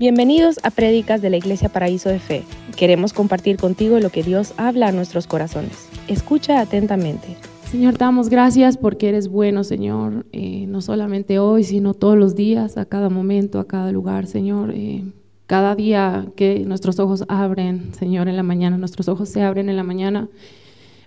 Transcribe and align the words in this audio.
Bienvenidos 0.00 0.60
a 0.62 0.70
Prédicas 0.70 1.20
de 1.22 1.28
la 1.28 1.38
Iglesia 1.38 1.70
Paraíso 1.70 2.08
de 2.08 2.20
Fe. 2.20 2.44
Queremos 2.76 3.12
compartir 3.12 3.56
contigo 3.56 3.98
lo 3.98 4.10
que 4.10 4.22
Dios 4.22 4.54
habla 4.56 4.86
a 4.86 4.92
nuestros 4.92 5.26
corazones. 5.26 5.88
Escucha 6.06 6.60
atentamente. 6.60 7.36
Señor, 7.68 7.94
te 7.94 8.04
damos 8.04 8.28
gracias 8.28 8.76
porque 8.76 9.08
eres 9.08 9.26
bueno, 9.26 9.64
Señor, 9.64 10.24
eh, 10.30 10.66
no 10.68 10.82
solamente 10.82 11.40
hoy, 11.40 11.64
sino 11.64 11.94
todos 11.94 12.16
los 12.16 12.36
días, 12.36 12.76
a 12.76 12.84
cada 12.84 13.10
momento, 13.10 13.58
a 13.58 13.66
cada 13.66 13.90
lugar, 13.90 14.28
Señor. 14.28 14.70
Eh, 14.72 15.02
cada 15.48 15.74
día 15.74 16.28
que 16.36 16.60
nuestros 16.60 17.00
ojos 17.00 17.24
abren, 17.26 17.92
Señor, 17.92 18.28
en 18.28 18.36
la 18.36 18.44
mañana, 18.44 18.78
nuestros 18.78 19.08
ojos 19.08 19.28
se 19.28 19.42
abren 19.42 19.68
en 19.68 19.76
la 19.76 19.82
mañana, 19.82 20.28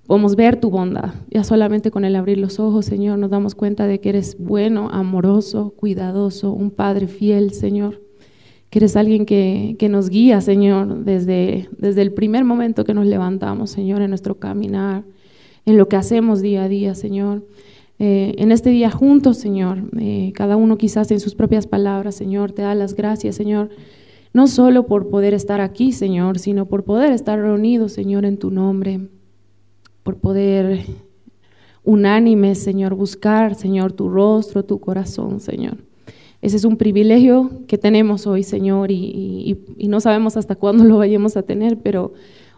podemos 0.05 0.35
ver 0.35 0.59
tu 0.59 0.69
bondad. 0.69 1.13
Ya 1.29 1.45
solamente 1.45 1.91
con 1.91 2.03
el 2.03 2.17
abrir 2.17 2.39
los 2.39 2.59
ojos, 2.59 2.87
Señor, 2.87 3.19
nos 3.19 3.29
damos 3.29 3.55
cuenta 3.55 3.87
de 3.87 4.01
que 4.01 4.09
eres 4.09 4.35
bueno, 4.37 4.89
amoroso, 4.91 5.73
cuidadoso, 5.77 6.51
un 6.51 6.71
Padre 6.71 7.07
fiel, 7.07 7.53
Señor 7.53 8.10
que 8.71 8.79
eres 8.79 8.95
alguien 8.95 9.25
que, 9.25 9.87
nos 9.89 10.09
guía, 10.09 10.39
Señor, 10.39 11.03
desde, 11.03 11.67
desde 11.77 12.01
el 12.01 12.13
primer 12.13 12.45
momento 12.45 12.85
que 12.85 12.93
nos 12.93 13.05
levantamos, 13.05 13.69
Señor, 13.69 14.01
en 14.01 14.09
nuestro 14.09 14.39
caminar, 14.39 15.03
en 15.65 15.77
lo 15.77 15.89
que 15.89 15.97
hacemos 15.97 16.41
día 16.41 16.63
a 16.63 16.69
día, 16.69 16.95
Señor. 16.95 17.45
Eh, 17.99 18.33
en 18.37 18.53
este 18.53 18.69
día 18.69 18.89
juntos, 18.89 19.37
Señor, 19.37 19.83
eh, 19.99 20.31
cada 20.33 20.55
uno 20.55 20.77
quizás 20.77 21.11
en 21.11 21.19
sus 21.19 21.35
propias 21.35 21.67
palabras, 21.67 22.15
Señor, 22.15 22.53
te 22.53 22.61
da 22.61 22.73
las 22.73 22.95
gracias, 22.95 23.35
Señor, 23.35 23.71
no 24.31 24.47
solo 24.47 24.87
por 24.87 25.09
poder 25.09 25.33
estar 25.33 25.59
aquí, 25.59 25.91
Señor, 25.91 26.39
sino 26.39 26.65
por 26.65 26.85
poder 26.85 27.11
estar 27.11 27.37
reunidos, 27.37 27.91
Señor, 27.91 28.23
en 28.23 28.37
tu 28.37 28.51
nombre, 28.51 29.09
por 30.01 30.15
poder 30.15 30.85
unánimes, 31.83 32.63
Señor, 32.63 32.95
buscar, 32.95 33.53
Señor, 33.53 33.91
tu 33.91 34.07
rostro, 34.07 34.63
tu 34.63 34.79
corazón, 34.79 35.41
Señor. 35.41 35.90
Ese 36.41 36.57
es 36.57 36.65
un 36.65 36.77
privilegio 36.77 37.51
que 37.67 37.77
tenemos 37.77 38.25
hoy, 38.25 38.43
Señor, 38.43 38.89
y, 38.91 39.57
no 39.87 39.99
sabemos 39.99 40.37
hasta 40.37 40.55
cuándo 40.55 40.83
lo 40.83 40.97
vayamos 40.97 41.37
a 41.37 41.43
tener, 41.43 41.77
pero 41.77 42.13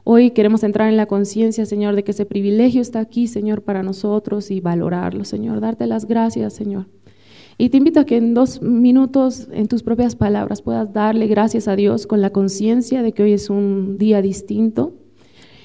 hoy 0.06 0.32
queremos 0.32 0.64
entrar 0.64 0.88
en 0.90 0.96
la 0.96 1.06
conciencia, 1.06 1.66
Señor, 1.66 1.96
de 1.96 2.04
que 2.04 2.12
ese 2.12 2.26
privilegio 2.26 2.82
está 2.82 3.00
aquí, 3.00 3.28
Señor, 3.28 3.62
para 3.64 3.84
nosotros 3.84 4.52
y 4.52 4.62
valorarlo, 4.62 5.26
Señor. 5.26 5.60
Darte 5.60 5.86
las 5.86 6.08
gracias, 6.08 6.54
Señor. 6.54 6.88
Y 7.58 7.70
te 7.70 7.78
invito 7.78 8.00
a 8.00 8.06
que 8.06 8.18
en 8.18 8.34
dos 8.34 8.62
minutos, 8.62 9.48
en 9.52 9.68
tus 9.68 9.84
propias 9.84 10.16
palabras, 10.16 10.62
puedas 10.62 10.92
darle 10.94 11.28
gracias 11.28 11.68
a 11.68 11.76
Dios 11.76 12.08
con 12.08 12.22
la 12.22 12.32
conciencia 12.32 13.04
de 13.04 13.12
que 13.12 13.24
hoy 13.24 13.34
es 13.34 13.50
un 13.50 13.98
día 13.98 14.22
distinto 14.22 14.94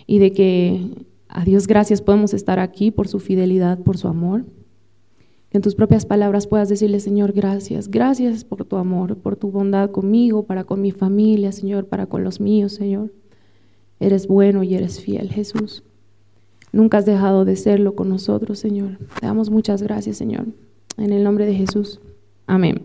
y 0.06 0.18
de 0.18 0.32
que 0.32 0.86
a 1.28 1.44
Dios 1.44 1.66
gracias 1.66 2.02
podemos 2.02 2.34
estar 2.34 2.58
aquí 2.58 2.90
por 2.90 3.08
su 3.08 3.20
fidelidad, 3.20 3.78
por 3.78 3.96
su 3.96 4.08
amor. 4.08 4.44
En 5.50 5.62
tus 5.62 5.74
propias 5.74 6.04
palabras 6.04 6.46
puedas 6.46 6.68
decirle, 6.68 7.00
Señor, 7.00 7.32
gracias. 7.32 7.88
Gracias 7.88 8.44
por 8.44 8.64
tu 8.64 8.76
amor, 8.76 9.16
por 9.16 9.36
tu 9.36 9.50
bondad 9.50 9.90
conmigo, 9.90 10.44
para 10.44 10.64
con 10.64 10.82
mi 10.82 10.90
familia, 10.90 11.52
Señor, 11.52 11.86
para 11.86 12.06
con 12.06 12.22
los 12.22 12.40
míos, 12.40 12.72
Señor. 12.72 13.12
Eres 13.98 14.26
bueno 14.26 14.62
y 14.62 14.74
eres 14.74 15.00
fiel, 15.00 15.30
Jesús. 15.30 15.82
Nunca 16.70 16.98
has 16.98 17.06
dejado 17.06 17.46
de 17.46 17.56
serlo 17.56 17.94
con 17.94 18.10
nosotros, 18.10 18.58
Señor. 18.58 18.98
Te 19.18 19.26
damos 19.26 19.48
muchas 19.48 19.82
gracias, 19.82 20.18
Señor. 20.18 20.46
En 20.98 21.12
el 21.12 21.24
nombre 21.24 21.46
de 21.46 21.54
Jesús. 21.54 22.00
Amén. 22.46 22.82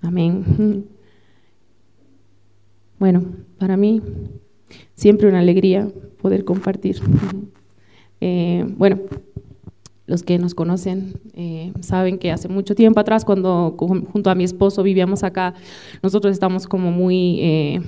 Amén. 0.00 0.86
Bueno, 2.98 3.22
para 3.58 3.76
mí 3.76 4.02
siempre 4.96 5.28
una 5.28 5.38
alegría 5.38 5.88
poder 6.20 6.44
compartir. 6.44 7.00
Eh, 8.20 8.66
bueno, 8.76 8.98
los 10.08 10.22
que 10.22 10.38
nos 10.38 10.54
conocen 10.54 11.20
eh, 11.34 11.72
saben 11.80 12.18
que 12.18 12.32
hace 12.32 12.48
mucho 12.48 12.74
tiempo 12.74 12.98
atrás, 12.98 13.24
cuando 13.24 13.76
junto 13.76 14.30
a 14.30 14.34
mi 14.34 14.42
esposo 14.42 14.82
vivíamos 14.82 15.22
acá, 15.22 15.54
nosotros 16.02 16.32
estamos 16.32 16.66
como 16.66 16.90
muy 16.90 17.38
eh, 17.40 17.80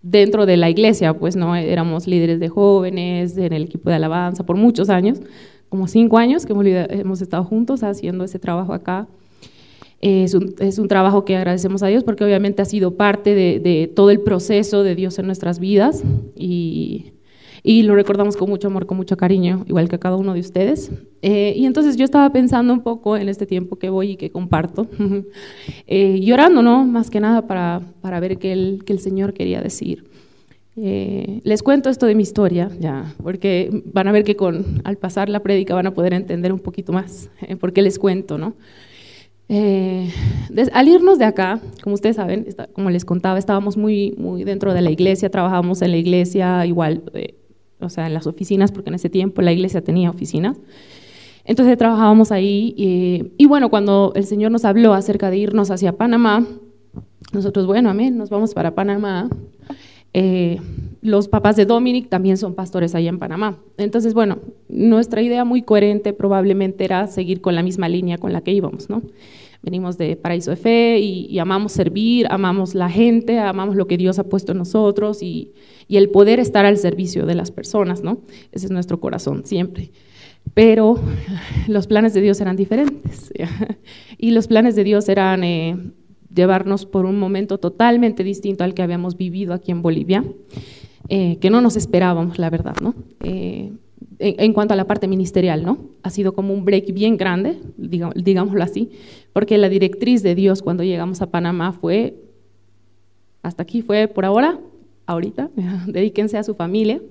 dentro 0.00 0.46
de 0.46 0.56
la 0.56 0.70
iglesia, 0.70 1.12
pues 1.12 1.34
no 1.34 1.56
éramos 1.56 2.06
líderes 2.06 2.38
de 2.38 2.48
jóvenes 2.48 3.36
en 3.36 3.52
el 3.52 3.64
equipo 3.64 3.90
de 3.90 3.96
alabanza 3.96 4.46
por 4.46 4.56
muchos 4.56 4.88
años, 4.88 5.20
como 5.68 5.88
cinco 5.88 6.16
años 6.16 6.46
que 6.46 6.52
hemos, 6.52 7.20
estado 7.20 7.42
juntos 7.42 7.82
haciendo 7.82 8.22
ese 8.22 8.38
trabajo 8.38 8.72
acá. 8.72 9.08
es, 10.00 10.32
un, 10.34 10.54
es, 10.60 10.78
un, 10.78 10.86
trabajo 10.86 11.24
que 11.24 11.36
agradecemos 11.36 11.82
a 11.82 11.88
Dios 11.88 12.04
porque 12.04 12.24
obviamente 12.24 12.62
ha 12.62 12.66
sido 12.66 12.94
parte 12.94 13.34
de, 13.34 13.58
de 13.58 13.88
todo 13.92 14.10
el 14.10 14.20
proceso 14.20 14.84
de 14.84 14.94
Dios 14.94 15.18
en 15.18 15.26
nuestras 15.26 15.58
vidas 15.58 16.04
y 16.36 17.13
y 17.66 17.82
lo 17.82 17.94
recordamos 17.94 18.36
con 18.36 18.50
mucho 18.50 18.68
amor, 18.68 18.84
con 18.84 18.98
mucho 18.98 19.16
cariño, 19.16 19.64
igual 19.66 19.88
que 19.88 19.96
a 19.96 19.98
cada 19.98 20.16
uno 20.16 20.34
de 20.34 20.40
ustedes. 20.40 20.92
Eh, 21.22 21.54
y 21.56 21.64
entonces 21.64 21.96
yo 21.96 22.04
estaba 22.04 22.30
pensando 22.30 22.74
un 22.74 22.82
poco 22.82 23.16
en 23.16 23.30
este 23.30 23.46
tiempo 23.46 23.76
que 23.76 23.88
voy 23.88 24.10
y 24.10 24.16
que 24.16 24.30
comparto, 24.30 24.86
eh, 25.86 26.20
llorando, 26.20 26.60
¿no? 26.60 26.84
Más 26.84 27.08
que 27.08 27.20
nada 27.20 27.46
para, 27.46 27.80
para 28.02 28.20
ver 28.20 28.36
qué 28.36 28.52
el, 28.52 28.84
el 28.86 28.98
Señor 28.98 29.32
quería 29.32 29.62
decir. 29.62 30.04
Eh, 30.76 31.40
les 31.42 31.62
cuento 31.62 31.88
esto 31.88 32.04
de 32.04 32.14
mi 32.14 32.22
historia, 32.22 32.68
ya, 32.78 33.14
porque 33.22 33.70
van 33.94 34.08
a 34.08 34.12
ver 34.12 34.24
que 34.24 34.36
con, 34.36 34.82
al 34.84 34.98
pasar 34.98 35.30
la 35.30 35.40
prédica 35.40 35.74
van 35.74 35.86
a 35.86 35.94
poder 35.94 36.12
entender 36.12 36.52
un 36.52 36.60
poquito 36.60 36.92
más 36.92 37.30
por 37.60 37.72
qué 37.72 37.80
les 37.80 37.98
cuento, 37.98 38.36
¿no? 38.36 38.54
al 39.48 40.88
irnos 40.88 41.18
de 41.18 41.26
acá, 41.26 41.60
como 41.82 41.94
ustedes 41.94 42.16
saben, 42.16 42.46
como 42.72 42.90
les 42.90 43.04
contaba, 43.04 43.38
estábamos 43.38 43.76
muy, 43.76 44.14
muy 44.16 44.42
dentro 44.42 44.72
de 44.72 44.80
la 44.80 44.90
iglesia, 44.90 45.30
trabajábamos 45.30 45.82
en 45.82 45.90
la 45.92 45.98
iglesia, 45.98 46.64
igual 46.66 47.02
o 47.80 47.88
sea, 47.88 48.06
en 48.06 48.14
las 48.14 48.26
oficinas, 48.26 48.72
porque 48.72 48.90
en 48.90 48.94
ese 48.94 49.10
tiempo 49.10 49.42
la 49.42 49.52
iglesia 49.52 49.82
tenía 49.82 50.10
oficinas. 50.10 50.56
Entonces 51.44 51.76
trabajábamos 51.76 52.32
ahí 52.32 52.74
y, 53.38 53.46
bueno, 53.46 53.68
cuando 53.68 54.12
el 54.14 54.24
Señor 54.24 54.50
nos 54.50 54.64
habló 54.64 54.94
acerca 54.94 55.30
de 55.30 55.36
irnos 55.36 55.70
hacia 55.70 55.96
Panamá, 55.96 56.46
nosotros, 57.32 57.66
bueno, 57.66 57.90
amén, 57.90 58.16
nos 58.16 58.30
vamos 58.30 58.54
para 58.54 58.74
Panamá. 58.74 59.28
Eh, 60.14 60.58
los 61.02 61.28
papás 61.28 61.56
de 61.56 61.66
Dominic 61.66 62.08
también 62.08 62.38
son 62.38 62.54
pastores 62.54 62.94
allá 62.94 63.10
en 63.10 63.18
Panamá. 63.18 63.58
Entonces, 63.76 64.14
bueno, 64.14 64.38
nuestra 64.68 65.20
idea 65.20 65.44
muy 65.44 65.60
coherente 65.60 66.14
probablemente 66.14 66.84
era 66.84 67.06
seguir 67.08 67.42
con 67.42 67.54
la 67.54 67.62
misma 67.62 67.88
línea 67.88 68.16
con 68.16 68.32
la 68.32 68.40
que 68.40 68.52
íbamos, 68.52 68.88
¿no? 68.88 69.02
Venimos 69.64 69.96
de 69.96 70.14
Paraíso 70.16 70.50
de 70.50 70.56
Fe 70.56 70.98
y, 70.98 71.38
amamos 71.38 71.72
servir, 71.72 72.26
amamos 72.28 72.74
la 72.74 72.90
gente, 72.90 73.38
amamos 73.38 73.76
lo 73.76 73.86
que 73.86 73.96
Dios 73.96 74.18
ha 74.18 74.24
puesto 74.24 74.52
en 74.52 74.58
nosotros 74.58 75.22
y, 75.22 75.52
el 75.88 76.10
poder 76.10 76.38
estar 76.38 76.66
al 76.66 76.76
servicio 76.76 77.24
de 77.24 77.34
las 77.34 77.50
personas, 77.50 78.02
¿no? 78.02 78.18
Ese 78.52 78.66
es 78.66 78.72
nuestro 78.72 79.00
corazón 79.00 79.46
siempre. 79.46 79.90
Pero 80.52 80.98
los 81.68 81.86
planes 81.86 82.12
de 82.14 82.20
Dios 82.20 82.40
eran 82.40 82.56
diferentes 82.56 83.32
y 84.18 84.32
los 84.32 84.48
planes 84.48 84.76
de 84.76 84.84
Dios 84.84 85.08
eran 85.08 85.44
eh, 85.44 85.76
llevarnos 86.34 86.84
por 86.84 87.06
un 87.06 87.18
momento 87.18 87.58
totalmente 87.58 88.24
distinto 88.24 88.64
al 88.64 88.74
que 88.74 88.82
habíamos 88.82 89.16
vivido 89.16 89.54
aquí 89.54 89.70
en 89.72 89.82
Bolivia, 89.82 90.24
eh, 91.08 91.38
que 91.40 91.48
no 91.48 91.60
nos 91.60 91.76
esperábamos, 91.76 92.38
la 92.38 92.50
verdad, 92.50 92.76
¿no? 92.82 92.94
Eh, 93.22 93.72
en, 94.18 94.52
cuanto 94.52 94.74
a 94.74 94.76
la 94.76 94.86
parte 94.86 95.08
ministerial, 95.08 95.64
¿no? 95.64 95.78
Ha 96.02 96.10
sido 96.10 96.34
como 96.34 96.54
un 96.54 96.64
break 96.64 96.92
bien 96.92 97.16
grande, 97.16 97.58
digámoslo 97.76 98.62
así, 98.62 98.90
porque 99.34 99.58
la 99.58 99.68
directriz 99.68 100.22
de 100.22 100.34
Dios 100.34 100.62
cuando 100.62 100.84
llegamos 100.84 101.20
a 101.20 101.26
Panamá 101.26 101.72
fue, 101.72 102.14
hasta 103.42 103.64
aquí 103.64 103.82
fue 103.82 104.08
por 104.08 104.24
ahora, 104.24 104.60
ahorita, 105.04 105.50
dedíquense 105.86 106.38
a 106.38 106.44
su 106.44 106.54
familia, 106.54 107.02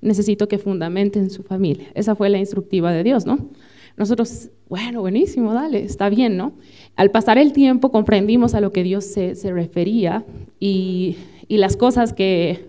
necesito 0.00 0.46
que 0.48 0.58
fundamenten 0.58 1.28
su 1.28 1.42
familia. 1.42 1.88
Esa 1.94 2.14
fue 2.14 2.30
la 2.30 2.38
instructiva 2.38 2.92
de 2.92 3.02
Dios, 3.02 3.26
¿no? 3.26 3.50
Nosotros, 3.96 4.50
bueno, 4.68 5.00
buenísimo, 5.00 5.52
dale, 5.52 5.82
está 5.82 6.08
bien, 6.08 6.36
¿no? 6.36 6.52
Al 6.94 7.10
pasar 7.10 7.36
el 7.36 7.52
tiempo 7.52 7.90
comprendimos 7.90 8.54
a 8.54 8.60
lo 8.60 8.70
que 8.70 8.84
Dios 8.84 9.04
se, 9.04 9.34
refería 9.52 10.24
y, 10.60 11.16
y 11.48 11.56
las 11.56 11.76
cosas 11.76 12.12
que 12.12 12.67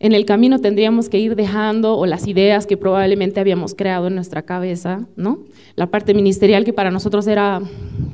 en 0.00 0.12
el 0.12 0.24
camino 0.24 0.60
tendríamos 0.60 1.08
que 1.08 1.18
ir 1.18 1.34
dejando 1.34 1.96
o 1.96 2.06
las 2.06 2.28
ideas 2.28 2.66
que 2.66 2.76
probablemente 2.76 3.40
habíamos 3.40 3.74
creado 3.74 4.06
en 4.06 4.14
nuestra 4.14 4.42
cabeza, 4.42 5.08
¿no? 5.16 5.40
La 5.74 5.90
parte 5.90 6.14
ministerial 6.14 6.64
que 6.64 6.72
para 6.72 6.90
nosotros 6.90 7.26
era, 7.26 7.60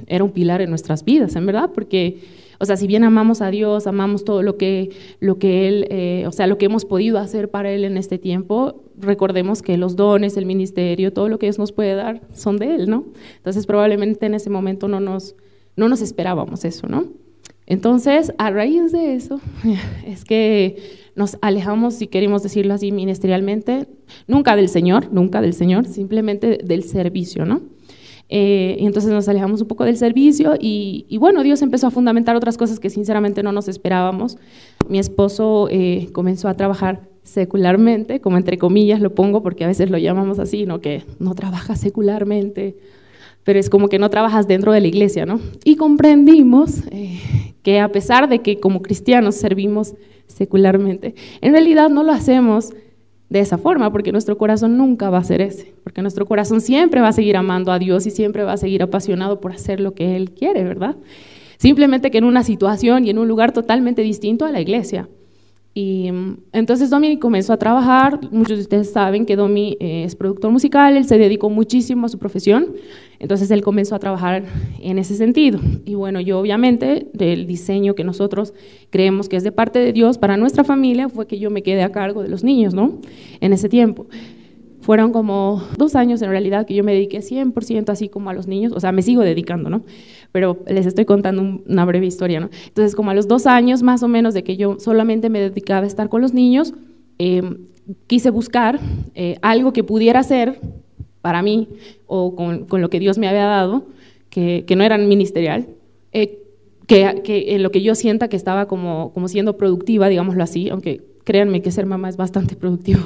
era 0.06 0.24
un 0.24 0.30
pilar 0.30 0.62
en 0.62 0.70
nuestras 0.70 1.04
vidas, 1.04 1.36
en 1.36 1.44
verdad, 1.44 1.70
porque, 1.74 2.20
o 2.58 2.64
sea, 2.64 2.78
si 2.78 2.86
bien 2.86 3.04
amamos 3.04 3.42
a 3.42 3.50
Dios, 3.50 3.86
amamos 3.86 4.24
todo 4.24 4.42
lo 4.42 4.56
que, 4.56 4.90
lo 5.20 5.38
que 5.38 5.68
Él, 5.68 5.86
eh, 5.90 6.24
o 6.26 6.32
sea, 6.32 6.46
lo 6.46 6.56
que 6.56 6.66
hemos 6.66 6.86
podido 6.86 7.18
hacer 7.18 7.50
para 7.50 7.70
Él 7.70 7.84
en 7.84 7.98
este 7.98 8.16
tiempo, 8.16 8.82
recordemos 8.98 9.60
que 9.60 9.76
los 9.76 9.94
dones, 9.94 10.38
el 10.38 10.46
ministerio, 10.46 11.12
todo 11.12 11.28
lo 11.28 11.38
que 11.38 11.46
Dios 11.46 11.58
nos 11.58 11.72
puede 11.72 11.94
dar 11.94 12.22
son 12.32 12.56
de 12.56 12.74
Él, 12.76 12.88
¿no? 12.88 13.04
Entonces 13.36 13.66
probablemente 13.66 14.24
en 14.24 14.32
ese 14.32 14.48
momento 14.48 14.88
no 14.88 15.00
nos, 15.00 15.36
no 15.76 15.90
nos 15.90 16.00
esperábamos 16.00 16.64
eso, 16.64 16.86
¿no? 16.86 17.08
Entonces, 17.66 18.32
a 18.36 18.50
raíz 18.50 18.92
de 18.92 19.14
eso, 19.14 19.40
es 20.06 20.24
que 20.24 21.03
nos 21.16 21.38
alejamos, 21.40 21.94
si 21.94 22.06
queremos 22.06 22.42
decirlo 22.42 22.74
así, 22.74 22.92
ministerialmente, 22.92 23.86
nunca 24.26 24.56
del 24.56 24.68
Señor, 24.68 25.12
nunca 25.12 25.40
del 25.40 25.54
Señor, 25.54 25.86
simplemente 25.86 26.58
del 26.64 26.82
servicio, 26.82 27.44
¿no? 27.44 27.62
Eh, 28.28 28.76
y 28.80 28.86
entonces 28.86 29.12
nos 29.12 29.28
alejamos 29.28 29.60
un 29.60 29.68
poco 29.68 29.84
del 29.84 29.96
servicio 29.96 30.54
y, 30.58 31.16
bueno, 31.18 31.42
Dios 31.42 31.62
empezó 31.62 31.86
a 31.88 31.90
fundamentar 31.90 32.34
otras 32.36 32.56
cosas 32.56 32.80
que 32.80 32.90
sinceramente 32.90 33.42
no 33.42 33.52
nos 33.52 33.68
esperábamos. 33.68 34.38
Mi 34.88 34.98
esposo 34.98 35.68
eh, 35.70 36.08
comenzó 36.12 36.48
a 36.48 36.54
trabajar 36.54 37.08
secularmente, 37.22 38.20
como 38.20 38.36
entre 38.36 38.58
comillas 38.58 39.00
lo 39.00 39.14
pongo 39.14 39.42
porque 39.42 39.64
a 39.64 39.66
veces 39.66 39.90
lo 39.90 39.98
llamamos 39.98 40.38
así, 40.38 40.66
¿no? 40.66 40.80
que 40.80 41.04
no 41.18 41.34
trabaja 41.34 41.74
secularmente, 41.74 42.76
pero 43.44 43.58
es 43.58 43.70
como 43.70 43.88
que 43.88 43.98
no 43.98 44.10
trabajas 44.10 44.46
dentro 44.46 44.72
de 44.72 44.80
la 44.80 44.86
iglesia, 44.86 45.26
¿no? 45.26 45.38
Y 45.64 45.76
comprendimos 45.76 46.80
eh, 46.90 47.20
que 47.64 47.80
a 47.80 47.88
pesar 47.88 48.28
de 48.28 48.40
que 48.40 48.60
como 48.60 48.82
cristianos 48.82 49.34
servimos 49.34 49.94
secularmente, 50.28 51.14
en 51.40 51.52
realidad 51.52 51.88
no 51.88 52.04
lo 52.04 52.12
hacemos 52.12 52.72
de 53.30 53.40
esa 53.40 53.58
forma, 53.58 53.90
porque 53.90 54.12
nuestro 54.12 54.38
corazón 54.38 54.76
nunca 54.76 55.10
va 55.10 55.18
a 55.18 55.24
ser 55.24 55.40
ese, 55.40 55.74
porque 55.82 56.02
nuestro 56.02 56.26
corazón 56.26 56.60
siempre 56.60 57.00
va 57.00 57.08
a 57.08 57.12
seguir 57.12 57.36
amando 57.36 57.72
a 57.72 57.78
Dios 57.78 58.06
y 58.06 58.10
siempre 58.10 58.44
va 58.44 58.52
a 58.52 58.58
seguir 58.58 58.82
apasionado 58.82 59.40
por 59.40 59.50
hacer 59.50 59.80
lo 59.80 59.94
que 59.94 60.14
Él 60.14 60.30
quiere, 60.30 60.62
¿verdad? 60.62 60.96
Simplemente 61.56 62.10
que 62.10 62.18
en 62.18 62.24
una 62.24 62.44
situación 62.44 63.06
y 63.06 63.10
en 63.10 63.18
un 63.18 63.26
lugar 63.26 63.52
totalmente 63.52 64.02
distinto 64.02 64.44
a 64.44 64.50
la 64.50 64.60
iglesia. 64.60 65.08
Y 65.76 66.12
mm, 66.12 66.36
entonces 66.52 66.88
Domi 66.88 67.18
comenzó 67.18 67.52
a 67.52 67.56
trabajar, 67.56 68.20
muchos 68.30 68.56
de 68.56 68.62
ustedes 68.62 68.92
saben 68.92 69.26
que 69.26 69.34
Domi 69.34 69.76
eh, 69.80 70.04
es 70.04 70.14
productor 70.14 70.52
musical, 70.52 70.96
él 70.96 71.04
se 71.04 71.18
dedicó 71.18 71.50
muchísimo 71.50 72.06
a 72.06 72.08
su 72.08 72.18
profesión, 72.18 72.68
entonces 73.18 73.50
él 73.50 73.62
comenzó 73.62 73.96
a 73.96 73.98
trabajar 73.98 74.44
en 74.80 74.98
ese 74.98 75.16
sentido. 75.16 75.58
Y 75.84 75.96
bueno, 75.96 76.20
yo 76.20 76.38
obviamente 76.38 77.08
del 77.12 77.48
diseño 77.48 77.96
que 77.96 78.04
nosotros 78.04 78.54
creemos 78.90 79.28
que 79.28 79.36
es 79.36 79.42
de 79.42 79.50
parte 79.50 79.80
de 79.80 79.92
Dios 79.92 80.16
para 80.16 80.36
nuestra 80.36 80.62
familia 80.62 81.08
fue 81.08 81.26
que 81.26 81.40
yo 81.40 81.50
me 81.50 81.64
quedé 81.64 81.82
a 81.82 81.90
cargo 81.90 82.22
de 82.22 82.28
los 82.28 82.44
niños, 82.44 82.72
¿no? 82.72 83.00
En 83.40 83.52
ese 83.52 83.68
tiempo. 83.68 84.06
Fueron 84.80 85.12
como 85.12 85.62
dos 85.78 85.96
años 85.96 86.20
en 86.20 86.28
realidad 86.28 86.66
que 86.66 86.74
yo 86.74 86.84
me 86.84 86.92
dediqué 86.92 87.20
100% 87.20 87.88
así 87.88 88.10
como 88.10 88.28
a 88.28 88.34
los 88.34 88.46
niños, 88.46 88.72
o 88.76 88.80
sea, 88.80 88.92
me 88.92 89.00
sigo 89.00 89.22
dedicando, 89.22 89.70
¿no? 89.70 89.82
Pero 90.34 90.58
les 90.66 90.84
estoy 90.84 91.04
contando 91.04 91.62
una 91.64 91.84
breve 91.84 92.06
historia, 92.06 92.40
¿no? 92.40 92.50
Entonces, 92.66 92.96
como 92.96 93.12
a 93.12 93.14
los 93.14 93.28
dos 93.28 93.46
años 93.46 93.84
más 93.84 94.02
o 94.02 94.08
menos 94.08 94.34
de 94.34 94.42
que 94.42 94.56
yo 94.56 94.80
solamente 94.80 95.30
me 95.30 95.38
dedicaba 95.38 95.84
a 95.84 95.86
estar 95.86 96.08
con 96.08 96.22
los 96.22 96.34
niños, 96.34 96.74
em, 97.18 97.58
quise 98.08 98.30
buscar 98.30 98.80
eh, 99.14 99.38
algo 99.42 99.72
que 99.72 99.84
pudiera 99.84 100.18
hacer 100.18 100.58
para 101.20 101.40
mí 101.40 101.68
o 102.08 102.34
con, 102.34 102.66
lo 102.68 102.90
que 102.90 102.98
Dios 102.98 103.16
me 103.16 103.28
había 103.28 103.44
dado, 103.44 103.86
que, 104.28 104.64
no 104.76 104.82
era 104.82 104.98
ministerial, 104.98 105.68
eh, 106.10 106.40
que, 106.88 107.54
en 107.54 107.62
lo 107.62 107.70
que 107.70 107.82
yo 107.82 107.94
sienta 107.94 108.26
que 108.26 108.36
estaba 108.36 108.66
como, 108.66 109.12
como 109.12 109.28
siendo 109.28 109.56
productiva, 109.56 110.08
digámoslo 110.08 110.42
así, 110.42 110.68
aunque 110.68 111.00
créanme 111.22 111.62
que 111.62 111.70
ser 111.70 111.86
mamá 111.86 112.08
es 112.08 112.16
bastante 112.16 112.56
productivo 112.60 113.04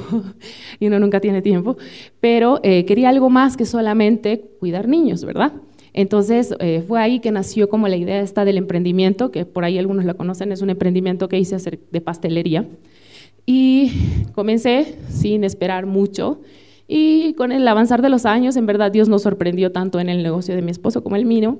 y 0.79 0.87
uno 0.87 0.97
nunca 0.99 1.19
tiene 1.19 1.43
tiempo, 1.43 1.77
pero 2.19 2.59
eh, 2.63 2.85
quería 2.85 3.09
algo 3.09 3.29
más 3.29 3.55
que 3.55 3.65
solamente 3.65 4.49
cuidar 4.59 4.87
niños, 4.87 5.23
¿verdad? 5.23 5.53
Entonces 5.93 6.53
eh, 6.59 6.83
fue 6.87 6.99
ahí 7.01 7.19
que 7.19 7.31
nació 7.31 7.69
como 7.69 7.87
la 7.87 7.95
idea 7.95 8.21
esta 8.21 8.45
del 8.45 8.57
emprendimiento, 8.57 9.31
que 9.31 9.45
por 9.45 9.63
ahí 9.63 9.77
algunos 9.77 10.05
la 10.05 10.13
conocen, 10.13 10.51
es 10.51 10.61
un 10.61 10.69
emprendimiento 10.69 11.29
que 11.29 11.37
hice 11.39 11.57
de 11.91 12.01
pastelería. 12.01 12.65
Y 13.45 13.91
comencé 14.33 14.95
sin 15.09 15.43
esperar 15.43 15.85
mucho. 15.85 16.41
Y 16.87 17.33
con 17.33 17.51
el 17.51 17.67
avanzar 17.67 18.01
de 18.01 18.09
los 18.09 18.25
años, 18.25 18.55
en 18.55 18.65
verdad 18.65 18.91
Dios 18.91 19.09
nos 19.09 19.23
sorprendió 19.23 19.71
tanto 19.71 19.99
en 19.99 20.09
el 20.09 20.23
negocio 20.23 20.55
de 20.55 20.61
mi 20.61 20.71
esposo 20.71 21.03
como 21.03 21.15
el 21.15 21.25
mío. 21.25 21.59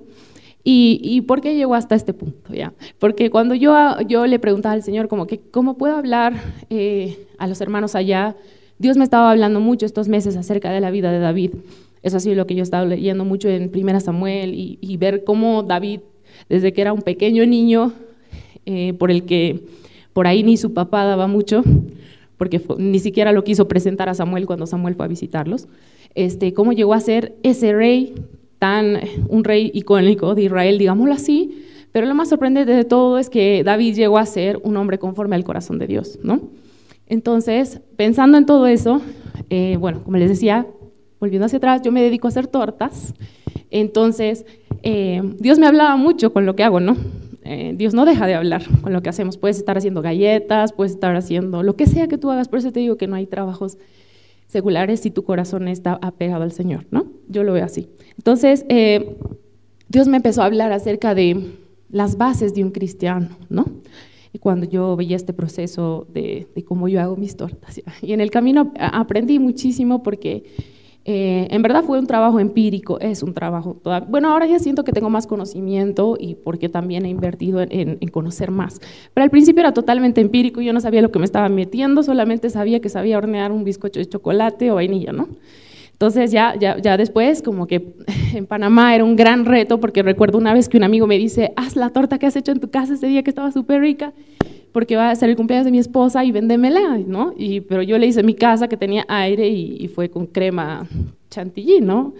¿Y, 0.64 1.22
por 1.22 1.42
qué 1.42 1.56
llegó 1.56 1.74
hasta 1.74 1.96
este 1.96 2.14
punto? 2.14 2.54
¿ya? 2.54 2.74
Porque 3.00 3.32
cuando 3.32 3.56
yo, 3.56 3.74
yo 4.08 4.28
le 4.28 4.38
preguntaba 4.40 4.74
al 4.74 4.84
Señor, 4.84 5.08
como 5.08 5.26
que, 5.26 5.40
¿cómo 5.40 5.78
puedo 5.78 5.96
hablar 5.96 6.34
eh, 6.70 7.26
a 7.40 7.48
los 7.48 7.60
hermanos 7.62 7.96
allá? 7.96 8.36
Dios 8.78 8.96
me 8.96 9.04
estaba 9.04 9.32
hablando 9.32 9.60
mucho 9.60 9.86
estos 9.86 10.08
meses 10.08 10.36
acerca 10.38 10.72
de 10.72 10.80
la 10.80 10.92
vida 10.92 11.12
de 11.12 11.20
David. 11.20 11.52
Eso 12.02 12.18
ha 12.18 12.20
sido 12.20 12.36
lo 12.36 12.48
que 12.48 12.56
yo 12.56 12.62
he 12.62 12.64
estado 12.64 12.86
leyendo 12.86 13.26
mucho 13.26 13.50
en 13.50 13.70
Primera 13.70 14.00
Samuel 14.00 14.54
y, 14.56 14.98
ver 14.98 15.24
cómo 15.24 15.64
David, 15.64 16.02
desde 16.48 16.74
que 16.74 16.82
era 16.82 16.94
un 16.94 17.02
pequeño 17.02 17.46
niño, 17.46 17.94
eh, 18.66 18.94
por 18.94 19.12
el 19.12 19.24
que 19.24 19.64
por 20.14 20.28
ahí 20.28 20.44
ni 20.44 20.58
su 20.58 20.74
papá 20.74 21.04
daba 21.04 21.28
mucho, 21.28 21.64
porque 22.38 22.62
ni 22.78 23.00
siquiera 23.00 23.32
lo 23.32 23.44
quiso 23.44 23.68
presentar 23.68 24.10
a 24.10 24.14
Samuel 24.14 24.46
cuando 24.46 24.66
Samuel 24.66 24.96
fue 24.96 25.06
a 25.06 25.10
visitarlos, 25.10 25.68
este, 26.16 26.54
cómo 26.54 26.74
llegó 26.74 26.94
a 26.94 27.00
ser 27.00 27.36
ese 27.44 27.74
rey 27.74 28.16
tan, 28.60 29.00
un 29.28 29.44
rey 29.44 29.72
icónico 29.74 30.36
de 30.36 30.44
Israel, 30.44 30.78
digámoslo 30.78 31.14
así, 31.14 31.66
pero 31.92 32.06
lo 32.06 32.16
más 32.16 32.30
sorprendente 32.30 32.72
de 32.72 32.84
todo 32.84 33.18
es 33.18 33.30
que 33.30 33.64
David 33.64 33.96
llegó 33.96 34.18
a 34.18 34.26
ser 34.26 34.60
un 34.64 34.78
hombre 34.78 35.00
conforme 35.00 35.36
al 35.36 35.44
corazón 35.44 35.80
de 35.80 35.88
Dios, 35.88 36.20
¿no? 36.24 36.42
Entonces, 37.08 37.82
pensando 37.96 38.38
en 38.38 38.46
todo 38.46 38.68
eso, 38.68 39.02
eh, 39.50 39.78
bueno, 39.80 40.04
como 40.04 40.18
les 40.18 40.30
decía, 40.30 40.68
volviendo 41.20 41.46
hacia 41.46 41.58
atrás, 41.58 41.82
yo 41.82 41.92
me 41.92 42.02
dedico 42.02 42.28
a 42.28 42.30
hacer 42.30 42.48
tortas, 42.48 43.14
entonces 43.70 44.46
eh, 44.84 45.22
Dios 45.40 45.60
me 45.60 45.68
hablaba 45.68 45.96
mucho 45.98 46.32
con 46.34 46.46
lo 46.46 46.56
que 46.56 46.64
hago, 46.64 46.80
¿no? 46.80 46.98
Eh, 47.44 47.74
Dios 47.76 47.94
no 47.94 48.06
deja 48.06 48.28
de 48.28 48.36
hablar 48.36 48.64
con 48.82 48.94
lo 48.94 49.02
que 49.02 49.10
hacemos. 49.10 49.38
Puedes 49.38 49.58
estar 49.58 49.78
haciendo 49.78 50.02
galletas, 50.02 50.74
puedes 50.74 50.94
estar 50.94 51.16
haciendo 51.16 51.64
lo 51.64 51.76
que 51.76 51.88
sea 51.88 52.08
que 52.08 52.18
tú 52.18 52.30
hagas, 52.30 52.48
por 52.48 52.60
eso 52.60 52.72
te 52.72 52.80
digo 52.80 52.98
que 52.98 53.08
no 53.08 53.16
hay 53.16 53.26
trabajos 53.26 53.78
seculares 54.48 55.00
si 55.00 55.12
tu 55.12 55.24
corazón 55.24 55.68
está 55.68 56.00
apegado 56.02 56.44
al 56.44 56.52
Señor, 56.52 56.86
¿no? 56.92 57.08
Yo 57.28 57.44
lo 57.44 57.54
veo 57.54 57.64
así. 57.64 57.88
Entonces, 58.18 58.66
eh, 58.70 59.18
Dios 59.88 60.08
me 60.08 60.18
empezó 60.18 60.42
a 60.42 60.46
hablar 60.46 60.72
acerca 60.72 61.16
de 61.16 61.54
las 61.90 62.18
bases 62.18 62.54
de 62.54 62.64
un 62.64 62.72
cristiano, 62.72 63.30
¿no? 63.50 63.66
Y 64.32 64.38
cuando 64.38 64.68
yo 64.68 64.96
veía 64.96 65.16
este 65.16 65.34
proceso 65.34 66.06
de, 66.14 66.48
de 66.54 66.64
cómo 66.64 66.88
yo 66.88 67.02
hago 67.02 67.16
mis 67.16 67.36
tortas. 67.36 67.82
Y 68.02 68.14
en 68.14 68.22
el 68.22 68.30
camino 68.30 68.74
aprendí 68.80 69.40
muchísimo 69.40 70.04
porque 70.04 70.44
eh, 71.12 71.48
en 71.50 71.64
verdad 71.64 71.84
fue 71.84 71.98
un 71.98 72.06
trabajo 72.06 72.40
empírico, 72.40 73.00
es 73.00 73.24
un 73.24 73.34
trabajo. 73.34 73.82
bueno, 74.10 74.30
ahora 74.30 74.46
ya 74.46 74.60
siento 74.60 74.84
que 74.84 74.92
tengo 74.92 75.10
más 75.10 75.26
conocimiento 75.26 76.16
y 76.20 76.36
porque 76.36 76.70
también 76.70 77.04
he 77.04 77.10
invertido 77.10 77.62
en, 77.62 77.98
conocer 78.10 78.52
más. 78.52 78.80
Pero 79.16 79.24
al 79.24 79.32
principio 79.32 79.62
era 79.62 79.74
totalmente 79.74 80.22
empírico, 80.22 80.62
yo 80.62 80.72
no 80.72 80.80
sabía 80.80 81.02
lo 81.02 81.10
que 81.10 81.18
me 81.18 81.26
estaba 81.26 81.50
metiendo, 81.50 82.04
solamente 82.04 82.52
sabía 82.52 82.80
que 82.80 82.90
sabía 82.90 83.18
hornear 83.18 83.52
un 83.52 83.64
bizcocho 83.64 84.00
de 84.00 84.06
chocolate 84.06 84.70
o 84.70 84.76
vainilla, 84.76 85.12
¿no? 85.12 85.30
Entonces 85.94 86.32
ya, 86.32 86.54
ya, 86.60 86.78
ya 86.78 86.96
después, 86.96 87.42
como 87.42 87.66
que 87.66 87.96
en 88.36 88.46
Panamá 88.46 88.94
era 88.94 89.04
un 89.04 89.16
gran 89.16 89.46
reto, 89.46 89.80
porque 89.80 90.04
recuerdo 90.04 90.38
una 90.38 90.54
vez 90.54 90.70
que 90.70 90.78
un 90.78 90.84
amigo 90.84 91.08
me 91.08 91.18
dice, 91.18 91.54
haz 91.56 91.76
la 91.76 91.90
torta 91.90 92.20
que 92.20 92.28
has 92.28 92.36
hecho 92.36 92.52
en 92.52 92.60
tu 92.60 92.70
casa 92.70 92.94
ese 92.94 93.08
día 93.08 93.24
que 93.24 93.32
estaba 93.32 93.52
súper 93.52 93.82
rica 93.82 94.14
porque 94.72 94.96
va 94.96 95.10
a 95.10 95.16
ser 95.16 95.30
el 95.30 95.36
cumpleaños 95.36 95.66
de 95.66 95.72
mi 95.72 95.80
esposa 95.80 96.24
y 96.24 96.32
vendémela, 96.32 96.98
¿no? 97.06 97.34
Y, 97.38 97.62
pero 97.62 97.82
yo 97.82 97.98
le 97.98 98.08
hice 98.08 98.24
mi 98.24 98.34
casa 98.34 98.68
que 98.68 98.78
tenía 98.78 99.06
aire 99.08 99.48
y, 99.48 99.88
fue 99.88 100.10
con 100.10 100.28
crema 100.28 100.88
chantilly, 101.30 101.82
¿no? 101.82 102.14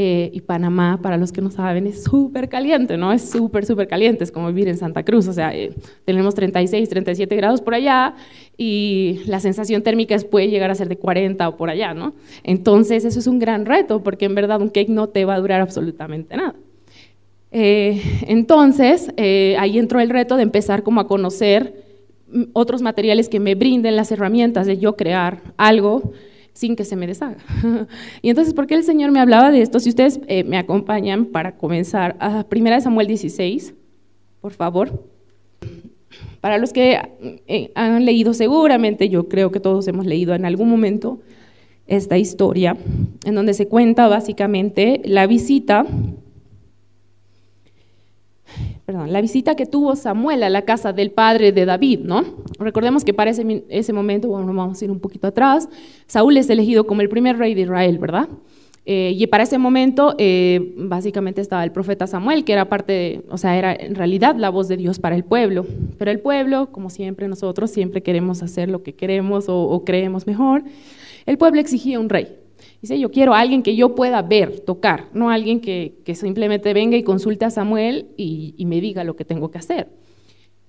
Eh, 0.00 0.30
y 0.32 0.40
Panamá, 0.42 1.00
para 1.02 1.16
los 1.16 1.32
que 1.32 1.40
no 1.40 1.50
saben, 1.50 1.88
es 1.88 2.04
súper 2.04 2.48
caliente, 2.48 2.96
¿no? 2.96 3.12
Es 3.12 3.30
súper, 3.30 3.66
súper 3.66 3.88
caliente, 3.88 4.22
es 4.22 4.30
como 4.30 4.46
vivir 4.48 4.68
en 4.68 4.76
Santa 4.76 5.04
Cruz, 5.04 5.26
o 5.26 5.32
sea, 5.32 5.52
eh, 5.56 5.74
tenemos 6.04 6.36
36, 6.36 6.88
37 6.88 7.34
grados 7.34 7.60
por 7.60 7.74
allá 7.74 8.14
y 8.56 9.22
la 9.26 9.40
sensación 9.40 9.82
térmica 9.82 10.16
puede 10.30 10.50
llegar 10.50 10.70
a 10.70 10.76
ser 10.76 10.88
de 10.88 10.98
40 10.98 11.48
o 11.48 11.56
por 11.56 11.68
allá, 11.68 11.94
¿no? 11.94 12.14
Entonces, 12.44 13.04
eso 13.04 13.18
es 13.18 13.26
un 13.26 13.40
gran 13.40 13.66
reto, 13.66 14.02
porque 14.02 14.26
en 14.26 14.36
verdad 14.36 14.60
un 14.60 14.68
cake 14.68 14.88
no 14.88 15.08
te 15.08 15.24
va 15.24 15.34
a 15.34 15.40
durar 15.40 15.60
absolutamente 15.60 16.36
nada. 16.36 16.54
Eh, 17.50 18.02
entonces, 18.26 19.10
eh, 19.16 19.56
ahí 19.58 19.78
entró 19.78 20.00
el 20.00 20.10
reto 20.10 20.36
de 20.36 20.42
empezar 20.42 20.82
como 20.82 21.00
a 21.00 21.08
conocer 21.08 21.84
otros 22.52 22.82
materiales 22.82 23.28
que 23.28 23.40
me 23.40 23.54
brinden 23.54 23.96
las 23.96 24.12
herramientas 24.12 24.66
de 24.66 24.78
yo 24.78 24.96
crear 24.96 25.40
algo 25.56 26.12
sin 26.52 26.76
que 26.76 26.84
se 26.84 26.96
me 26.96 27.06
deshaga. 27.06 27.38
y 28.22 28.28
entonces, 28.30 28.52
¿por 28.52 28.66
qué 28.66 28.74
el 28.74 28.84
Señor 28.84 29.12
me 29.12 29.20
hablaba 29.20 29.50
de 29.50 29.62
esto? 29.62 29.80
Si 29.80 29.88
ustedes 29.88 30.20
eh, 30.26 30.44
me 30.44 30.58
acompañan 30.58 31.26
para 31.26 31.56
comenzar 31.56 32.16
a 32.20 32.44
1 32.50 32.80
Samuel 32.80 33.06
16, 33.06 33.74
por 34.40 34.52
favor. 34.52 35.04
Para 36.40 36.58
los 36.58 36.72
que 36.72 36.98
han 37.74 38.04
leído 38.04 38.32
seguramente, 38.32 39.08
yo 39.08 39.28
creo 39.28 39.50
que 39.50 39.60
todos 39.60 39.86
hemos 39.88 40.06
leído 40.06 40.34
en 40.34 40.44
algún 40.44 40.68
momento 40.68 41.18
esta 41.86 42.18
historia, 42.18 42.76
en 43.24 43.34
donde 43.34 43.54
se 43.54 43.66
cuenta 43.66 44.08
básicamente 44.08 45.00
la 45.04 45.26
visita 45.26 45.86
la 48.92 49.20
visita 49.20 49.54
que 49.54 49.66
tuvo 49.66 49.96
Samuel 49.96 50.42
a 50.42 50.50
la 50.50 50.62
casa 50.62 50.92
del 50.92 51.10
padre 51.10 51.52
de 51.52 51.66
David, 51.66 52.00
¿no? 52.00 52.24
Recordemos 52.58 53.04
que 53.04 53.12
para 53.12 53.30
ese, 53.30 53.92
momento, 53.92 54.28
bueno, 54.28 54.46
vamos 54.46 54.80
a 54.80 54.84
ir 54.84 54.90
un 54.90 55.00
poquito 55.00 55.26
atrás, 55.26 55.68
Saúl 56.06 56.36
es 56.36 56.48
elegido 56.48 56.86
como 56.86 57.02
el 57.02 57.08
primer 57.08 57.36
rey 57.36 57.54
de 57.54 57.62
Israel, 57.62 57.98
¿verdad? 57.98 58.28
Eh, 58.86 59.12
y 59.14 59.26
para 59.26 59.42
ese 59.42 59.58
momento, 59.58 60.14
eh, 60.16 60.72
básicamente 60.78 61.42
estaba 61.42 61.62
el 61.62 61.72
profeta 61.72 62.06
Samuel, 62.06 62.44
que 62.44 62.54
era 62.54 62.70
parte, 62.70 63.22
o 63.28 63.36
sea, 63.36 63.58
era 63.58 63.74
en 63.74 63.94
realidad 63.94 64.36
la 64.36 64.48
voz 64.48 64.68
de 64.68 64.78
Dios 64.78 64.98
para 64.98 65.14
el 65.14 65.24
pueblo. 65.24 65.66
Pero 65.98 66.10
el 66.10 66.20
pueblo, 66.20 66.72
como 66.72 66.88
siempre 66.88 67.28
nosotros, 67.28 67.70
siempre 67.70 68.02
queremos 68.02 68.42
hacer 68.42 68.70
lo 68.70 68.82
que 68.82 68.94
queremos 68.94 69.44
o 69.48 69.82
creemos 69.84 70.26
mejor, 70.26 70.64
el 71.26 71.36
pueblo 71.36 71.60
exigía 71.60 72.00
un 72.00 72.08
rey. 72.08 72.38
Dice, 72.80 72.98
yo 72.98 73.10
quiero 73.10 73.34
a 73.34 73.40
alguien 73.40 73.62
que 73.62 73.74
yo 73.74 73.94
pueda 73.94 74.22
ver, 74.22 74.60
tocar, 74.60 75.06
no 75.12 75.30
alguien 75.30 75.60
que, 75.60 76.00
simplemente 76.14 76.72
venga 76.72 76.96
y 76.96 77.02
consulte 77.02 77.44
a 77.44 77.50
Samuel 77.50 78.06
y, 78.16 78.54
me 78.66 78.80
diga 78.80 79.04
lo 79.04 79.16
que 79.16 79.24
tengo 79.24 79.50
que 79.50 79.58
hacer. 79.58 79.88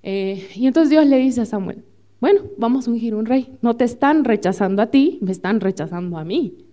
Eh, 0.02 0.48
y 0.56 0.66
entonces 0.66 0.90
Dios 0.90 1.06
le 1.06 1.18
dice 1.18 1.42
a 1.42 1.46
Samuel, 1.46 1.84
bueno, 2.20 2.42
vamos 2.58 2.88
a 2.88 2.92
ungir 2.92 3.16
un 3.16 3.26
rey. 3.26 3.50
No 3.62 3.76
te 3.76 3.86
están 3.86 4.26
rechazando 4.26 4.82
a 4.82 4.88
ti, 4.88 5.20
me 5.22 5.32
están 5.32 5.60
rechazando 5.60 6.18
a 6.18 6.26
mí. 6.26 6.66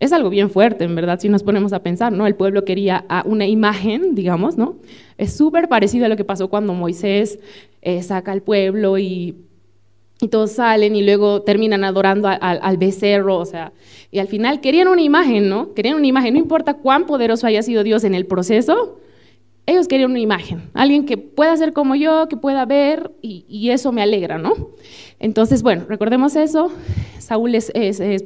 Es 0.00 0.12
algo 0.12 0.30
bien 0.30 0.50
fuerte, 0.50 0.84
en 0.84 0.94
verdad, 0.94 1.20
si 1.20 1.28
nos 1.28 1.42
ponemos 1.42 1.72
a 1.72 1.82
pensar, 1.82 2.12
¿no? 2.12 2.26
El 2.26 2.34
pueblo 2.34 2.64
quería 2.64 3.04
una 3.24 3.46
imagen, 3.46 4.14
digamos, 4.14 4.58
¿no? 4.58 4.76
Es 5.18 5.36
súper 5.36 5.68
parecido 5.68 6.06
a 6.06 6.08
lo 6.08 6.16
que 6.16 6.24
pasó 6.24 6.48
cuando 6.48 6.74
Moisés 6.74 7.38
eh, 7.82 8.02
saca 8.02 8.32
al 8.32 8.42
pueblo 8.42 8.98
y 8.98 9.36
y 10.20 10.28
todos 10.28 10.52
salen 10.52 10.94
y 10.96 11.02
luego 11.02 11.42
terminan 11.42 11.84
adorando 11.84 12.28
al 12.28 12.76
becerro, 12.78 13.38
o 13.38 13.44
sea, 13.44 13.72
y 14.10 14.20
al 14.20 14.28
final 14.28 14.60
querían 14.60 14.88
una 14.88 15.02
imagen, 15.02 15.48
¿no? 15.48 15.74
Querían 15.74 15.96
una 15.96 16.06
imagen, 16.06 16.34
no 16.34 16.40
importa 16.40 16.74
cuán 16.74 17.04
poderoso 17.06 17.46
haya 17.46 17.62
sido 17.62 17.82
Dios 17.82 18.04
en 18.04 18.14
el 18.14 18.26
proceso, 18.26 18.98
ellos 19.66 19.88
querían 19.88 20.10
una 20.10 20.20
imagen, 20.20 20.70
alguien 20.74 21.06
que 21.06 21.16
pueda 21.16 21.56
ser 21.56 21.72
como 21.72 21.94
yo, 21.94 22.28
que 22.28 22.36
pueda 22.36 22.64
ver, 22.66 23.10
y, 23.22 23.70
eso 23.70 23.92
me 23.92 24.02
alegra, 24.02 24.38
¿no? 24.38 24.52
Entonces, 25.18 25.62
bueno, 25.62 25.84
recordemos 25.88 26.36
eso, 26.36 26.70
Saúl 27.18 27.54
es, 27.54 27.72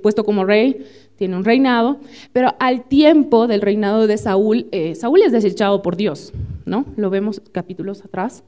puesto 0.02 0.24
como 0.24 0.44
rey, 0.44 0.84
tiene 1.16 1.36
un 1.36 1.44
reinado, 1.44 1.98
pero 2.32 2.54
al 2.58 2.84
tiempo 2.84 3.46
del 3.46 3.60
reinado 3.60 4.06
de 4.06 4.18
Saúl, 4.18 4.66
eh, 4.72 4.94
Saúl 4.94 5.22
es 5.22 5.32
desechado 5.32 5.80
por 5.80 5.96
Dios, 5.96 6.32
¿no? 6.64 6.84
Lo 6.96 7.08
vemos 7.08 7.40
capítulos 7.52 8.04
atrás, 8.04 8.44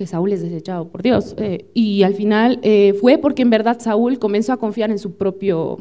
que 0.00 0.06
Saúl 0.06 0.32
es 0.32 0.40
desechado 0.40 0.88
por 0.88 1.02
Dios, 1.02 1.34
eh, 1.36 1.66
y 1.74 2.04
al 2.04 2.14
final 2.14 2.58
eh, 2.62 2.94
fue 2.98 3.18
porque 3.18 3.42
en 3.42 3.50
verdad 3.50 3.78
Saúl 3.80 4.18
comenzó 4.18 4.54
a 4.54 4.56
confiar 4.56 4.90
en 4.90 4.98
su 4.98 5.12
propio 5.12 5.76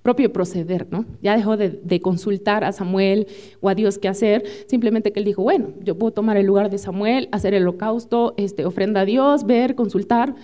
propio 0.00 0.32
proceder, 0.32 0.86
¿no? 0.92 1.04
Ya 1.22 1.36
dejó 1.36 1.56
de, 1.56 2.00
consultar 2.00 2.62
a 2.62 2.70
Samuel 2.70 3.26
o 3.60 3.68
a 3.68 3.74
Dios 3.74 3.98
qué 3.98 4.06
hacer, 4.06 4.44
simplemente 4.68 5.10
que 5.10 5.18
él 5.18 5.24
dijo, 5.26 5.42
bueno, 5.42 5.70
yo 5.82 5.98
puedo 5.98 6.12
tomar 6.12 6.36
el 6.36 6.46
lugar 6.46 6.70
de 6.70 6.78
Samuel, 6.78 7.28
hacer 7.32 7.52
el 7.52 7.64
holocausto, 7.64 8.32
este, 8.36 8.64
ofrenda 8.64 9.00
a 9.00 9.04
Dios, 9.04 9.44
ver, 9.44 9.74
consultar, 9.74 10.36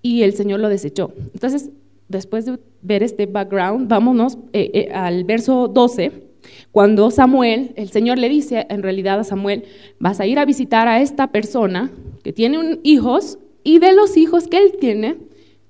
y 0.00 0.22
el 0.22 0.34
Señor 0.34 0.60
lo 0.60 0.68
desechó. 0.68 1.12
Entonces, 1.34 1.70
después 2.08 2.46
de 2.46 2.60
ver 2.80 3.02
este 3.02 3.26
background, 3.26 3.88
vámonos 3.88 4.38
eh, 4.52 4.88
al 4.94 5.24
verso 5.24 5.66
12, 5.66 6.25
cuando 6.72 7.10
Samuel, 7.10 7.72
el 7.76 7.90
Señor 7.90 8.18
le 8.18 8.28
dice 8.28 8.66
en 8.68 8.82
realidad 8.82 9.20
a 9.20 9.24
Samuel, 9.24 9.64
vas 9.98 10.20
a 10.20 10.26
ir 10.26 10.38
a 10.38 10.44
visitar 10.44 10.88
a 10.88 11.00
esta 11.00 11.28
persona 11.28 11.90
que 12.22 12.32
tiene 12.32 12.58
un, 12.58 12.80
hijos, 12.82 13.38
y 13.64 13.78
de 13.78 13.92
los 13.92 14.16
hijos 14.16 14.46
que 14.46 14.58
él 14.58 14.72
tiene, 14.80 15.16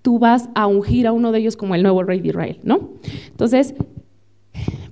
tú 0.02 0.18
vas 0.18 0.48
a 0.54 0.66
ungir 0.66 1.06
a 1.06 1.12
uno 1.12 1.32
de 1.32 1.38
ellos 1.38 1.56
como 1.56 1.74
el 1.74 1.82
nuevo 1.82 2.02
rey 2.02 2.20
de 2.20 2.28
Israel, 2.28 2.58
¿no? 2.62 2.90
Entonces, 3.30 3.74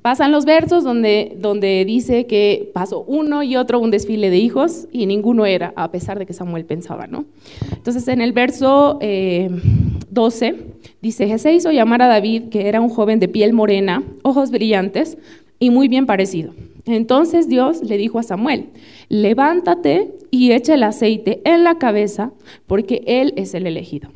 pasan 0.05 0.33
los 0.33 0.45
versos 0.45 0.85
donde, 0.85 1.37
donde 1.39 1.85
dice 1.87 2.27
que 2.27 2.71
pasó 2.75 3.05
uno 3.07 3.43
y 3.43 3.57
otro 3.57 3.79
un 3.79 3.91
desfile 3.91 4.29
de 4.29 4.37
hijos 4.37 4.87
y 4.93 5.07
ninguno 5.07 5.47
era, 5.47 5.73
a 5.77 5.91
pesar 5.91 6.19
de 6.19 6.27
que 6.27 6.33
Samuel 6.33 6.67
pensaba, 6.67 7.07
¿no? 7.07 7.25
Entonces, 7.73 8.07
en 8.09 8.21
el 8.21 8.33
verso 8.33 8.99
12 9.01 10.47
eh, 10.47 10.57
dice, 11.01 11.39
se 11.39 11.53
hizo 11.55 11.71
llamar 11.71 12.03
a 12.03 12.07
David, 12.07 12.51
que 12.51 12.69
era 12.69 12.83
un 12.83 12.91
joven 12.91 13.19
de 13.19 13.29
piel 13.29 13.53
morena, 13.53 14.03
ojos 14.23 14.51
brillantes 14.51 15.17
y 15.65 15.71
muy 15.71 15.89
bien 15.89 16.05
parecido. 16.05 16.53
Entonces 16.85 17.49
Dios 17.49 17.83
le 17.83 17.97
dijo 17.97 18.19
a 18.19 18.23
Samuel, 18.23 18.67
levántate 19.09 20.15
y 20.31 20.53
echa 20.53 20.75
el 20.75 20.83
aceite 20.83 21.41
en 21.45 21.65
la 21.65 21.79
cabeza, 21.79 22.33
porque 22.67 23.03
él 23.07 23.33
es 23.37 23.55
el 23.55 23.67
elegido. 23.67 24.11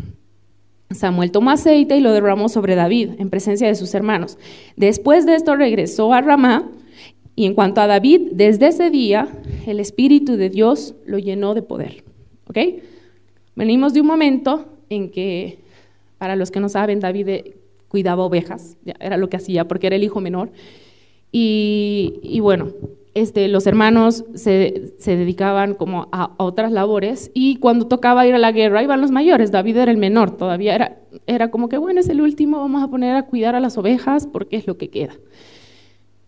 Samuel 0.90 1.30
tomó 1.30 1.50
aceite 1.50 1.96
y 1.96 2.00
lo 2.00 2.12
derramó 2.12 2.50
sobre 2.50 2.74
David 2.74 3.12
en 3.18 3.30
presencia 3.30 3.66
de 3.66 3.74
sus 3.74 3.94
hermanos. 3.94 4.38
Después 4.76 5.24
de 5.24 5.36
esto 5.36 5.56
regresó 5.56 6.12
a 6.12 6.20
Ramá 6.20 6.70
y 7.34 7.46
en 7.46 7.54
cuanto 7.54 7.80
a 7.80 7.86
David, 7.86 8.32
desde 8.32 8.68
ese 8.68 8.90
día 8.90 9.28
el 9.66 9.80
Espíritu 9.80 10.36
de 10.36 10.50
Dios 10.50 10.94
lo 11.06 11.18
llenó 11.18 11.54
de 11.54 11.62
poder. 11.62 12.04
¿Ok? 12.48 12.58
Venimos 13.56 13.94
de 13.94 14.02
un 14.02 14.06
momento 14.06 14.66
en 14.90 15.10
que, 15.10 15.60
para 16.18 16.36
los 16.36 16.50
que 16.50 16.60
no 16.60 16.68
saben, 16.68 17.00
David 17.00 17.28
eh, 17.28 17.56
cuidaba 17.88 18.24
ovejas, 18.24 18.76
era 19.00 19.16
lo 19.16 19.30
que 19.30 19.38
hacía 19.38 19.66
porque 19.66 19.86
era 19.86 19.96
el 19.96 20.04
hijo 20.04 20.20
menor. 20.20 20.50
Y, 21.30 22.20
y 22.22 22.40
bueno, 22.40 22.72
este, 23.20 23.48
los 23.48 23.66
hermanos 23.66 24.24
se, 24.34 24.92
dedicaban 25.04 25.74
como 25.74 26.08
a, 26.12 26.34
otras 26.36 26.70
labores 26.70 27.32
y 27.34 27.56
cuando 27.56 27.88
tocaba 27.88 28.26
ir 28.26 28.34
a 28.34 28.38
la 28.38 28.52
guerra 28.52 28.82
iban 28.82 29.00
los 29.00 29.10
mayores, 29.10 29.50
David 29.50 29.76
era 29.76 29.90
el 29.90 29.96
menor, 29.96 30.36
todavía 30.36 30.96
era, 31.26 31.50
como 31.50 31.68
que 31.68 31.78
bueno, 31.78 31.98
es 31.98 32.08
el 32.08 32.20
último, 32.20 32.58
vamos 32.58 32.82
a 32.82 32.88
poner 32.88 33.16
a 33.16 33.24
cuidar 33.26 33.56
a 33.56 33.60
las 33.60 33.76
ovejas 33.76 34.28
porque 34.28 34.56
es 34.56 34.66
lo 34.68 34.78
que 34.78 34.88
queda. 34.88 35.14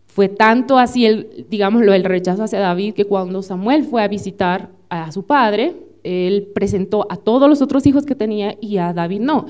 Fue 0.06 0.28
tanto 0.28 0.78
así, 0.78 1.06
el, 1.06 1.46
digámoslo, 1.48 1.94
el 1.94 2.02
rechazo 2.02 2.42
hacia 2.42 2.58
David 2.58 2.94
que 2.94 3.04
cuando 3.04 3.42
Samuel 3.42 3.84
fue 3.84 4.02
a 4.02 4.08
visitar 4.08 4.70
a 4.88 5.12
su 5.12 5.24
padre, 5.24 5.76
él 6.02 6.48
presentó 6.52 7.06
a 7.08 7.16
todos 7.16 7.48
los 7.48 7.62
otros 7.62 7.86
hijos 7.86 8.04
que 8.04 8.16
tenía 8.16 8.56
y 8.60 8.78
a 8.78 8.92
David 8.92 9.20
no. 9.20 9.46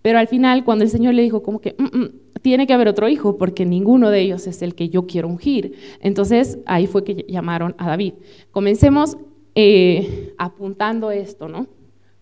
Pero 0.00 0.18
al 0.18 0.28
final, 0.28 0.64
cuando 0.64 0.84
el 0.84 0.90
Señor 0.90 1.12
le 1.12 1.22
dijo 1.22 1.42
como 1.42 1.60
que 1.60 1.74
mm, 1.76 1.98
mm, 1.98 2.10
tiene 2.42 2.66
que 2.66 2.72
haber 2.72 2.88
otro 2.88 3.08
hijo 3.08 3.38
porque 3.38 3.64
ninguno 3.64 4.10
de 4.10 4.20
ellos 4.20 4.46
es 4.46 4.62
el 4.62 4.74
que 4.74 4.88
yo 4.88 5.06
quiero 5.06 5.28
ungir, 5.28 5.74
entonces 6.00 6.58
ahí 6.66 6.86
fue 6.86 7.04
que 7.04 7.24
llamaron 7.28 7.74
a 7.78 7.88
David. 7.88 8.14
Comencemos 8.50 9.16
eh, 9.54 10.34
apuntando 10.38 11.10
esto, 11.10 11.48
¿no? 11.48 11.66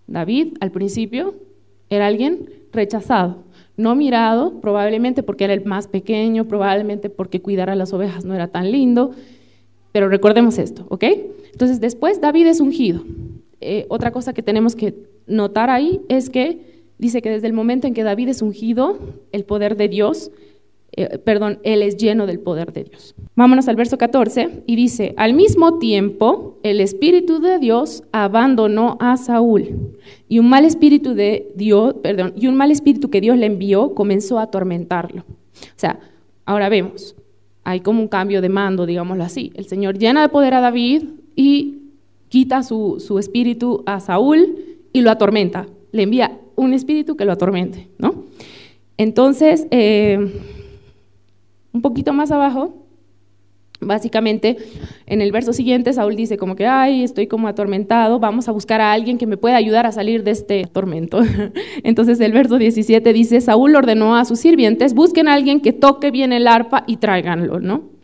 David 0.06 0.54
al 0.60 0.70
principio 0.70 1.34
era 1.90 2.06
alguien 2.06 2.50
rechazado, 2.72 3.44
no 3.76 3.94
mirado, 3.94 4.60
probablemente 4.60 5.22
porque 5.22 5.44
era 5.44 5.54
el 5.54 5.64
más 5.64 5.88
pequeño, 5.88 6.46
probablemente 6.46 7.10
porque 7.10 7.42
cuidar 7.42 7.70
a 7.70 7.74
las 7.74 7.92
ovejas 7.92 8.24
no 8.24 8.34
era 8.34 8.48
tan 8.48 8.70
lindo, 8.72 9.12
pero 9.92 10.08
recordemos 10.08 10.58
esto, 10.58 10.86
¿ok? 10.88 11.04
Entonces 11.52 11.80
después 11.80 12.20
David 12.20 12.46
es 12.46 12.60
ungido. 12.60 13.02
Eh, 13.60 13.86
otra 13.88 14.12
cosa 14.12 14.34
que 14.34 14.42
tenemos 14.42 14.76
que 14.76 14.94
notar 15.26 15.70
ahí 15.70 16.00
es 16.08 16.28
que 16.28 16.75
Dice 16.98 17.20
que 17.20 17.30
desde 17.30 17.46
el 17.46 17.52
momento 17.52 17.86
en 17.86 17.94
que 17.94 18.02
David 18.02 18.28
es 18.28 18.42
ungido, 18.42 18.98
el 19.32 19.44
poder 19.44 19.76
de 19.76 19.88
Dios, 19.88 20.30
eh, 20.92 21.18
perdón, 21.18 21.58
él 21.62 21.82
es 21.82 21.98
lleno 21.98 22.26
del 22.26 22.40
poder 22.40 22.72
de 22.72 22.84
Dios. 22.84 23.14
Vámonos 23.34 23.68
al 23.68 23.76
verso 23.76 23.98
14 23.98 24.62
y 24.66 24.76
dice, 24.76 25.12
al 25.18 25.34
mismo 25.34 25.78
tiempo 25.78 26.58
el 26.62 26.80
espíritu 26.80 27.38
de 27.38 27.58
Dios 27.58 28.02
abandonó 28.12 28.96
a 28.98 29.18
Saúl 29.18 29.94
y 30.26 30.38
un 30.38 30.48
mal 30.48 30.64
espíritu 30.64 31.14
de 31.14 31.52
Dios, 31.54 31.96
perdón, 32.02 32.32
y 32.34 32.46
un 32.46 32.56
mal 32.56 32.70
espíritu 32.70 33.10
que 33.10 33.20
Dios 33.20 33.36
le 33.36 33.44
envió 33.44 33.94
comenzó 33.94 34.38
a 34.38 34.44
atormentarlo. 34.44 35.22
O 35.28 35.76
sea, 35.76 36.00
ahora 36.46 36.70
vemos, 36.70 37.14
hay 37.62 37.80
como 37.80 38.00
un 38.00 38.08
cambio 38.08 38.40
de 38.40 38.48
mando, 38.48 38.86
digámoslo 38.86 39.24
así. 39.24 39.52
El 39.54 39.66
Señor 39.66 39.98
llena 39.98 40.22
de 40.22 40.28
poder 40.30 40.54
a 40.54 40.60
David 40.60 41.02
y 41.34 41.78
quita 42.28 42.62
su, 42.62 43.00
su 43.00 43.18
espíritu 43.18 43.82
a 43.84 44.00
Saúl 44.00 44.56
y 44.94 45.02
lo 45.02 45.10
atormenta. 45.10 45.66
Le 45.92 46.04
envía 46.04 46.40
un 46.56 46.74
espíritu 46.74 47.16
que 47.16 47.24
lo 47.24 47.32
atormente, 47.32 47.88
¿no? 47.98 48.24
Entonces, 48.96 49.66
eh, 49.70 50.40
un 51.72 51.82
poquito 51.82 52.12
más 52.12 52.32
abajo, 52.32 52.86
básicamente 53.80 54.56
en 55.06 55.20
el 55.20 55.32
verso 55.32 55.52
siguiente 55.52 55.92
Saúl 55.92 56.16
dice 56.16 56.36
como 56.36 56.56
que, 56.56 56.66
ay, 56.66 57.02
estoy 57.02 57.26
como 57.26 57.48
atormentado, 57.48 58.18
vamos 58.18 58.48
a 58.48 58.52
buscar 58.52 58.80
a 58.80 58.92
alguien 58.92 59.18
que 59.18 59.26
me 59.26 59.36
pueda 59.36 59.56
ayudar 59.56 59.86
a 59.86 59.92
salir 59.92 60.24
de 60.24 60.30
este 60.30 60.64
tormento. 60.64 61.20
Entonces 61.82 62.20
el 62.20 62.32
verso 62.32 62.58
17 62.58 63.12
dice, 63.12 63.40
Saúl 63.40 63.76
ordenó 63.76 64.16
a 64.16 64.24
sus 64.24 64.40
sirvientes, 64.40 64.94
busquen 64.94 65.28
a 65.28 65.34
alguien 65.34 65.60
que 65.60 65.72
toque 65.72 66.10
bien 66.10 66.32
el 66.32 66.48
arpa 66.48 66.84
y 66.86 66.96
tráiganlo, 66.96 67.60
¿no? 67.60 67.96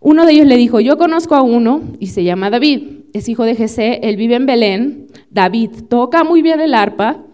Uno 0.00 0.24
de 0.24 0.32
ellos 0.32 0.46
le 0.46 0.56
dijo, 0.56 0.78
yo 0.78 0.98
conozco 0.98 1.34
a 1.34 1.42
uno 1.42 1.82
y 1.98 2.08
se 2.08 2.22
llama 2.22 2.50
David, 2.50 3.06
es 3.12 3.28
hijo 3.28 3.44
de 3.44 3.56
Jesé, 3.56 4.00
él 4.04 4.16
vive 4.16 4.36
en 4.36 4.46
Belén, 4.46 5.06
David 5.30 5.70
toca 5.88 6.22
muy 6.22 6.42
bien 6.42 6.60
el 6.60 6.74
arpa 6.74 7.25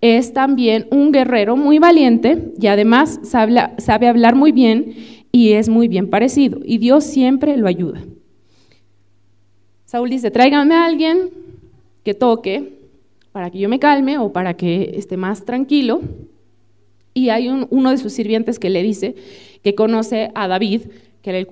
es 0.00 0.32
también 0.32 0.86
un 0.90 1.12
guerrero 1.12 1.56
muy 1.56 1.78
valiente 1.78 2.52
y 2.58 2.66
además 2.66 3.20
sabe, 3.22 4.06
hablar 4.08 4.34
muy 4.34 4.52
bien 4.52 4.94
y 5.30 5.52
es 5.52 5.68
muy 5.68 5.88
bien 5.88 6.08
parecido. 6.08 6.60
Y 6.64 6.78
Dios 6.78 7.04
siempre 7.04 7.56
lo 7.56 7.66
ayuda. 7.66 8.02
Saúl 9.84 10.10
dice, 10.10 10.30
tráiganme 10.30 10.74
a 10.74 10.84
alguien 10.84 11.30
que 12.04 12.14
toque 12.14 12.80
para 13.32 13.50
que 13.50 13.58
yo 13.58 13.68
me 13.68 13.78
calme 13.78 14.18
o 14.18 14.32
para 14.32 14.54
que 14.54 14.92
esté 14.96 15.16
más 15.16 15.44
tranquilo. 15.44 16.00
Y 17.12 17.28
hay 17.28 17.48
uno 17.48 17.90
de 17.90 17.98
sus 17.98 18.12
sirvientes 18.12 18.58
que 18.58 18.70
le 18.70 18.82
dice 18.82 19.16
que 19.62 19.74
conoce 19.74 20.30
a 20.34 20.48
David, 20.48 20.82
que 21.22 21.30
era 21.30 21.38
el, 21.38 21.48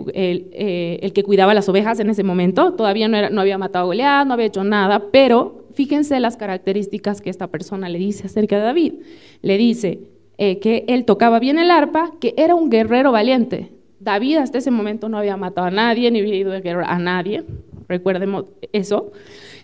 eh, 0.53 1.11
que 1.15 1.23
cuidaba 1.23 1.55
las 1.55 1.69
ovejas 1.69 2.01
en 2.01 2.11
ese 2.11 2.23
momento. 2.23 2.75
Todavía 2.75 3.09
no, 3.09 3.31
no 3.31 3.41
había 3.41 3.59
matado 3.59 3.85
a 3.85 3.87
Goliat, 3.87 4.27
no 4.27 4.35
había 4.35 4.47
hecho 4.47 4.65
nada, 4.65 5.11
pero 5.13 5.67
fíjense 5.75 6.19
las 6.21 6.37
características 6.37 7.21
que 7.21 7.31
esta 7.31 7.49
persona 7.49 7.89
le 7.89 7.99
dice 7.99 8.27
acerca 8.27 8.57
de 8.57 8.63
David. 8.63 8.95
Le 9.43 9.59
dice 9.59 10.01
eh, 10.39 10.59
que 10.61 10.85
él 10.89 11.05
tocaba 11.05 11.39
bien 11.39 11.59
el 11.59 11.71
arpa, 11.71 12.13
que 12.21 12.35
era 12.37 12.55
un 12.55 12.71
guerrero 12.71 13.13
valiente. 13.13 13.73
David 14.01 14.37
hasta 14.37 14.59
ese 14.59 14.71
momento 14.71 15.09
no 15.09 15.19
había 15.19 15.37
matado 15.37 15.67
a 15.67 15.71
nadie, 15.71 16.11
ni 16.11 16.21
había 16.21 16.37
ido 16.37 16.53
de 16.53 16.61
guerra 16.61 16.87
a 16.87 16.99
nadie, 16.99 17.45
recuerdemos 17.89 18.45
eso, 18.73 19.11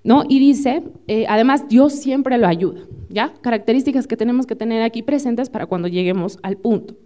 ¿no? 0.02 0.24
Y 0.28 0.40
dice, 0.40 0.82
eh, 1.06 1.26
además 1.28 1.68
Dios 1.68 1.92
siempre 1.92 2.36
lo 2.38 2.48
ayuda, 2.48 2.80
¿ya? 3.08 3.32
Características 3.40 4.08
que 4.08 4.16
tenemos 4.16 4.46
que 4.46 4.56
tener 4.56 4.82
aquí 4.82 5.02
presentes 5.02 5.48
para 5.48 5.66
cuando 5.66 5.86
lleguemos 5.86 6.38
al 6.42 6.56
punto. 6.56 6.96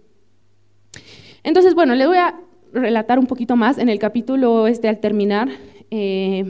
Entonces, 1.43 1.75
bueno, 1.75 1.93
le 1.93 2.07
voy 2.07 2.17
a 2.17 2.39
relatar 2.73 3.19
un 3.19 3.27
poquito 3.27 3.55
más 3.55 3.77
en 3.77 3.89
el 3.89 3.99
capítulo 3.99 4.67
este 4.67 4.87
al 4.87 4.99
terminar. 4.99 5.49
Eh, 5.91 6.45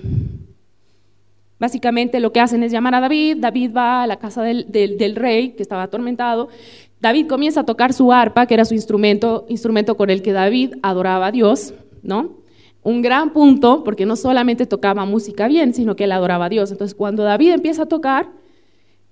Básicamente 1.59 2.21
lo 2.21 2.31
que 2.31 2.39
hacen 2.39 2.63
es 2.63 2.71
llamar 2.71 2.95
a 2.95 3.01
David, 3.01 3.37
David 3.39 3.75
va 3.75 4.03
a 4.03 4.07
la 4.07 4.17
casa 4.17 4.41
del, 4.41 5.15
rey 5.15 5.51
que 5.51 5.61
estaba 5.61 5.83
atormentado, 5.83 6.47
David 7.01 7.27
comienza 7.27 7.61
a 7.61 7.65
tocar 7.65 7.91
su 7.91 8.13
arpa, 8.13 8.45
que 8.45 8.53
era 8.53 8.63
su 8.63 8.73
instrumento, 8.73 9.45
instrumento 9.49 9.97
con 9.97 10.09
el 10.09 10.21
que 10.21 10.31
David 10.31 10.75
adoraba 10.81 11.27
a 11.27 11.31
Dios, 11.31 11.73
¿no? 12.01 12.39
Un 12.81 13.01
gran 13.01 13.33
punto, 13.33 13.83
porque 13.83 14.05
no 14.05 14.15
solamente 14.15 14.65
tocaba 14.65 15.05
música 15.05 15.49
bien, 15.49 15.73
sino 15.73 15.97
que 15.97 16.05
él 16.05 16.13
adoraba 16.13 16.45
a 16.45 16.49
Dios. 16.49 16.71
Entonces, 16.71 16.95
cuando 16.95 17.23
David 17.23 17.51
empieza 17.51 17.83
a 17.83 17.85
tocar, 17.87 18.29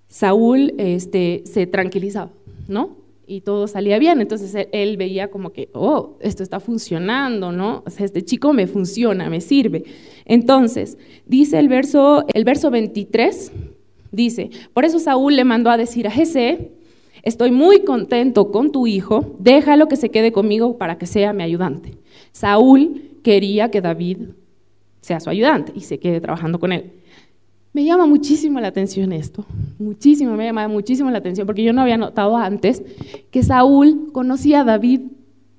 Saúl 0.07 0.73
este, 0.77 1.43
se 1.45 1.67
tranquilizaba, 1.67 2.31
¿no? 2.69 2.95
Y 3.29 3.41
todo 3.41 3.67
salía 3.67 3.99
bien, 3.99 4.21
entonces 4.21 4.67
él, 4.71 4.95
veía 4.95 5.29
como 5.29 5.51
que, 5.51 5.69
oh, 5.73 6.17
esto 6.21 6.43
está 6.43 6.61
funcionando, 6.61 7.51
¿no? 7.51 7.83
O 7.85 7.89
sea, 7.89 8.05
este 8.05 8.23
chico 8.23 8.53
me 8.53 8.67
funciona, 8.67 9.29
me 9.29 9.41
sirve. 9.41 9.83
Entonces, 10.23 10.97
dice 11.25 11.59
el 11.59 11.67
verso, 11.67 12.25
el 12.33 12.45
verso 12.45 12.71
23, 12.71 13.51
dice, 14.13 14.49
por 14.73 14.85
eso 14.85 14.97
Saúl 14.97 15.35
le 15.35 15.43
mandó 15.43 15.69
a 15.69 15.75
decir 15.75 16.07
a 16.07 16.11
Jesse, 16.11 16.69
estoy 17.21 17.51
muy 17.51 17.81
contento 17.81 18.49
con 18.49 18.71
tu 18.71 18.87
hijo, 18.87 19.35
déjalo 19.39 19.89
que 19.89 19.97
se 19.97 20.09
quede 20.09 20.31
conmigo 20.31 20.77
para 20.77 20.97
que 20.97 21.05
sea 21.05 21.33
mi 21.33 21.43
ayudante. 21.43 21.97
Saúl 22.31 23.11
quería 23.23 23.69
que 23.71 23.81
David 23.81 24.19
sea 25.01 25.19
su 25.19 25.29
ayudante 25.29 25.73
y 25.75 25.81
se 25.81 25.99
quede 25.99 26.21
trabajando 26.21 26.59
con 26.59 26.71
él. 26.71 26.93
Me 27.77 27.85
llama 27.85 28.07
muchísimo 28.07 28.59
la 28.59 28.69
atención 28.69 29.11
esto, 29.11 29.45
muchísimo, 29.77 30.35
me 30.35 30.45
llama 30.45 30.67
muchísimo 30.67 31.11
la 31.11 31.19
atención, 31.19 31.45
porque 31.45 31.61
yo 31.61 31.73
no 31.73 31.83
había 31.83 31.95
notado 31.95 32.35
antes 32.35 32.81
que 33.29 33.43
Saúl 33.43 34.11
conocía 34.13 34.61
a 34.61 34.63
David 34.63 35.01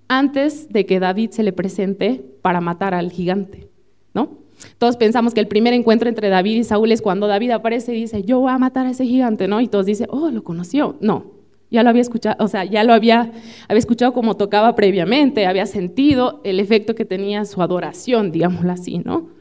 antes 0.09 0.69
de 0.69 0.85
que 0.85 0.99
David 0.99 1.31
se 1.31 1.45
le 1.45 1.53
presente 1.53 2.21
para 2.43 2.61
matar 2.61 2.93
al 2.93 3.13
gigante, 3.13 3.69
¿no? 4.15 4.31
Todos 4.79 4.97
pensamos 4.97 5.33
que 5.33 5.39
el 5.39 5.47
primer 5.47 5.75
encuentro 5.75 6.09
entre 6.09 6.29
David 6.29 6.57
y 6.57 6.65
Saúl 6.65 6.91
es 6.91 7.03
cuando 7.03 7.29
David 7.29 7.53
aparece 7.53 7.95
y 7.95 8.01
dice, 8.01 8.25
yo 8.25 8.41
voy 8.41 8.51
a 8.51 8.59
matar 8.59 8.87
a 8.87 8.91
ese 8.91 9.07
gigante, 9.07 9.47
¿no? 9.47 9.61
Y 9.61 9.69
todos 9.69 9.87
dicen, 9.87 10.09
oh, 10.11 10.29
lo 10.33 10.43
conoció. 10.43 10.97
No, 11.01 11.27
ya 11.71 11.85
lo 11.85 11.91
había 11.91 12.03
escuchado, 12.03 12.45
o 12.45 12.49
sea, 12.49 12.65
ya 12.65 12.83
lo 12.83 12.95
había, 12.95 13.31
había 13.69 13.79
escuchado 13.79 14.13
como 14.13 14.37
tocaba 14.37 14.75
previamente, 14.75 15.47
había 15.47 15.67
sentido 15.67 16.41
el 16.43 16.59
efecto 16.59 16.97
que 16.97 17.05
tenía 17.05 17.45
su 17.45 17.63
adoración, 17.63 18.33
digámoslo 18.33 18.73
así, 18.73 18.99
¿no? 18.99 19.38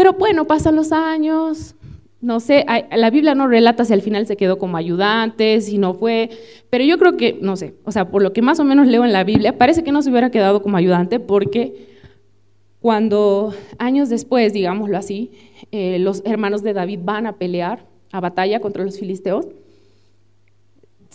Pero 0.00 0.14
bueno, 0.14 0.46
pasan 0.46 0.76
los 0.76 0.92
años, 0.92 1.74
no 2.22 2.40
sé, 2.40 2.64
la 2.90 3.10
Biblia 3.10 3.34
no 3.34 3.46
relata 3.48 3.84
si 3.84 3.92
al 3.92 4.00
final 4.00 4.26
se 4.26 4.34
quedó 4.34 4.56
como 4.56 4.78
ayudante, 4.78 5.60
si 5.60 5.76
no 5.76 5.92
fue, 5.92 6.30
pero 6.70 6.84
yo 6.84 6.96
creo 6.98 7.18
que, 7.18 7.38
no 7.42 7.54
sé, 7.54 7.74
o 7.84 7.92
sea, 7.92 8.10
por 8.10 8.22
lo 8.22 8.32
que 8.32 8.40
más 8.40 8.58
o 8.60 8.64
menos 8.64 8.86
leo 8.86 9.04
en 9.04 9.12
la 9.12 9.24
Biblia, 9.24 9.58
parece 9.58 9.84
que 9.84 9.92
no 9.92 10.00
se 10.00 10.08
hubiera 10.08 10.30
quedado 10.30 10.62
como 10.62 10.78
ayudante 10.78 11.20
porque 11.20 11.86
cuando 12.80 13.52
años 13.76 14.08
después, 14.08 14.54
digámoslo 14.54 14.96
así, 14.96 15.32
eh, 15.70 15.98
los 15.98 16.22
hermanos 16.24 16.62
de 16.62 16.72
David 16.72 17.00
van 17.02 17.26
a 17.26 17.36
pelear 17.36 17.84
a 18.10 18.20
batalla 18.20 18.58
contra 18.60 18.82
los 18.82 18.98
filisteos, 18.98 19.48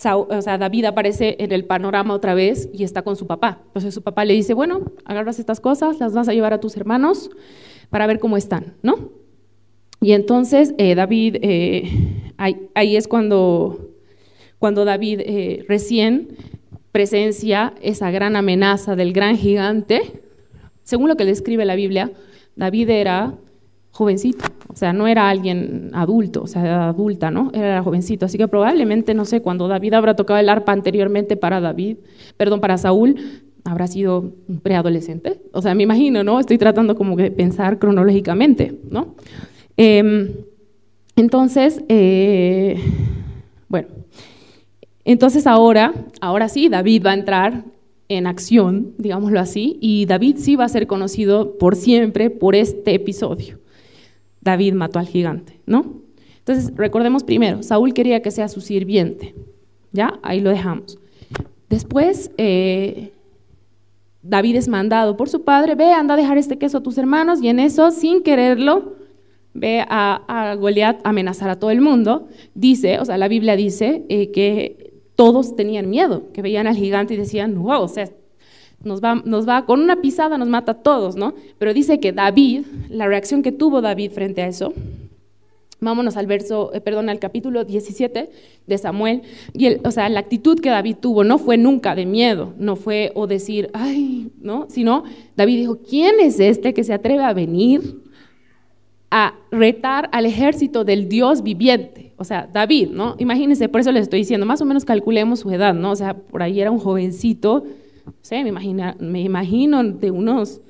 o 0.06 0.42
sea, 0.44 0.60
David 0.60 0.86
aparece 0.86 1.38
en 1.40 1.52
el 1.52 1.66
panorama 1.66 2.14
otra 2.14 2.36
vez 2.36 2.70
y 2.72 2.84
está 2.84 3.02
con 3.02 3.16
su 3.16 3.26
papá. 3.26 3.62
Entonces 3.66 3.96
su 3.96 4.04
papá 4.04 4.26
le 4.26 4.36
dice, 4.36 4.54
bueno, 4.54 4.92
agarras 5.06 5.40
estas 5.40 5.60
cosas, 5.60 6.00
las 6.00 6.14
vas 6.14 6.30
a 6.30 6.34
llevar 6.34 6.54
a 6.54 6.60
tus 6.60 6.78
hermanos 6.78 7.32
para 7.90 8.08
ver 8.08 8.20
cómo 8.20 8.38
están, 8.38 8.74
¿no? 8.82 9.12
Y 10.02 10.12
entonces 10.12 10.74
eh, 10.78 10.96
David, 10.96 11.38
eh, 11.42 11.90
ahí, 12.38 12.96
es 12.96 13.08
cuando, 13.08 13.92
cuando 14.60 14.86
David 14.86 15.22
eh, 15.22 15.66
recién 15.68 16.38
presencia 16.92 17.74
esa 17.82 18.12
gran 18.12 18.36
amenaza 18.36 18.96
del 18.96 19.14
gran 19.14 19.36
gigante. 19.38 20.22
Según 20.84 21.10
lo 21.10 21.18
que 21.18 21.26
describe 21.26 21.66
la 21.66 21.76
Biblia, 21.76 22.12
David 22.56 22.90
era 22.90 23.34
jovencito, 23.92 24.46
o 24.68 24.76
sea, 24.76 24.92
no 24.92 25.08
era 25.08 25.30
alguien 25.30 25.90
adulto, 25.94 26.44
o 26.44 26.48
sea, 26.48 26.90
adulta, 26.90 27.32
¿no? 27.32 27.50
Era 27.54 27.82
jovencito, 27.82 28.26
así 28.26 28.38
que 28.38 28.48
probablemente, 28.48 29.14
no 29.14 29.24
sé, 29.24 29.42
cuando 29.42 29.70
David 29.70 29.94
habrá 29.94 30.16
tocado 30.16 30.38
el 30.38 30.50
arpa 30.50 30.74
anteriormente 30.74 31.38
para 31.38 31.62
David, 31.62 31.98
perdón, 32.36 32.60
para 32.60 32.78
Saúl, 32.78 33.16
habrá 33.66 33.88
sido 33.88 34.32
un 34.48 34.60
preadolescente. 34.60 35.42
O 35.52 35.62
sea, 35.62 35.76
me 35.76 35.84
imagino, 35.84 36.24
¿no? 36.24 36.40
Estoy 36.40 36.58
tratando 36.58 36.96
como 36.96 37.16
de 37.16 37.32
pensar 37.32 37.80
cronológicamente, 37.80 38.80
¿no? 38.90 39.16
Em, 39.76 40.30
entonces, 41.16 41.82
eh, 41.90 42.80
bueno, 43.68 43.88
entonces 45.04 45.48
ahora, 45.48 45.94
ahora 46.22 46.48
sí, 46.48 46.70
David 46.70 47.04
va 47.06 47.12
a 47.12 47.16
entrar 47.16 47.66
en 48.08 48.28
acción, 48.28 48.94
digámoslo 49.00 49.40
así, 49.40 49.78
y 49.82 50.06
David 50.06 50.38
sí 50.38 50.56
va 50.56 50.66
a 50.66 50.70
ser 50.70 50.86
conocido 50.86 51.58
por 51.58 51.76
siempre 51.76 52.30
por 52.30 52.56
este 52.56 52.94
episodio. 52.94 53.60
David 54.42 54.74
mató 54.74 55.00
al 55.00 55.08
gigante, 55.08 55.60
¿no? 55.66 56.02
Entonces, 56.38 56.72
recordemos 56.76 57.24
primero, 57.24 57.64
Saúl 57.64 57.96
quería 57.96 58.22
que 58.22 58.30
sea 58.30 58.48
su 58.48 58.62
sirviente, 58.62 59.34
¿ya? 59.92 60.20
Ahí 60.22 60.40
lo 60.40 60.52
dejamos. 60.52 61.00
Después, 61.68 62.30
eh, 62.38 63.12
David 64.28 64.56
es 64.56 64.68
mandado 64.68 65.18
por 65.18 65.30
su 65.30 65.44
padre, 65.44 65.76
ve, 65.76 65.92
anda 65.92 66.16
a 66.16 66.18
dejar 66.18 66.38
este 66.40 66.58
queso 66.58 66.80
a 66.80 66.84
tus 66.84 66.98
hermanos, 66.98 67.42
y 67.44 67.48
en 67.48 67.60
eso, 67.60 67.92
sin 67.92 68.24
quererlo, 68.24 68.96
ve 69.54 69.86
a, 69.88 70.22
a 70.28 70.56
Goliat 70.56 71.00
amenazar 71.04 71.50
a 71.50 71.60
todo 71.60 71.70
el 71.70 71.80
mundo. 71.80 72.28
Dice, 72.56 73.00
o 73.00 73.06
sea, 73.06 73.20
la 73.20 73.28
Biblia 73.28 73.56
dice 73.56 74.04
eh, 74.10 74.32
que 74.32 74.94
todos 75.16 75.56
tenían 75.56 75.90
miedo, 75.92 76.24
que 76.34 76.42
veían 76.42 76.66
al 76.66 76.76
gigante 76.76 77.14
y 77.14 77.18
decían, 77.18 77.62
wow, 77.62 77.82
o 77.82 77.88
sea, 77.88 78.10
nos 78.84 79.00
va, 79.00 79.22
nos 79.26 79.48
va, 79.48 79.66
con 79.66 79.80
una 79.80 80.02
pisada 80.02 80.38
nos 80.40 80.48
mata 80.48 80.74
a 80.74 80.82
todos, 80.82 81.16
¿no? 81.16 81.36
Pero 81.60 81.74
dice 81.74 82.00
que 82.00 82.12
David, 82.12 82.66
la 82.90 83.08
reacción 83.08 83.44
que 83.44 83.52
tuvo 83.52 83.82
David 83.82 84.12
frente 84.12 84.42
a 84.42 84.48
eso, 84.48 84.74
Vámonos 85.82 86.16
al 86.16 86.26
verso, 86.26 86.72
eh, 86.74 86.82
perdón, 86.82 87.10
al 87.10 87.20
capítulo 87.20 87.66
17 87.66 88.30
de 88.66 88.78
Samuel. 88.78 89.24
Y 89.54 89.66
el, 89.66 89.82
o 89.84 89.92
sea, 89.92 90.08
la 90.10 90.22
actitud 90.22 90.60
que 90.60 90.70
David 90.70 90.98
tuvo 91.02 91.24
no 91.24 91.38
fue 91.38 91.58
nunca 91.58 91.96
de 91.96 92.06
miedo, 92.06 92.54
no 92.58 92.76
fue 92.76 93.12
o 93.14 93.28
decir, 93.28 93.70
ay, 93.74 94.32
¿no? 94.40 94.68
Sino 94.70 95.04
David 95.36 95.58
dijo, 95.58 95.80
¿quién 95.88 96.16
es 96.22 96.40
este 96.40 96.74
que 96.74 96.84
se 96.84 96.94
atreve 96.94 97.24
a 97.24 97.34
venir 97.34 98.02
a 99.12 99.36
retar 99.52 100.10
al 100.12 100.26
ejército 100.26 100.86
del 100.86 101.10
Dios 101.10 101.44
viviente? 101.44 102.14
O 102.18 102.24
sea, 102.24 102.50
David, 102.52 102.90
¿no? 102.92 103.16
Imagínense, 103.20 103.68
por 103.68 103.82
eso 103.82 103.92
les 103.92 104.04
estoy 104.04 104.20
diciendo, 104.20 104.46
más 104.46 104.62
o 104.62 104.66
menos 104.66 104.86
calculemos 104.86 105.42
su 105.42 105.52
edad, 105.52 105.74
¿no? 105.74 105.92
O 105.92 105.96
sea, 105.96 106.16
por 106.16 106.42
ahí 106.42 106.62
era 106.62 106.72
un 106.72 106.80
jovencito, 106.80 107.66
sé, 108.22 108.44
me, 108.44 108.50
imagina, 108.50 108.96
me 109.00 109.22
imagino 109.22 109.84
de 109.84 110.12
unos 110.12 110.62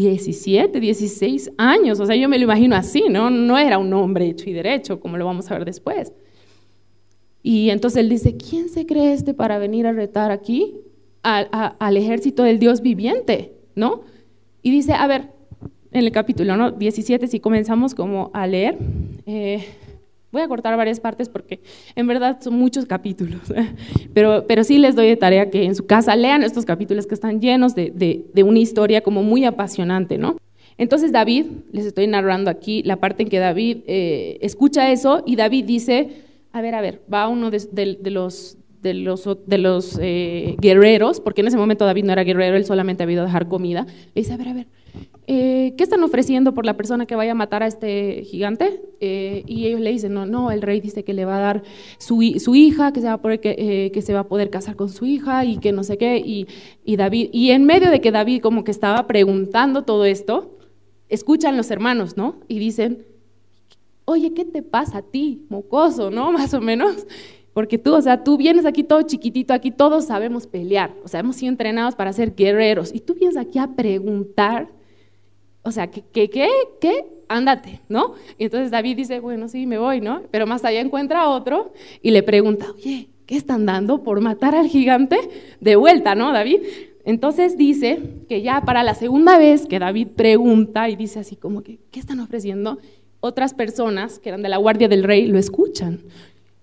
17, 0.00 0.80
16 0.80 1.52
años, 1.58 2.00
o 2.00 2.06
sea, 2.06 2.16
yo 2.16 2.28
me 2.28 2.38
lo 2.38 2.44
imagino 2.44 2.74
así, 2.74 3.04
¿no? 3.10 3.28
No 3.28 3.58
era 3.58 3.76
un 3.76 3.92
hombre 3.92 4.28
hecho 4.28 4.48
y 4.48 4.52
derecho, 4.54 4.98
como 4.98 5.18
lo 5.18 5.26
vamos 5.26 5.50
a 5.50 5.54
ver 5.54 5.66
después. 5.66 6.12
Y 7.42 7.68
entonces 7.68 8.00
él 8.00 8.08
dice, 8.08 8.36
¿quién 8.36 8.70
se 8.70 8.86
cree 8.86 9.12
este 9.12 9.34
para 9.34 9.58
venir 9.58 9.86
a 9.86 9.92
retar 9.92 10.30
aquí 10.30 10.80
al, 11.22 11.96
ejército 11.96 12.42
del 12.42 12.58
Dios 12.58 12.80
viviente? 12.80 13.52
¿No? 13.74 14.02
Y 14.62 14.70
dice, 14.70 14.94
a 14.94 15.06
ver, 15.06 15.28
en 15.92 16.04
el 16.04 16.12
capítulo 16.12 16.56
¿no? 16.56 16.70
17, 16.70 17.26
si 17.26 17.40
comenzamos 17.40 17.94
como 17.94 18.30
a 18.32 18.46
leer, 18.46 18.78
eh, 19.26 19.64
Voy 20.32 20.42
a 20.42 20.48
cortar 20.48 20.76
varias 20.76 21.00
partes 21.00 21.28
porque 21.28 21.60
en 21.96 22.06
verdad 22.06 22.38
son 22.40 22.54
muchos 22.54 22.86
capítulos, 22.86 23.40
pero, 24.14 24.44
pero 24.46 24.62
sí 24.62 24.78
les 24.78 24.94
doy 24.94 25.08
de 25.08 25.16
tarea 25.16 25.50
que 25.50 25.64
en 25.64 25.74
su 25.74 25.86
casa 25.86 26.14
lean 26.14 26.44
estos 26.44 26.64
capítulos 26.64 27.06
que 27.06 27.14
están 27.14 27.40
llenos 27.40 27.74
de, 27.74 27.90
de, 28.32 28.42
una 28.42 28.60
historia 28.60 29.00
como 29.00 29.22
muy 29.22 29.44
apasionante, 29.44 30.18
¿no? 30.18 30.36
Entonces 30.78 31.10
David, 31.10 31.46
les 31.72 31.84
estoy 31.84 32.06
narrando 32.06 32.48
aquí 32.50 32.82
la 32.84 32.96
parte 32.96 33.24
en 33.24 33.28
que 33.28 33.38
David 33.38 33.78
eh, 33.86 34.38
escucha 34.40 34.90
eso 34.92 35.22
y 35.26 35.34
David 35.34 35.64
dice, 35.64 36.22
a 36.52 36.62
ver, 36.62 36.74
a 36.74 36.80
ver, 36.80 37.02
va 37.12 37.28
uno 37.28 37.50
de, 37.50 37.98
de 38.00 38.10
los, 38.10 38.56
de 38.82 38.94
los, 38.94 39.28
de 39.46 39.58
los 39.58 39.98
eh, 40.00 40.56
guerreros, 40.60 41.20
porque 41.20 41.40
en 41.42 41.48
ese 41.48 41.56
momento 41.56 41.84
David 41.84 42.04
no 42.04 42.12
era 42.12 42.24
guerrero, 42.24 42.56
él 42.56 42.64
solamente 42.64 43.02
había 43.02 43.14
ido 43.14 43.22
a 43.22 43.26
dejar 43.26 43.48
comida, 43.48 43.86
le 44.14 44.22
dice, 44.22 44.32
a 44.32 44.36
ver, 44.36 44.48
a 44.48 44.54
ver, 44.54 44.66
eh, 45.32 45.74
¿qué 45.76 45.84
están 45.84 46.02
ofreciendo 46.02 46.54
por 46.54 46.66
la 46.66 46.76
persona 46.76 47.06
que 47.06 47.14
vaya 47.14 47.30
a 47.30 47.34
matar 47.36 47.62
a 47.62 47.68
este 47.68 48.24
gigante? 48.24 48.82
Eh, 48.98 49.44
y 49.46 49.68
ellos 49.68 49.80
le 49.80 49.92
dicen, 49.92 50.12
no, 50.12 50.26
no, 50.26 50.50
el 50.50 50.60
rey 50.60 50.80
dice 50.80 51.04
que 51.04 51.14
le 51.14 51.24
va 51.24 51.36
a 51.36 51.40
dar 51.40 51.62
su, 51.98 52.20
hija, 52.20 52.92
que 52.92 53.00
se, 53.00 53.06
va 53.06 53.12
a 53.12 53.22
poder, 53.22 53.38
que, 53.38 54.02
se 54.02 54.12
va 54.12 54.20
a 54.20 54.28
poder 54.28 54.50
casar 54.50 54.74
con 54.74 54.88
su 54.88 55.06
hija 55.06 55.44
y 55.44 55.58
que 55.58 55.70
no 55.70 55.84
sé 55.84 55.98
qué. 55.98 56.18
Y, 56.18 56.48
y, 56.84 56.96
David, 56.96 57.30
y 57.32 57.50
en 57.50 57.64
medio 57.64 57.90
de 57.90 58.00
que 58.00 58.10
David 58.10 58.42
como 58.42 58.64
que 58.64 58.72
estaba 58.72 59.06
preguntando 59.06 59.84
todo 59.84 60.04
esto, 60.04 60.58
escuchan 61.08 61.56
los 61.56 61.70
hermanos, 61.70 62.16
¿no? 62.16 62.40
Y 62.48 62.58
dicen, 62.58 63.06
oye, 64.04 64.34
¿qué 64.34 64.44
te 64.44 64.64
pasa 64.64 64.98
a 64.98 65.02
ti, 65.02 65.46
mocoso, 65.48 66.10
¿no? 66.10 66.32
Más 66.32 66.54
o 66.54 66.60
menos. 66.60 67.06
Porque 67.52 67.78
tú, 67.78 67.94
o 67.94 68.02
sea, 68.02 68.24
tú 68.24 68.36
vienes 68.36 68.66
aquí 68.66 68.82
todo 68.82 69.02
chiquitito, 69.02 69.54
aquí 69.54 69.70
todos 69.70 70.06
sabemos 70.06 70.48
pelear, 70.48 70.92
o 71.04 71.08
sea, 71.08 71.20
hemos 71.20 71.36
sido 71.36 71.50
entrenados 71.50 71.94
para 71.94 72.12
ser 72.12 72.34
guerreros, 72.34 72.92
y 72.92 72.98
tú 72.98 73.14
vienes 73.14 73.36
aquí 73.36 73.60
a 73.60 73.68
preguntar, 73.76 74.68
o 75.62 75.70
sea, 75.70 75.90
¿qué, 75.90 76.02
qué, 76.12 76.28
qué, 76.30 76.48
qué? 76.80 77.04
Ándate, 77.28 77.80
¿no? 77.88 78.14
Y 78.38 78.44
entonces 78.44 78.70
David 78.70 78.96
dice, 78.96 79.20
bueno, 79.20 79.48
sí, 79.48 79.66
me 79.66 79.78
voy, 79.78 80.00
¿no? 80.00 80.22
Pero 80.30 80.46
más 80.46 80.64
allá 80.64 80.80
encuentra 80.80 81.22
a 81.22 81.28
otro 81.28 81.72
y 82.02 82.10
le 82.10 82.22
pregunta, 82.22 82.66
oye, 82.74 83.08
¿qué 83.26 83.36
están 83.36 83.66
dando 83.66 84.02
por 84.02 84.20
matar 84.20 84.54
al 84.54 84.66
gigante? 84.66 85.18
De 85.60 85.76
vuelta, 85.76 86.14
¿no, 86.14 86.32
David? 86.32 86.60
Entonces 87.04 87.56
dice 87.56 88.00
que 88.28 88.42
ya 88.42 88.62
para 88.62 88.82
la 88.82 88.94
segunda 88.94 89.38
vez 89.38 89.66
que 89.66 89.78
David 89.78 90.08
pregunta 90.16 90.88
y 90.88 90.96
dice 90.96 91.20
así 91.20 91.36
como 91.36 91.62
que, 91.62 91.78
¿qué 91.90 92.00
están 92.00 92.20
ofreciendo? 92.20 92.78
Otras 93.20 93.54
personas 93.54 94.18
que 94.18 94.30
eran 94.30 94.42
de 94.42 94.48
la 94.48 94.56
guardia 94.56 94.88
del 94.88 95.04
rey 95.04 95.26
lo 95.26 95.38
escuchan 95.38 96.00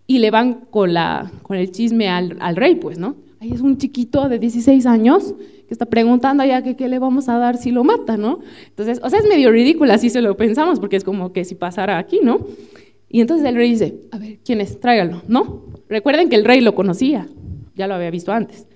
y 0.05 0.19
le 0.19 0.31
van 0.31 0.65
con, 0.69 0.93
la, 0.93 1.31
con 1.43 1.57
el 1.57 1.71
chisme 1.71 2.09
al, 2.09 2.37
al 2.39 2.55
rey, 2.55 2.75
pues, 2.75 2.97
¿no? 2.97 3.15
Ahí 3.39 3.51
es 3.51 3.61
un 3.61 3.77
chiquito 3.77 4.29
de 4.29 4.39
16 4.39 4.85
años 4.85 5.35
que 5.67 5.73
está 5.73 5.85
preguntando 5.85 6.43
allá 6.43 6.63
que 6.63 6.75
qué 6.75 6.87
le 6.87 6.97
vamos 6.97 7.29
a 7.29 7.37
dar 7.37 7.57
si 7.57 7.71
lo 7.71 7.83
mata, 7.83 8.17
¿no? 8.17 8.39
Entonces, 8.67 8.99
o 9.03 9.09
sea, 9.09 9.19
es 9.19 9.27
medio 9.27 9.51
ridículo 9.51 9.93
así 9.93 10.09
se 10.09 10.21
lo 10.21 10.35
pensamos, 10.37 10.79
porque 10.79 10.95
es 10.95 11.03
como 11.03 11.33
que 11.33 11.45
si 11.45 11.55
pasara 11.55 11.97
aquí, 11.97 12.19
¿no? 12.23 12.47
Y 13.09 13.21
entonces 13.21 13.47
el 13.47 13.55
rey 13.55 13.71
dice, 13.71 13.95
a 14.11 14.17
ver, 14.17 14.39
¿quién 14.43 14.61
es? 14.61 14.79
Tráigalo, 14.79 15.21
¿no? 15.27 15.65
Recuerden 15.87 16.29
que 16.29 16.35
el 16.35 16.45
rey 16.45 16.61
lo 16.61 16.73
conocía, 16.73 17.27
ya 17.75 17.87
lo 17.87 17.95
había 17.95 18.11
visto 18.11 18.31
antes. 18.31 18.67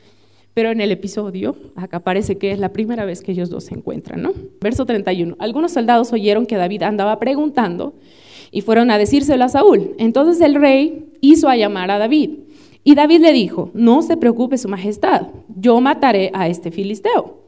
Pero 0.54 0.70
en 0.70 0.82
el 0.82 0.92
episodio, 0.92 1.56
acá 1.76 2.02
parece 2.02 2.38
que 2.38 2.52
es 2.52 2.60
la 2.60 2.74
primera 2.74 3.06
vez 3.06 3.22
que 3.22 3.32
ellos 3.32 3.50
dos 3.50 3.66
se 3.66 3.74
encuentran, 3.74 4.22
¿no? 4.22 4.34
Verso 4.60 4.86
31. 4.86 5.38
Algunos 5.40 5.72
soldados 5.72 6.12
oyeron 6.12 6.46
que 6.46 6.58
David 6.58 6.84
andaba 6.84 7.20
preguntando 7.20 7.96
y 8.52 8.62
fueron 8.62 8.92
a 8.92 8.98
decírselo 8.98 9.46
a 9.46 9.50
Saúl. 9.50 9.96
Entonces 9.98 10.42
el 10.42 10.56
rey 10.56 11.10
hizo 11.22 11.48
a 11.48 11.56
llamar 11.56 11.90
a 11.90 11.98
David. 11.98 12.32
Y 12.84 12.96
David 12.96 13.22
le 13.22 13.32
dijo, 13.34 13.70
no 13.74 14.02
se 14.02 14.18
preocupe 14.18 14.58
su 14.58 14.68
majestad, 14.68 15.28
yo 15.56 15.80
mataré 15.82 16.32
a 16.34 16.48
este 16.48 16.72
filisteo. 16.72 17.42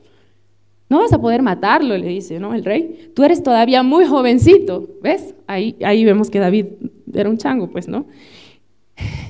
No 0.89 0.99
vas 0.99 1.13
a 1.13 1.19
poder 1.19 1.41
matarlo, 1.41 1.97
le 1.97 2.07
dice, 2.07 2.39
¿no? 2.39 2.53
El 2.53 2.63
rey. 2.63 3.11
Tú 3.15 3.23
eres 3.23 3.41
todavía 3.41 3.81
muy 3.81 4.05
jovencito, 4.05 4.87
¿ves? 5.01 5.33
Ahí, 5.47 5.75
ahí 5.83 6.05
vemos 6.05 6.29
que 6.29 6.39
David 6.39 6.67
era 7.11 7.29
un 7.29 7.37
chango, 7.37 7.67
pues, 7.71 7.87
¿no? 7.87 8.05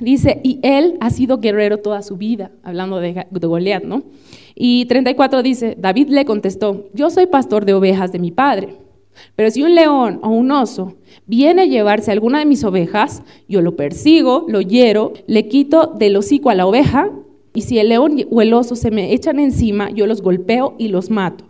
Dice, 0.00 0.40
y 0.42 0.60
él 0.62 0.98
ha 1.00 1.08
sido 1.08 1.38
guerrero 1.38 1.78
toda 1.78 2.02
su 2.02 2.18
vida, 2.18 2.50
hablando 2.62 2.98
de, 3.00 3.26
de 3.30 3.46
Goliat, 3.46 3.84
¿no? 3.84 4.02
Y 4.54 4.84
34 4.86 5.42
dice, 5.42 5.74
David 5.78 6.08
le 6.08 6.26
contestó, 6.26 6.90
yo 6.92 7.08
soy 7.08 7.26
pastor 7.26 7.64
de 7.64 7.72
ovejas 7.72 8.12
de 8.12 8.18
mi 8.18 8.30
padre, 8.30 8.76
pero 9.36 9.50
si 9.50 9.62
un 9.62 9.74
león 9.74 10.20
o 10.22 10.28
un 10.28 10.50
oso 10.50 10.94
viene 11.26 11.62
a 11.62 11.66
llevarse 11.66 12.12
alguna 12.12 12.38
de 12.38 12.46
mis 12.46 12.64
ovejas, 12.64 13.22
yo 13.48 13.62
lo 13.62 13.76
persigo, 13.76 14.44
lo 14.48 14.60
hiero, 14.60 15.12
le 15.26 15.48
quito 15.48 15.94
del 15.98 16.16
hocico 16.16 16.50
a 16.50 16.54
la 16.54 16.66
oveja, 16.66 17.10
y 17.54 17.62
si 17.62 17.78
el 17.78 17.88
león 17.88 18.16
o 18.30 18.42
el 18.42 18.52
oso 18.52 18.74
se 18.74 18.90
me 18.90 19.12
echan 19.12 19.38
encima, 19.38 19.90
yo 19.90 20.06
los 20.06 20.22
golpeo 20.22 20.74
y 20.78 20.88
los 20.88 21.10
mato. 21.10 21.44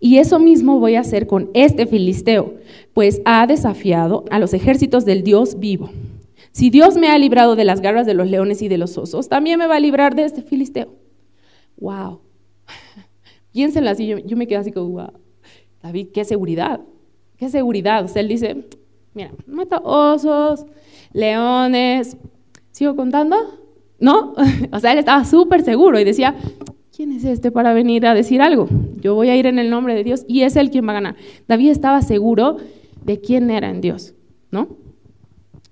Y 0.00 0.18
eso 0.18 0.40
mismo 0.40 0.80
voy 0.80 0.96
a 0.96 1.00
hacer 1.00 1.26
con 1.26 1.50
este 1.54 1.86
filisteo, 1.86 2.54
pues 2.92 3.20
ha 3.24 3.46
desafiado 3.46 4.24
a 4.30 4.40
los 4.40 4.54
ejércitos 4.54 5.04
del 5.04 5.22
Dios 5.22 5.60
vivo. 5.60 5.90
Si 6.50 6.70
Dios 6.70 6.96
me 6.96 7.08
ha 7.08 7.18
librado 7.18 7.54
de 7.54 7.64
las 7.64 7.80
garras 7.80 8.06
de 8.06 8.14
los 8.14 8.28
leones 8.28 8.62
y 8.62 8.68
de 8.68 8.78
los 8.78 8.98
osos, 8.98 9.28
también 9.28 9.58
me 9.58 9.66
va 9.66 9.76
a 9.76 9.80
librar 9.80 10.14
de 10.14 10.24
este 10.24 10.42
filisteo. 10.42 10.88
Wow. 11.78 12.20
Piénsenla 13.52 13.92
así, 13.92 14.06
yo, 14.06 14.18
yo 14.18 14.36
me 14.36 14.46
quedo 14.46 14.60
así 14.60 14.72
como, 14.72 14.88
wow. 14.88 15.12
David, 15.82 16.08
qué 16.12 16.24
seguridad, 16.24 16.80
qué 17.36 17.48
seguridad. 17.48 18.04
O 18.04 18.08
sea, 18.08 18.22
él 18.22 18.28
dice, 18.28 18.64
mira, 19.14 19.32
mata 19.46 19.78
osos, 19.78 20.64
leones. 21.12 22.16
¿Sigo 22.70 22.96
contando? 22.96 23.36
¿No? 23.98 24.34
O 24.72 24.78
sea, 24.78 24.92
él 24.92 24.98
estaba 24.98 25.24
súper 25.24 25.62
seguro 25.62 25.98
y 25.98 26.04
decía, 26.04 26.34
¿quién 26.94 27.12
es 27.12 27.24
este 27.24 27.50
para 27.50 27.74
venir 27.74 28.06
a 28.06 28.14
decir 28.14 28.40
algo? 28.42 28.68
Yo 29.00 29.14
voy 29.14 29.28
a 29.28 29.36
ir 29.36 29.46
en 29.46 29.58
el 29.58 29.70
nombre 29.70 29.94
de 29.94 30.04
Dios 30.04 30.24
y 30.28 30.42
es 30.42 30.56
él 30.56 30.70
quien 30.70 30.86
va 30.86 30.92
a 30.92 30.94
ganar. 30.94 31.16
David 31.48 31.70
estaba 31.70 32.02
seguro 32.02 32.56
de 33.04 33.20
quién 33.20 33.50
era 33.50 33.70
en 33.70 33.80
Dios, 33.80 34.14
¿no? 34.50 34.68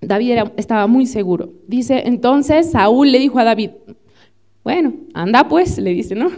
David 0.00 0.38
estaba 0.56 0.86
muy 0.86 1.06
seguro. 1.06 1.50
Dice, 1.66 2.02
entonces 2.06 2.70
Saúl 2.70 3.12
le 3.12 3.18
dijo 3.18 3.38
a 3.38 3.44
David, 3.44 3.70
bueno, 4.64 4.94
anda 5.14 5.48
pues, 5.48 5.78
le 5.78 5.90
dice, 5.90 6.14
¿no? 6.14 6.30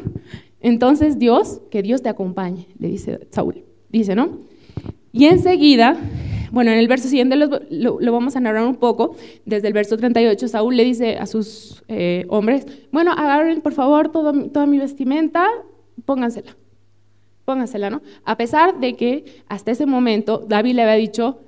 Entonces 0.62 1.18
Dios, 1.18 1.60
que 1.70 1.82
Dios 1.82 2.02
te 2.02 2.08
acompañe, 2.08 2.68
le 2.78 2.88
dice 2.88 3.26
Saúl. 3.30 3.64
Dice, 3.90 4.14
¿no? 4.14 4.38
Y 5.12 5.26
enseguida, 5.26 5.98
bueno, 6.50 6.70
en 6.70 6.78
el 6.78 6.88
verso 6.88 7.08
siguiente 7.08 7.36
lo, 7.36 8.12
vamos 8.12 8.36
a 8.36 8.40
narrar 8.40 8.66
un 8.66 8.76
poco. 8.76 9.16
Desde 9.44 9.68
el 9.68 9.74
verso 9.74 9.96
38, 9.96 10.48
Saúl 10.48 10.76
le 10.76 10.84
dice 10.84 11.18
a 11.18 11.26
sus 11.26 11.82
eh, 11.88 12.24
hombres, 12.28 12.66
bueno, 12.92 13.12
agarren 13.12 13.60
por 13.60 13.72
favor 13.72 14.10
toda 14.10 14.66
mi 14.66 14.78
vestimenta, 14.78 15.46
póngansela. 16.06 16.56
Póngansela, 17.44 17.90
¿no? 17.90 18.02
A 18.24 18.36
pesar 18.36 18.78
de 18.78 18.94
que 18.94 19.42
hasta 19.48 19.72
ese 19.72 19.84
momento 19.84 20.44
David 20.46 20.76
le 20.76 20.82
había 20.82 20.94
dicho, 20.94 21.40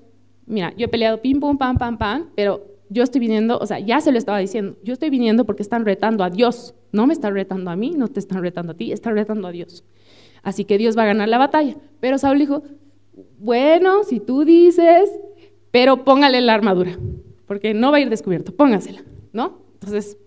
mira, 0.44 0.74
yo 0.76 0.86
he 0.86 0.88
peleado 0.88 1.22
pim, 1.22 1.38
pum, 1.38 1.56
pam, 1.56 1.78
pam, 1.78 1.96
pam, 1.96 2.30
pero 2.34 2.73
yo 2.88 3.02
estoy 3.02 3.20
viniendo, 3.20 3.58
o 3.58 3.66
sea, 3.66 3.78
ya 3.78 4.00
se 4.00 4.12
lo 4.12 4.18
estaba 4.18 4.38
diciendo, 4.38 4.76
yo 4.82 4.92
estoy 4.92 5.10
viniendo 5.10 5.44
porque 5.44 5.62
están 5.62 5.84
retando 5.84 6.24
a 6.24 6.30
Dios, 6.30 6.74
no 6.92 7.06
me 7.06 7.12
están 7.12 7.34
retando 7.34 7.70
a 7.70 7.76
mí, 7.76 7.92
no 7.96 8.08
te 8.08 8.20
están 8.20 8.42
retando 8.42 8.72
a 8.72 8.76
ti, 8.76 8.92
están 8.92 9.14
retando 9.14 9.48
a 9.48 9.52
Dios. 9.52 9.84
Así 10.42 10.64
que 10.64 10.78
Dios 10.78 10.96
va 10.96 11.02
a 11.02 11.06
ganar 11.06 11.28
la 11.28 11.38
batalla. 11.38 11.76
Pero 12.00 12.18
Saúl 12.18 12.38
dijo, 12.38 12.62
bueno, 13.38 14.04
si 14.04 14.20
tú 14.20 14.44
dices, 14.44 15.10
pero 15.70 16.04
póngale 16.04 16.40
la 16.40 16.54
armadura, 16.54 16.98
porque 17.46 17.74
no 17.74 17.90
va 17.90 17.96
a 17.96 18.00
ir 18.00 18.10
descubierto, 18.10 18.54
póngasela, 18.54 19.02
¿no? 19.32 19.58
Entonces, 19.74 20.18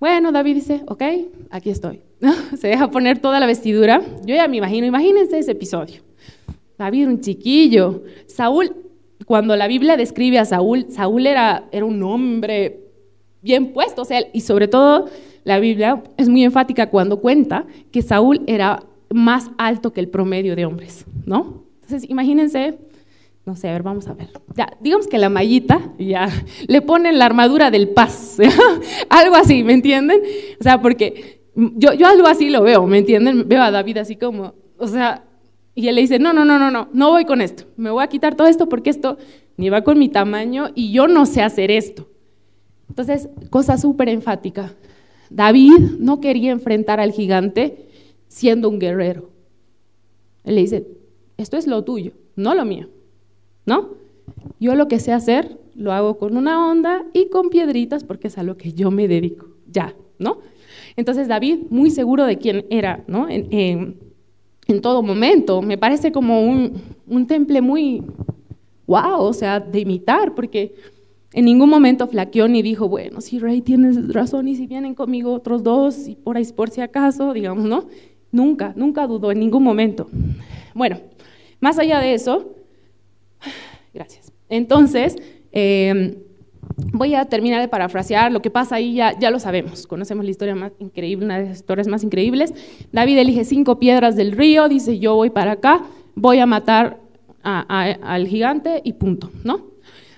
bueno, 0.00 0.30
David 0.30 0.54
dice, 0.54 0.82
ok, 0.86 1.02
aquí 1.50 1.70
estoy. 1.70 2.00
Se 2.56 2.68
deja 2.68 2.90
poner 2.90 3.18
toda 3.18 3.40
la 3.40 3.46
vestidura. 3.46 4.00
Yo 4.24 4.34
ya 4.34 4.46
me 4.48 4.58
imagino, 4.58 4.86
imagínense 4.86 5.38
ese 5.38 5.52
episodio. 5.52 6.02
David, 6.78 7.08
un 7.08 7.20
chiquillo. 7.20 8.04
Saúl, 8.26 8.74
cuando 9.28 9.56
la 9.56 9.68
Biblia 9.68 9.98
describe 9.98 10.38
a 10.38 10.46
Saúl, 10.46 10.86
Saúl 10.88 11.26
era, 11.26 11.68
era 11.70 11.84
un 11.84 12.02
hombre 12.02 12.80
bien 13.42 13.74
puesto, 13.74 14.00
o 14.00 14.04
sea, 14.06 14.22
y 14.32 14.40
sobre 14.40 14.68
todo 14.68 15.04
la 15.44 15.60
Biblia 15.60 16.02
es 16.16 16.30
muy 16.30 16.44
enfática 16.44 16.88
cuando 16.88 17.20
cuenta 17.20 17.66
que 17.92 18.00
Saúl 18.00 18.40
era 18.46 18.82
más 19.10 19.50
alto 19.58 19.92
que 19.92 20.00
el 20.00 20.08
promedio 20.08 20.56
de 20.56 20.64
hombres, 20.64 21.04
¿no? 21.26 21.64
Entonces, 21.82 22.08
imagínense, 22.08 22.78
no 23.44 23.54
sé, 23.54 23.68
a 23.68 23.72
ver, 23.72 23.82
vamos 23.82 24.08
a 24.08 24.14
ver. 24.14 24.30
Ya, 24.56 24.70
digamos 24.80 25.06
que 25.06 25.18
la 25.18 25.28
mallita, 25.28 25.92
ya, 25.98 26.30
le 26.66 26.80
ponen 26.80 27.18
la 27.18 27.26
armadura 27.26 27.70
del 27.70 27.90
paz, 27.90 28.38
algo 29.10 29.36
así, 29.36 29.62
¿me 29.62 29.74
entienden? 29.74 30.22
O 30.58 30.62
sea, 30.62 30.80
porque 30.80 31.42
yo, 31.54 31.92
yo 31.92 32.06
algo 32.06 32.28
así 32.28 32.48
lo 32.48 32.62
veo, 32.62 32.86
¿me 32.86 32.96
entienden? 32.96 33.46
Veo 33.46 33.62
a 33.62 33.70
David 33.70 33.98
así 33.98 34.16
como, 34.16 34.54
o 34.78 34.86
sea, 34.86 35.27
y 35.78 35.86
él 35.86 35.94
le 35.94 36.00
dice, 36.00 36.18
no, 36.18 36.32
no, 36.32 36.44
no, 36.44 36.58
no, 36.58 36.72
no, 36.72 36.88
no 36.92 37.10
voy 37.10 37.24
con 37.24 37.40
esto. 37.40 37.62
Me 37.76 37.92
voy 37.92 38.02
a 38.02 38.08
quitar 38.08 38.34
todo 38.34 38.48
esto 38.48 38.68
porque 38.68 38.90
esto 38.90 39.16
ni 39.56 39.70
va 39.70 39.84
con 39.84 39.96
mi 39.96 40.08
tamaño 40.08 40.70
y 40.74 40.90
yo 40.90 41.06
no 41.06 41.24
sé 41.24 41.40
hacer 41.40 41.70
esto. 41.70 42.08
Entonces, 42.88 43.28
cosa 43.48 43.78
súper 43.78 44.08
enfática. 44.08 44.74
David 45.30 45.78
no 46.00 46.20
quería 46.20 46.50
enfrentar 46.50 46.98
al 46.98 47.12
gigante 47.12 47.86
siendo 48.26 48.68
un 48.68 48.80
guerrero. 48.80 49.30
Él 50.42 50.56
le 50.56 50.62
dice, 50.62 50.88
esto 51.36 51.56
es 51.56 51.68
lo 51.68 51.84
tuyo, 51.84 52.10
no 52.34 52.56
lo 52.56 52.64
mío. 52.64 52.88
¿No? 53.64 53.90
Yo 54.58 54.74
lo 54.74 54.88
que 54.88 54.98
sé 54.98 55.12
hacer 55.12 55.60
lo 55.76 55.92
hago 55.92 56.18
con 56.18 56.36
una 56.36 56.68
onda 56.68 57.04
y 57.12 57.28
con 57.28 57.50
piedritas 57.50 58.02
porque 58.02 58.26
es 58.26 58.36
a 58.36 58.42
lo 58.42 58.56
que 58.56 58.72
yo 58.72 58.90
me 58.90 59.06
dedico. 59.06 59.46
Ya, 59.70 59.94
¿no? 60.18 60.38
Entonces 60.96 61.28
David, 61.28 61.66
muy 61.70 61.92
seguro 61.92 62.26
de 62.26 62.36
quién 62.36 62.66
era, 62.68 63.04
¿no? 63.06 63.28
En, 63.28 64.07
todo 64.82 65.02
momento. 65.02 65.62
Me 65.62 65.78
parece 65.78 66.12
como 66.12 66.42
un, 66.42 66.74
un 67.06 67.26
temple 67.26 67.62
muy 67.62 68.02
wow, 68.86 69.20
o 69.20 69.32
sea, 69.32 69.60
de 69.60 69.80
imitar, 69.80 70.34
porque 70.34 70.74
en 71.32 71.44
ningún 71.46 71.70
momento 71.70 72.06
flaqueó 72.06 72.48
ni 72.48 72.62
dijo, 72.62 72.88
bueno, 72.88 73.20
si 73.20 73.38
Rey 73.38 73.60
tienes 73.62 74.12
razón 74.12 74.46
y 74.48 74.56
si 74.56 74.66
vienen 74.66 74.94
conmigo 74.94 75.32
otros 75.32 75.62
dos 75.62 76.06
y 76.06 76.16
por 76.16 76.36
ahí 76.36 76.44
por 76.54 76.70
si 76.70 76.80
acaso, 76.80 77.32
digamos, 77.32 77.64
¿no? 77.64 77.86
Nunca, 78.30 78.72
nunca 78.76 79.06
dudó 79.06 79.32
en 79.32 79.40
ningún 79.40 79.62
momento. 79.62 80.08
Bueno, 80.74 81.00
más 81.60 81.78
allá 81.78 82.00
de 82.00 82.14
eso, 82.14 82.54
gracias. 83.94 84.32
Entonces, 84.48 85.16
eh, 85.52 86.27
Voy 86.92 87.14
a 87.14 87.24
terminar 87.24 87.60
de 87.60 87.68
parafrasear, 87.68 88.30
lo 88.30 88.42
que 88.42 88.50
pasa 88.50 88.76
ahí 88.76 88.94
ya, 88.94 89.30
lo 89.30 89.38
sabemos, 89.38 89.86
conocemos 89.86 90.24
la 90.24 90.30
historia 90.30 90.54
más 90.54 90.72
increíble, 90.78 91.24
una 91.24 91.38
de 91.38 91.48
las 91.48 91.56
historias 91.56 91.88
más 91.88 92.04
increíbles. 92.04 92.52
David 92.92 93.18
elige 93.18 93.44
cinco 93.44 93.78
piedras 93.78 94.16
del 94.16 94.32
río, 94.32 94.68
dice 94.68 94.98
yo 94.98 95.14
voy 95.14 95.30
para 95.30 95.52
acá, 95.52 95.84
voy 96.14 96.38
a 96.38 96.46
matar 96.46 96.98
al 97.42 98.26
gigante 98.26 98.80
y 98.84 98.94
punto, 98.94 99.30
¿no? 99.44 99.66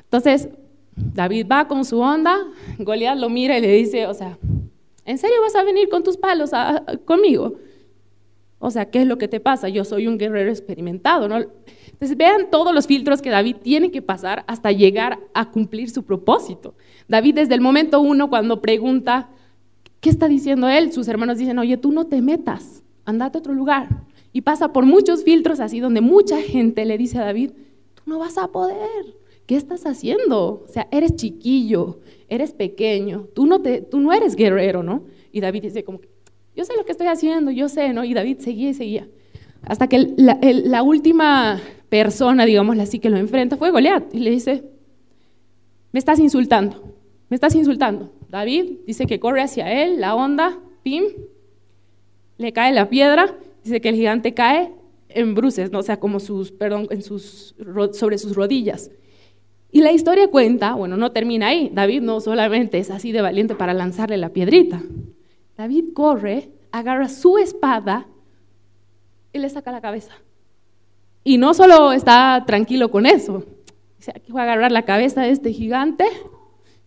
Entonces, 0.05 0.49
David 0.97 1.47
va 1.51 1.69
con 1.69 1.85
su 1.85 2.01
onda, 2.01 2.37
Goliat 2.79 3.17
lo 3.19 3.31
mira 3.31 3.57
y 3.57 3.61
le 3.61 3.73
dice, 3.73 4.07
o 4.07 4.15
sea, 4.15 4.37
¿en 5.05 5.19
serio 5.19 5.37
vas 5.41 5.55
a 5.55 5.63
venir 5.63 5.89
con 5.89 6.03
tus 6.03 6.17
palos 6.17 6.51
conmigo? 7.05 7.55
O 8.59 8.71
sea, 8.71 8.91
¿qué 8.91 9.03
es 9.03 9.07
lo 9.07 9.17
que 9.17 9.29
te 9.29 9.41
pasa? 9.41 9.69
Yo 9.69 9.85
soy 9.85 10.07
un 10.07 10.19
guerrero 10.19 10.51
experimentado, 10.51 11.29
¿no? 11.29 11.39
Entonces 12.01 12.17
vean 12.17 12.51
todos 12.51 12.75
los 12.75 12.87
filtros 12.87 13.21
que 13.21 13.29
David 13.29 13.57
tiene 13.63 13.91
que 13.91 14.01
pasar 14.01 14.43
hasta 14.47 14.73
llegar 14.73 15.19
a 15.35 15.51
cumplir 15.51 15.91
su 15.91 16.03
propósito. 16.03 16.75
David 17.09 17.35
desde 17.35 17.55
el 17.55 17.61
momento 17.61 18.01
uno 18.01 18.31
cuando 18.31 18.63
pregunta, 18.63 19.29
¿qué 20.01 20.09
está 20.09 20.27
diciendo 20.27 20.67
él? 20.71 20.93
Sus 20.93 21.09
hermanos 21.09 21.37
dicen, 21.37 21.59
oye, 21.59 21.77
tú 21.77 21.93
no 21.93 22.07
te 22.07 22.23
metas, 22.23 22.83
andate 23.05 23.37
a 23.37 23.41
otro 23.41 23.53
lugar. 23.53 24.07
Y 24.33 24.41
pasa 24.41 24.73
por 24.73 24.87
muchos 24.87 25.25
filtros 25.25 25.61
así 25.61 25.79
donde 25.79 26.01
mucha 26.01 26.41
gente 26.41 26.87
le 26.87 26.97
dice 26.97 27.19
a 27.19 27.25
David, 27.27 27.51
tú 27.93 28.03
no 28.07 28.19
vas 28.19 28.39
a 28.39 28.49
poder, 28.49 29.19
¿qué 29.45 29.57
estás 29.57 29.85
haciendo? 29.85 30.65
O 30.65 30.69
sea, 30.69 30.89
eres 30.91 31.17
chiquillo, 31.17 32.01
eres 32.31 32.55
pequeño, 32.55 33.29
tú 33.35 33.45
no, 33.45 33.61
te, 33.61 33.83
tú 33.83 34.01
no 34.01 34.15
eres 34.15 34.37
guerrero, 34.37 34.83
¿no? 34.83 35.05
Y 35.33 35.43
David 35.43 35.65
dice 35.65 35.85
como, 35.85 36.01
yo 36.57 36.65
sé 36.65 36.75
lo 36.79 36.87
que 36.87 36.93
estoy 36.93 37.09
haciendo, 37.09 37.51
yo 37.51 37.69
sé, 37.69 37.93
¿no? 37.93 38.05
Y 38.05 38.15
David 38.15 38.39
seguía 38.39 38.71
y 38.71 38.75
seguía. 38.75 39.07
Hasta 39.63 39.89
que 39.89 40.15
la 40.17 40.83
última 40.83 41.61
persona, 41.91 42.47
digámosle 42.47 42.83
así, 42.83 42.99
que 42.99 43.11
lo 43.11 43.19
enfrenta 43.19 43.57
fue 43.57 43.71
Goliat 43.71 44.15
y 44.15 44.21
le 44.21 44.31
dice, 44.31 44.65
me 45.93 45.99
estás 45.99 46.19
insultando, 46.19 46.95
me 47.29 47.35
estás 47.35 47.55
insultando. 47.55 48.13
David 48.29 48.79
dice 48.87 49.07
que 49.07 49.21
corre 49.21 49.43
hacia 49.43 49.71
él, 49.83 50.01
la 50.01 50.15
onda, 50.15 50.59
pim, 50.83 51.05
le 52.39 52.53
cae 52.53 52.73
la 52.73 52.89
piedra, 52.89 53.37
dice 53.65 53.81
que 53.81 53.91
el 53.91 53.97
gigante 53.97 54.33
cae 54.33 54.71
en 55.09 55.35
bruces, 55.35 55.73
¿no? 55.73 55.81
o 55.81 55.83
sea, 55.83 55.99
como 55.99 56.21
sus, 56.21 56.53
perdón, 56.53 56.87
en 56.91 57.03
sus, 57.03 57.57
sobre 57.93 58.19
sus 58.19 58.35
rodillas. 58.37 58.91
Y 59.73 59.83
la 59.83 59.93
historia 59.93 60.29
cuenta, 60.29 60.75
bueno, 60.75 60.97
no 60.97 61.13
termina 61.13 61.49
ahí. 61.49 61.71
David 61.73 62.03
no 62.03 62.21
solamente 62.21 62.79
es 62.79 62.91
así 62.91 63.13
de 63.13 63.21
valiente 63.21 63.55
para 63.55 63.75
lanzarle 63.75 64.17
la 64.17 64.31
piedrita. 64.31 64.83
David 65.57 65.93
corre, 65.93 66.51
agarra 66.73 67.09
su 67.09 67.39
espada 67.39 68.09
y 69.33 69.39
le 69.39 69.49
saca 69.49 69.73
la 69.73 69.81
cabeza. 69.81 70.13
Y 71.23 71.39
no 71.39 71.55
solo 71.55 71.93
está 71.93 72.45
tranquilo 72.47 72.91
con 72.91 73.07
eso, 73.07 73.45
dice, 73.99 74.13
aquí 74.15 74.33
voy 74.33 74.41
a 74.41 74.45
agarrar 74.45 74.73
la 74.73 74.85
cabeza 74.85 75.23
de 75.23 75.31
este 75.31 75.53
gigante, 75.53 76.05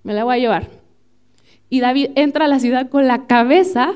me 0.03 0.13
la 0.13 0.23
voy 0.23 0.35
a 0.35 0.39
llevar. 0.39 0.69
Y 1.69 1.79
David 1.79 2.11
entra 2.15 2.45
a 2.45 2.47
la 2.47 2.59
ciudad 2.59 2.89
con 2.89 3.07
la 3.07 3.25
cabeza 3.25 3.93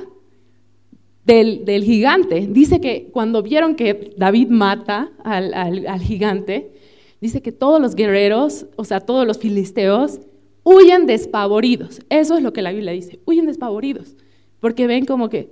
del, 1.26 1.84
gigante. 1.84 2.48
Dice 2.50 2.80
que 2.80 3.10
cuando 3.12 3.44
vieron 3.44 3.76
que 3.76 4.14
David 4.18 4.48
mata 4.48 5.12
al, 5.24 5.54
al 5.54 6.02
gigante, 6.02 6.72
dice 7.20 7.42
que 7.42 7.52
todos 7.52 7.82
los 7.82 7.96
guerreros, 7.96 8.68
o 8.78 8.86
sea, 8.86 9.02
todos 9.02 9.28
los 9.28 9.38
filisteos, 9.38 10.22
huyen 10.64 11.06
despavoridos. 11.06 12.02
Eso 12.10 12.38
es 12.38 12.44
lo 12.44 12.54
que 12.54 12.62
la 12.62 12.72
Biblia 12.72 12.92
dice, 12.92 13.20
huyen 13.26 13.46
despavoridos, 13.46 14.16
porque 14.60 14.88
ven 14.88 15.06
como 15.06 15.30
que, 15.30 15.50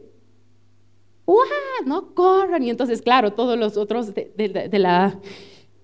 no 1.86 2.14
corran. 2.14 2.64
Y 2.64 2.70
entonces, 2.70 3.02
claro, 3.02 3.34
todos 3.34 3.58
los 3.58 3.78
otros 3.78 4.14
de, 4.14 4.70
la, 4.74 5.20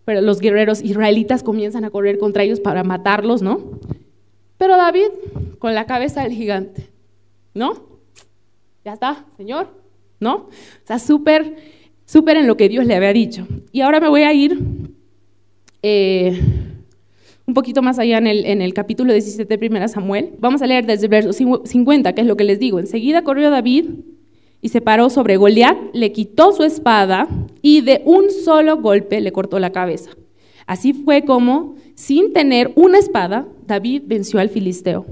pero 0.06 0.22
los 0.22 0.40
guerreros 0.40 0.82
israelitas 0.82 1.44
comienzan 1.44 1.86
a 1.86 1.90
correr 1.90 2.18
contra 2.18 2.44
ellos 2.44 2.60
para 2.60 2.84
matarlos, 2.84 3.42
¿no? 3.42 3.80
Pero 4.58 4.78
David, 4.78 5.08
con 5.60 5.74
la 5.74 5.86
cabeza 5.86 6.24
del 6.24 6.34
gigante, 6.34 6.90
¿no? 7.54 7.74
Ya 8.86 8.94
está, 8.94 9.26
Señor, 9.38 9.70
¿no? 10.20 10.36
O 10.36 10.50
sea, 10.86 11.00
súper, 11.00 11.56
súper 12.06 12.38
en 12.38 12.48
lo 12.48 12.58
que 12.58 12.70
Dios 12.70 12.86
le 12.86 12.96
había 12.96 13.14
dicho. 13.14 13.48
Y 13.72 13.82
ahora 13.82 14.00
me 14.00 14.10
voy 14.10 14.24
a 14.24 14.34
ir 14.34 14.60
eh, 15.84 16.40
un 17.46 17.54
poquito 17.54 17.82
más 17.82 18.00
allá 18.00 18.18
en 18.18 18.28
el, 18.28 18.46
en 18.46 18.62
el 18.62 18.74
capítulo 18.74 19.14
17 19.14 19.58
de 19.58 19.68
1 19.68 19.88
Samuel. 19.88 20.34
Vamos 20.40 20.62
a 20.62 20.68
leer 20.68 20.86
desde 20.86 21.06
el 21.06 21.10
verso 21.10 21.34
50, 21.34 22.14
que 22.14 22.22
es 22.22 22.28
lo 22.28 22.38
que 22.38 22.44
les 22.44 22.60
digo. 22.60 22.80
Enseguida 22.80 23.24
corrió 23.24 23.50
David 23.50 23.86
y 24.62 24.70
se 24.70 24.82
paró 24.82 25.10
sobre 25.10 25.38
Goliat, 25.38 25.78
le 25.94 26.12
quitó 26.12 26.54
su 26.54 26.64
espada 26.64 27.28
y 27.62 27.82
de 27.82 28.02
un 28.06 28.30
solo 28.30 28.78
golpe 28.78 29.20
le 29.20 29.32
cortó 29.32 29.60
la 29.60 29.72
cabeza. 29.72 30.12
Así 30.68 30.94
fue 30.94 31.26
como, 31.26 31.76
sin 31.96 32.34
tener 32.34 32.72
una 32.76 33.00
espada, 33.00 33.48
David 33.66 34.04
venció 34.06 34.40
al 34.40 34.50
filisteo. 34.50 35.06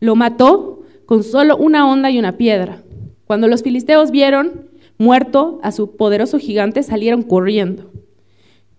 Lo 0.00 0.16
mató 0.16 0.82
con 1.06 1.22
solo 1.22 1.56
una 1.56 1.88
honda 1.88 2.10
y 2.10 2.18
una 2.18 2.36
piedra. 2.36 2.82
Cuando 3.26 3.48
los 3.48 3.62
filisteos 3.62 4.10
vieron 4.10 4.68
muerto 4.98 5.60
a 5.62 5.72
su 5.72 5.96
poderoso 5.96 6.38
gigante, 6.38 6.82
salieron 6.82 7.22
corriendo. 7.22 7.90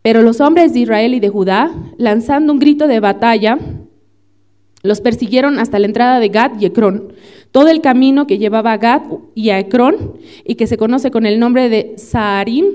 Pero 0.01 0.21
los 0.21 0.41
hombres 0.41 0.73
de 0.73 0.79
Israel 0.79 1.13
y 1.13 1.19
de 1.19 1.29
Judá, 1.29 1.71
lanzando 1.97 2.51
un 2.51 2.59
grito 2.59 2.87
de 2.87 2.99
batalla, 2.99 3.59
los 4.83 5.01
persiguieron 5.01 5.59
hasta 5.59 5.79
la 5.79 5.87
entrada 5.87 6.19
de 6.19 6.29
Gad 6.29 6.59
y 6.59 6.65
Ecrón. 6.65 7.13
Todo 7.51 7.69
el 7.69 7.81
camino 7.81 8.27
que 8.27 8.37
llevaba 8.37 8.73
a 8.73 8.77
Gad 8.77 9.03
y 9.35 9.49
a 9.49 9.59
Ecrón, 9.59 10.13
y 10.45 10.55
que 10.55 10.67
se 10.67 10.77
conoce 10.77 11.11
con 11.11 11.25
el 11.25 11.39
nombre 11.39 11.69
de 11.69 11.93
Saharim, 11.97 12.65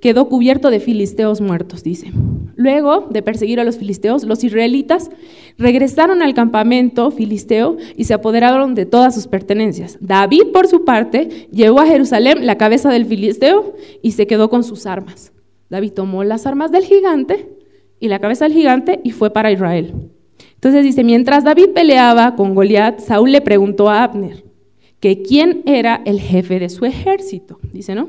quedó 0.00 0.28
cubierto 0.28 0.68
de 0.68 0.80
filisteos 0.80 1.40
muertos, 1.40 1.82
dice. 1.82 2.12
Luego 2.56 3.08
de 3.10 3.22
perseguir 3.22 3.58
a 3.58 3.64
los 3.64 3.78
filisteos, 3.78 4.24
los 4.24 4.44
israelitas 4.44 5.10
regresaron 5.56 6.20
al 6.20 6.34
campamento 6.34 7.10
filisteo 7.10 7.78
y 7.96 8.04
se 8.04 8.12
apoderaron 8.12 8.74
de 8.74 8.84
todas 8.84 9.14
sus 9.14 9.28
pertenencias. 9.28 9.96
David, 10.00 10.52
por 10.52 10.66
su 10.66 10.84
parte, 10.84 11.48
llevó 11.50 11.80
a 11.80 11.86
Jerusalén 11.86 12.44
la 12.44 12.58
cabeza 12.58 12.90
del 12.90 13.06
filisteo 13.06 13.74
y 14.02 14.12
se 14.12 14.26
quedó 14.26 14.50
con 14.50 14.62
sus 14.62 14.84
armas. 14.84 15.32
David 15.70 15.92
tomó 15.92 16.22
las 16.22 16.46
armas 16.46 16.70
del 16.70 16.84
gigante 16.84 17.48
y 17.98 18.08
la 18.08 18.18
cabeza 18.18 18.44
del 18.44 18.52
gigante 18.52 19.00
y 19.04 19.12
fue 19.12 19.30
para 19.30 19.52
Israel. 19.52 20.12
Entonces 20.64 20.82
dice, 20.82 21.04
mientras 21.04 21.44
David 21.44 21.72
peleaba 21.74 22.36
con 22.36 22.54
Goliat, 22.54 22.98
Saúl 22.98 23.32
le 23.32 23.42
preguntó 23.42 23.90
a 23.90 24.02
Abner 24.02 24.44
que 24.98 25.20
quién 25.20 25.60
era 25.66 26.00
el 26.06 26.18
jefe 26.18 26.58
de 26.58 26.70
su 26.70 26.86
ejército, 26.86 27.58
dice, 27.70 27.94
¿no? 27.94 28.08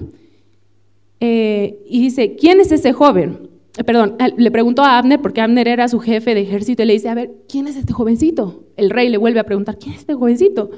Eh, 1.20 1.84
y 1.89 2.00
dice, 2.00 2.38
¿quién 2.38 2.62
es 2.62 2.72
ese 2.72 2.94
joven? 2.94 3.50
Eh, 3.78 3.84
perdón, 3.84 4.15
le 4.38 4.52
preguntó 4.52 4.84
a 4.84 4.98
Abner 4.98 5.20
porque 5.20 5.41
Abner 5.41 5.68
era 5.68 5.89
su 5.89 6.00
jefe 6.00 6.34
de 6.34 6.44
ejército 6.44 6.82
y 6.82 6.86
le 6.86 6.94
dice, 6.94 7.10
a 7.10 7.13
ver, 7.13 7.30
¿quién 7.50 7.68
es 7.68 7.76
este 7.76 7.91
jovencito? 7.91 8.63
El 8.78 8.89
rey 8.89 9.10
le 9.10 9.18
vuelve 9.18 9.41
a 9.41 9.44
preguntar, 9.44 9.78
¿quién 9.78 9.96
es 9.96 10.00
este 10.00 10.13
jovencito? 10.13 10.72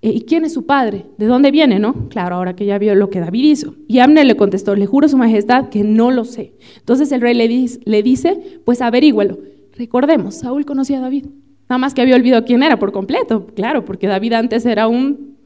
Eh, 0.00 0.10
¿Y 0.10 0.20
quién 0.20 0.44
es 0.44 0.52
su 0.52 0.64
padre? 0.64 1.06
¿De 1.18 1.26
dónde 1.26 1.50
viene, 1.50 1.80
no? 1.80 2.08
Claro, 2.08 2.36
ahora 2.36 2.54
que 2.54 2.66
ya 2.66 2.78
vio 2.78 2.94
lo 2.94 3.10
que 3.10 3.18
David 3.18 3.42
hizo. 3.42 3.74
Y 3.88 3.98
Abner 3.98 4.26
le 4.26 4.36
contestó, 4.36 4.76
le 4.76 4.86
juro 4.86 5.08
su 5.08 5.16
majestad 5.16 5.70
que 5.70 5.82
no 5.82 6.12
lo 6.12 6.24
sé. 6.24 6.52
Entonces 6.78 7.10
el 7.10 7.20
rey 7.20 7.34
le, 7.34 7.48
dice, 7.48 7.80
le 7.84 8.04
dice 8.04 8.60
pues 8.64 8.80
averígüelo. 8.80 9.53
Recordemos, 9.76 10.36
Saúl 10.36 10.64
conocía 10.64 10.98
a 10.98 11.02
David, 11.02 11.26
nada 11.68 11.78
más 11.78 11.94
que 11.94 12.02
había 12.02 12.16
olvidado 12.16 12.44
quién 12.44 12.62
era 12.62 12.78
por 12.78 12.92
completo, 12.92 13.46
claro, 13.54 13.84
porque 13.84 14.06
David 14.06 14.34
antes 14.34 14.64
era 14.66 14.86
un, 14.86 15.36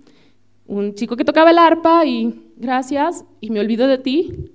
un 0.67 0.95
chico 0.95 1.17
que 1.17 1.25
tocaba 1.25 1.51
el 1.51 1.59
arpa 1.59 2.05
y 2.05 2.53
gracias, 2.57 3.25
y 3.41 3.51
me 3.51 3.61
olvido 3.61 3.87
de 3.87 3.99
ti, 3.99 4.51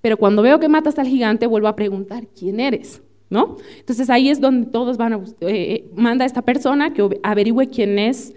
pero 0.00 0.16
cuando 0.16 0.42
veo 0.42 0.60
que 0.60 0.68
matas 0.68 0.98
al 0.98 1.08
gigante 1.08 1.46
vuelvo 1.46 1.68
a 1.68 1.76
preguntar, 1.76 2.28
¿quién 2.28 2.60
eres? 2.60 3.02
¿No? 3.28 3.56
Entonces 3.80 4.08
ahí 4.08 4.28
es 4.28 4.40
donde 4.40 4.70
todos 4.70 4.96
van 4.96 5.14
a, 5.14 5.16
eh, 5.16 5.22
eh, 5.40 5.90
manda 5.96 6.22
a 6.22 6.26
esta 6.26 6.42
persona 6.42 6.92
que 6.92 7.18
averigüe 7.24 7.68
quién 7.68 7.98
es 7.98 8.32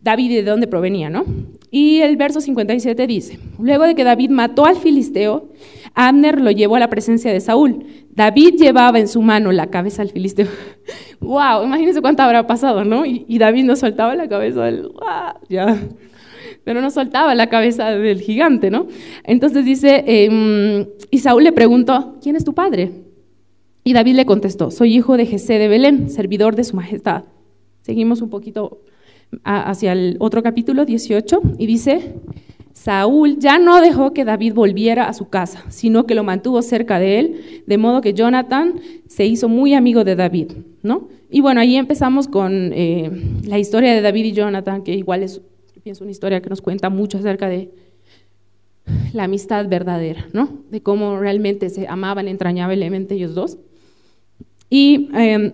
David 0.00 0.30
y 0.30 0.34
de 0.36 0.44
dónde 0.44 0.66
provenía, 0.66 1.10
¿no? 1.10 1.26
Y 1.70 2.00
el 2.00 2.16
verso 2.16 2.40
57 2.40 3.06
dice, 3.06 3.38
luego 3.58 3.84
de 3.84 3.94
que 3.94 4.04
David 4.04 4.30
mató 4.30 4.64
al 4.64 4.76
filisteo, 4.76 5.50
Abner 5.94 6.40
lo 6.40 6.50
llevó 6.50 6.76
a 6.76 6.80
la 6.80 6.88
presencia 6.90 7.32
de 7.32 7.40
Saúl. 7.40 7.84
David 8.10 8.54
llevaba 8.58 8.98
en 8.98 9.08
su 9.08 9.22
mano 9.22 9.52
la 9.52 9.68
cabeza 9.68 10.02
del 10.02 10.12
filisteo. 10.12 10.46
¡Wow! 11.20 11.64
Imagínense 11.64 12.00
cuánto 12.00 12.22
habrá 12.22 12.46
pasado, 12.46 12.84
¿no? 12.84 13.04
Y, 13.04 13.38
David 13.38 13.64
no 13.64 13.76
soltaba 13.76 14.14
la 14.14 14.28
cabeza 14.28 14.64
del... 14.64 14.82
¡Wow! 14.82 15.46
Ya. 15.48 15.78
Pero 16.64 16.80
no 16.80 16.90
soltaba 16.90 17.34
la 17.34 17.48
cabeza 17.48 17.90
del 17.90 18.20
gigante, 18.20 18.70
¿no? 18.70 18.86
Entonces 19.24 19.64
dice, 19.64 20.04
em, 20.06 20.86
y 21.10 21.18
Saúl 21.18 21.44
le 21.44 21.52
preguntó, 21.52 22.18
¿quién 22.22 22.36
es 22.36 22.44
tu 22.44 22.54
padre? 22.54 22.92
Y 23.84 23.94
David 23.94 24.14
le 24.14 24.26
contestó, 24.26 24.70
soy 24.70 24.94
hijo 24.94 25.16
de 25.16 25.26
Jesé 25.26 25.58
de 25.58 25.68
Belén, 25.68 26.08
servidor 26.08 26.54
de 26.54 26.64
su 26.64 26.76
majestad. 26.76 27.24
Seguimos 27.80 28.22
un 28.22 28.30
poquito 28.30 28.82
hacia 29.44 29.92
el 29.92 30.16
otro 30.20 30.42
capítulo 30.42 30.84
18 30.84 31.42
y 31.58 31.66
dice, 31.66 32.14
Saúl 32.72 33.38
ya 33.38 33.58
no 33.58 33.80
dejó 33.80 34.12
que 34.12 34.24
David 34.24 34.54
volviera 34.54 35.08
a 35.08 35.12
su 35.12 35.28
casa, 35.28 35.64
sino 35.68 36.06
que 36.06 36.14
lo 36.14 36.24
mantuvo 36.24 36.62
cerca 36.62 36.98
de 36.98 37.18
él, 37.18 37.62
de 37.66 37.78
modo 37.78 38.00
que 38.00 38.14
Jonathan 38.14 38.74
se 39.06 39.26
hizo 39.26 39.48
muy 39.48 39.74
amigo 39.74 40.04
de 40.04 40.16
David, 40.16 40.52
¿no? 40.82 41.08
Y 41.30 41.40
bueno, 41.40 41.60
ahí 41.60 41.76
empezamos 41.76 42.28
con 42.28 42.72
eh, 42.74 43.10
la 43.44 43.58
historia 43.58 43.94
de 43.94 44.00
David 44.00 44.24
y 44.26 44.32
Jonathan, 44.32 44.82
que 44.82 44.94
igual 44.94 45.22
es, 45.22 45.40
pienso, 45.82 46.04
una 46.04 46.10
historia 46.10 46.42
que 46.42 46.50
nos 46.50 46.60
cuenta 46.60 46.90
mucho 46.90 47.18
acerca 47.18 47.48
de 47.48 47.70
la 49.12 49.24
amistad 49.24 49.68
verdadera, 49.68 50.26
¿no? 50.32 50.48
De 50.70 50.82
cómo 50.82 51.18
realmente 51.18 51.70
se 51.70 51.86
amaban 51.86 52.28
entrañablemente 52.28 53.14
ellos 53.14 53.34
dos. 53.34 53.58
Y 54.68 55.10
em, 55.14 55.52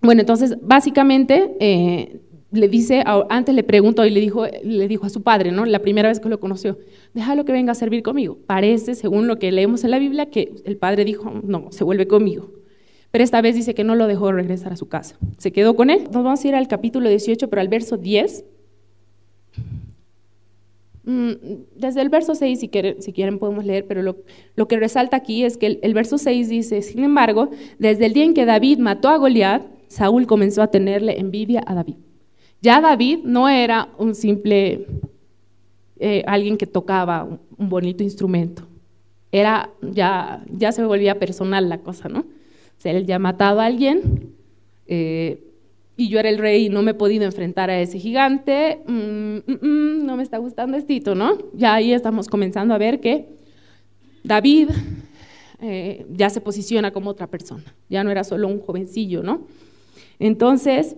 bueno, 0.00 0.20
entonces, 0.20 0.56
básicamente, 0.62 1.56
eh, 1.60 2.20
le 2.50 2.68
dice, 2.68 3.04
antes 3.28 3.54
le 3.54 3.62
preguntó 3.62 4.06
y 4.06 4.10
le 4.10 4.20
dijo, 4.20 4.46
le 4.46 4.88
dijo 4.88 5.04
a 5.04 5.10
su 5.10 5.22
padre, 5.22 5.52
¿no? 5.52 5.66
La 5.66 5.80
primera 5.80 6.08
vez 6.08 6.18
que 6.18 6.28
lo 6.28 6.40
conoció, 6.40 6.78
déjalo 7.12 7.44
que 7.44 7.52
venga 7.52 7.72
a 7.72 7.74
servir 7.74 8.02
conmigo. 8.02 8.38
Parece, 8.46 8.94
según 8.94 9.26
lo 9.26 9.38
que 9.38 9.52
leemos 9.52 9.84
en 9.84 9.90
la 9.90 9.98
Biblia, 9.98 10.30
que 10.30 10.54
el 10.64 10.76
padre 10.78 11.04
dijo, 11.04 11.30
no, 11.42 11.70
se 11.70 11.84
vuelve 11.84 12.06
conmigo. 12.06 12.50
Pero 13.10 13.24
esta 13.24 13.40
vez 13.42 13.54
dice 13.54 13.74
que 13.74 13.84
no 13.84 13.94
lo 13.94 14.06
dejó 14.06 14.32
regresar 14.32 14.72
a 14.72 14.76
su 14.76 14.88
casa. 14.88 15.18
Se 15.38 15.52
quedó 15.52 15.76
con 15.76 15.90
él. 15.90 16.04
Nos 16.04 16.24
vamos 16.24 16.44
a 16.44 16.48
ir 16.48 16.54
al 16.54 16.68
capítulo 16.68 17.08
18, 17.08 17.48
pero 17.48 17.60
al 17.60 17.68
verso 17.68 17.96
10. 17.96 18.44
Mm, 21.04 21.32
desde 21.74 22.02
el 22.02 22.10
verso 22.10 22.34
6, 22.34 22.60
si 22.60 22.68
quieren, 22.68 23.38
podemos 23.38 23.64
leer, 23.64 23.86
pero 23.86 24.02
lo, 24.02 24.68
que 24.68 24.76
resalta 24.78 25.16
aquí 25.16 25.44
es 25.44 25.56
que 25.56 25.66
el, 25.66 25.78
el 25.82 25.94
verso 25.94 26.18
6 26.18 26.48
dice, 26.50 26.82
sin 26.82 27.02
embargo, 27.02 27.50
desde 27.78 28.06
el 28.06 28.12
día 28.12 28.24
en 28.24 28.34
que 28.34 28.44
David 28.44 28.78
mató 28.78 29.08
a 29.08 29.16
Goliat, 29.16 29.66
Saúl 29.88 30.26
comenzó 30.26 30.60
a 30.60 30.70
tenerle 30.70 31.18
envidia 31.18 31.62
a 31.66 31.74
David. 31.74 31.96
Ya 32.60 32.80
David 32.80 33.20
no 33.24 33.48
era 33.48 33.88
un 33.98 34.14
simple 34.14 34.86
eh, 36.00 36.22
alguien 36.26 36.56
que 36.56 36.66
tocaba 36.66 37.24
un, 37.24 37.68
bonito 37.68 38.02
instrumento. 38.02 38.62
Era 39.30 39.70
ya, 39.82 40.44
ya 40.50 40.72
se 40.72 40.84
volvía 40.84 41.18
personal 41.18 41.68
la 41.68 41.78
cosa, 41.78 42.08
¿no? 42.08 42.20
O 42.20 42.80
sea, 42.80 42.92
él 42.92 43.06
ya 43.06 43.18
mataba 43.18 43.64
a 43.64 43.66
alguien 43.66 44.32
eh, 44.86 45.42
y 45.96 46.08
yo 46.08 46.20
era 46.20 46.28
el 46.28 46.38
rey 46.38 46.66
y 46.66 46.68
no 46.68 46.82
me 46.82 46.92
he 46.92 46.94
podido 46.94 47.24
enfrentar 47.24 47.70
a 47.70 47.80
ese 47.80 47.98
gigante. 47.98 48.78
Mm, 48.86 49.38
mm, 49.46 49.58
mm, 49.60 50.06
no 50.06 50.16
me 50.16 50.22
está 50.22 50.38
gustando 50.38 50.76
estito, 50.76 51.14
¿no? 51.14 51.36
Ya 51.54 51.74
ahí 51.74 51.92
estamos 51.92 52.28
comenzando 52.28 52.74
a 52.74 52.78
ver 52.78 53.00
que 53.00 53.28
David 54.22 54.70
eh, 55.60 56.06
ya 56.10 56.30
se 56.30 56.40
posiciona 56.40 56.92
como 56.92 57.10
otra 57.10 57.26
persona. 57.26 57.64
Ya 57.88 58.04
no 58.04 58.10
era 58.10 58.22
solo 58.22 58.46
un 58.46 58.60
jovencillo, 58.60 59.22
¿no? 59.24 59.46
Entonces, 60.20 60.96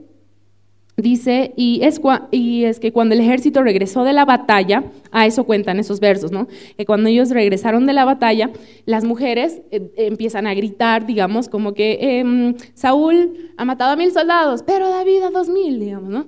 Dice, 1.00 1.52
y 1.56 1.80
es, 1.82 2.00
y 2.30 2.64
es, 2.64 2.80
que 2.80 2.92
cuando 2.92 3.14
el 3.14 3.20
ejército 3.20 3.62
regresó 3.62 4.04
de 4.04 4.12
la 4.12 4.24
batalla, 4.24 4.84
a 5.10 5.26
eso 5.26 5.44
cuentan 5.44 5.78
esos 5.78 6.00
versos, 6.00 6.30
¿no? 6.30 6.46
Que 6.76 6.84
cuando 6.84 7.08
ellos 7.08 7.30
regresaron 7.30 7.86
de 7.86 7.92
la 7.92 8.04
batalla, 8.04 8.50
las 8.86 9.04
mujeres 9.04 9.62
eh, 9.70 9.92
empiezan 9.96 10.46
a 10.46 10.54
gritar, 10.54 11.06
digamos, 11.06 11.48
como 11.48 11.74
que 11.74 11.98
em, 12.00 12.54
Saúl 12.74 13.52
ha 13.56 13.64
matado 13.64 13.92
a 13.92 13.96
mil 13.96 14.12
soldados, 14.12 14.62
pero 14.66 14.88
David 14.88 15.22
a 15.22 15.30
dos 15.30 15.48
mil, 15.48 15.80
digamos, 15.80 16.10
¿no? 16.10 16.26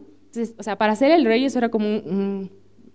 o 0.58 0.62
sea, 0.62 0.78
para 0.78 0.96
ser 0.96 1.11
el 1.11 1.26
rey 1.26 1.44
eso 1.44 1.58
era 1.58 1.68
como 1.68 2.00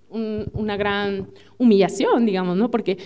una 0.09 0.77
gran 0.77 1.27
humillación, 1.59 2.25
digamos, 2.25 2.57
¿no? 2.57 2.71
Porque 2.71 2.97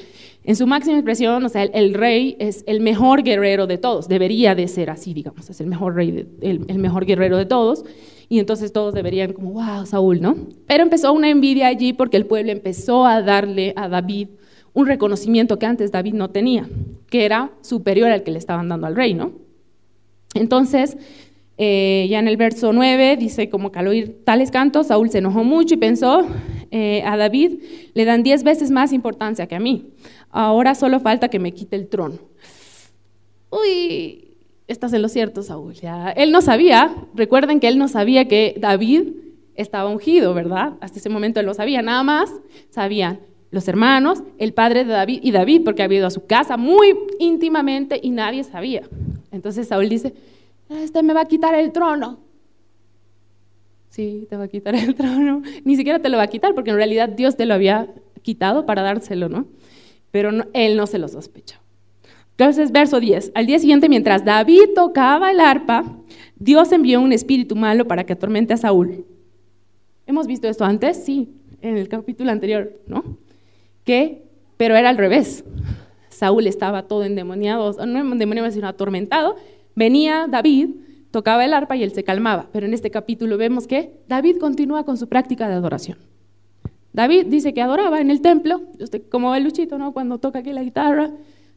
en 0.45 0.55
su 0.55 0.67
máxima 0.67 0.97
expresión, 0.97 1.43
o 1.43 1.49
sea, 1.49 1.63
el, 1.63 1.93
rey 1.93 2.38
es 2.39 2.63
el 2.67 2.79
mejor 2.79 3.23
guerrero 3.23 3.67
de 3.67 3.77
todos, 3.77 4.07
debería 4.07 4.55
de 4.55 4.69
ser 4.69 4.89
así, 4.89 5.13
digamos, 5.13 5.49
es 5.49 5.60
el 5.60 5.67
mejor 5.67 5.95
rey, 5.95 6.25
el 6.41 6.79
mejor 6.79 7.05
guerrero 7.05 7.36
de 7.38 7.45
todos 7.45 7.84
y 8.32 8.39
entonces 8.39 8.72
todos 8.72 8.94
deberían 8.94 9.34
como, 9.34 9.52
wow, 9.52 9.86
Saúl, 9.86 10.22
¿no? 10.22 10.38
Pero 10.65 10.84
empezó 10.84 11.12
una 11.12 11.30
envidia 11.30 11.67
allí 11.67 11.91
porque 11.91 12.15
el 12.15 12.26
pueblo 12.26 12.54
empezó 12.54 13.06
a 13.06 13.22
darle 13.22 13.74
a 13.76 13.89
David 13.89 14.30
un 14.72 14.88
reconocimiento 14.88 15.60
que 15.60 15.65
antes 15.65 15.91
David 15.91 16.13
no 16.13 16.30
tenía, 16.30 16.65
que 17.10 17.26
era 17.26 17.52
superior 17.60 18.10
al 18.10 18.24
que 18.24 18.32
le 18.32 18.38
estaban 18.38 18.70
dando 18.70 18.88
al 18.88 18.96
rey, 18.96 19.13
¿no? 19.13 19.34
Entonces, 20.34 20.96
eh, 21.58 22.08
ya 22.10 22.20
en 22.20 22.30
el 22.30 22.38
verso 22.38 22.72
9 22.72 23.17
dice 23.17 23.50
como 23.50 23.70
que 23.70 23.80
al 23.80 23.89
oír 23.89 24.24
tales 24.24 24.50
cantos, 24.50 24.88
Saúl 24.88 25.10
se 25.10 25.17
enojó 25.17 25.44
mucho 25.44 25.74
y 25.74 25.78
pensó, 25.78 26.26
eh, 26.72 27.04
a 27.06 27.17
David 27.17 27.60
le 27.94 28.06
dan 28.06 28.24
diez 28.24 28.44
veces 28.46 28.72
más 28.72 28.94
importancia 28.94 29.46
que 29.48 29.56
a 29.56 29.60
mí. 29.60 29.89
Ahora 30.30 30.74
solo 30.74 31.02
falta 31.02 31.28
que 31.28 31.39
me 31.39 31.52
quite 31.54 31.76
el 31.76 31.89
trono. 31.89 32.17
Uy, 33.50 34.31
estás 34.67 34.93
en 34.93 35.02
lo 35.02 35.10
cierto, 35.10 35.43
Saúl. 35.43 35.76
Él 36.15 36.32
no 36.32 36.41
sabía, 36.41 36.95
recuerden 37.13 37.60
que 37.60 37.67
él 37.67 37.78
no 37.78 37.88
sabía 37.88 38.28
que 38.28 38.56
David 38.60 39.10
estaba 39.56 39.89
ungido, 39.89 40.34
¿verdad? 40.34 40.74
Hasta 40.82 41.00
ese 41.00 41.10
momento 41.10 41.39
él 41.39 41.45
lo 41.45 41.54
sabía, 41.54 41.82
nada 41.82 42.04
más 42.04 42.32
sabían 42.69 43.19
los 43.52 43.67
hermanos, 43.67 44.24
el 44.38 44.54
padre 44.54 44.86
de 44.86 44.93
David 44.93 45.19
y 45.24 45.32
David, 45.32 45.63
porque 45.65 45.84
había 45.84 46.00
ido 46.00 46.08
a 46.08 46.12
su 46.12 46.26
casa 46.26 46.56
muy 46.56 46.95
íntimamente 47.19 48.00
y 48.02 48.12
nadie 48.12 48.43
sabía. 48.45 48.84
Entonces 49.32 49.67
Saúl 49.67 49.89
dice, 49.89 50.13
este 50.69 51.04
me 51.04 51.13
va 51.13 51.21
a 51.21 51.26
quitar 51.26 51.54
el 51.56 51.71
trono. 51.74 52.19
Sí, 53.89 54.26
te 54.30 54.38
va 54.38 54.45
a 54.45 54.47
quitar 54.47 54.74
el 54.74 54.95
trono. 54.95 55.43
Ni 55.65 55.76
siquiera 55.76 56.00
te 56.00 56.08
lo 56.08 56.17
va 56.17 56.24
a 56.24 56.28
quitar, 56.28 56.56
porque 56.56 56.71
en 56.71 56.78
realidad 56.78 57.10
Dios 57.10 57.36
te 57.36 57.45
lo 57.45 57.54
había 57.54 57.89
quitado 58.21 58.65
para 58.65 58.82
dárselo, 58.82 59.28
¿no? 59.28 59.47
Pero 60.12 60.32
él 60.54 60.78
no 60.78 60.88
se 60.88 60.97
lo 60.97 61.10
sospechó. 61.10 61.61
Entonces, 62.41 62.71
verso 62.71 62.99
10. 62.99 63.34
Al 63.36 63.45
día 63.45 63.60
siguiente, 63.60 63.88
mientras 63.88 64.25
David 64.25 64.71
tocaba 64.73 65.30
el 65.30 65.39
arpa, 65.39 65.86
Dios 66.38 66.71
envió 66.71 66.99
un 66.99 67.13
espíritu 67.13 67.56
malo 67.56 67.86
para 67.86 68.04
que 68.04 68.13
atormente 68.13 68.51
a 68.51 68.58
Saúl. 68.58 69.06
¿Hemos 70.08 70.25
visto 70.25 70.47
esto 70.47 70.65
antes? 70.65 71.04
Sí, 71.04 71.30
en 71.62 71.77
el 71.77 71.88
capítulo 71.88 72.32
anterior, 72.32 72.82
¿no? 72.88 73.04
Que, 73.84 74.23
pero 74.58 74.75
era 74.75 74.89
al 74.89 74.97
revés. 74.97 75.45
Saúl 76.10 76.47
estaba 76.47 76.88
todo 76.88 77.04
endemoniado, 77.04 77.73
no 77.86 77.99
endemoniado, 78.12 78.49
sino 78.49 78.67
atormentado. 78.67 79.36
Venía 79.75 80.25
David, 80.27 80.69
tocaba 81.12 81.45
el 81.45 81.54
arpa 81.54 81.75
y 81.75 81.84
él 81.84 81.91
se 81.91 82.04
calmaba. 82.04 82.47
Pero 82.51 82.65
en 82.65 82.73
este 82.73 82.89
capítulo 82.89 83.38
vemos 83.38 83.67
que 83.67 83.99
David 84.08 84.38
continúa 84.38 84.84
con 84.84 84.97
su 84.97 85.08
práctica 85.08 85.47
de 85.47 85.54
adoración. 85.54 85.99
David 86.91 87.27
dice 87.27 87.54
que 87.54 87.62
adoraba 87.62 88.01
en 88.01 88.10
el 88.10 88.21
templo, 88.21 88.63
como 89.12 89.36
el 89.36 89.43
Luchito, 89.43 89.77
¿no? 89.77 89.93
Cuando 89.93 90.17
toca 90.17 90.39
aquí 90.39 90.54
la 90.54 90.63
guitarra, 90.63 91.12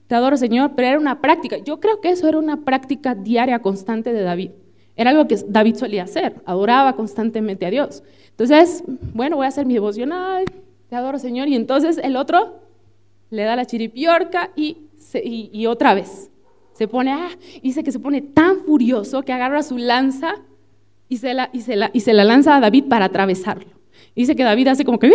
te 0.06 0.14
adoro 0.14 0.36
Señor, 0.36 0.72
pero 0.76 0.88
era 0.88 0.98
una 0.98 1.20
práctica. 1.20 1.58
Yo 1.58 1.80
creo 1.80 2.00
que 2.00 2.10
eso 2.10 2.28
era 2.28 2.38
una 2.38 2.64
práctica 2.64 3.14
diaria, 3.14 3.60
constante 3.60 4.12
de 4.12 4.22
David. 4.22 4.50
Era 4.96 5.10
algo 5.10 5.26
que 5.26 5.36
David 5.48 5.76
solía 5.76 6.04
hacer, 6.04 6.36
adoraba 6.44 6.94
constantemente 6.94 7.66
a 7.66 7.70
Dios. 7.70 8.02
Entonces, 8.30 8.84
bueno, 9.12 9.36
voy 9.36 9.46
a 9.46 9.48
hacer 9.48 9.66
mi 9.66 9.74
devocional, 9.74 10.44
te 10.88 10.96
adoro 10.96 11.18
Señor, 11.18 11.48
y 11.48 11.56
entonces 11.56 11.98
el 11.98 12.16
otro 12.16 12.60
le 13.30 13.42
da 13.42 13.56
la 13.56 13.64
chiripiorca 13.64 14.50
y, 14.54 14.78
otra 15.66 15.94
vez 15.94 16.30
se 16.72 16.88
pone, 16.88 17.12
ah, 17.12 17.30
dice 17.62 17.84
que 17.84 17.92
se 17.92 18.00
pone 18.00 18.20
tan 18.20 18.60
furioso 18.60 19.22
que 19.22 19.32
agarra 19.32 19.62
su 19.62 19.78
lanza 19.78 20.34
y 21.08 21.18
se 21.18 21.32
la, 21.32 21.48
y 21.52 21.60
se 21.60 21.76
la, 21.76 21.90
y 21.92 22.00
se 22.00 22.12
la 22.12 22.24
lanza 22.24 22.56
a 22.56 22.60
David 22.60 22.84
para 22.88 23.04
atravesarlo. 23.06 23.70
Dice 24.16 24.34
que 24.34 24.42
David 24.42 24.68
hace 24.68 24.84
como 24.84 24.98
que, 24.98 25.12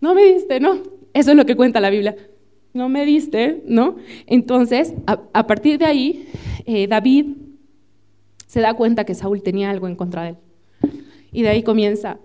no 0.00 0.14
me 0.14 0.24
diste, 0.24 0.58
no. 0.58 0.82
Eso 1.14 1.30
es 1.30 1.36
lo 1.36 1.46
que 1.46 1.54
cuenta 1.54 1.80
la 1.80 1.90
Biblia 1.90 2.16
no 2.74 2.88
me 2.88 3.04
diste, 3.04 3.62
¿no? 3.66 3.96
Entonces, 4.26 4.94
a, 5.06 5.46
partir 5.46 5.78
de 5.78 5.84
ahí, 5.84 6.26
eh, 6.66 6.86
David 6.86 7.26
se 8.46 8.60
da 8.60 8.74
cuenta 8.74 9.04
que 9.04 9.14
Saúl 9.14 9.42
tenía 9.42 9.70
algo 9.70 9.88
en 9.88 9.96
contra 9.96 10.22
de 10.22 10.28
él. 10.30 10.36
Y 11.32 11.42
de 11.42 11.48
ahí 11.48 11.62
comienza 11.62 12.18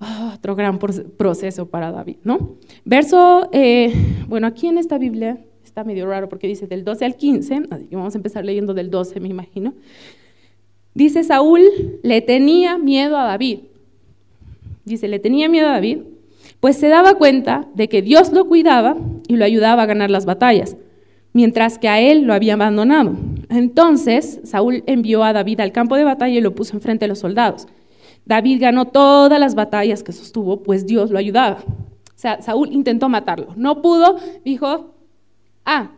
ah, 0.00 0.34
otro 0.36 0.54
gran 0.54 0.78
proceso 0.78 1.68
para 1.68 1.90
David, 1.90 2.16
¿no? 2.24 2.56
Verso, 2.84 3.48
eh, 3.52 3.92
bueno, 4.28 4.46
aquí 4.46 4.66
en 4.66 4.78
esta 4.78 4.98
Biblia 4.98 5.38
está 5.64 5.84
medio 5.84 6.06
raro 6.06 6.28
porque 6.28 6.46
dice 6.46 6.66
del 6.66 6.84
12 6.84 7.04
al 7.04 7.16
15, 7.16 7.62
así 7.70 7.86
que 7.86 7.96
vamos 7.96 8.14
a 8.14 8.18
empezar 8.18 8.44
leyendo 8.44 8.74
del 8.74 8.90
12, 8.90 9.20
me 9.20 9.28
imagino. 9.28 9.74
Dice, 10.94 11.22
Saúl 11.24 11.62
le 12.02 12.20
tenía 12.20 12.76
miedo 12.76 13.16
a 13.16 13.24
David. 13.24 13.60
Dice, 14.84 15.08
le 15.08 15.18
tenía 15.18 15.48
miedo 15.48 15.68
a 15.68 15.72
David 15.72 15.98
pues 16.60 16.76
se 16.76 16.88
daba 16.88 17.14
cuenta 17.14 17.66
de 17.74 17.88
que 17.88 18.02
Dios 18.02 18.32
lo 18.32 18.46
cuidaba 18.46 18.96
y 19.26 19.36
lo 19.36 19.44
ayudaba 19.44 19.82
a 19.82 19.86
ganar 19.86 20.10
las 20.10 20.26
batallas, 20.26 20.76
mientras 21.32 21.78
que 21.78 21.88
a 21.88 22.00
él 22.00 22.22
lo 22.22 22.34
había 22.34 22.54
abandonado. 22.54 23.12
Entonces 23.48 24.40
Saúl 24.44 24.84
envió 24.86 25.24
a 25.24 25.32
David 25.32 25.60
al 25.60 25.72
campo 25.72 25.96
de 25.96 26.04
batalla 26.04 26.38
y 26.38 26.42
lo 26.42 26.54
puso 26.54 26.76
enfrente 26.76 27.04
de 27.04 27.08
los 27.08 27.18
soldados. 27.18 27.66
David 28.26 28.60
ganó 28.60 28.84
todas 28.86 29.40
las 29.40 29.54
batallas 29.54 30.02
que 30.02 30.12
sostuvo, 30.12 30.62
pues 30.62 30.86
Dios 30.86 31.10
lo 31.10 31.18
ayudaba. 31.18 31.64
O 31.66 32.20
sea, 32.20 32.42
Saúl 32.42 32.68
intentó 32.72 33.08
matarlo, 33.08 33.54
no 33.56 33.80
pudo, 33.80 34.18
dijo, 34.44 34.94
ah, 35.64 35.92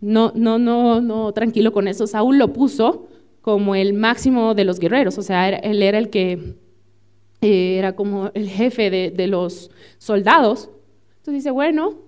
no, 0.00 0.32
no, 0.34 0.58
no, 0.58 1.00
no, 1.00 1.32
tranquilo 1.32 1.72
con 1.72 1.86
eso. 1.86 2.08
Saúl 2.08 2.36
lo 2.36 2.52
puso 2.52 3.06
como 3.40 3.76
el 3.76 3.92
máximo 3.92 4.54
de 4.54 4.64
los 4.64 4.80
guerreros, 4.80 5.18
o 5.18 5.22
sea, 5.22 5.48
él 5.48 5.82
era 5.82 5.98
el 5.98 6.10
que 6.10 6.56
eh, 7.42 7.76
era 7.76 7.94
como 7.96 8.30
el 8.34 8.48
jefe 8.48 8.88
de, 8.88 9.26
los 9.26 9.70
soldados. 9.98 10.70
Entonces 11.18 11.42
dice, 11.42 11.50
bueno, 11.50 11.98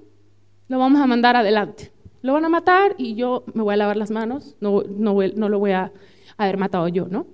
lo 0.69 0.79
vamos 0.79 1.01
a 1.01 1.07
mandar 1.07 1.35
adelante. 1.35 1.91
Lo 2.23 2.33
van 2.33 2.45
a 2.45 2.49
matar 2.49 2.95
y 2.99 3.17
yo 3.17 3.45
me 3.53 3.63
voy 3.63 3.75
a 3.75 3.77
lavar 3.77 3.97
las 3.97 4.13
manos, 4.13 4.57
no, 4.61 4.83
no, 4.85 5.17
no 5.35 5.49
lo 5.49 5.59
voy 5.59 5.73
a 5.73 5.93
haber 6.37 6.57
matado 6.57 6.89
yo, 6.89 7.07
¿no? 7.11 7.27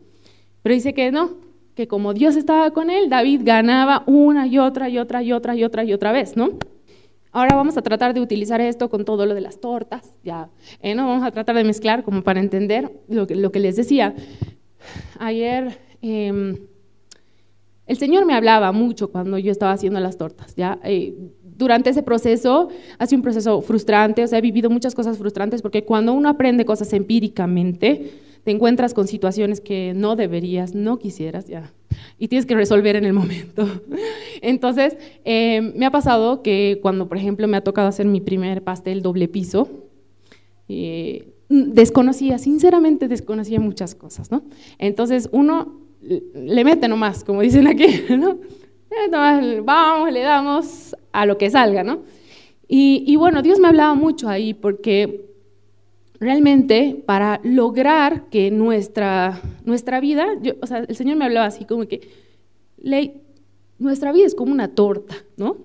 Pero 0.63 0.75
dice 0.75 0.95
que 0.95 1.13
no, 1.13 1.37
que 1.75 1.87
como 1.87 2.15
Dios 2.15 2.37
estaba 2.37 2.71
con 2.71 2.89
él, 2.89 3.11
David 3.11 3.43
ganaba 3.45 4.03
una 4.07 4.47
y 4.47 4.59
otra 4.59 4.89
y 4.89 4.99
otra 4.99 5.23
y 5.23 5.33
otra 5.33 5.55
y 5.55 5.63
otra 5.63 5.85
y 5.85 5.93
otra 5.93 6.11
vez, 6.11 6.37
¿no? 6.37 6.59
Ahora 7.33 7.55
vamos 7.55 7.77
a 7.77 7.83
tratar 7.83 8.15
de 8.15 8.21
utilizar 8.21 8.61
esto 8.63 8.89
con 8.89 9.05
todo 9.05 9.27
lo 9.27 9.35
de 9.35 9.43
las 9.43 9.61
tortas, 9.61 10.19
ya, 10.25 10.49
¿eh? 10.83 10.95
¿no? 10.95 11.07
Vamos 11.07 11.25
a 11.25 11.31
tratar 11.31 11.55
de 11.55 11.65
mezclar 11.65 12.03
como 12.03 12.23
para 12.23 12.41
entender 12.41 12.91
lo 13.09 13.27
que, 13.27 13.37
lo 13.37 13.53
que 13.53 13.61
les 13.61 13.77
decía. 13.77 14.15
Ayer 15.19 15.79
eh, 16.03 16.59
el 17.91 17.97
Señor 17.97 18.25
me 18.25 18.35
hablaba 18.35 18.71
mucho 18.71 19.11
cuando 19.11 19.37
yo 19.37 19.51
estaba 19.51 19.73
haciendo 19.73 19.99
las 19.99 20.17
tortas, 20.17 20.55
¿ya? 20.55 20.79
Eh, 20.85 21.13
durante 21.43 21.91
ese 21.91 22.05
proceso, 22.05 22.69
ha 22.99 23.07
sido 23.07 23.19
un 23.19 23.23
proceso 23.25 23.61
frustrante, 23.63 24.23
o 24.23 24.29
sea, 24.29 24.39
he 24.39 24.43
vivido 24.43 24.71
muchas 24.71 24.95
cosas 24.95 25.19
frustrantes 25.19 25.61
porque 25.61 25.85
cuando 25.85 26.13
uno 26.13 26.29
aprende 26.29 26.65
cosas 26.65 26.93
empíricamente, 26.93 28.13
te 28.45 28.51
encuentras 28.53 28.95
con 28.95 29.09
situaciones 29.09 29.61
que 29.61 29.93
no 29.97 30.15
deberías, 30.15 30.73
no 30.73 31.01
quisieras, 31.01 31.49
ya, 31.49 31.73
y 32.17 32.29
tienes 32.29 32.47
que 32.47 32.55
resolver 32.55 32.95
en 32.95 33.07
el 33.07 33.13
momento. 33.13 33.67
Entonces, 34.41 34.97
eh, 35.25 35.61
me 35.75 35.85
ha 35.85 35.91
pasado 35.91 36.45
que 36.45 36.79
cuando, 36.83 37.09
por 37.09 37.17
ejemplo, 37.17 37.49
me 37.49 37.57
ha 37.57 37.65
tocado 37.65 37.89
hacer 37.89 38.07
mi 38.07 38.21
primer 38.21 38.63
pastel 38.63 39.03
doble 39.03 39.27
piso, 39.27 39.69
eh, 40.69 41.35
desconocía, 41.49 42.39
sinceramente 42.39 43.09
desconocía 43.09 43.59
muchas 43.59 43.97
cosas, 43.97 44.31
¿no? 44.31 44.45
Entonces, 44.79 45.29
uno 45.33 45.80
le 46.35 46.65
mete 46.65 46.89
nomás, 46.89 47.23
como 47.23 47.41
dicen 47.41 47.67
aquí, 47.67 47.87
¿no? 48.11 48.39
vamos, 49.63 50.13
le 50.13 50.21
damos 50.21 50.97
a 51.13 51.27
lo 51.27 51.39
que 51.39 51.51
salga, 51.51 51.85
¿no? 51.85 52.03
Y, 52.73 53.17
bueno, 53.17 53.43
Dios 53.43 53.59
me 53.59 53.67
hablaba 53.67 53.95
mucho 53.95 54.29
ahí 54.29 54.55
porque 54.55 55.29
realmente 56.21 57.03
para 57.05 57.41
lograr 57.43 58.29
que 58.29 58.53
nuestra, 58.53 59.41
nuestra 59.65 59.99
vida, 59.99 60.27
o 60.61 60.67
sea, 60.67 60.79
el 60.79 60.95
Señor 60.95 61.17
me 61.17 61.25
hablaba 61.25 61.47
así 61.47 61.65
como 61.65 61.87
que, 61.89 62.09
ley, 62.81 63.23
nuestra 63.79 64.13
vida 64.13 64.27
es 64.27 64.37
como 64.37 64.53
una 64.53 64.69
torta, 64.69 65.17
¿no? 65.37 65.57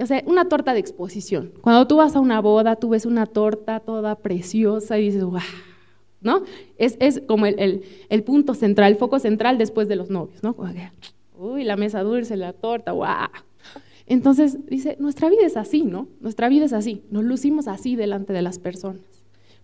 O 0.00 0.06
sea, 0.06 0.22
una 0.26 0.48
torta 0.48 0.72
de 0.72 0.80
exposición. 0.80 1.52
Cuando 1.60 1.86
tú 1.86 1.96
vas 1.96 2.16
a 2.16 2.20
una 2.20 2.40
boda, 2.40 2.76
tú 2.76 2.88
ves 2.88 3.04
una 3.04 3.26
torta 3.26 3.80
toda 3.80 4.16
preciosa 4.16 4.98
y 4.98 5.06
dices, 5.06 5.24
¡guau! 5.24 5.42
¿No? 6.24 6.42
Es, 6.76 7.22
como 7.28 7.46
el, 7.46 7.82
punto 8.24 8.54
central, 8.54 8.92
el 8.92 8.98
foco 8.98 9.18
central 9.18 9.58
después 9.58 9.86
de 9.86 9.96
los 9.96 10.10
novios, 10.10 10.42
¿no? 10.42 10.56
Uy, 11.38 11.64
la 11.64 11.76
mesa 11.76 12.02
dulce, 12.02 12.36
la 12.36 12.52
torta, 12.52 12.92
¡guau! 12.92 13.28
Entonces 14.06 14.58
dice, 14.66 14.96
nuestra 14.98 15.28
vida 15.30 15.46
es 15.46 15.56
así, 15.56 15.82
¿no? 15.82 16.08
Nuestra 16.20 16.48
vida 16.48 16.64
es 16.64 16.72
así, 16.72 17.02
nos 17.10 17.24
lucimos 17.24 17.68
así 17.68 17.94
delante 17.96 18.32
de 18.32 18.42
las 18.42 18.58
personas. 18.58 19.02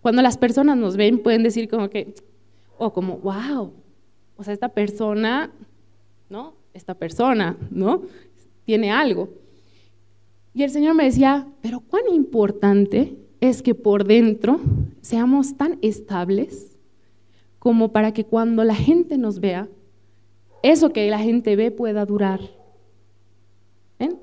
Cuando 0.00 0.22
las 0.22 0.38
personas 0.38 0.76
nos 0.76 0.96
ven 0.96 1.18
pueden 1.18 1.42
decir 1.42 1.68
como 1.68 1.90
que, 1.90 2.14
o 2.78 2.92
como, 2.92 3.18
wow, 3.18 3.72
o 4.36 4.44
sea, 4.44 4.54
esta 4.54 4.70
persona 4.70 5.50
¿no? 6.30 6.54
Esta 6.72 6.94
persona, 6.94 7.58
¿no? 7.70 8.02
Tiene 8.64 8.90
algo. 8.90 9.28
Y 10.54 10.62
el 10.62 10.70
Señor 10.70 10.94
me 10.94 11.04
decía, 11.04 11.46
pero 11.61 11.80
cuán 11.80 12.04
importante 12.14 13.18
es 13.41 13.62
que 13.62 13.74
por 13.74 14.05
dentro 14.05 14.61
seamos 15.01 15.57
tan 15.57 15.78
estables 15.82 16.78
como 17.59 17.93
para 17.93 18.12
que 18.12 18.24
cuando 18.24 18.64
la 18.64 18.74
gente 18.74 19.18
nos 19.18 19.41
vea, 19.41 19.68
eso 20.62 20.93
que 20.93 21.09
la 21.11 21.18
gente 21.18 21.57
ve 21.57 21.70
pueda 21.70 22.05
durar. 22.07 22.41
¿Ven? 23.99 24.18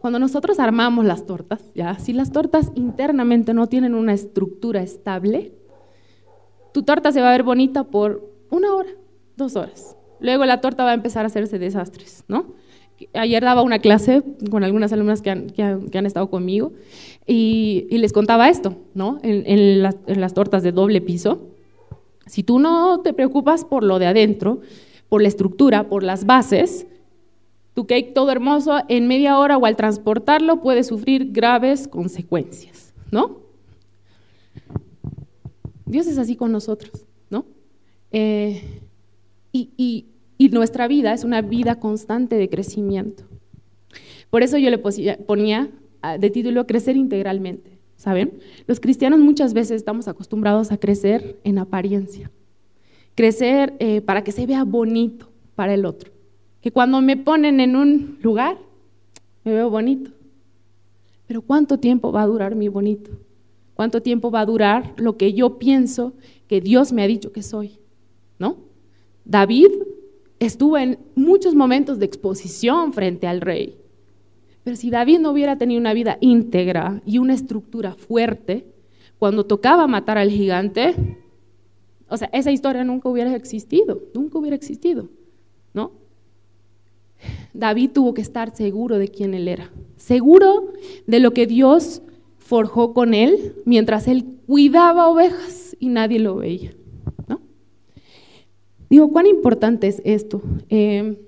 Cuando 0.00 0.18
nosotros 0.18 0.58
armamos 0.58 1.04
las 1.04 1.26
tortas, 1.26 1.62
ya, 1.74 1.98
si 1.98 2.12
las 2.12 2.32
tortas 2.32 2.70
internamente 2.74 3.54
no 3.54 3.66
tienen 3.66 3.94
una 3.94 4.12
estructura 4.12 4.82
estable, 4.82 5.52
tu 6.72 6.82
torta 6.82 7.12
se 7.12 7.20
va 7.20 7.28
a 7.28 7.32
ver 7.32 7.42
bonita 7.42 7.84
por 7.84 8.30
una 8.50 8.74
hora, 8.74 8.90
dos 9.36 9.56
horas. 9.56 9.96
Luego 10.20 10.44
la 10.44 10.60
torta 10.60 10.84
va 10.84 10.90
a 10.90 10.94
empezar 10.94 11.24
a 11.24 11.26
hacerse 11.26 11.58
desastres, 11.58 12.24
¿no? 12.28 12.54
Ayer 13.14 13.42
daba 13.42 13.62
una 13.62 13.78
clase 13.78 14.22
con 14.50 14.64
algunas 14.64 14.92
alumnas 14.92 15.22
que 15.22 15.30
han, 15.30 16.06
estado 16.06 16.30
conmigo 16.30 16.72
y, 17.26 17.86
les 17.90 18.12
contaba 18.12 18.48
esto, 18.48 18.76
¿no? 18.94 19.18
En, 19.22 19.82
las, 19.82 20.34
tortas 20.34 20.62
de 20.62 20.72
doble 20.72 21.00
piso. 21.00 21.48
Si 22.26 22.42
tú 22.42 22.58
no 22.58 23.00
te 23.00 23.12
preocupas 23.12 23.64
por 23.64 23.82
lo 23.84 23.98
de 23.98 24.06
adentro, 24.06 24.60
por 25.08 25.22
la 25.22 25.28
estructura, 25.28 25.88
por 25.88 26.02
las 26.02 26.24
bases, 26.24 26.86
tu 27.74 27.86
cake 27.86 28.14
todo 28.14 28.30
hermoso 28.30 28.80
en 28.88 29.06
media 29.06 29.38
hora 29.38 29.56
o 29.56 29.66
al 29.66 29.76
transportarlo 29.76 30.60
puede 30.60 30.84
sufrir 30.84 31.32
graves 31.32 31.88
consecuencias, 31.88 32.92
¿no? 33.10 33.42
Dios 35.86 36.06
es 36.06 36.18
así 36.18 36.36
con 36.36 36.52
nosotros, 36.52 37.06
¿no? 37.28 37.44
Eh, 38.12 38.80
y, 39.52 40.06
nuestra 40.48 40.88
vida 40.88 41.12
es 41.12 41.24
una 41.24 41.42
vida 41.42 41.78
constante 41.78 42.36
de 42.36 42.48
crecimiento. 42.48 43.24
Por 44.30 44.42
eso 44.42 44.56
yo 44.56 44.70
le 44.70 44.78
ponía 44.78 45.70
ah, 46.00 46.16
de 46.16 46.30
título 46.30 46.66
Crecer 46.66 46.96
integralmente, 46.96 47.78
¿saben? 47.96 48.38
Los 48.66 48.80
cristianos 48.80 49.20
muchas 49.20 49.52
veces 49.52 49.76
estamos 49.76 50.08
acostumbrados 50.08 50.72
a 50.72 50.78
crecer 50.78 51.38
en 51.44 51.58
apariencia, 51.58 52.30
crecer 53.14 53.74
eh, 53.78 54.00
para 54.00 54.24
que 54.24 54.32
se 54.32 54.46
vea 54.46 54.64
bonito 54.64 55.30
para 55.54 55.74
el 55.74 55.84
otro, 55.84 56.10
que 56.62 56.72
cuando 56.72 57.00
me 57.02 57.16
ponen 57.16 57.60
en 57.60 57.76
un 57.76 58.18
lugar, 58.22 58.56
me 59.44 59.52
veo 59.52 59.68
bonito. 59.68 60.10
Pero 61.26 61.42
¿cuánto 61.42 61.78
tiempo 61.78 62.10
va 62.10 62.22
a 62.22 62.26
durar 62.26 62.54
mi 62.54 62.68
bonito? 62.68 63.10
¿Cuánto 63.74 64.02
tiempo 64.02 64.30
va 64.30 64.40
a 64.40 64.46
durar 64.46 64.94
lo 64.96 65.16
que 65.16 65.32
yo 65.32 65.58
pienso 65.58 66.14
que 66.46 66.60
Dios 66.60 66.92
me 66.92 67.02
ha 67.02 67.06
dicho 67.06 67.32
que 67.32 67.42
soy? 67.42 67.78
¿No? 68.38 68.56
David 69.24 69.70
estuvo 70.46 70.76
en 70.76 70.98
muchos 71.14 71.54
momentos 71.54 71.98
de 71.98 72.06
exposición 72.06 72.92
frente 72.92 73.26
al 73.26 73.40
rey. 73.40 73.76
Pero 74.64 74.76
si 74.76 74.90
David 74.90 75.18
no 75.20 75.30
hubiera 75.30 75.56
tenido 75.56 75.80
una 75.80 75.94
vida 75.94 76.18
íntegra 76.20 77.02
y 77.04 77.18
una 77.18 77.34
estructura 77.34 77.94
fuerte, 77.94 78.66
cuando 79.18 79.46
tocaba 79.46 79.86
matar 79.86 80.18
al 80.18 80.30
gigante, 80.30 80.94
o 82.08 82.16
sea, 82.16 82.28
esa 82.32 82.50
historia 82.50 82.84
nunca 82.84 83.08
hubiera 83.08 83.34
existido, 83.34 84.02
nunca 84.14 84.38
hubiera 84.38 84.56
existido, 84.56 85.08
¿no? 85.72 85.92
David 87.54 87.90
tuvo 87.92 88.14
que 88.14 88.22
estar 88.22 88.54
seguro 88.54 88.98
de 88.98 89.08
quién 89.08 89.34
él 89.34 89.48
era, 89.48 89.70
seguro 89.96 90.72
de 91.06 91.20
lo 91.20 91.32
que 91.32 91.46
Dios 91.46 92.02
forjó 92.38 92.92
con 92.92 93.14
él 93.14 93.54
mientras 93.64 94.08
él 94.08 94.24
cuidaba 94.46 95.08
ovejas 95.08 95.76
y 95.78 95.88
nadie 95.88 96.18
lo 96.18 96.36
veía. 96.36 96.74
Digo, 98.92 99.08
¿cuán 99.08 99.26
importante 99.26 99.86
es 99.86 100.02
esto? 100.04 100.42
Eh, 100.68 101.18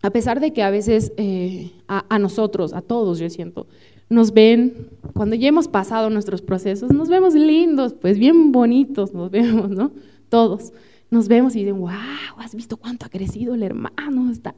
a 0.00 0.08
pesar 0.08 0.40
de 0.40 0.54
que 0.54 0.62
a 0.62 0.70
veces 0.70 1.12
eh, 1.18 1.72
a, 1.86 2.18
nosotros, 2.18 2.72
a 2.72 2.80
todos, 2.80 3.18
yo 3.18 3.28
siento, 3.28 3.66
nos 4.08 4.32
ven, 4.32 4.88
cuando 5.12 5.36
ya 5.36 5.46
hemos 5.46 5.68
pasado 5.68 6.08
nuestros 6.08 6.40
procesos, 6.40 6.90
nos 6.90 7.10
vemos 7.10 7.34
lindos, 7.34 7.92
pues 7.92 8.18
bien 8.18 8.50
bonitos 8.50 9.12
nos 9.12 9.30
vemos, 9.30 9.68
¿no? 9.68 9.92
Todos. 10.30 10.72
Nos 11.10 11.28
vemos 11.28 11.54
y 11.54 11.58
dicen, 11.58 11.78
wow, 11.78 11.90
has 12.38 12.54
visto 12.54 12.78
cuánto 12.78 13.04
ha 13.04 13.10
crecido 13.10 13.54
el 13.54 13.62
hermano, 13.62 14.30
está 14.30 14.54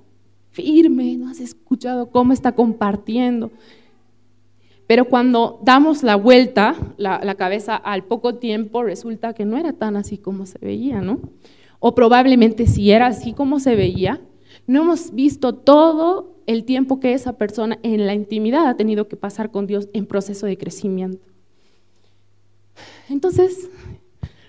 firme, 0.53 1.17
no 1.17 1.29
has 1.29 1.41
escuchado 1.41 2.11
cómo 2.11 2.33
está 2.33 2.53
compartiendo. 2.53 3.51
Pero 4.87 5.07
cuando 5.07 5.59
damos 5.65 6.05
la 6.05 6.15
vuelta, 6.15 6.77
la, 6.99 7.35
cabeza 7.35 7.75
al 7.75 8.05
poco 8.05 8.37
tiempo, 8.37 8.85
resulta 8.85 9.33
que 9.33 9.45
no 9.45 9.57
era 9.57 9.73
tan 9.73 9.97
así 9.97 10.19
como 10.19 10.47
se 10.47 10.61
veía, 10.61 11.01
¿no? 11.01 11.19
O 11.85 11.97
probablemente 11.97 12.69
si 12.69 12.93
era 12.93 13.09
así 13.09 13.33
como 13.33 13.59
se 13.59 13.75
veía, 13.75 14.21
no 14.69 14.83
hemos 14.83 15.13
visto 15.13 15.57
todo 15.57 16.37
el 16.47 16.63
tiempo 16.63 17.01
que 17.01 17.13
esa 17.13 17.33
persona 17.35 17.81
en 17.83 18.07
la 18.07 18.15
intimidad 18.15 18.69
ha 18.69 18.77
tenido 18.77 19.09
que 19.09 19.17
pasar 19.17 19.51
con 19.51 19.67
Dios 19.67 19.89
en 19.93 20.07
proceso 20.07 20.47
de 20.47 20.57
crecimiento. 20.57 21.27
Entonces, 23.11 23.69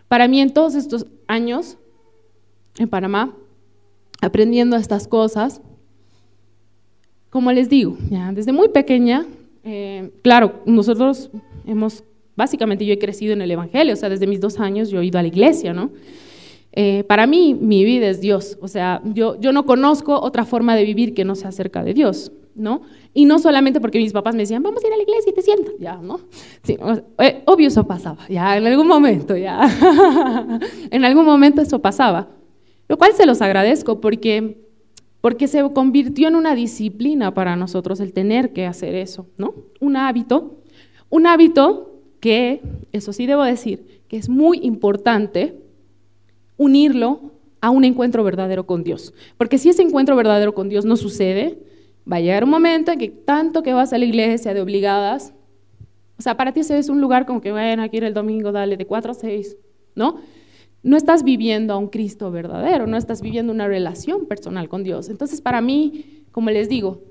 para 0.08 0.28
mí 0.28 0.42
en 0.42 0.54
todos 0.54 0.76
estos 0.76 1.08
años 1.28 1.78
en 2.78 2.88
Panamá, 2.88 3.36
aprendiendo 4.22 4.76
estas 4.76 5.08
cosas, 5.08 5.60
como 7.32 7.52
les 7.52 7.68
digo, 7.68 7.98
ya 8.12 8.32
desde 8.32 8.54
muy 8.54 8.70
pequeña 8.70 9.26
eh, 9.64 10.12
claro, 10.22 10.62
nosotros 10.66 11.32
hemos, 11.66 12.04
básicamente 12.36 12.86
yo 12.86 12.94
he 12.94 13.00
crecido 13.00 13.34
en 13.34 13.42
el 13.42 13.50
Evangelio, 13.50 13.94
o 13.94 13.98
sea, 13.98 14.10
desde 14.10 14.28
mis 14.28 14.40
dos 14.40 14.60
años 14.60 14.90
yo 14.90 15.02
he 15.02 15.06
ido 15.06 15.18
a 15.18 15.22
la 15.22 15.30
iglesia, 15.30 15.74
¿no? 15.74 15.92
Eh, 16.76 17.04
para 17.04 17.28
mí, 17.28 17.54
mi 17.54 17.86
vida 17.86 18.08
es 18.08 18.20
Dios, 18.20 18.58
o 18.60 18.68
sea, 18.68 19.00
yo, 19.06 19.40
yo 19.40 19.54
no 19.54 19.66
conozco 19.66 20.20
otra 20.20 20.44
forma 20.44 20.76
de 20.76 20.84
vivir 20.84 21.14
que 21.14 21.24
no 21.24 21.36
sea 21.36 21.52
cerca 21.52 21.84
de 21.84 21.94
Dios, 21.94 22.32
¿no? 22.56 22.82
Y 23.14 23.26
no 23.26 23.38
solamente 23.38 23.80
porque 23.80 24.00
mis 24.00 24.12
papás 24.12 24.34
me 24.34 24.42
decían, 24.42 24.64
vamos 24.64 24.84
a 24.84 24.88
ir 24.88 24.94
a 24.94 24.98
la 24.98 25.04
iglesia 25.04 25.30
y 25.30 25.34
te 25.36 25.44
sientas, 25.44 25.76
ya, 25.80 25.98
¿no? 25.98 26.20
Sí, 26.64 26.76
eh, 27.20 27.44
obvio 27.46 27.68
eso 27.68 27.84
pasaba, 27.84 28.28
ya, 28.28 28.58
en 28.58 28.66
algún 28.66 28.88
momento, 28.88 29.38
ya, 29.38 29.62
en 30.90 31.06
algún 31.06 31.26
momento 31.26 31.62
eso 31.62 31.80
pasaba, 31.80 32.30
lo 32.88 32.98
cual 32.98 33.14
se 33.14 33.28
los 33.28 33.42
agradezco 33.44 34.02
porque 34.02 34.64
porque 35.22 35.48
se 35.48 35.64
convirtió 35.72 36.28
en 36.28 36.36
una 36.36 36.54
disciplina 36.54 37.34
para 37.34 37.56
nosotros 37.56 38.02
el 38.02 38.12
tener 38.12 38.52
que 38.52 38.66
hacer 38.66 38.94
eso, 38.94 39.28
¿no? 39.38 39.54
Un 39.80 39.96
hábito, 39.96 40.58
un 41.10 41.28
hábito 41.28 42.02
que, 42.20 42.62
eso 42.92 43.14
sí 43.14 43.26
debo 43.26 43.44
decir, 43.44 44.02
que 44.10 44.18
es 44.18 44.28
muy 44.28 44.60
importante 44.64 45.63
unirlo 46.58 47.32
a 47.62 47.70
un 47.70 47.86
encuentro 47.86 48.24
verdadero 48.24 48.66
con 48.66 48.84
Dios. 48.84 49.14
Porque 49.38 49.58
si 49.58 49.70
ese 49.70 49.82
encuentro 49.82 50.16
verdadero 50.16 50.54
con 50.54 50.70
Dios 50.70 50.86
no 50.86 50.96
sucede, 50.96 51.60
va 52.12 52.18
a 52.18 52.22
llegar 52.22 52.44
un 52.44 52.50
momento 52.50 52.92
en 52.92 53.00
que 53.00 53.10
tanto 53.10 53.64
que 53.64 53.74
vas 53.74 53.94
a 53.94 53.98
la 53.98 54.06
iglesia 54.06 54.54
de 54.54 54.62
obligadas, 54.62 55.34
o 56.18 56.22
sea, 56.22 56.38
para 56.38 56.52
ti 56.52 56.60
ese 56.60 56.78
es 56.78 56.90
un 56.90 57.02
lugar 57.02 57.26
como 57.26 57.42
que, 57.42 57.52
bueno, 57.52 57.84
aquí 57.84 57.98
el 57.98 58.14
domingo, 58.14 58.52
dale, 58.52 58.78
de 58.78 58.86
4 58.86 59.12
a 59.12 59.16
6, 59.16 59.58
¿no? 59.96 60.18
no 60.84 60.98
estás 60.98 61.24
viviendo 61.24 61.74
a 61.74 61.78
un 61.78 61.88
Cristo 61.88 62.30
verdadero, 62.30 62.86
no 62.88 62.98
estás 62.98 63.22
viviendo 63.22 63.54
una 63.54 63.68
relación 63.68 64.26
personal 64.26 64.68
con 64.68 64.84
Dios. 64.84 65.10
Entonces, 65.10 65.42
para 65.42 65.62
mí, 65.62 66.26
como 66.32 66.50
les 66.50 66.68
digo, 66.68 67.02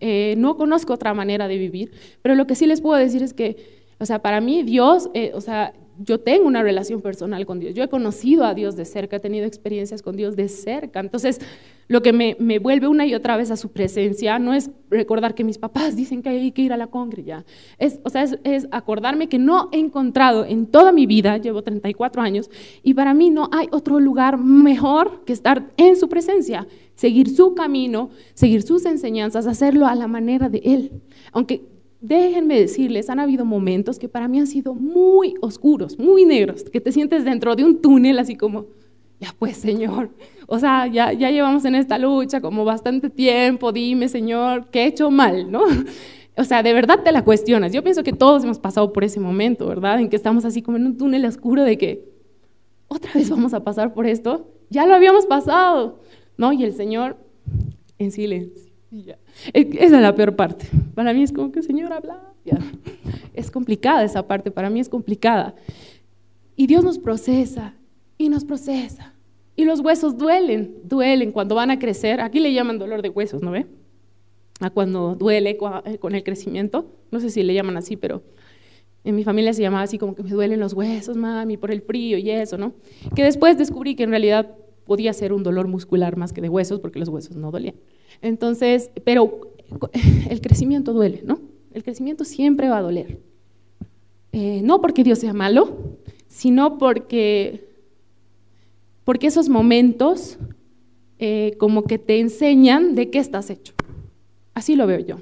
eh, 0.00 0.34
no 0.36 0.56
conozco 0.56 0.92
otra 0.92 1.14
manera 1.14 1.48
de 1.48 1.56
vivir, 1.56 1.92
pero 2.20 2.34
lo 2.34 2.46
que 2.46 2.54
sí 2.54 2.66
les 2.66 2.82
puedo 2.82 2.98
decir 2.98 3.22
es 3.22 3.32
que, 3.32 3.56
o 3.98 4.04
sea, 4.04 4.20
para 4.20 4.42
mí 4.42 4.62
Dios, 4.62 5.10
eh, 5.14 5.32
o 5.34 5.40
sea, 5.40 5.72
yo 5.98 6.20
tengo 6.20 6.46
una 6.46 6.62
relación 6.62 7.00
personal 7.00 7.46
con 7.46 7.60
Dios. 7.60 7.74
Yo 7.74 7.82
he 7.82 7.88
conocido 7.88 8.44
a 8.44 8.54
Dios 8.54 8.76
de 8.76 8.84
cerca, 8.84 9.16
he 9.16 9.20
tenido 9.20 9.46
experiencias 9.46 10.02
con 10.02 10.16
Dios 10.16 10.36
de 10.36 10.48
cerca. 10.48 11.00
Entonces, 11.00 11.40
lo 11.88 12.02
que 12.02 12.12
me, 12.12 12.58
vuelve 12.58 12.88
una 12.88 13.06
y 13.06 13.14
otra 13.14 13.36
vez 13.36 13.50
a 13.50 13.56
su 13.56 13.70
presencia 13.70 14.38
no 14.38 14.52
es 14.54 14.70
recordar 14.90 15.34
que 15.34 15.44
mis 15.44 15.58
papás 15.58 15.94
dicen 15.94 16.22
que 16.22 16.30
hay 16.30 16.52
que 16.52 16.62
ir 16.62 16.72
a 16.72 16.76
la 16.76 16.88
congre 16.88 17.22
ya. 17.22 17.44
Es, 17.78 18.00
o 18.02 18.10
sea, 18.10 18.24
es, 18.24 18.68
acordarme 18.72 19.28
que 19.28 19.38
no 19.38 19.68
he 19.72 19.78
encontrado 19.78 20.44
en 20.44 20.66
toda 20.66 20.90
mi 20.92 21.06
vida, 21.06 21.36
llevo 21.38 21.62
34 21.62 22.22
años, 22.22 22.50
y 22.82 22.94
para 22.94 23.14
mí 23.14 23.30
no 23.30 23.48
hay 23.52 23.68
otro 23.70 24.00
lugar 24.00 24.38
mejor 24.38 25.24
que 25.24 25.32
estar 25.32 25.70
en 25.76 25.96
su 25.96 26.08
presencia, 26.08 26.66
seguir 26.96 27.28
su 27.28 27.54
camino, 27.54 28.10
seguir 28.34 28.62
sus 28.62 28.84
enseñanzas, 28.84 29.46
hacerlo 29.46 29.86
a 29.86 29.94
la 29.94 30.08
manera 30.08 30.48
de 30.48 30.58
Él. 30.64 31.02
Aunque 31.32 31.75
déjenme 32.06 32.60
decirles, 32.60 33.10
han 33.10 33.20
habido 33.20 33.44
momentos 33.44 33.98
que 33.98 34.08
para 34.08 34.28
mí 34.28 34.38
han 34.38 34.46
sido 34.46 34.74
muy 34.74 35.34
oscuros, 35.40 35.98
muy 35.98 36.24
negros, 36.24 36.64
que 36.64 36.80
te 36.80 36.92
sientes 36.92 37.24
dentro 37.24 37.56
de 37.56 37.64
un 37.64 37.80
túnel 37.80 38.18
así 38.18 38.36
como, 38.36 38.66
ya 39.20 39.34
pues 39.38 39.56
Señor, 39.56 40.10
o 40.46 40.58
sea, 40.58 40.86
ya, 40.86 41.12
ya 41.12 41.30
llevamos 41.30 41.64
en 41.64 41.74
esta 41.74 41.98
lucha 41.98 42.40
como 42.40 42.64
bastante 42.64 43.10
tiempo, 43.10 43.72
dime 43.72 44.08
Señor, 44.08 44.68
¿qué 44.70 44.84
he 44.84 44.86
hecho 44.86 45.10
mal? 45.10 45.50
¿no? 45.50 45.62
O 46.38 46.44
sea, 46.44 46.62
de 46.62 46.74
verdad 46.74 47.02
te 47.02 47.12
la 47.12 47.24
cuestionas. 47.24 47.72
Yo 47.72 47.82
pienso 47.82 48.02
que 48.02 48.12
todos 48.12 48.44
hemos 48.44 48.58
pasado 48.58 48.92
por 48.92 49.04
ese 49.04 49.20
momento, 49.20 49.66
¿verdad? 49.66 50.00
En 50.00 50.10
que 50.10 50.16
estamos 50.16 50.44
así 50.44 50.60
como 50.60 50.76
en 50.76 50.86
un 50.86 50.98
túnel 50.98 51.24
oscuro 51.24 51.62
de 51.62 51.78
que, 51.78 52.04
otra 52.88 53.10
vez 53.14 53.30
vamos 53.30 53.54
a 53.54 53.64
pasar 53.64 53.94
por 53.94 54.06
esto, 54.06 54.52
ya 54.68 54.86
lo 54.86 54.94
habíamos 54.94 55.24
pasado, 55.24 56.00
¿no? 56.36 56.52
Y 56.52 56.62
el 56.64 56.74
Señor 56.74 57.16
en 57.98 58.10
silencio. 58.10 58.65
Esa 59.52 59.66
es 59.84 59.90
la 59.90 60.14
peor 60.14 60.36
parte. 60.36 60.66
Para 60.94 61.12
mí 61.12 61.22
es 61.22 61.32
como 61.32 61.52
que, 61.52 61.62
Señor, 61.62 61.92
habla. 61.92 62.20
Es 63.34 63.50
complicada 63.50 64.04
esa 64.04 64.26
parte, 64.26 64.50
para 64.50 64.70
mí 64.70 64.80
es 64.80 64.88
complicada. 64.88 65.54
Y 66.54 66.66
Dios 66.66 66.84
nos 66.84 66.98
procesa 66.98 67.74
y 68.16 68.30
nos 68.30 68.44
procesa 68.44 69.12
Y 69.56 69.64
los 69.64 69.80
huesos 69.80 70.16
duelen, 70.16 70.76
duelen 70.84 71.32
cuando 71.32 71.54
van 71.54 71.70
a 71.70 71.78
crecer. 71.78 72.20
Aquí 72.20 72.40
le 72.40 72.52
llaman 72.52 72.78
dolor 72.78 73.02
de 73.02 73.10
huesos, 73.10 73.42
¿no 73.42 73.50
ve? 73.50 73.66
A 74.60 74.70
cuando 74.70 75.14
duele 75.14 75.58
eh, 75.84 75.98
con 75.98 76.14
el 76.14 76.22
crecimiento. 76.22 76.86
No 77.10 77.20
sé 77.20 77.30
si 77.30 77.42
le 77.42 77.52
llaman 77.52 77.76
así, 77.76 77.96
pero 77.96 78.22
en 79.04 79.14
mi 79.14 79.22
familia 79.22 79.52
se 79.52 79.62
llamaba 79.62 79.84
así 79.84 79.98
como 79.98 80.14
que 80.14 80.22
me 80.22 80.30
duelen 80.30 80.60
los 80.60 80.72
huesos, 80.72 81.16
mami, 81.16 81.56
por 81.56 81.70
el 81.70 81.82
frío 81.82 82.18
y 82.18 82.30
eso, 82.30 82.58
¿no? 82.58 82.74
Que 83.14 83.22
después 83.22 83.56
descubrí 83.56 83.94
que 83.94 84.02
en 84.02 84.10
realidad 84.10 84.50
podía 84.84 85.12
ser 85.12 85.32
un 85.32 85.42
dolor 85.42 85.68
muscular 85.68 86.16
más 86.16 86.32
que 86.32 86.40
de 86.40 86.48
huesos, 86.48 86.80
porque 86.80 86.98
los 86.98 87.08
huesos 87.08 87.36
no 87.36 87.50
dolían. 87.50 87.76
Entonces, 88.22 88.90
pero 89.04 89.52
el 90.30 90.40
crecimiento 90.40 90.92
duele, 90.92 91.22
¿no? 91.24 91.40
El 91.72 91.82
crecimiento 91.82 92.24
siempre 92.24 92.68
va 92.68 92.78
a 92.78 92.82
doler. 92.82 93.20
Eh, 94.32 94.60
no 94.62 94.80
porque 94.80 95.04
Dios 95.04 95.18
sea 95.18 95.32
malo, 95.32 95.96
sino 96.28 96.78
porque, 96.78 97.68
porque 99.04 99.26
esos 99.28 99.48
momentos 99.48 100.38
eh, 101.18 101.54
como 101.58 101.84
que 101.84 101.98
te 101.98 102.20
enseñan 102.20 102.94
de 102.94 103.10
qué 103.10 103.18
estás 103.18 103.48
hecho. 103.50 103.72
Así 104.52 104.76
lo 104.76 104.86
veo 104.86 105.00
yo. 105.00 105.16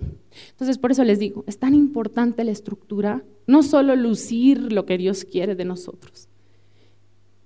Entonces, 0.51 0.79
por 0.79 0.91
eso 0.91 1.05
les 1.05 1.19
digo, 1.19 1.45
es 1.47 1.59
tan 1.59 1.75
importante 1.75 2.43
la 2.45 2.51
estructura, 2.51 3.23
no 3.47 3.63
solo 3.63 3.95
lucir 3.95 4.73
lo 4.73 4.87
que 4.87 4.99
Dios 4.99 5.25
quiere 5.25 5.55
de 5.55 5.65
nosotros. 5.65 6.29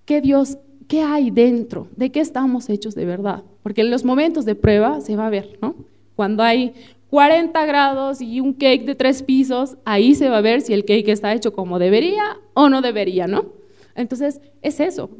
¿Qué 0.05 0.21
Dios, 0.21 0.59
qué 0.89 1.03
hay 1.03 1.31
dentro? 1.31 1.87
¿De 1.95 2.11
qué 2.11 2.21
estamos 2.21 2.69
hechos 2.69 2.95
de 2.95 3.05
verdad? 3.05 3.45
Porque 3.63 3.83
en 3.83 3.91
los 3.91 4.05
momentos 4.05 4.45
de 4.45 4.55
prueba 4.55 5.01
se 5.01 5.15
va 5.15 5.27
a 5.27 5.31
ver, 5.31 5.59
¿no? 5.63 5.77
Cuando 6.17 6.43
hay 6.43 6.75
40 7.11 7.65
grados 7.67 8.21
y 8.21 8.41
un 8.41 8.53
cake 8.53 8.85
de 8.85 8.95
tres 8.95 9.23
pisos, 9.23 9.77
ahí 9.85 10.15
se 10.15 10.29
va 10.29 10.39
a 10.39 10.43
ver 10.43 10.63
si 10.63 10.73
el 10.73 10.85
cake 10.85 11.09
está 11.09 11.33
hecho 11.33 11.53
como 11.53 11.79
debería 11.79 12.39
o 12.55 12.69
no 12.69 12.83
debería, 12.83 13.27
¿no? 13.27 13.47
Entonces, 13.95 14.41
es 14.63 14.81
eso. 14.81 15.11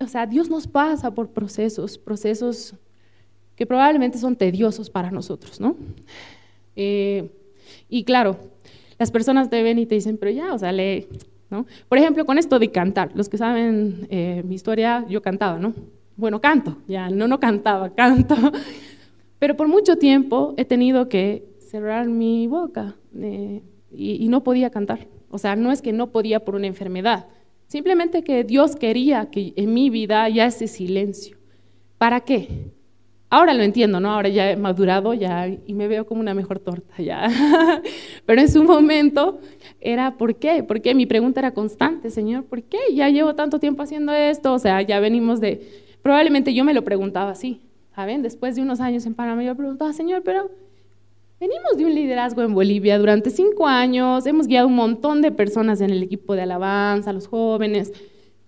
O 0.00 0.06
sea, 0.06 0.26
Dios 0.26 0.48
nos 0.48 0.66
pasa 0.66 1.12
por 1.12 1.30
procesos, 1.30 1.98
procesos 1.98 2.74
que 3.56 3.66
probablemente 3.66 4.18
son 4.18 4.36
tediosos 4.36 4.88
para 4.88 5.10
nosotros, 5.10 5.60
¿no? 5.60 5.76
Eh, 6.76 7.30
y 7.88 8.04
claro, 8.04 8.38
las 8.98 9.10
personas 9.10 9.50
te 9.50 9.62
ven 9.62 9.78
y 9.78 9.86
te 9.86 9.96
dicen, 9.96 10.16
pero 10.16 10.30
ya, 10.30 10.54
o 10.54 10.58
sea, 10.58 10.70
lee, 10.70 11.08
Por 11.88 11.98
ejemplo, 11.98 12.26
con 12.26 12.38
esto 12.38 12.58
de 12.58 12.70
cantar, 12.70 13.10
los 13.14 13.28
que 13.28 13.38
saben 13.38 14.06
eh, 14.10 14.42
mi 14.44 14.54
historia, 14.54 15.06
yo 15.08 15.22
cantaba, 15.22 15.58
¿no? 15.58 15.74
Bueno, 16.16 16.40
canto, 16.40 16.76
ya, 16.86 17.08
no, 17.10 17.26
no 17.26 17.40
cantaba, 17.40 17.90
canto. 17.94 18.36
Pero 19.38 19.56
por 19.56 19.68
mucho 19.68 19.96
tiempo 19.96 20.54
he 20.56 20.64
tenido 20.64 21.08
que 21.08 21.44
cerrar 21.58 22.08
mi 22.08 22.46
boca 22.46 22.96
eh, 23.16 23.62
y, 23.90 24.28
no 24.28 24.42
podía 24.42 24.70
cantar. 24.70 25.06
O 25.30 25.38
sea, 25.38 25.56
no 25.56 25.70
es 25.70 25.80
que 25.80 25.92
no 25.92 26.10
podía 26.10 26.44
por 26.44 26.54
una 26.54 26.66
enfermedad, 26.66 27.26
simplemente 27.66 28.24
que 28.24 28.44
Dios 28.44 28.76
quería 28.76 29.30
que 29.30 29.52
en 29.56 29.74
mi 29.74 29.90
vida 29.90 30.22
haya 30.22 30.46
ese 30.46 30.66
silencio. 30.66 31.38
¿Para 31.98 32.20
qué? 32.20 32.72
Ahora 33.30 33.52
lo 33.52 33.62
entiendo, 33.62 34.00
¿no? 34.00 34.12
Ahora 34.12 34.30
ya 34.30 34.50
he 34.50 34.56
madurado 34.56 35.12
ya 35.12 35.46
y 35.48 35.74
me 35.74 35.86
veo 35.86 36.06
como 36.06 36.20
una 36.20 36.32
mejor 36.32 36.60
torta 36.60 37.02
ya. 37.02 37.28
Pero 38.26 38.40
en 38.40 38.48
su 38.48 38.64
momento 38.64 39.38
era 39.80 40.16
¿por 40.16 40.36
qué? 40.36 40.62
¿Por 40.62 40.80
qué? 40.80 40.94
Mi 40.94 41.04
pregunta 41.04 41.40
era 41.40 41.52
constante, 41.52 42.08
Señor, 42.10 42.44
¿por 42.44 42.62
qué? 42.62 42.78
Ya 42.94 43.10
llevo 43.10 43.34
tanto 43.34 43.58
tiempo 43.58 43.82
haciendo 43.82 44.14
esto, 44.14 44.54
o 44.54 44.58
sea, 44.58 44.80
ya 44.80 44.98
venimos 44.98 45.40
de 45.40 45.60
probablemente 46.00 46.54
yo 46.54 46.64
me 46.64 46.72
lo 46.72 46.84
preguntaba 46.84 47.30
así, 47.30 47.60
¿saben? 47.94 48.22
Después 48.22 48.56
de 48.56 48.62
unos 48.62 48.80
años 48.80 49.04
en 49.04 49.14
Panamá 49.14 49.42
yo 49.42 49.54
preguntaba, 49.54 49.92
Señor, 49.92 50.22
pero 50.24 50.50
venimos 51.38 51.76
de 51.76 51.84
un 51.84 51.94
liderazgo 51.94 52.40
en 52.42 52.54
Bolivia 52.54 52.98
durante 52.98 53.28
cinco 53.28 53.66
años, 53.66 54.24
hemos 54.24 54.46
guiado 54.46 54.68
un 54.68 54.74
montón 54.74 55.20
de 55.20 55.32
personas 55.32 55.82
en 55.82 55.90
el 55.90 56.02
equipo 56.02 56.34
de 56.34 56.42
alabanza, 56.42 57.12
los 57.12 57.28
jóvenes, 57.28 57.92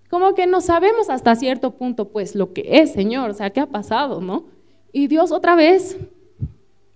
como 0.09 0.33
que 0.33 0.47
no 0.47 0.59
sabemos 0.59 1.11
hasta 1.11 1.35
cierto 1.35 1.71
punto, 1.71 2.09
pues, 2.09 2.35
lo 2.35 2.51
que 2.51 2.81
es, 2.81 2.91
Señor, 2.93 3.29
o 3.29 3.33
sea, 3.33 3.51
¿qué 3.51 3.59
ha 3.59 3.67
pasado, 3.67 4.21
no? 4.21 4.45
Y 4.91 5.07
Dios 5.07 5.31
otra 5.31 5.55
vez, 5.55 5.97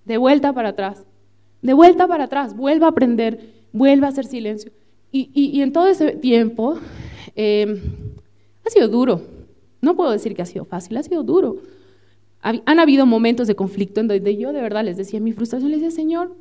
de 0.05 0.17
vuelta 0.17 0.53
para 0.53 0.69
atrás, 0.69 1.05
de 1.61 1.73
vuelta 1.73 2.07
para 2.07 2.25
atrás, 2.25 2.55
vuelve 2.55 2.85
a 2.85 2.89
aprender, 2.89 3.53
vuelve 3.71 4.05
a 4.05 4.09
hacer 4.09 4.25
silencio. 4.25 4.71
Y, 5.11 5.61
en 5.61 5.71
todo 5.71 5.87
ese 5.87 6.11
tiempo 6.11 6.77
em, 7.35 7.79
ha 8.65 8.69
sido 8.69 8.89
duro. 8.89 9.21
No 9.81 9.95
puedo 9.95 10.11
decir 10.11 10.35
que 10.35 10.41
ha 10.41 10.45
sido 10.45 10.65
fácil, 10.65 10.97
ha 10.97 11.03
sido 11.03 11.23
duro. 11.23 11.57
Han 12.41 12.79
habido 12.79 13.05
momentos 13.05 13.47
de 13.47 13.55
conflicto 13.55 14.01
en 14.01 14.07
donde 14.07 14.35
yo 14.35 14.53
de 14.53 14.61
verdad 14.61 14.83
les 14.83 14.97
decía 14.97 15.19
mi 15.19 15.31
frustración, 15.31 15.71
les 15.71 15.81
decía, 15.81 15.95
Señor, 15.95 16.35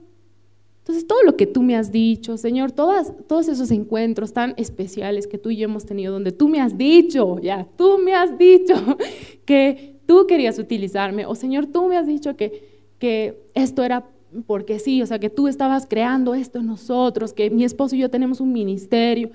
entonces 0.84 1.06
todo 1.06 1.22
lo 1.22 1.34
que 1.34 1.46
tú 1.46 1.62
me 1.62 1.76
has 1.76 1.92
dicho, 1.92 2.36
Señor, 2.36 2.72
todas, 2.72 3.14
todos 3.26 3.48
esos 3.48 3.70
encuentros 3.70 4.34
tan 4.34 4.52
especiales 4.58 5.26
que 5.26 5.38
tú 5.38 5.48
y 5.48 5.56
yo 5.56 5.64
hemos 5.64 5.86
tenido, 5.86 6.12
donde 6.12 6.30
tú 6.30 6.46
me 6.46 6.60
has 6.60 6.76
dicho, 6.76 7.38
ya, 7.40 7.66
tú 7.78 7.96
me 7.96 8.14
has 8.14 8.36
dicho 8.36 8.74
que 9.46 9.93
tú 10.06 10.26
querías 10.26 10.58
utilizarme, 10.58 11.26
o 11.26 11.34
Señor, 11.34 11.66
tú 11.66 11.86
me 11.86 11.96
has 11.96 12.06
dicho 12.06 12.36
que, 12.36 12.82
que 12.98 13.42
esto 13.54 13.82
era 13.82 14.06
porque 14.46 14.78
sí, 14.78 15.02
o 15.02 15.06
sea, 15.06 15.18
que 15.18 15.30
tú 15.30 15.48
estabas 15.48 15.86
creando 15.86 16.34
esto 16.34 16.58
en 16.58 16.66
nosotros, 16.66 17.32
que 17.32 17.50
mi 17.50 17.64
esposo 17.64 17.94
y 17.94 18.00
yo 18.00 18.10
tenemos 18.10 18.40
un 18.40 18.52
ministerio. 18.52 19.30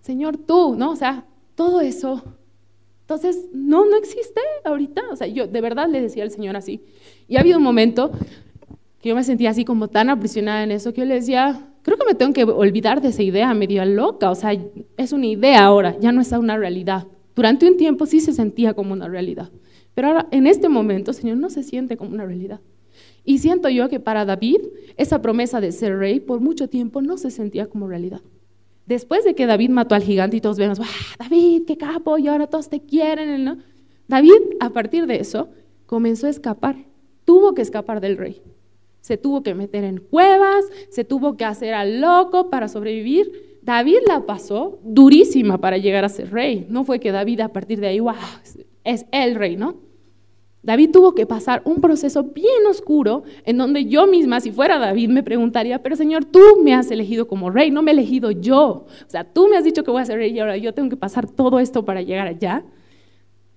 Señor, 0.00 0.36
tú, 0.36 0.76
¿no? 0.76 0.92
O 0.92 0.96
sea, 0.96 1.26
todo 1.54 1.80
eso. 1.80 2.22
Entonces, 3.00 3.48
no, 3.52 3.84
no 3.86 3.96
existe 3.96 4.40
ahorita. 4.64 5.02
O 5.10 5.16
sea, 5.16 5.26
yo 5.26 5.46
de 5.46 5.60
verdad 5.60 5.88
le 5.88 6.00
decía 6.00 6.22
al 6.22 6.30
Señor 6.30 6.56
así. 6.56 6.82
Y 7.28 7.36
ha 7.36 7.40
habido 7.40 7.58
un 7.58 7.64
momento 7.64 8.12
que 9.00 9.08
yo 9.10 9.14
me 9.14 9.24
sentía 9.24 9.50
así 9.50 9.64
como 9.64 9.88
tan 9.88 10.08
aprisionada 10.08 10.62
en 10.62 10.70
eso, 10.70 10.92
que 10.92 11.00
yo 11.00 11.06
le 11.06 11.14
decía, 11.14 11.68
creo 11.82 11.98
que 11.98 12.06
me 12.06 12.14
tengo 12.14 12.32
que 12.32 12.44
olvidar 12.44 13.02
de 13.02 13.08
esa 13.08 13.22
idea 13.22 13.52
medio 13.54 13.84
loca. 13.84 14.30
O 14.30 14.34
sea, 14.34 14.56
es 14.96 15.12
una 15.12 15.26
idea 15.26 15.64
ahora, 15.64 15.98
ya 15.98 16.12
no 16.12 16.20
es 16.20 16.32
una 16.32 16.56
realidad. 16.56 17.06
Durante 17.34 17.66
un 17.66 17.76
tiempo 17.76 18.06
sí 18.06 18.20
se 18.20 18.32
sentía 18.32 18.74
como 18.74 18.92
una 18.92 19.08
realidad. 19.08 19.50
Pero 19.94 20.08
ahora, 20.08 20.28
en 20.30 20.46
este 20.46 20.68
momento, 20.68 21.12
Señor, 21.12 21.36
no 21.36 21.50
se 21.50 21.62
siente 21.62 21.96
como 21.96 22.10
una 22.10 22.26
realidad. 22.26 22.60
Y 23.24 23.38
siento 23.38 23.68
yo 23.68 23.88
que 23.88 24.00
para 24.00 24.24
David, 24.24 24.58
esa 24.96 25.22
promesa 25.22 25.60
de 25.60 25.72
ser 25.72 25.98
rey 25.98 26.20
por 26.20 26.40
mucho 26.40 26.68
tiempo 26.68 27.00
no 27.00 27.16
se 27.16 27.30
sentía 27.30 27.66
como 27.66 27.88
realidad. 27.88 28.20
Después 28.86 29.24
de 29.24 29.34
que 29.34 29.46
David 29.46 29.70
mató 29.70 29.94
al 29.94 30.02
gigante 30.02 30.36
y 30.36 30.40
todos 30.40 30.58
vemos, 30.58 30.78
¡Ah, 30.80 30.84
David, 31.18 31.62
qué 31.66 31.78
capo! 31.78 32.18
Y 32.18 32.28
ahora 32.28 32.46
todos 32.46 32.68
te 32.68 32.80
quieren, 32.80 33.44
¿no? 33.44 33.58
David, 34.08 34.32
a 34.60 34.70
partir 34.70 35.06
de 35.06 35.16
eso, 35.16 35.48
comenzó 35.86 36.26
a 36.26 36.30
escapar. 36.30 36.76
Tuvo 37.24 37.54
que 37.54 37.62
escapar 37.62 38.02
del 38.02 38.18
rey. 38.18 38.42
Se 39.00 39.16
tuvo 39.16 39.42
que 39.42 39.54
meter 39.54 39.84
en 39.84 39.98
cuevas, 39.98 40.66
se 40.90 41.04
tuvo 41.04 41.36
que 41.36 41.44
hacer 41.44 41.72
al 41.72 42.00
loco 42.00 42.50
para 42.50 42.68
sobrevivir. 42.68 43.58
David 43.62 43.98
la 44.06 44.26
pasó 44.26 44.78
durísima 44.82 45.58
para 45.58 45.78
llegar 45.78 46.04
a 46.04 46.10
ser 46.10 46.30
rey. 46.30 46.66
No 46.68 46.84
fue 46.84 47.00
que 47.00 47.12
David 47.12 47.40
a 47.40 47.48
partir 47.48 47.80
de 47.80 47.86
ahí, 47.86 48.00
wow, 48.00 48.14
es 48.84 49.06
el 49.10 49.34
rey, 49.34 49.56
¿no? 49.56 49.76
David 50.64 50.92
tuvo 50.92 51.14
que 51.14 51.26
pasar 51.26 51.60
un 51.66 51.82
proceso 51.82 52.22
bien 52.22 52.66
oscuro 52.68 53.24
en 53.44 53.58
donde 53.58 53.84
yo 53.84 54.06
misma, 54.06 54.40
si 54.40 54.50
fuera 54.50 54.78
David, 54.78 55.10
me 55.10 55.22
preguntaría, 55.22 55.82
pero 55.82 55.94
Señor, 55.94 56.24
tú 56.24 56.40
me 56.62 56.74
has 56.74 56.90
elegido 56.90 57.28
como 57.28 57.50
rey, 57.50 57.70
no 57.70 57.82
me 57.82 57.90
he 57.90 57.94
elegido 57.94 58.30
yo. 58.30 58.86
O 59.06 59.08
sea, 59.10 59.24
tú 59.24 59.46
me 59.46 59.58
has 59.58 59.64
dicho 59.64 59.84
que 59.84 59.90
voy 59.90 60.00
a 60.00 60.06
ser 60.06 60.16
rey 60.16 60.32
y 60.32 60.40
ahora 60.40 60.56
yo 60.56 60.72
tengo 60.72 60.88
que 60.88 60.96
pasar 60.96 61.28
todo 61.28 61.60
esto 61.60 61.84
para 61.84 62.00
llegar 62.00 62.26
allá. 62.26 62.64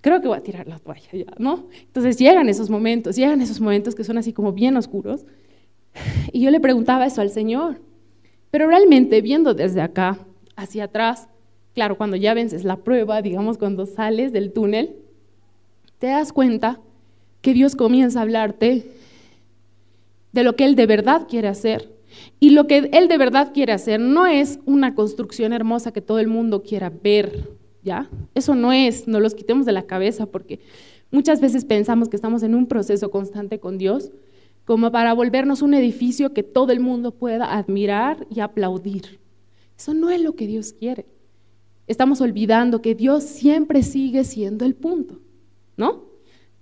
Creo 0.02 0.20
que 0.20 0.28
voy 0.28 0.36
a 0.36 0.42
tirar 0.42 0.68
la 0.68 0.78
toalla 0.78 1.10
ya, 1.12 1.32
¿no? 1.38 1.68
Entonces 1.80 2.18
llegan 2.18 2.50
esos 2.50 2.68
momentos, 2.68 3.16
llegan 3.16 3.40
esos 3.40 3.58
momentos 3.58 3.94
que 3.94 4.04
son 4.04 4.18
así 4.18 4.34
como 4.34 4.52
bien 4.52 4.76
oscuros. 4.76 5.24
Y 6.30 6.42
yo 6.42 6.50
le 6.50 6.60
preguntaba 6.60 7.06
eso 7.06 7.22
al 7.22 7.30
Señor. 7.30 7.80
Pero 8.50 8.66
realmente 8.66 9.22
viendo 9.22 9.54
desde 9.54 9.80
acá 9.80 10.18
hacia 10.56 10.84
atrás, 10.84 11.28
claro, 11.74 11.96
cuando 11.96 12.16
ya 12.16 12.34
vences 12.34 12.64
la 12.64 12.76
prueba, 12.76 13.22
digamos, 13.22 13.56
cuando 13.56 13.86
sales 13.86 14.32
del 14.32 14.52
túnel, 14.52 14.96
te 15.98 16.08
das 16.08 16.32
cuenta 16.32 16.80
que 17.40 17.54
Dios 17.54 17.76
comienza 17.76 18.18
a 18.18 18.22
hablarte 18.22 18.90
de 20.32 20.44
lo 20.44 20.56
que 20.56 20.64
Él 20.64 20.76
de 20.76 20.86
verdad 20.86 21.26
quiere 21.28 21.48
hacer. 21.48 21.92
Y 22.40 22.50
lo 22.50 22.66
que 22.66 22.90
Él 22.92 23.08
de 23.08 23.18
verdad 23.18 23.52
quiere 23.52 23.72
hacer 23.72 24.00
no 24.00 24.26
es 24.26 24.60
una 24.64 24.94
construcción 24.94 25.52
hermosa 25.52 25.92
que 25.92 26.00
todo 26.00 26.18
el 26.18 26.28
mundo 26.28 26.62
quiera 26.62 26.90
ver, 26.90 27.50
¿ya? 27.82 28.08
Eso 28.34 28.54
no 28.54 28.72
es, 28.72 29.06
no 29.06 29.20
los 29.20 29.34
quitemos 29.34 29.66
de 29.66 29.72
la 29.72 29.82
cabeza 29.82 30.26
porque 30.26 30.60
muchas 31.10 31.40
veces 31.40 31.64
pensamos 31.64 32.08
que 32.08 32.16
estamos 32.16 32.42
en 32.42 32.54
un 32.54 32.66
proceso 32.66 33.10
constante 33.10 33.60
con 33.60 33.78
Dios 33.78 34.10
como 34.64 34.92
para 34.92 35.14
volvernos 35.14 35.62
un 35.62 35.72
edificio 35.72 36.34
que 36.34 36.42
todo 36.42 36.72
el 36.72 36.80
mundo 36.80 37.12
pueda 37.12 37.56
admirar 37.56 38.26
y 38.30 38.40
aplaudir. 38.40 39.18
Eso 39.78 39.94
no 39.94 40.10
es 40.10 40.20
lo 40.20 40.34
que 40.34 40.46
Dios 40.46 40.72
quiere. 40.72 41.06
Estamos 41.86 42.20
olvidando 42.20 42.82
que 42.82 42.94
Dios 42.94 43.24
siempre 43.24 43.82
sigue 43.82 44.24
siendo 44.24 44.66
el 44.66 44.74
punto. 44.74 45.20
¿No? 45.78 46.04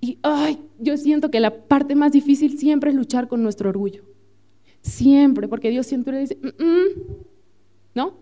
Y 0.00 0.18
ay, 0.22 0.60
yo 0.78 0.96
siento 0.96 1.30
que 1.30 1.40
la 1.40 1.50
parte 1.66 1.96
más 1.96 2.12
difícil 2.12 2.58
siempre 2.58 2.90
es 2.90 2.96
luchar 2.96 3.26
con 3.26 3.42
nuestro 3.42 3.70
orgullo. 3.70 4.04
Siempre, 4.82 5.48
porque 5.48 5.70
Dios 5.70 5.86
siempre 5.86 6.20
dice, 6.20 6.38
mm, 6.40 6.62
mm", 6.62 7.16
¿no? 7.94 8.14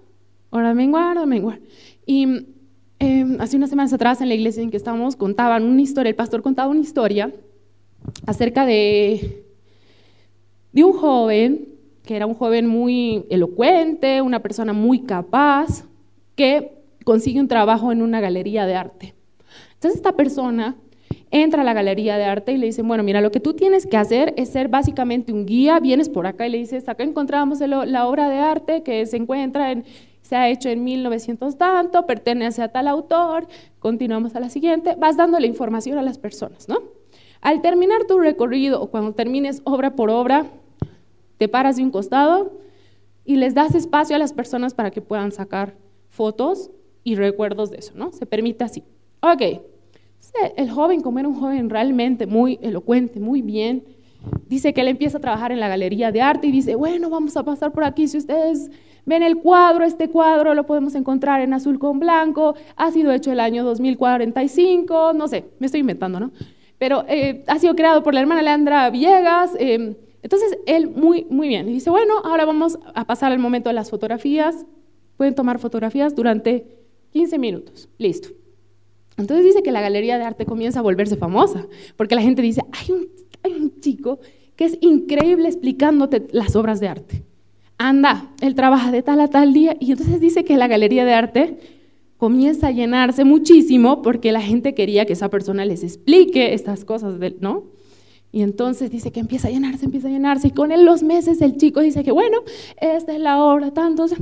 Ahora 0.51 0.73
menguar, 0.73 1.19
ahora 1.19 1.27
menguar. 1.27 1.61
Y 2.07 2.47
em, 2.99 3.41
hace 3.41 3.59
unas 3.59 3.69
semanas 3.69 3.93
atrás 3.93 4.23
en 4.23 4.29
la 4.29 4.35
iglesia 4.35 4.63
en 4.63 4.71
que 4.71 4.79
estábamos 4.79 5.17
contaban 5.17 5.65
una 5.65 5.83
historia, 5.83 6.09
el 6.09 6.17
pastor 6.17 6.41
contaba 6.41 6.71
una 6.71 6.81
historia 6.81 7.35
acerca 8.25 8.65
de, 8.65 9.45
de 10.73 10.85
un 10.85 10.93
joven 10.95 11.75
que 12.05 12.17
era 12.17 12.27
un 12.27 12.35
joven 12.35 12.67
muy 12.67 13.25
elocuente, 13.31 14.21
una 14.21 14.41
persona 14.41 14.73
muy 14.75 15.01
capaz, 15.01 15.85
que 16.37 16.73
consigue 17.05 17.41
un 17.41 17.49
trabajo 17.49 17.93
en 17.93 18.03
una 18.03 18.21
galería 18.21 18.67
de 18.67 18.75
arte. 18.75 19.15
Entonces 19.75 19.97
esta 19.97 20.13
persona 20.13 20.77
entra 21.35 21.63
a 21.63 21.65
la 21.65 21.73
galería 21.73 22.17
de 22.17 22.25
arte 22.25 22.53
y 22.53 22.59
le 22.59 22.67
dicen, 22.67 22.87
bueno, 22.87 23.03
mira, 23.03 23.21
lo 23.21 23.33
que 23.33 23.41
tú 23.41 23.55
tienes 23.55 23.87
que 23.87 23.97
hacer 23.97 24.33
es 24.37 24.51
ser 24.51 24.69
básicamente 24.69 25.33
un 25.33 25.47
guía, 25.47 25.81
vienes 25.81 26.09
por 26.09 26.29
acá 26.29 26.47
y 26.47 26.51
le 26.51 26.59
dices, 26.59 26.89
acá 26.89 27.03
encontramos 27.03 27.59
la 27.59 28.07
obra 28.07 28.29
de 28.29 28.39
arte 28.39 28.85
que 28.85 29.05
se 29.05 29.17
encuentra 29.17 29.73
en, 29.73 29.85
se 30.23 30.37
ha 30.37 30.49
hecho 30.49 30.69
en 30.69 30.85
1900 30.85 31.59
tanto, 31.59 32.07
pertenece 32.07 32.63
a 32.63 32.69
tal 32.69 32.87
autor, 32.87 33.49
continuamos 33.81 34.37
a 34.37 34.41
la 34.41 34.49
siguiente, 34.49 34.95
vas 34.97 35.17
dando 35.17 35.41
la 35.41 35.49
información 35.49 35.99
a 35.99 36.03
las 36.03 36.19
personas, 36.19 36.69
¿no? 36.69 36.79
Al 37.41 37.63
terminar 37.63 38.05
tu 38.05 38.21
recorrido 38.21 38.81
o 38.81 38.91
cuando 38.93 39.13
termines 39.13 39.61
obra 39.65 39.97
por 39.97 40.11
obra, 40.11 40.47
te 41.37 41.49
paras 41.49 41.77
de 41.77 41.83
un 41.83 41.91
costado 41.91 42.53
y 43.25 43.37
les 43.37 43.55
das 43.55 43.75
espacio 43.75 44.15
a 44.15 44.21
las 44.21 44.33
personas 44.33 44.73
para 44.73 44.93
que 44.93 45.01
puedan 45.01 45.33
sacar 45.33 45.75
fotos 46.11 46.71
y 47.03 47.17
recuerdos 47.17 47.73
de 47.73 47.79
eso, 47.79 47.93
¿no? 47.97 48.13
Se 48.13 48.25
permite 48.25 48.63
así. 48.63 48.85
Ok, 49.21 49.43
el 50.57 50.71
joven, 50.71 51.01
como 51.01 51.19
era 51.19 51.29
un 51.29 51.35
joven 51.35 51.71
realmente 51.71 52.27
muy 52.27 52.59
elocuente, 52.63 53.21
muy 53.21 53.43
bien, 53.43 53.85
dice 54.49 54.73
que 54.73 54.81
él 54.81 54.89
empieza 54.89 55.19
a 55.19 55.21
trabajar 55.21 55.53
en 55.53 55.61
la 55.61 55.69
galería 55.69 56.13
de 56.13 56.23
arte 56.23 56.47
y 56.47 56.53
dice, 56.53 56.75
bueno, 56.75 57.11
vamos 57.11 57.37
a 57.37 57.45
pasar 57.45 57.73
por 57.73 57.85
aquí, 57.85 58.09
si 58.09 58.19
ustedes 58.19 58.71
ven 59.07 59.23
el 59.23 59.37
cuadro, 59.39 59.85
este 59.85 60.09
cuadro 60.09 60.55
lo 60.55 60.67
podemos 60.67 60.95
encontrar 60.95 61.41
en 61.41 61.53
azul 61.53 61.79
con 61.79 61.99
blanco, 61.99 62.55
ha 62.77 62.91
sido 62.91 63.13
hecho 63.13 63.33
el 63.33 63.41
año 63.41 63.65
2045, 63.65 65.13
no 65.15 65.29
sé, 65.29 65.45
me 65.59 65.67
estoy 65.67 65.81
inventando, 65.81 66.21
¿no? 66.21 66.33
Pero 66.79 67.05
eh, 67.09 67.45
ha 67.47 67.59
sido 67.59 67.75
creado 67.77 68.03
por 68.03 68.15
la 68.15 68.21
hermana 68.21 68.43
Leandra 68.43 68.91
Villegas, 68.91 69.55
eh, 69.59 69.97
entonces 70.23 70.59
él 70.67 70.89
muy, 70.89 71.27
muy 71.31 71.49
bien, 71.49 71.67
dice, 71.67 71.91
bueno, 71.91 72.15
ahora 72.25 72.45
vamos 72.45 72.79
a 72.95 73.07
pasar 73.07 73.33
al 73.33 73.39
momento 73.39 73.69
de 73.69 73.75
las 73.75 73.91
fotografías, 73.91 74.67
pueden 75.17 75.35
tomar 75.35 75.59
fotografías 75.59 76.15
durante 76.15 76.67
15 77.13 77.39
minutos, 77.39 77.89
listo. 77.99 78.44
Entonces 79.17 79.45
dice 79.45 79.63
que 79.63 79.73
la 79.73 79.81
galería 79.81 80.19
de 80.19 80.25
arte 80.25 80.45
comienza 80.45 80.81
a 80.81 80.83
volverse 80.83 81.17
famosa, 81.17 81.67
porque 81.97 82.15
la 82.15 82.23
gente 82.23 82.43
dice, 82.43 82.63
hay 82.73 82.95
un, 82.95 83.09
hay 83.43 83.53
un 83.53 83.81
chico 83.81 84.19
que 84.57 84.65
es 84.65 84.79
increíble 84.81 85.49
explicándote 85.49 86.27
las 86.33 86.57
obras 86.57 86.81
de 86.81 86.89
arte. 86.89 87.23
Anda, 87.79 88.33
él 88.41 88.55
trabaja 88.55 88.91
de 88.91 89.03
tal 89.03 89.21
a 89.21 89.29
tal 89.29 89.53
día, 89.53 89.77
y 89.81 89.93
entonces 89.93 90.21
dice 90.21 90.45
que 90.45 90.57
la 90.57 90.69
galería 90.69 91.05
de 91.05 91.13
arte 91.13 91.59
comienza 92.17 92.69
a 92.69 92.71
llenarse 92.71 93.25
muchísimo 93.25 94.01
porque 94.01 94.33
la 94.33 94.41
gente 94.41 94.75
quería 94.75 95.05
que 95.05 95.13
esa 95.13 95.29
persona 95.29 95.65
les 95.65 95.83
explique 95.83 96.55
estas 96.55 96.85
cosas, 96.85 97.17
¿no? 97.41 97.65
Y 98.33 98.43
entonces 98.43 98.91
dice 98.91 99.13
que 99.13 99.21
empieza 99.21 99.49
a 99.49 99.51
llenarse, 99.51 99.85
empieza 99.85 100.09
a 100.09 100.11
llenarse, 100.11 100.49
y 100.49 100.51
con 100.51 100.73
él 100.73 100.85
los 100.85 101.03
meses 101.03 101.41
el 101.41 101.57
chico 101.57 101.81
dice 101.81 102.03
que, 102.03 102.13
bueno, 102.13 102.39
esta 102.81 103.15
es 103.15 103.21
la 103.21 103.45
obra, 103.45 103.73
tantos, 103.73 104.15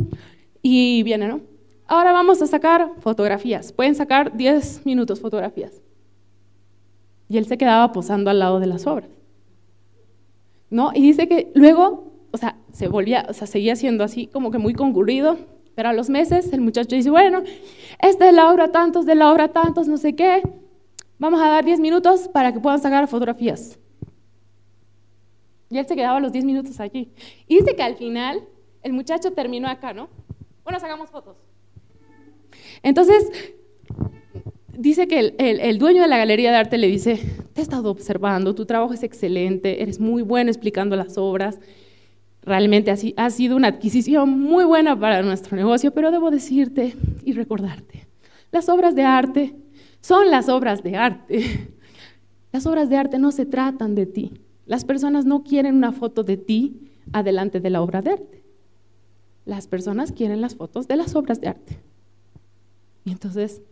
y 0.63 1.03
viene, 1.03 1.29
¿no? 1.29 1.52
Ahora 1.93 2.13
vamos 2.13 2.41
a 2.41 2.47
sacar 2.47 2.91
fotografías. 3.01 3.71
Pueden 3.71 3.95
sacar 3.95 4.35
10 4.35 4.87
minutos 4.87 5.21
fotografías. 5.21 5.83
Y 7.29 7.37
él 7.37 7.45
se 7.45 7.59
quedaba 7.59 7.93
posando 7.93 8.31
al 8.31 8.39
lado 8.39 8.61
de 8.61 8.67
las 8.67 8.87
obras. 8.87 9.11
¿No? 10.71 10.93
Y 10.95 11.03
dice 11.03 11.29
que 11.29 11.53
luego, 11.55 12.15
o 12.31 12.39
sea, 12.39 12.57
se 12.73 12.89
volvía, 12.89 13.27
o 13.29 13.35
sea, 13.35 13.47
seguía 13.47 13.77
siendo 13.77 14.05
así 14.05 14.27
como 14.27 14.51
que 14.51 14.57
muy 14.57 14.73
concurrido, 14.73 15.37
pero 15.75 15.91
a 15.91 15.93
los 15.93 16.09
meses 16.09 16.51
el 16.55 16.63
muchacho 16.63 16.97
dice, 16.97 17.11
bueno, 17.11 17.43
esta 17.99 18.27
es 18.27 18.35
la 18.35 18.51
obra 18.51 18.73
tantos, 18.73 19.05
de 19.05 19.15
la 19.15 19.31
obra 19.31 19.49
tantos, 19.49 19.87
no 19.87 19.99
sé 19.99 20.17
qué, 20.17 20.41
vamos 21.19 21.43
a 21.43 21.49
dar 21.49 21.63
10 21.63 21.79
minutos 21.79 22.27
para 22.27 22.55
que 22.55 22.61
puedan 22.61 22.81
sacar 22.81 23.07
fotografías. 23.07 23.79
Y 25.69 25.77
él 25.77 25.87
se 25.87 25.95
quedaba 25.95 26.21
los 26.21 26.33
10 26.33 26.47
minutos 26.47 26.81
allí. 26.81 27.13
Y 27.47 27.59
dice 27.59 27.77
que 27.77 27.83
al 27.83 27.97
final 27.97 28.49
el 28.83 28.95
muchacho 28.95 29.33
terminó 29.33 29.69
acá, 29.69 29.93
¿no? 29.93 30.09
Bueno, 30.65 30.81
sacamos 30.81 31.11
fotos. 31.11 31.52
Entonces, 32.83 33.31
dice 34.77 35.07
que 35.07 35.35
el, 35.39 35.79
dueño 35.79 36.03
de 36.03 36.09
la 36.09 36.19
galería 36.19 36.51
de 36.51 36.57
arte 36.57 36.79
le 36.79 36.89
dice, 36.89 37.21
te 37.53 37.61
he 37.61 37.63
estado 37.63 37.91
observando, 37.91 38.55
tu 38.55 38.67
trabajo 38.67 38.95
es 38.95 39.03
excelente, 39.03 39.83
eres 39.83 40.01
muy 40.01 40.23
bueno 40.23 40.51
explicando 40.51 40.97
las 40.97 41.19
obras, 41.19 41.61
realmente 42.43 42.91
ha 43.17 43.31
sido 43.31 43.57
una 43.57 43.69
adquisición 43.69 44.31
muy 44.41 44.65
buena 44.65 44.99
para 44.99 45.23
nuestro 45.23 45.57
negocio, 45.57 45.93
pero 45.93 46.11
debo 46.11 46.31
decirte 46.31 46.95
y 47.25 47.33
recordarte, 47.33 48.07
las 48.51 48.69
obras 48.69 48.95
de 48.95 49.03
arte 49.03 49.55
son 50.01 50.31
las 50.31 50.49
obras 50.49 50.83
de 50.83 50.97
arte. 50.97 51.69
Las 52.53 52.67
obras 52.67 52.91
de 52.91 52.97
arte 52.97 53.19
no 53.19 53.33
se 53.33 53.47
tratan 53.47 53.95
de 53.95 54.05
ti. 54.05 54.35
Las 54.67 54.85
personas 54.85 55.25
no 55.25 55.43
quieren 55.43 55.75
una 55.75 55.93
foto 55.93 56.23
de 56.23 56.37
ti 56.37 56.91
adelante 57.13 57.61
de 57.61 57.71
la 57.71 57.81
obra 57.81 58.03
de 58.03 58.11
arte. 58.11 58.45
Las 59.47 59.67
personas 59.67 60.13
quieren 60.13 60.41
las 60.41 60.55
fotos 60.55 60.87
de 60.87 60.97
las 60.97 61.17
obras 61.17 61.41
de 61.41 61.49
arte. 61.49 61.79
Y 63.05 63.13
entonces, 63.13 63.63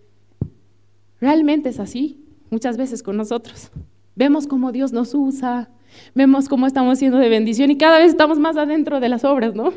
realmente 1.21 1.69
es 1.69 1.81
así 1.81 2.25
muchas 2.51 2.77
veces 2.77 3.03
con 3.03 3.17
nosotros. 3.17 3.71
Vemos 4.17 4.47
cómo 4.47 4.73
Dios 4.73 4.93
nos 4.93 5.15
usa, 5.15 5.71
vemos 6.15 6.49
cómo 6.49 6.67
estamos 6.67 6.99
siendo 6.99 7.19
de 7.19 7.29
bendición 7.29 7.71
y 7.71 7.79
cada 7.79 7.99
vez 7.99 8.11
estamos 8.11 8.39
más 8.39 8.57
adentro 8.57 9.01
de 9.01 9.09
las 9.09 9.25
obras, 9.25 9.55
¿no? 9.55 9.73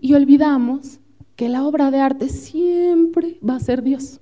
Y 0.00 0.14
olvidamos 0.14 1.00
que 1.36 1.48
la 1.48 1.64
obra 1.64 1.90
de 1.90 2.00
arte 2.00 2.28
siempre 2.28 3.38
va 3.46 3.56
a 3.56 3.60
ser 3.60 3.82
Dios, 3.82 4.20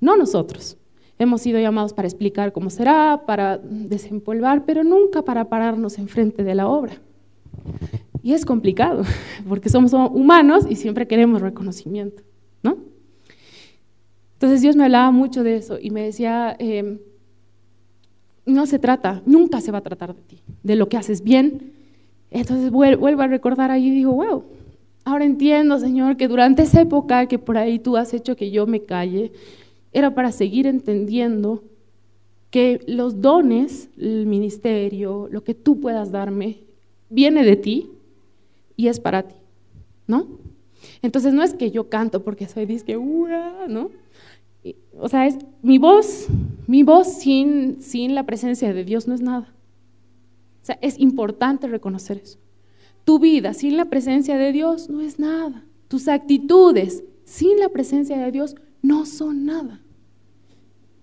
no 0.00 0.16
nosotros. 0.16 0.76
Hemos 1.20 1.42
sido 1.42 1.58
llamados 1.58 1.92
para 1.92 2.06
explicar 2.06 2.52
cómo 2.52 2.70
será, 2.70 3.24
para 3.26 3.58
desempolvar, 3.58 4.64
pero 4.64 4.84
nunca 4.84 5.22
para 5.22 5.48
pararnos 5.48 5.98
enfrente 5.98 6.44
de 6.44 6.54
la 6.54 6.68
obra. 6.68 6.94
Y 8.22 8.34
es 8.34 8.44
complicado, 8.44 9.02
porque 9.48 9.68
somos 9.68 9.92
humanos 9.92 10.64
y 10.68 10.76
siempre 10.76 11.08
queremos 11.08 11.42
reconocimiento. 11.42 12.22
Entonces 14.38 14.62
Dios 14.62 14.76
me 14.76 14.84
hablaba 14.84 15.10
mucho 15.10 15.42
de 15.42 15.56
eso 15.56 15.80
y 15.82 15.90
me 15.90 16.04
decía, 16.04 16.54
em, 16.60 17.00
no 18.46 18.66
se 18.66 18.78
trata, 18.78 19.20
nunca 19.26 19.60
se 19.60 19.72
va 19.72 19.78
a 19.78 19.82
tratar 19.82 20.14
de 20.14 20.22
ti, 20.22 20.38
de 20.62 20.76
lo 20.76 20.88
que 20.88 20.96
haces 20.96 21.24
bien. 21.24 21.72
Entonces 22.30 22.70
vuelvo 22.70 23.20
a 23.20 23.26
recordar 23.26 23.72
ahí 23.72 23.88
y 23.88 23.90
digo, 23.90 24.12
wow, 24.12 24.44
ahora 25.04 25.24
entiendo, 25.24 25.80
Señor, 25.80 26.16
que 26.16 26.28
durante 26.28 26.62
esa 26.62 26.80
época 26.80 27.26
que 27.26 27.40
por 27.40 27.58
ahí 27.58 27.80
tú 27.80 27.96
has 27.96 28.14
hecho 28.14 28.36
que 28.36 28.52
yo 28.52 28.64
me 28.68 28.84
calle, 28.84 29.32
era 29.92 30.14
para 30.14 30.30
seguir 30.30 30.68
entendiendo 30.68 31.64
que 32.50 32.80
los 32.86 33.20
dones, 33.20 33.88
el 33.98 34.24
ministerio, 34.26 35.26
lo 35.32 35.42
que 35.42 35.54
tú 35.54 35.80
puedas 35.80 36.12
darme, 36.12 36.58
viene 37.10 37.42
de 37.42 37.56
ti 37.56 37.90
y 38.76 38.86
es 38.86 39.00
para 39.00 39.24
ti, 39.24 39.34
¿no? 40.06 40.28
Entonces 41.02 41.34
no 41.34 41.42
es 41.42 41.54
que 41.54 41.72
yo 41.72 41.88
canto 41.88 42.22
porque 42.22 42.46
soy 42.46 42.66
disque, 42.66 42.96
¿no? 42.96 43.90
O 44.98 45.08
sea, 45.08 45.26
es 45.26 45.38
mi 45.62 45.78
voz, 45.78 46.26
mi 46.66 46.82
voz 46.82 47.12
sin, 47.12 47.80
sin 47.80 48.14
la 48.14 48.24
presencia 48.26 48.72
de 48.72 48.84
Dios 48.84 49.06
no 49.06 49.14
es 49.14 49.20
nada. 49.20 49.54
O 50.62 50.64
sea, 50.64 50.78
es 50.82 50.98
importante 50.98 51.66
reconocer 51.68 52.18
eso. 52.18 52.38
Tu 53.04 53.18
vida 53.18 53.54
sin 53.54 53.76
la 53.76 53.86
presencia 53.86 54.36
de 54.36 54.52
Dios 54.52 54.90
no 54.90 55.00
es 55.00 55.18
nada. 55.18 55.64
Tus 55.88 56.08
actitudes 56.08 57.04
sin 57.24 57.58
la 57.58 57.68
presencia 57.68 58.18
de 58.18 58.30
Dios 58.30 58.56
no 58.82 59.06
son 59.06 59.46
nada. 59.46 59.80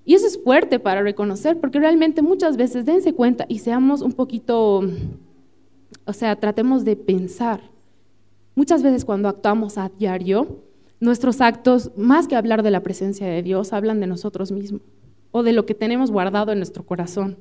Y 0.03 0.14
eso 0.14 0.28
es 0.28 0.41
fuerte 0.43 0.80
para 0.80 1.01
reconocer, 1.01 1.60
porque 1.60 1.80
realmente 1.80 2.22
muchas 2.22 2.58
veces 2.58 2.86
dense 2.86 3.14
cuenta 3.14 3.45
y 3.49 3.60
seamos 3.60 4.01
un 4.01 4.14
poquito, 4.14 4.84
o 6.06 6.14
sea, 6.14 6.36
tratemos 6.36 6.86
de 6.86 6.95
pensar 6.95 7.62
Muchas 8.56 8.82
veces 8.82 9.03
cuando 9.03 9.28
actuamos 9.28 9.78
a 9.78 9.89
diario, 9.89 10.64
nuestros 11.06 11.39
actos, 11.39 11.91
más 11.95 12.28
que 12.28 12.36
hablar 12.36 12.64
de 12.64 12.72
la 12.72 12.84
presencia 12.84 13.28
de 13.28 13.41
Dios, 13.41 13.72
hablan 13.72 13.99
de 13.99 14.08
nosotros 14.08 14.51
mismos 14.51 14.82
o 15.32 15.43
de 15.43 15.53
lo 15.53 15.66
que 15.66 15.74
tenemos 15.74 16.12
guardado 16.12 16.51
en 16.51 16.60
nuestro 16.60 16.86
corazón, 16.86 17.38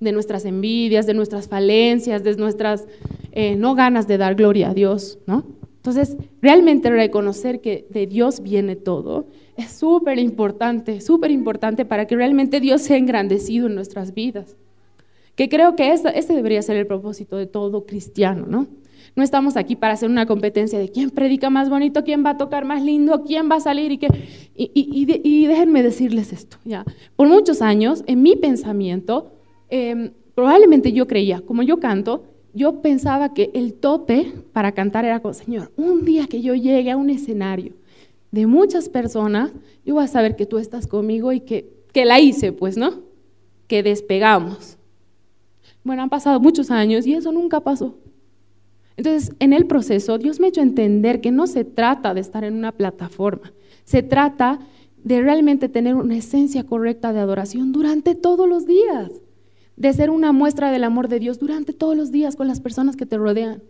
de 0.00 0.12
nuestras 0.12 0.44
envidias, 0.44 1.06
de 1.06 1.14
nuestras 1.14 1.48
falencias, 1.48 2.22
de 2.22 2.36
nuestras 2.36 2.86
eh, 3.32 3.56
no 3.56 3.74
ganas 3.74 4.06
de 4.06 4.16
dar 4.16 4.34
gloria 4.34 4.70
a 4.70 4.74
Dios, 4.74 5.18
¿no? 5.26 5.44
Entonces, 5.76 6.16
realmente 6.40 6.90
reconocer 6.90 7.60
que 7.60 7.88
de 7.90 8.06
Dios 8.06 8.40
viene 8.40 8.76
todo 8.76 9.26
es 9.56 9.72
súper 9.72 10.20
importante, 10.20 11.00
súper 11.00 11.32
importante 11.32 11.84
para 11.84 12.06
que 12.06 12.14
realmente 12.14 12.60
Dios 12.60 12.82
sea 12.82 12.96
engrandecido 12.96 13.66
en 13.66 13.74
nuestras 13.74 14.14
vidas. 14.14 14.56
Que 15.34 15.48
creo 15.48 15.74
que 15.74 15.92
ese 15.92 16.32
debería 16.32 16.62
ser 16.62 16.76
el 16.76 16.86
propósito 16.86 17.36
de 17.36 17.46
todo 17.46 17.84
cristiano, 17.86 18.46
¿no? 18.46 18.68
No 19.14 19.22
estamos 19.22 19.56
aquí 19.56 19.76
para 19.76 19.92
hacer 19.92 20.08
una 20.08 20.26
competencia 20.26 20.78
de 20.78 20.88
quién 20.88 21.10
predica 21.10 21.50
más 21.50 21.68
bonito, 21.68 22.02
quién 22.02 22.24
va 22.24 22.30
a 22.30 22.36
tocar 22.38 22.64
más 22.64 22.82
lindo, 22.82 23.24
quién 23.24 23.50
va 23.50 23.56
a 23.56 23.60
salir 23.60 23.92
y 23.92 23.98
qué. 23.98 24.08
Y, 24.54 25.46
déjenme 25.46 25.82
decirles 25.82 26.32
esto, 26.32 26.56
ya. 26.64 26.84
Por 27.16 27.28
muchos 27.28 27.60
años, 27.60 28.04
en 28.06 28.22
mi 28.22 28.36
pensamiento, 28.36 29.32
em, 29.68 30.12
probablemente 30.34 30.92
yo 30.92 31.06
creía, 31.06 31.42
como 31.42 31.62
yo 31.62 31.78
canto, 31.78 32.24
yo 32.54 32.80
pensaba 32.80 33.34
que 33.34 33.50
el 33.54 33.74
tope 33.74 34.32
para 34.52 34.72
cantar 34.72 35.04
era 35.04 35.20
como, 35.20 35.34
Señor, 35.34 35.72
un 35.76 36.04
día 36.04 36.26
que 36.26 36.40
yo 36.40 36.54
llegue 36.54 36.90
a 36.90 36.96
un 36.96 37.10
escenario 37.10 37.74
de 38.30 38.46
muchas 38.46 38.88
personas, 38.88 39.52
yo 39.84 39.94
voy 39.94 40.04
a 40.04 40.08
saber 40.08 40.36
que 40.36 40.46
tú 40.46 40.58
estás 40.58 40.86
conmigo 40.86 41.32
y 41.32 41.40
que, 41.40 41.70
que 41.92 42.04
la 42.04 42.18
hice, 42.18 42.52
pues, 42.52 42.76
¿no? 42.76 43.02
Que 43.66 43.82
despegamos. 43.82 44.78
Bueno, 45.84 46.02
han 46.02 46.10
pasado 46.10 46.40
muchos 46.40 46.70
años 46.70 47.06
y 47.06 47.14
eso 47.14 47.30
nunca 47.30 47.60
pasó. 47.60 47.94
Entonces, 48.96 49.34
en 49.38 49.52
el 49.52 49.66
proceso, 49.66 50.18
Dios 50.18 50.38
me 50.38 50.46
ha 50.46 50.48
hecho 50.50 50.60
entender 50.60 51.20
que 51.20 51.30
no 51.30 51.46
se 51.46 51.64
trata 51.64 52.14
de 52.14 52.20
estar 52.20 52.44
en 52.44 52.54
una 52.54 52.72
plataforma, 52.72 53.52
se 53.84 54.02
trata 54.02 54.60
de 55.02 55.20
realmente 55.20 55.68
tener 55.68 55.94
una 55.96 56.16
esencia 56.16 56.64
correcta 56.64 57.12
de 57.12 57.20
adoración 57.20 57.72
durante 57.72 58.14
todos 58.14 58.48
los 58.48 58.66
días, 58.66 59.10
de 59.76 59.92
ser 59.92 60.10
una 60.10 60.32
muestra 60.32 60.70
del 60.70 60.84
amor 60.84 61.08
de 61.08 61.18
Dios 61.18 61.38
durante 61.38 61.72
todos 61.72 61.96
los 61.96 62.12
días 62.12 62.36
con 62.36 62.46
las 62.46 62.60
personas 62.60 62.96
que 62.96 63.06
te 63.06 63.16
rodean. 63.16 63.62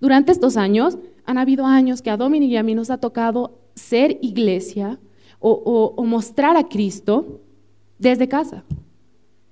Durante 0.00 0.32
estos 0.32 0.56
años, 0.56 0.96
han 1.26 1.38
habido 1.38 1.66
años 1.66 2.00
que 2.00 2.10
a 2.10 2.16
Dominic 2.16 2.50
y 2.50 2.56
a 2.56 2.62
mí 2.62 2.74
nos 2.74 2.90
ha 2.90 2.98
tocado 2.98 3.58
ser 3.74 4.18
iglesia 4.22 4.98
o 5.40 6.02
mostrar 6.04 6.56
a 6.56 6.68
Cristo 6.68 7.40
desde 7.98 8.28
casa. 8.28 8.64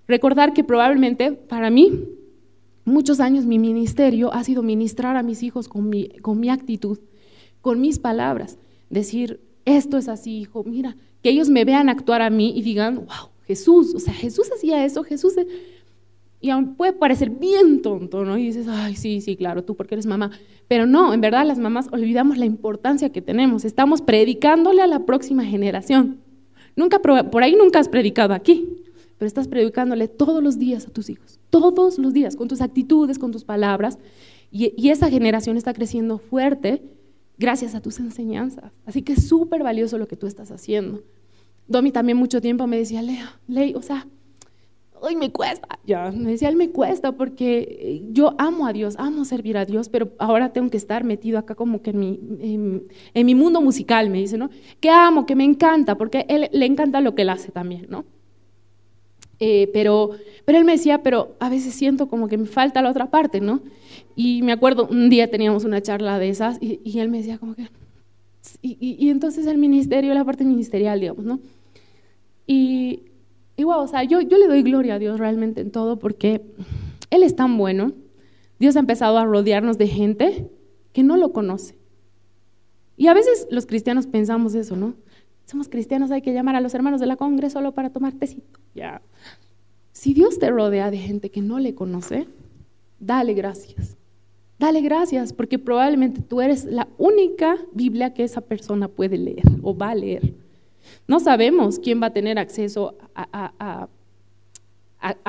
Recordar 0.08 0.52
que 0.52 0.64
probablemente 0.64 1.32
para 1.32 1.70
mí, 1.70 2.08
muchos 2.86 3.20
años 3.20 3.44
mi 3.44 3.58
ministerio 3.58 4.32
ha 4.32 4.42
sido 4.44 4.62
ministrar 4.62 5.16
a 5.16 5.22
mis 5.22 5.42
hijos 5.42 5.68
con 5.68 5.90
mi, 5.90 6.08
con 6.22 6.40
mi 6.40 6.48
actitud, 6.48 6.98
con 7.60 7.80
mis 7.80 7.98
palabras. 7.98 8.58
Decir, 8.88 9.40
esto 9.64 9.98
es 9.98 10.08
así, 10.08 10.38
hijo, 10.38 10.64
mira, 10.64 10.96
que 11.22 11.30
ellos 11.30 11.50
me 11.50 11.64
vean 11.64 11.88
actuar 11.88 12.22
a 12.22 12.30
mí 12.30 12.54
y 12.56 12.62
digan, 12.62 12.96
wow, 12.96 13.30
Jesús, 13.46 13.94
o 13.94 13.98
sea, 13.98 14.14
Jesús 14.14 14.50
hacía 14.56 14.84
eso, 14.84 15.04
Jesús... 15.04 15.34
Y 16.38 16.50
aún 16.50 16.76
puede 16.76 16.92
parecer 16.92 17.30
bien 17.30 17.80
tonto, 17.80 18.24
¿no? 18.24 18.36
Y 18.36 18.44
dices, 18.44 18.66
ay, 18.68 18.94
sí, 18.94 19.22
sí, 19.22 19.36
claro, 19.36 19.64
tú 19.64 19.74
porque 19.74 19.94
eres 19.94 20.06
mamá. 20.06 20.30
Pero 20.68 20.86
no, 20.86 21.14
en 21.14 21.20
verdad 21.20 21.46
las 21.46 21.58
mamás 21.58 21.88
olvidamos 21.90 22.36
la 22.36 22.44
importancia 22.44 23.10
que 23.10 23.22
tenemos. 23.22 23.64
Estamos 23.64 24.02
predicándole 24.02 24.82
a 24.82 24.86
la 24.86 25.06
próxima 25.06 25.44
generación. 25.44 26.20
Nunca, 26.76 27.00
por 27.00 27.42
ahí 27.42 27.56
nunca 27.56 27.78
has 27.78 27.88
predicado 27.88 28.34
aquí, 28.34 28.84
pero 29.18 29.26
estás 29.26 29.48
predicándole 29.48 30.08
todos 30.08 30.42
los 30.42 30.58
días 30.58 30.86
a 30.86 30.90
tus 30.90 31.08
hijos, 31.10 31.40
todos 31.50 31.98
los 31.98 32.12
días, 32.12 32.36
con 32.36 32.48
tus 32.48 32.60
actitudes, 32.60 33.18
con 33.18 33.32
tus 33.32 33.44
palabras. 33.44 33.98
Y, 34.50 34.72
y 34.76 34.90
esa 34.90 35.10
generación 35.10 35.56
está 35.56 35.72
creciendo 35.72 36.18
fuerte 36.18 36.82
gracias 37.38 37.74
a 37.74 37.80
tus 37.80 37.98
enseñanzas. 37.98 38.72
Así 38.84 39.02
que 39.02 39.14
es 39.14 39.28
súper 39.28 39.62
valioso 39.62 39.98
lo 39.98 40.08
que 40.08 40.16
tú 40.16 40.26
estás 40.26 40.50
haciendo. 40.50 41.02
Domi 41.68 41.90
también 41.90 42.16
mucho 42.16 42.40
tiempo 42.40 42.66
me 42.66 42.78
decía, 42.78 43.02
Lea, 43.02 43.40
Ley, 43.48 43.74
o 43.74 43.82
sea, 43.82 44.06
hoy 45.00 45.16
me 45.16 45.30
cuesta. 45.30 45.78
Ya, 45.84 46.10
me 46.10 46.30
decía, 46.32 46.48
él 46.48 46.56
me 46.56 46.70
cuesta 46.70 47.12
porque 47.12 47.58
eh, 47.58 48.08
yo 48.10 48.34
amo 48.38 48.66
a 48.66 48.72
Dios, 48.72 48.94
amo 48.98 49.24
servir 49.24 49.56
a 49.56 49.64
Dios, 49.64 49.88
pero 49.88 50.12
ahora 50.18 50.52
tengo 50.52 50.70
que 50.70 50.76
estar 50.76 51.04
metido 51.04 51.38
acá 51.38 51.54
como 51.54 51.82
que 51.82 51.90
en 51.90 51.98
mi, 51.98 52.20
en, 53.14 53.26
mi 53.26 53.34
mundo 53.34 53.60
musical, 53.60 54.10
me 54.10 54.18
dice, 54.18 54.38
¿no? 54.38 54.50
Que 54.80 54.90
amo, 54.90 55.26
que 55.26 55.36
me 55.36 55.44
encanta, 55.44 55.96
porque 55.96 56.24
él 56.28 56.48
le 56.52 56.66
encanta 56.66 57.00
lo 57.00 57.14
que 57.14 57.22
él 57.22 57.30
hace 57.30 57.52
también, 57.52 57.86
¿no? 57.88 58.04
Eh, 59.38 59.68
pero, 59.72 60.10
pero 60.44 60.58
él 60.58 60.64
me 60.64 60.72
decía, 60.72 61.02
pero 61.02 61.36
a 61.40 61.50
veces 61.50 61.74
siento 61.74 62.08
como 62.08 62.28
que 62.28 62.38
me 62.38 62.46
falta 62.46 62.80
la 62.80 62.90
otra 62.90 63.10
parte, 63.10 63.40
¿no? 63.40 63.60
Y 64.14 64.42
me 64.42 64.52
acuerdo, 64.52 64.88
un 64.90 65.10
día 65.10 65.30
teníamos 65.30 65.64
una 65.64 65.82
charla 65.82 66.18
de 66.18 66.30
esas 66.30 66.58
y, 66.60 66.80
y 66.84 67.00
él 67.00 67.08
me 67.08 67.18
decía 67.18 67.38
como 67.38 67.54
que... 67.54 67.68
Y, 68.62 68.78
y, 68.80 69.04
y 69.04 69.10
entonces 69.10 69.46
el 69.46 69.58
ministerio, 69.58 70.14
la 70.14 70.24
parte 70.24 70.44
ministerial, 70.44 71.00
digamos, 71.00 71.24
¿no? 71.24 71.40
Y, 72.46 73.02
igual, 73.56 73.80
o 73.80 73.88
sea, 73.88 74.04
yo, 74.04 74.20
yo 74.20 74.38
le 74.38 74.46
doy 74.46 74.62
gloria 74.62 74.94
a 74.94 74.98
Dios 74.98 75.18
realmente 75.18 75.60
en 75.60 75.70
todo 75.70 75.98
porque 75.98 76.42
Él 77.10 77.22
es 77.22 77.36
tan 77.36 77.58
bueno. 77.58 77.92
Dios 78.58 78.76
ha 78.76 78.80
empezado 78.80 79.18
a 79.18 79.24
rodearnos 79.24 79.78
de 79.78 79.88
gente 79.88 80.48
que 80.92 81.02
no 81.02 81.16
lo 81.16 81.32
conoce. 81.32 81.76
Y 82.96 83.08
a 83.08 83.14
veces 83.14 83.46
los 83.50 83.66
cristianos 83.66 84.06
pensamos 84.06 84.54
eso, 84.54 84.76
¿no? 84.76 84.94
Somos 85.46 85.68
cristianos, 85.68 86.10
hay 86.10 86.22
que 86.22 86.34
llamar 86.34 86.56
a 86.56 86.60
los 86.60 86.74
hermanos 86.74 87.00
de 87.00 87.06
la 87.06 87.16
congre 87.16 87.50
solo 87.50 87.72
para 87.72 87.90
tomar 87.90 88.12
tecito. 88.14 88.60
Ya. 88.74 89.00
Si 89.92 90.12
Dios 90.12 90.38
te 90.38 90.50
rodea 90.50 90.90
de 90.90 90.98
gente 90.98 91.30
que 91.30 91.40
no 91.40 91.58
le 91.58 91.74
conoce, 91.74 92.26
dale 92.98 93.32
gracias. 93.32 93.96
Dale 94.58 94.80
gracias, 94.80 95.32
porque 95.32 95.58
probablemente 95.58 96.20
tú 96.20 96.40
eres 96.40 96.64
la 96.64 96.88
única 96.98 97.56
Biblia 97.72 98.12
que 98.12 98.24
esa 98.24 98.40
persona 98.40 98.88
puede 98.88 99.18
leer 99.18 99.44
o 99.62 99.76
va 99.76 99.90
a 99.90 99.94
leer. 99.94 100.34
No 101.06 101.20
sabemos 101.20 101.78
quién 101.78 102.02
va 102.02 102.06
a 102.06 102.12
tener 102.12 102.38
acceso 102.38 102.96
a, 103.14 103.88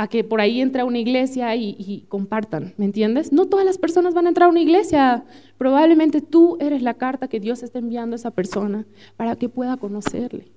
que 0.09 0.23
por 0.23 0.41
ahí 0.41 0.61
entre 0.61 0.81
a 0.81 0.85
una 0.85 0.99
iglesia 0.99 1.55
y, 1.55 1.75
y, 1.77 2.05
compartan, 2.07 2.73
¿me 2.77 2.85
entiendes? 2.85 3.31
No 3.31 3.45
todas 3.47 3.65
las 3.65 3.77
personas 3.77 4.13
van 4.13 4.25
a 4.25 4.29
entrar 4.29 4.47
a 4.47 4.51
una 4.51 4.61
iglesia. 4.61 5.25
Probablemente 5.57 6.21
tú 6.21 6.57
eres 6.59 6.81
la 6.81 6.95
carta 6.95 7.27
que 7.27 7.39
Dios 7.39 7.63
está 7.63 7.79
enviando 7.79 8.15
a 8.15 8.17
esa 8.17 8.31
persona 8.31 8.85
para 9.17 9.35
que 9.35 9.49
pueda 9.49 9.77
conocerle. 9.77 10.51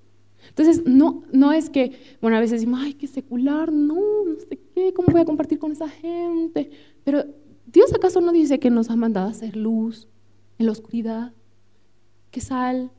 Entonces, 0.49 0.83
no, 0.87 1.23
no 1.33 1.53
es 1.53 1.71
que, 1.71 1.93
bueno, 2.21 2.37
a 2.37 2.41
veces 2.41 2.61
decimos, 2.61 2.81
ay, 2.83 2.95
qué 2.95 3.07
secular, 3.07 3.73
no, 3.73 3.95
no 3.95 4.41
sé 4.49 4.59
qué, 4.75 4.93
¿cómo 4.95 5.09
voy 5.13 5.21
a 5.21 5.25
compartir 5.25 5.59
con 5.59 5.73
esa 5.73 5.89
gente? 5.89 6.71
Pero 7.05 7.25
Dios 7.67 7.93
acaso 7.95 8.21
no 8.21 8.33
dice 8.33 8.59
que 8.59 8.71
nos 8.71 8.91
ha 8.91 8.97
mandado 8.97 9.29
a 9.29 9.31
hacer 9.31 9.57
luz 9.57 10.09
en 10.59 10.67
la 10.67 10.73
oscuridad, 10.73 11.33
que 12.31 12.41
sal 12.41 12.91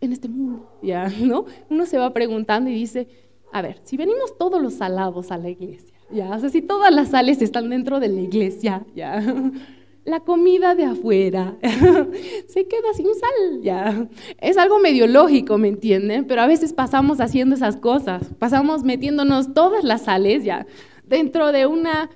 en 0.00 0.12
este 0.12 0.28
mundo, 0.28 0.70
ya, 0.82 1.08
¿no? 1.20 1.46
Uno 1.70 1.86
se 1.86 1.98
va 1.98 2.12
preguntando 2.12 2.70
y 2.70 2.74
dice, 2.74 3.08
a 3.52 3.62
ver, 3.62 3.80
si 3.84 3.96
venimos 3.96 4.36
todos 4.38 4.60
los 4.60 4.74
salados 4.74 5.30
a 5.30 5.38
la 5.38 5.50
iglesia, 5.50 5.94
ya, 6.10 6.34
o 6.34 6.40
sea, 6.40 6.48
si 6.48 6.62
todas 6.62 6.92
las 6.92 7.08
sales 7.08 7.40
están 7.42 7.70
dentro 7.70 8.00
de 8.00 8.08
la 8.08 8.20
iglesia, 8.20 8.84
ya, 8.94 9.22
la 10.04 10.20
comida 10.20 10.74
de 10.74 10.84
afuera 10.84 11.56
se 12.48 12.66
queda 12.66 12.92
sin 12.94 13.06
sal, 13.14 13.62
ya. 13.62 14.08
Es 14.40 14.58
algo 14.58 14.78
medio 14.78 15.06
lógico, 15.06 15.58
¿me 15.58 15.68
entienden? 15.68 16.26
Pero 16.26 16.42
a 16.42 16.46
veces 16.46 16.72
pasamos 16.72 17.20
haciendo 17.20 17.54
esas 17.54 17.76
cosas, 17.76 18.30
pasamos 18.38 18.82
metiéndonos 18.82 19.54
todas 19.54 19.84
las 19.84 20.02
sales, 20.02 20.44
ya, 20.44 20.66
dentro 21.04 21.52
de 21.52 21.66
una 21.66 22.10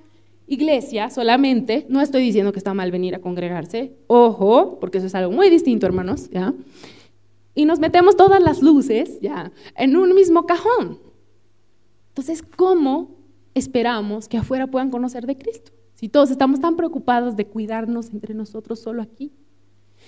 iglesia 0.46 1.10
solamente, 1.10 1.86
no 1.88 2.00
estoy 2.00 2.22
diciendo 2.22 2.52
que 2.52 2.58
está 2.58 2.72
mal 2.72 2.90
venir 2.90 3.14
a 3.14 3.20
congregarse, 3.20 3.92
ojo, 4.06 4.78
porque 4.80 4.98
eso 4.98 5.06
es 5.06 5.14
algo 5.14 5.32
muy 5.32 5.50
distinto, 5.50 5.86
hermanos, 5.86 6.30
¿ya? 6.30 6.54
y 7.56 7.64
nos 7.64 7.80
metemos 7.80 8.16
todas 8.16 8.40
las 8.40 8.62
luces 8.62 9.18
ya 9.20 9.50
en 9.74 9.96
un 9.96 10.14
mismo 10.14 10.46
cajón. 10.46 11.00
Entonces, 12.16 12.42
¿cómo 12.56 13.10
esperamos 13.52 14.26
que 14.26 14.38
afuera 14.38 14.66
puedan 14.66 14.90
conocer 14.90 15.26
de 15.26 15.36
Cristo? 15.36 15.72
Si 15.92 16.08
todos 16.08 16.30
estamos 16.30 16.60
tan 16.60 16.74
preocupados 16.74 17.36
de 17.36 17.44
cuidarnos 17.44 18.10
entre 18.10 18.32
nosotros 18.32 18.80
solo 18.80 19.02
aquí. 19.02 19.32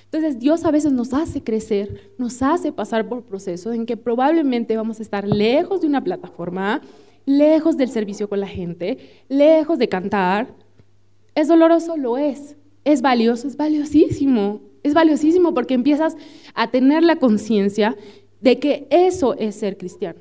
Entonces, 0.04 0.38
Dios 0.38 0.64
a 0.64 0.70
veces 0.70 0.90
nos 0.90 1.12
hace 1.12 1.42
crecer, 1.42 2.12
nos 2.16 2.40
hace 2.40 2.72
pasar 2.72 3.10
por 3.10 3.24
procesos 3.24 3.74
en 3.74 3.84
que 3.84 3.98
probablemente 3.98 4.74
vamos 4.74 5.00
a 5.00 5.02
estar 5.02 5.28
lejos 5.28 5.82
de 5.82 5.86
una 5.86 6.02
plataforma, 6.02 6.80
lejos 7.26 7.76
del 7.76 7.90
servicio 7.90 8.26
con 8.26 8.40
la 8.40 8.48
gente, 8.48 8.96
lejos 9.28 9.78
de 9.78 9.90
cantar. 9.90 10.48
¿Es 11.34 11.48
doloroso? 11.48 11.98
Lo 11.98 12.16
es. 12.16 12.56
¿Es 12.84 13.02
valioso? 13.02 13.46
Es 13.46 13.58
valiosísimo. 13.58 14.62
Es 14.82 14.94
valiosísimo 14.94 15.52
porque 15.52 15.74
empiezas 15.74 16.16
a 16.54 16.70
tener 16.70 17.02
la 17.02 17.16
conciencia 17.16 17.98
de 18.40 18.58
que 18.58 18.86
eso 18.88 19.34
es 19.34 19.56
ser 19.56 19.76
cristiano, 19.76 20.20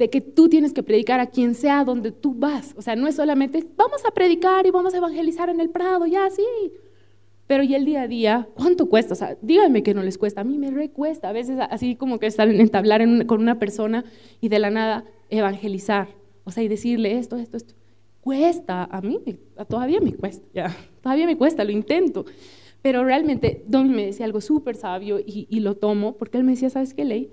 de 0.00 0.08
que 0.08 0.22
tú 0.22 0.48
tienes 0.48 0.72
que 0.72 0.82
predicar 0.82 1.20
a 1.20 1.26
quien 1.26 1.54
sea 1.54 1.84
donde 1.84 2.10
tú 2.10 2.32
vas. 2.34 2.74
O 2.74 2.80
sea, 2.80 2.96
no 2.96 3.06
es 3.06 3.16
solamente 3.16 3.66
vamos 3.76 4.02
a 4.06 4.10
predicar 4.12 4.66
y 4.66 4.70
vamos 4.70 4.94
a 4.94 4.96
evangelizar 4.96 5.50
en 5.50 5.60
el 5.60 5.68
Prado, 5.68 6.06
ya 6.06 6.30
sí. 6.30 6.72
Pero 7.46 7.64
y 7.64 7.74
el 7.74 7.84
día 7.84 8.00
a 8.00 8.08
día, 8.08 8.48
¿cuánto 8.54 8.88
cuesta? 8.88 9.12
O 9.12 9.16
sea, 9.16 9.36
díganme 9.42 9.82
que 9.82 9.92
no 9.92 10.02
les 10.02 10.16
cuesta, 10.16 10.40
a 10.40 10.44
mí 10.44 10.56
me 10.56 10.70
recuesta. 10.70 11.28
A 11.28 11.32
veces 11.32 11.58
así 11.68 11.96
como 11.96 12.18
que 12.18 12.24
estar 12.26 12.48
en 12.48 12.62
entablar 12.62 13.02
con 13.26 13.42
una 13.42 13.58
persona 13.58 14.06
y 14.40 14.48
de 14.48 14.58
la 14.58 14.70
nada 14.70 15.04
evangelizar, 15.28 16.08
o 16.44 16.50
sea, 16.50 16.62
y 16.62 16.68
decirle 16.68 17.18
esto, 17.18 17.36
esto, 17.36 17.58
esto. 17.58 17.74
Cuesta, 18.22 18.84
a 18.84 19.02
mí 19.02 19.20
todavía 19.68 20.00
me 20.00 20.14
cuesta, 20.14 20.74
todavía 21.02 21.26
me 21.26 21.36
cuesta, 21.36 21.62
lo 21.62 21.72
intento. 21.72 22.24
Pero 22.80 23.04
realmente 23.04 23.64
Domi 23.66 23.94
me 23.94 24.06
decía 24.06 24.24
algo 24.24 24.40
súper 24.40 24.76
sabio 24.76 25.18
y, 25.18 25.60
lo 25.60 25.76
tomo, 25.76 26.16
porque 26.16 26.38
él 26.38 26.44
me 26.44 26.52
decía, 26.52 26.70
¿sabes 26.70 26.94
qué 26.94 27.04
ley? 27.04 27.30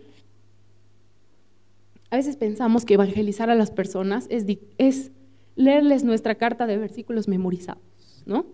A 2.10 2.16
veces 2.16 2.38
pensamos 2.38 2.86
que 2.86 2.94
evangelizar 2.94 3.50
a 3.50 3.56
las 3.56 3.72
personas 3.72 4.28
es, 4.30 4.46
es 4.78 5.12
leerles 5.56 6.04
nuestra 6.04 6.36
carta 6.36 6.66
de 6.66 6.78
versículos 6.78 7.28
memorizados, 7.28 8.24
¿no? 8.26 8.46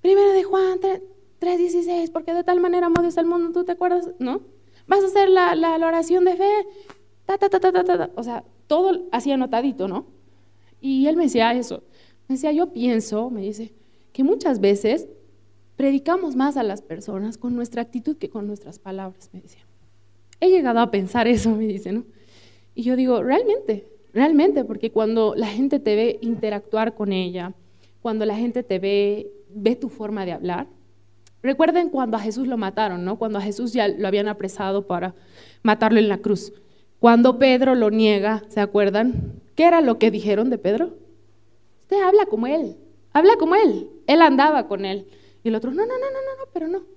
Primera 0.00 0.32
de 0.32 0.42
Juan 0.42 0.78
3.16, 1.40 2.10
porque 2.10 2.34
de 2.34 2.44
tal 2.44 2.60
manera 2.60 2.86
amó 2.86 3.00
Dios 3.02 3.16
al 3.18 3.26
mundo, 3.26 3.52
¿tú 3.52 3.64
te 3.64 3.72
acuerdas? 3.72 4.10
¿No? 4.18 4.42
Vas 4.86 5.02
a 5.02 5.06
hacer 5.06 5.28
la, 5.28 5.54
la, 5.54 5.74
oración 5.86 6.24
de 6.24 6.36
fe, 6.36 6.50
ta, 7.24 7.38
ta, 7.38 7.48
ta, 7.48 7.60
ta, 7.60 7.72
ta, 7.72 7.84
ta, 7.84 8.10
o 8.16 8.22
sea, 8.22 8.44
todo 8.66 9.06
así 9.12 9.30
anotadito, 9.32 9.88
¿no? 9.88 10.06
Y 10.80 11.06
él 11.06 11.16
me 11.16 11.24
decía 11.24 11.54
eso, 11.54 11.84
me 12.28 12.34
decía, 12.34 12.52
yo 12.52 12.72
pienso, 12.72 13.30
me 13.30 13.42
dice, 13.42 13.72
que 14.12 14.24
muchas 14.24 14.60
veces 14.60 15.08
predicamos 15.76 16.36
más 16.36 16.56
a 16.56 16.62
las 16.62 16.82
personas 16.82 17.38
con 17.38 17.54
nuestra 17.54 17.82
actitud 17.82 18.16
que 18.16 18.28
con 18.28 18.46
nuestras 18.46 18.78
palabras, 18.78 19.30
me 19.32 19.40
decía. 19.40 19.64
He 20.40 20.50
llegado 20.50 20.80
a 20.80 20.90
pensar 20.90 21.28
eso, 21.28 21.50
me 21.50 21.66
dice, 21.66 21.92
¿no? 21.92 22.04
Y 22.74 22.82
yo 22.82 22.96
digo, 22.96 23.22
realmente, 23.22 23.86
realmente, 24.12 24.64
porque 24.64 24.90
cuando 24.90 25.34
la 25.36 25.46
gente 25.46 25.78
te 25.78 25.96
ve 25.96 26.18
interactuar 26.22 26.94
con 26.94 27.12
ella, 27.12 27.54
cuando 28.02 28.24
la 28.26 28.36
gente 28.36 28.62
te 28.62 28.78
ve, 28.78 29.30
ve 29.48 29.76
tu 29.76 29.88
forma 29.88 30.24
de 30.26 30.32
hablar. 30.32 30.66
Recuerden 31.42 31.90
cuando 31.90 32.16
a 32.16 32.20
Jesús 32.20 32.46
lo 32.46 32.56
mataron, 32.56 33.04
¿no? 33.04 33.18
Cuando 33.18 33.38
a 33.38 33.42
Jesús 33.42 33.72
ya 33.72 33.88
lo 33.88 34.08
habían 34.08 34.28
apresado 34.28 34.86
para 34.86 35.14
matarlo 35.62 35.98
en 35.98 36.08
la 36.08 36.18
cruz. 36.18 36.52
Cuando 37.00 37.38
Pedro 37.38 37.74
lo 37.74 37.90
niega, 37.90 38.42
¿se 38.48 38.60
acuerdan? 38.60 39.40
¿Qué 39.54 39.64
era 39.64 39.80
lo 39.80 39.98
que 39.98 40.10
dijeron 40.10 40.50
de 40.50 40.58
Pedro? 40.58 40.94
Usted 41.82 42.02
habla 42.02 42.26
como 42.26 42.46
él, 42.46 42.76
habla 43.12 43.36
como 43.36 43.54
él. 43.54 43.90
Él 44.06 44.22
andaba 44.22 44.68
con 44.68 44.84
él. 44.84 45.06
Y 45.42 45.48
el 45.48 45.54
otro, 45.54 45.70
no, 45.70 45.84
no, 45.84 45.92
no, 45.92 45.98
no, 45.98 46.10
no, 46.10 46.44
no, 46.44 46.50
pero 46.52 46.68
no. 46.68 46.93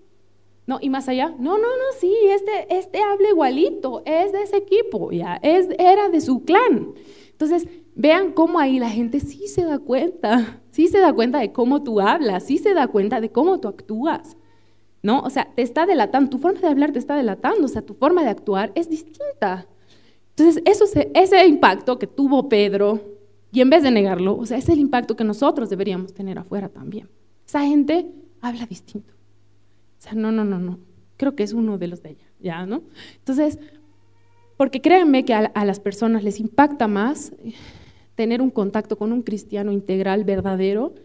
No, 0.68 0.80
y 0.82 0.89
más 0.89 1.07
allá, 1.07 1.30
no, 1.39 1.57
no, 1.57 1.63
no, 1.63 1.84
sí, 1.97 2.13
este, 2.30 2.78
este 2.78 3.01
habla 3.01 3.30
igualito, 3.30 4.03
es 4.05 4.34
de 4.34 4.43
ese 4.43 4.57
equipo, 4.57 5.13
ya, 5.13 5.39
es, 5.41 5.70
era 5.80 6.09
de 6.09 6.20
su 6.20 6.43
clan. 6.43 6.93
Entonces, 7.32 7.68
vean 7.95 8.34
cómo 8.34 8.59
ahí 8.59 8.78
la 8.78 8.89
gente 8.89 9.22
sí 9.22 9.47
se 9.47 9.63
da 9.63 9.80
cuenta, 9.80 10.61
sí 10.72 10.88
se 10.88 10.99
da 10.99 11.13
cuenta 11.13 11.39
de 11.39 11.53
cómo 11.53 11.84
tú 11.84 12.01
hablas, 12.01 12.43
sí 12.43 12.57
se 12.57 12.74
da 12.74 12.88
cuenta 12.89 13.22
de 13.22 13.32
cómo 13.32 13.59
tú 13.59 13.70
actúas. 13.70 14.36
¿No? 15.03 15.22
O 15.22 15.30
sea, 15.30 15.47
te 15.55 15.61
está 15.61 15.86
delatando, 15.86 16.32
tu 16.32 16.38
forma 16.38 16.59
de 16.59 16.68
hablar 16.68 16.91
te 16.91 16.99
está 16.99 17.15
delatando, 17.15 17.65
o 17.65 17.70
sea, 17.70 17.84
tu 17.84 17.93
forma 17.93 18.24
de 18.24 18.30
actuar 18.30 18.74
es 18.76 18.89
distinta. 18.89 19.68
Entonces, 20.36 20.61
eso, 20.65 20.86
ese 21.13 21.47
impacto 21.47 21.97
que 21.97 22.07
tuvo 22.07 22.49
Pedro, 22.49 22.99
y 23.51 23.61
en 23.61 23.70
vez 23.70 23.84
de 23.84 23.91
negarlo, 23.91 24.36
o 24.36 24.45
sea, 24.45 24.57
es 24.57 24.68
el 24.68 24.80
impacto 24.80 25.15
que 25.15 25.24
nosotros 25.24 25.70
deberíamos 25.70 26.13
tener 26.13 26.38
afuera 26.38 26.68
también. 26.68 27.07
Esa 27.45 27.61
gente 27.61 28.11
habla 28.41 28.65
distinto. 28.65 29.16
O 29.97 30.01
sea, 30.01 30.13
no, 30.13 30.31
no, 30.31 30.43
no, 30.43 30.59
no. 30.59 30.79
Creo 31.17 31.35
que 31.35 31.43
es 31.43 31.53
uno 31.53 31.77
de 31.77 31.87
los 31.87 32.03
de 32.03 32.11
ella, 32.11 32.25
¿ya? 32.39 32.65
¿No? 32.65 32.83
Entonces, 33.17 33.59
porque 34.57 34.81
créanme 34.81 35.23
que 35.23 35.33
a, 35.33 35.65
las 35.65 35.79
personas 35.79 36.23
les 36.23 36.39
impacta 36.39 36.87
más 36.87 37.31
tener 38.15 38.41
un 38.41 38.49
contacto 38.49 38.97
con 38.97 39.13
un 39.13 39.21
cristiano 39.21 39.71
integral, 39.71 40.23
verdadero, 40.23 40.95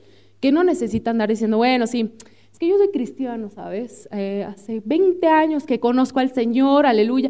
que 0.41 0.51
no 0.51 0.65
necesita 0.65 1.11
andar 1.11 1.29
diciendo, 1.29 1.59
bueno, 1.59 1.87
sí, 1.87 2.15
es 2.51 2.59
que 2.59 2.67
yo 2.67 2.79
soy 2.79 2.91
cristiano, 2.91 3.51
¿sabes? 3.51 4.09
Eh, 4.11 4.45
hace 4.49 4.83
20 4.85 5.27
años 5.27 5.65
que 5.65 5.79
conozco 5.79 6.19
al 6.19 6.33
Señor, 6.33 6.87
aleluya. 6.87 7.29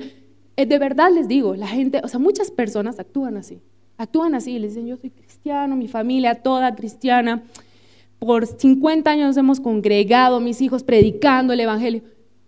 Eh, 0.57 0.67
de 0.67 0.79
verdad 0.79 1.11
les 1.13 1.27
digo, 1.27 1.57
la 1.57 1.67
gente, 1.67 2.01
o 2.05 2.09
sea, 2.09 2.21
muchas 2.21 2.51
personas 2.53 3.01
actúan 3.01 3.37
así, 3.37 3.61
actúan 3.97 4.35
así, 4.37 4.59
les 4.61 4.75
dicen, 4.75 4.87
yo 4.87 4.97
soy 4.97 5.11
cristiano, 5.11 5.75
mi 5.75 5.89
familia 5.89 6.37
toda 6.37 6.75
cristiana, 6.77 7.43
por 8.25 8.47
50 8.47 9.11
años 9.11 9.37
hemos 9.37 9.59
congregado, 9.59 10.39
mis 10.39 10.61
hijos 10.61 10.85
predicando 10.85 11.53
el 11.53 11.59
Evangelio. 11.59 12.03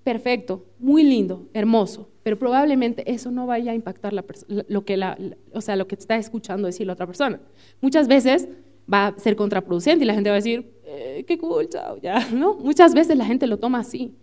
Perfecto, 0.04 0.64
muy 0.78 1.02
lindo, 1.02 1.48
hermoso, 1.52 2.08
pero 2.22 2.38
probablemente 2.38 3.10
eso 3.10 3.32
no 3.32 3.44
vaya 3.48 3.72
a 3.72 3.74
impactar 3.74 4.12
lo, 4.12 4.84
que 4.84 4.96
la, 4.96 5.18
o 5.52 5.60
sea, 5.60 5.74
lo 5.74 5.88
que 5.88 5.96
está 5.96 6.16
escuchando 6.16 6.66
decir 6.66 6.86
la 6.86 6.92
otra 6.92 7.08
persona. 7.08 7.40
Muchas 7.80 8.06
veces 8.06 8.46
va 8.92 9.08
a 9.08 9.18
ser 9.18 9.34
contraproducente 9.34 10.04
y 10.04 10.06
la 10.06 10.14
gente 10.14 10.30
va 10.30 10.36
a 10.36 10.38
decir, 10.38 10.64
eh, 10.84 11.24
qué 11.26 11.38
cool, 11.38 11.68
chao, 11.68 11.98
ya, 12.00 12.24
¿no? 12.32 12.54
Muchas 12.54 12.94
veces 12.94 13.16
la 13.18 13.24
gente 13.24 13.48
lo 13.48 13.58
toma 13.58 13.80
así, 13.80 14.14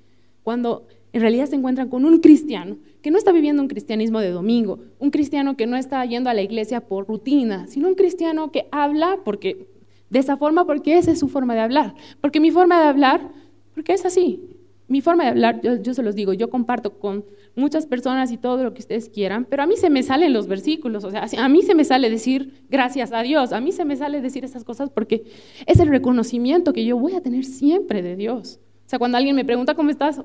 cuando 0.44 0.88
en 1.12 1.20
realidad 1.20 1.48
se 1.48 1.58
encuentran 1.58 1.90
con 1.90 2.06
un 2.06 2.20
cristiano 2.20 2.78
que 3.02 3.12
no 3.12 3.18
está 3.18 3.34
viviendo 3.34 3.62
un 3.62 3.68
cristianismo 3.68 4.22
de 4.22 4.30
domingo, 4.30 4.80
un 5.00 5.12
cristiano 5.12 5.58
que 5.58 5.68
no 5.68 5.76
está 5.76 6.06
yendo 6.06 6.30
a 6.30 6.34
la 6.34 6.44
iglesia 6.44 6.80
por 6.80 7.10
rutina, 7.10 7.68
sino 7.68 7.90
un 7.90 7.96
cristiano 7.96 8.54
que 8.54 8.70
habla 8.72 9.20
porque 9.26 9.68
de 10.12 10.20
esa 10.20 10.38
forma 10.38 10.66
porque 10.66 10.98
esa 10.98 11.12
es 11.12 11.20
su 11.20 11.30
forma 11.30 11.56
de 11.56 11.62
hablar. 11.62 11.96
Porque 12.20 12.40
mi 12.40 12.52
forma 12.52 12.80
de 12.80 12.88
hablar, 12.88 13.32
porque 13.74 13.94
es 13.94 14.06
así. 14.06 14.42
Mi 14.88 15.00
forma 15.00 15.24
de 15.24 15.30
hablar, 15.30 15.62
yo, 15.62 15.94
se 15.94 16.04
los 16.04 16.16
digo, 16.16 16.34
yo 16.34 16.50
comparto 16.50 17.00
con 17.00 17.24
muchas 17.56 17.86
personas 17.86 18.30
y 18.34 18.38
todo 18.38 18.62
lo 18.62 18.74
que 18.74 18.82
ustedes 18.82 19.08
quieran, 19.08 19.46
pero 19.50 19.64
a 19.64 19.66
mí 19.66 19.78
se 19.78 19.90
me 19.90 20.04
salen 20.04 20.34
los 20.34 20.48
versículos, 20.48 21.06
o 21.06 21.12
sea, 21.12 21.26
a 21.38 21.50
mí 21.50 21.62
se 21.62 21.76
me 21.76 21.86
sale 21.86 22.10
decir 22.10 22.66
gracias 22.70 23.14
a 23.14 23.22
Dios, 23.24 23.54
a 23.54 23.62
mí 23.62 23.72
se 23.72 23.86
me 23.86 23.96
sale 23.96 24.22
decir 24.22 24.44
esas 24.44 24.66
cosas 24.66 24.90
porque 24.90 25.24
es 25.66 25.80
el 25.80 25.88
reconocimiento 25.88 26.74
que 26.74 26.84
yo 26.84 26.98
voy 26.98 27.16
a 27.16 27.22
tener 27.22 27.46
siempre 27.46 28.02
de 28.02 28.18
Dios. 28.18 28.60
O 28.86 28.90
sea, 28.90 29.00
cuando 29.00 29.18
alguien 29.18 29.36
me 29.36 29.46
pregunta 29.46 29.76
cómo 29.76 29.90
estás, 29.90 30.22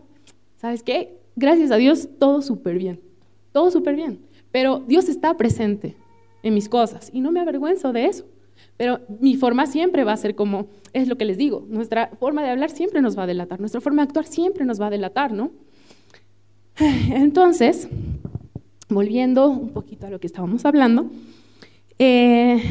¿sabes 0.56 0.82
qué? 0.82 1.16
Gracias 1.36 1.70
a 1.70 1.76
Dios, 1.76 2.08
todo 2.18 2.42
súper 2.42 2.76
bien, 2.76 3.00
todo 3.52 3.70
súper 3.70 3.94
bien, 3.94 4.18
pero 4.50 4.80
Dios 4.80 5.08
está 5.08 5.36
presente 5.36 5.96
en 6.42 6.54
mis 6.54 6.68
cosas 6.68 7.10
y 7.12 7.20
no 7.20 7.30
me 7.30 7.40
avergüenzo 7.40 7.92
de 7.92 8.06
eso. 8.06 8.24
Pero 8.76 9.00
mi 9.20 9.36
forma 9.36 9.66
siempre 9.66 10.04
va 10.04 10.12
a 10.12 10.16
ser 10.16 10.34
como, 10.34 10.68
es 10.92 11.08
lo 11.08 11.16
que 11.16 11.24
les 11.24 11.38
digo, 11.38 11.64
nuestra 11.68 12.10
forma 12.18 12.42
de 12.42 12.50
hablar 12.50 12.70
siempre 12.70 13.00
nos 13.00 13.18
va 13.18 13.24
a 13.24 13.26
delatar, 13.26 13.60
nuestra 13.60 13.80
forma 13.80 14.02
de 14.02 14.08
actuar 14.08 14.26
siempre 14.26 14.64
nos 14.64 14.80
va 14.80 14.88
a 14.88 14.90
delatar, 14.90 15.32
¿no? 15.32 15.52
Entonces, 16.78 17.88
volviendo 18.88 19.48
un 19.48 19.70
poquito 19.70 20.06
a 20.06 20.10
lo 20.10 20.20
que 20.20 20.26
estábamos 20.26 20.64
hablando, 20.64 21.10
eh, 21.98 22.62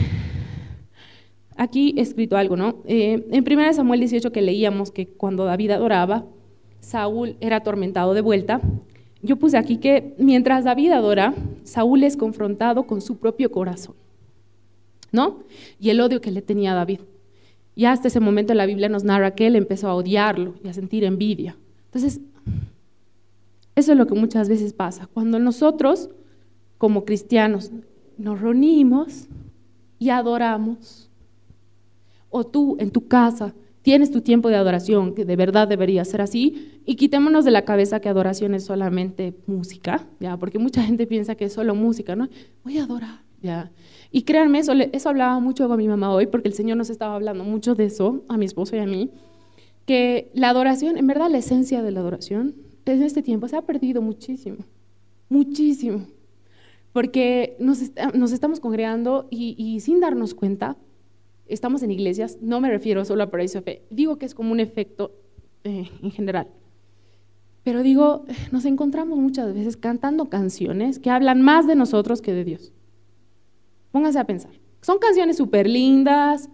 aquí 1.57 1.95
he 1.97 2.01
escrito 2.01 2.37
algo, 2.37 2.55
¿no? 2.55 2.83
Eh, 2.85 3.27
en 3.31 3.43
1 3.43 3.73
Samuel 3.73 4.01
18 4.01 4.31
que 4.31 4.41
leíamos 4.41 4.91
que 4.91 5.07
cuando 5.07 5.45
David 5.45 5.71
adoraba, 5.71 6.25
Saúl 6.79 7.35
era 7.39 7.57
atormentado 7.57 8.13
de 8.13 8.21
vuelta. 8.21 8.61
Yo 9.23 9.37
puse 9.37 9.57
aquí 9.57 9.77
que 9.77 10.13
mientras 10.19 10.65
David 10.65 10.91
adora, 10.91 11.33
Saúl 11.63 12.03
es 12.03 12.15
confrontado 12.15 12.85
con 12.85 13.01
su 13.01 13.17
propio 13.17 13.51
corazón. 13.51 13.95
Y 15.79 15.89
el 15.89 16.01
odio 16.01 16.21
que 16.21 16.31
le 16.31 16.41
tenía 16.41 16.73
David. 16.73 17.01
Y 17.75 17.85
hasta 17.85 18.07
ese 18.07 18.19
momento 18.19 18.53
la 18.53 18.65
Biblia 18.65 18.89
nos 18.89 19.03
narra 19.03 19.35
que 19.35 19.47
él 19.47 19.55
empezó 19.55 19.89
a 19.89 19.95
odiarlo 19.95 20.55
y 20.63 20.69
a 20.69 20.73
sentir 20.73 21.03
envidia. 21.03 21.57
Entonces, 21.85 22.21
eso 23.75 23.91
es 23.91 23.97
lo 23.97 24.07
que 24.07 24.15
muchas 24.15 24.47
veces 24.47 24.73
pasa. 24.73 25.07
Cuando 25.13 25.37
nosotros, 25.39 26.09
como 26.77 27.03
cristianos, 27.03 27.71
nos 28.17 28.39
reunimos 28.39 29.27
y 29.99 30.09
adoramos, 30.09 31.09
o 32.29 32.45
tú 32.45 32.77
en 32.79 32.91
tu 32.91 33.07
casa 33.07 33.53
tienes 33.81 34.09
tu 34.09 34.21
tiempo 34.21 34.49
de 34.49 34.55
adoración, 34.55 35.13
que 35.13 35.25
de 35.25 35.35
verdad 35.35 35.67
debería 35.67 36.03
ser 36.05 36.21
así, 36.21 36.81
y 36.85 36.95
quitémonos 36.95 37.45
de 37.45 37.51
la 37.51 37.65
cabeza 37.65 37.99
que 37.99 38.09
adoración 38.09 38.55
es 38.55 38.63
solamente 38.63 39.35
música, 39.45 40.07
¿ya? 40.19 40.37
porque 40.37 40.57
mucha 40.57 40.81
gente 40.81 41.05
piensa 41.05 41.35
que 41.35 41.45
es 41.45 41.53
solo 41.53 41.75
música, 41.75 42.15
¿no? 42.15 42.27
Voy 42.63 42.79
a 42.79 42.83
adorar, 42.85 43.21
¿ya? 43.41 43.71
Y 44.15 44.21
créanme, 44.21 44.59
eso, 44.59 45.09
hablaba 45.09 45.41
mucho 45.41 45.67
con 45.67 45.75
mi 45.75 45.89
mamá 45.89 46.09
hoy, 46.09 46.27
porque 46.27 46.47
el 46.47 46.53
Señor 46.53 46.77
nos 46.77 46.89
estaba 46.89 47.15
hablando 47.15 47.43
mucho 47.43 47.75
de 47.75 47.83
eso, 47.83 48.23
a 48.29 48.37
mi 48.37 48.45
esposo 48.45 48.73
y 48.77 48.79
a 48.79 48.85
mí, 48.85 49.11
que 49.85 50.31
la 50.33 50.47
adoración, 50.51 50.97
en 50.97 51.05
verdad 51.05 51.29
la 51.29 51.39
esencia 51.39 51.83
de 51.83 51.91
la 51.91 51.99
adoración, 51.99 52.55
en 52.85 53.03
este 53.03 53.21
tiempo 53.21 53.49
se 53.49 53.57
ha 53.57 53.63
perdido 53.63 54.01
muchísimo, 54.01 54.59
muchísimo, 55.27 56.07
porque 56.93 57.57
nos, 57.59 57.81
estamos 57.81 58.61
congregando 58.61 59.27
y, 59.29 59.81
sin 59.81 59.99
darnos 59.99 60.33
cuenta, 60.33 60.77
estamos 61.45 61.83
en 61.83 61.91
iglesias, 61.91 62.37
no 62.39 62.61
me 62.61 62.69
refiero 62.69 63.03
solo 63.03 63.23
a 63.23 63.29
Paraíso 63.29 63.61
Fe, 63.63 63.81
digo 63.89 64.17
que 64.17 64.27
es 64.27 64.33
como 64.33 64.53
un 64.53 64.61
efecto 64.61 65.11
eh, 65.65 65.89
en 66.01 66.11
general. 66.11 66.47
Pero 67.65 67.83
digo, 67.83 68.23
nos 68.53 68.63
encontramos 68.63 69.19
muchas 69.19 69.53
veces 69.53 69.75
cantando 69.75 70.29
canciones 70.29 70.99
que 70.99 71.09
hablan 71.09 71.41
más 71.41 71.67
de 71.67 71.75
nosotros 71.75 72.21
que 72.21 72.31
de 72.31 72.45
Dios. 72.45 72.71
Póngase 73.95 74.19
a 74.19 74.25
pensar. 74.25 74.51
Son 74.81 74.99
canciones 74.99 75.37
súper 75.37 75.69
lindas, 75.69 76.49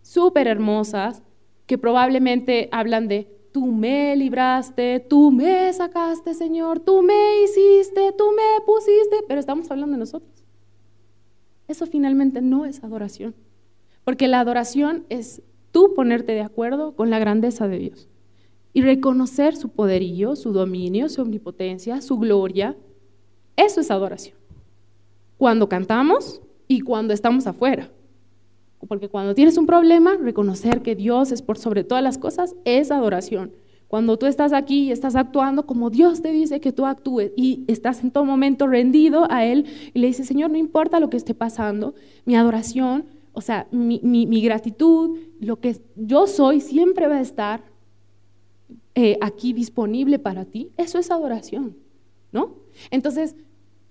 súper 0.00 0.46
hermosas, 0.46 1.24
que 1.66 1.76
probablemente 1.76 2.68
hablan 2.70 3.08
de 3.08 3.26
tú 3.50 3.66
me 3.66 4.14
libraste, 4.14 5.00
tú 5.00 5.32
me 5.32 5.72
sacaste, 5.72 6.34
Señor, 6.34 6.78
tú 6.78 7.02
me 7.02 7.42
hiciste, 7.42 8.12
tú 8.16 8.26
me 8.30 8.64
pusiste, 8.64 9.24
pero 9.26 9.40
estamos 9.40 9.68
hablando 9.72 9.94
de 9.94 9.98
nosotros. 9.98 10.44
Eso 11.66 11.84
finalmente 11.86 12.40
no 12.40 12.64
es 12.64 12.84
adoración, 12.84 13.34
porque 14.04 14.28
la 14.28 14.38
adoración 14.38 15.04
es 15.08 15.42
tú 15.72 15.94
ponerte 15.94 16.30
de 16.30 16.42
acuerdo 16.42 16.94
con 16.94 17.10
la 17.10 17.18
grandeza 17.18 17.66
de 17.66 17.78
Dios 17.80 18.08
y 18.72 18.82
reconocer 18.82 19.56
su 19.56 19.70
poderío, 19.70 20.36
su 20.36 20.52
dominio, 20.52 21.08
su 21.08 21.22
omnipotencia, 21.22 22.00
su 22.02 22.18
gloria. 22.20 22.76
Eso 23.56 23.80
es 23.80 23.90
adoración. 23.90 24.38
Cuando 25.38 25.68
cantamos, 25.68 26.40
y 26.76 26.80
cuando 26.80 27.14
estamos 27.14 27.46
afuera. 27.46 27.90
Porque 28.86 29.08
cuando 29.08 29.34
tienes 29.34 29.56
un 29.56 29.66
problema, 29.66 30.16
reconocer 30.16 30.82
que 30.82 30.94
Dios 30.94 31.32
es 31.32 31.42
por 31.42 31.58
sobre 31.58 31.84
todas 31.84 32.04
las 32.04 32.18
cosas 32.18 32.54
es 32.64 32.90
adoración. 32.90 33.52
Cuando 33.88 34.18
tú 34.18 34.26
estás 34.26 34.52
aquí 34.52 34.84
y 34.84 34.92
estás 34.92 35.14
actuando 35.14 35.66
como 35.66 35.88
Dios 35.88 36.20
te 36.20 36.32
dice 36.32 36.60
que 36.60 36.72
tú 36.72 36.84
actúes 36.84 37.32
y 37.36 37.64
estás 37.68 38.02
en 38.02 38.10
todo 38.10 38.24
momento 38.24 38.66
rendido 38.66 39.30
a 39.30 39.44
Él 39.44 39.66
y 39.92 40.00
le 40.00 40.08
dices, 40.08 40.26
Señor, 40.26 40.50
no 40.50 40.58
importa 40.58 41.00
lo 41.00 41.10
que 41.10 41.16
esté 41.16 41.34
pasando, 41.34 41.94
mi 42.24 42.34
adoración, 42.34 43.06
o 43.32 43.40
sea, 43.40 43.66
mi, 43.70 44.42
gratitud, 44.42 45.18
lo 45.40 45.60
que 45.60 45.80
yo 45.96 46.26
soy 46.26 46.60
siempre 46.60 47.08
va 47.08 47.16
a 47.16 47.20
estar 47.20 47.64
eh, 48.94 49.18
aquí 49.20 49.52
disponible 49.52 50.18
para 50.18 50.44
ti. 50.44 50.70
Eso 50.76 50.98
es 50.98 51.10
adoración, 51.10 51.76
¿no? 52.32 52.56
Entonces, 52.90 53.36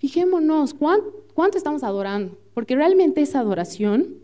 fijémonos, 0.04 0.74
¿cuánto 0.74 1.56
estamos 1.56 1.82
adorando? 1.82 2.36
Porque 2.52 2.76
realmente 2.76 3.22
esa 3.22 3.40
adoración, 3.40 4.16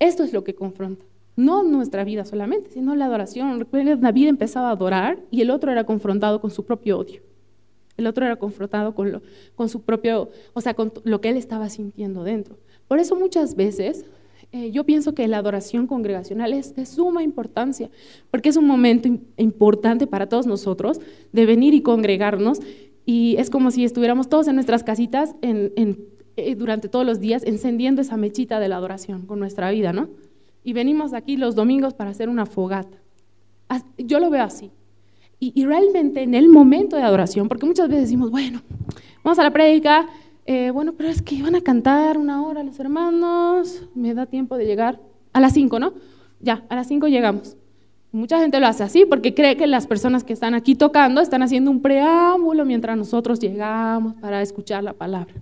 esto 0.00 0.24
es 0.24 0.32
lo 0.32 0.42
que 0.42 0.56
confronta. 0.56 1.04
No 1.36 1.62
nuestra 1.62 2.02
vida 2.02 2.24
solamente, 2.24 2.70
sino 2.70 2.96
la 2.96 3.04
adoración. 3.04 3.60
Recuerden, 3.60 4.00
David 4.00 4.26
empezaba 4.26 4.70
a 4.70 4.72
adorar 4.72 5.20
y 5.30 5.40
el 5.40 5.50
otro 5.50 5.70
era 5.70 5.84
confrontado 5.84 6.40
con 6.40 6.50
su 6.50 6.64
propio 6.64 6.98
odio. 6.98 7.22
El 7.96 8.08
otro 8.08 8.26
era 8.26 8.34
confrontado 8.34 8.92
con, 8.96 9.12
lo, 9.12 9.68
su 9.68 9.82
propio, 9.82 10.30
o 10.52 10.60
sea, 10.60 10.74
con 10.74 10.92
lo 11.04 11.20
que 11.20 11.28
él 11.28 11.36
estaba 11.36 11.68
sintiendo 11.68 12.24
dentro. 12.24 12.58
Por 12.88 12.98
eso 12.98 13.14
muchas 13.14 13.54
veces 13.54 14.04
eh, 14.50 14.72
yo 14.72 14.82
pienso 14.84 15.14
que 15.14 15.28
la 15.28 15.38
adoración 15.38 15.86
congregacional 15.86 16.54
es 16.54 16.74
de 16.74 16.86
suma 16.86 17.22
importancia, 17.22 17.88
porque 18.32 18.48
es 18.48 18.56
un 18.56 18.66
momento 18.66 19.08
importante 19.36 20.08
para 20.08 20.28
todos 20.28 20.46
nosotros 20.46 21.00
de 21.32 21.46
venir 21.46 21.72
y 21.74 21.82
congregarnos 21.82 22.58
y 23.10 23.36
es 23.38 23.48
como 23.48 23.70
si 23.70 23.86
estuviéramos 23.86 24.28
todos 24.28 24.48
en 24.48 24.54
nuestras 24.54 24.84
casitas 24.84 25.34
en, 25.40 25.72
eh, 26.36 26.54
durante 26.56 26.90
todos 26.90 27.06
los 27.06 27.20
días 27.20 27.42
encendiendo 27.42 28.02
esa 28.02 28.18
mechita 28.18 28.60
de 28.60 28.68
la 28.68 28.76
adoración 28.76 29.22
con 29.24 29.38
nuestra 29.38 29.70
vida, 29.70 29.94
¿no? 29.94 30.10
Y 30.62 30.74
venimos 30.74 31.14
aquí 31.14 31.38
los 31.38 31.54
domingos 31.54 31.94
para 31.94 32.10
hacer 32.10 32.28
una 32.28 32.44
fogata. 32.44 32.98
Yo 33.96 34.20
lo 34.20 34.28
veo 34.28 34.44
así. 34.44 34.70
Y, 35.40 35.64
realmente 35.64 36.22
en 36.22 36.34
el 36.34 36.50
momento 36.50 36.96
de 36.96 37.02
adoración, 37.02 37.48
porque 37.48 37.64
muchas 37.64 37.88
veces 37.88 38.02
decimos, 38.02 38.30
bueno, 38.30 38.60
vamos 39.24 39.38
a 39.38 39.42
la 39.42 39.52
prédica, 39.54 40.06
eh, 40.44 40.70
bueno, 40.70 40.92
pero 40.92 41.08
es 41.08 41.22
que 41.22 41.34
iban 41.34 41.54
a 41.54 41.62
cantar 41.62 42.18
una 42.18 42.46
hora 42.46 42.62
los 42.62 42.78
hermanos, 42.78 43.88
me 43.94 44.12
da 44.12 44.26
tiempo 44.26 44.58
de 44.58 44.66
llegar 44.66 45.00
a 45.32 45.40
las 45.40 45.54
cinco, 45.54 45.78
¿no? 45.78 45.94
Ya, 46.40 46.66
a 46.68 46.74
las 46.74 46.86
cinco 46.86 47.08
llegamos. 47.08 47.56
Mucha 48.10 48.40
gente 48.40 48.58
lo 48.58 48.66
hace 48.66 48.82
así 48.82 49.04
porque 49.04 49.34
cree 49.34 49.56
que 49.56 49.66
las 49.66 49.86
personas 49.86 50.24
que 50.24 50.32
están 50.32 50.54
aquí 50.54 50.74
tocando 50.74 51.20
están 51.20 51.42
haciendo 51.42 51.70
un 51.70 51.82
preámbulo 51.82 52.64
mientras 52.64 52.96
nosotros 52.96 53.38
llegamos 53.38 54.14
para 54.14 54.40
escuchar 54.40 54.82
la 54.82 54.94
palabra. 54.94 55.34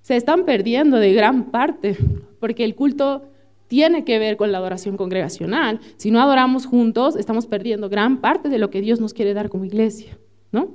Se 0.00 0.16
están 0.16 0.44
perdiendo 0.44 0.96
de 0.96 1.12
gran 1.12 1.50
parte 1.52 1.96
porque 2.40 2.64
el 2.64 2.74
culto 2.74 3.22
tiene 3.68 4.04
que 4.04 4.18
ver 4.18 4.36
con 4.36 4.50
la 4.50 4.58
adoración 4.58 4.96
congregacional. 4.96 5.80
Si 5.96 6.10
no 6.10 6.20
adoramos 6.20 6.66
juntos, 6.66 7.14
estamos 7.16 7.46
perdiendo 7.46 7.88
gran 7.88 8.20
parte 8.20 8.48
de 8.48 8.58
lo 8.58 8.68
que 8.68 8.80
Dios 8.80 9.00
nos 9.00 9.14
quiere 9.14 9.32
dar 9.32 9.48
como 9.48 9.64
iglesia, 9.64 10.18
¿no? 10.50 10.74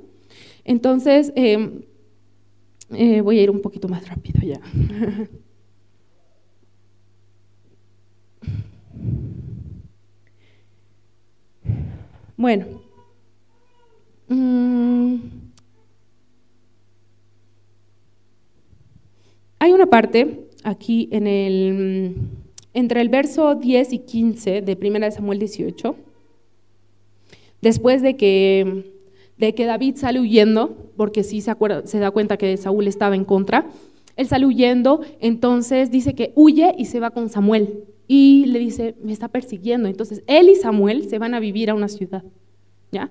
Entonces, 0.64 1.32
em, 1.36 1.82
eh, 2.90 3.20
voy 3.20 3.38
a 3.38 3.42
ir 3.42 3.50
un 3.50 3.60
poquito 3.60 3.88
más 3.88 4.08
rápido 4.08 4.40
ya. 4.42 4.60
Bueno. 12.38 12.66
Mm. 14.28 15.16
hay 19.58 19.72
una 19.72 19.86
parte 19.86 20.48
aquí 20.62 21.08
en 21.10 21.26
el, 21.26 22.14
entre 22.74 23.00
el 23.00 23.08
verso 23.08 23.54
10 23.56 23.92
y 23.92 23.98
15 23.98 24.62
de 24.62 24.78
1 24.80 25.10
Samuel 25.10 25.40
18, 25.40 25.96
después 27.60 28.02
de 28.02 28.16
que, 28.16 28.84
de 29.36 29.54
que 29.54 29.66
David 29.66 29.96
sale 29.96 30.20
huyendo, 30.20 30.76
porque 30.96 31.24
sí 31.24 31.40
se, 31.40 31.50
acuerda, 31.50 31.86
se 31.86 31.98
da 31.98 32.10
cuenta 32.12 32.36
que 32.36 32.56
Saúl 32.56 32.86
estaba 32.86 33.16
en 33.16 33.24
contra, 33.24 33.66
él 34.16 34.28
sale 34.28 34.46
huyendo, 34.46 35.00
entonces 35.20 35.90
dice 35.90 36.14
que 36.14 36.32
huye 36.36 36.72
y 36.78 36.84
se 36.84 37.00
va 37.00 37.10
con 37.10 37.28
Samuel 37.28 37.84
y 38.08 38.46
le 38.46 38.58
dice, 38.58 38.96
me 39.02 39.12
está 39.12 39.28
persiguiendo. 39.28 39.86
Entonces, 39.86 40.24
él 40.26 40.48
y 40.48 40.56
Samuel 40.56 41.08
se 41.08 41.18
van 41.18 41.34
a 41.34 41.40
vivir 41.40 41.70
a 41.70 41.74
una 41.74 41.88
ciudad, 41.88 42.24
¿ya? 42.90 43.10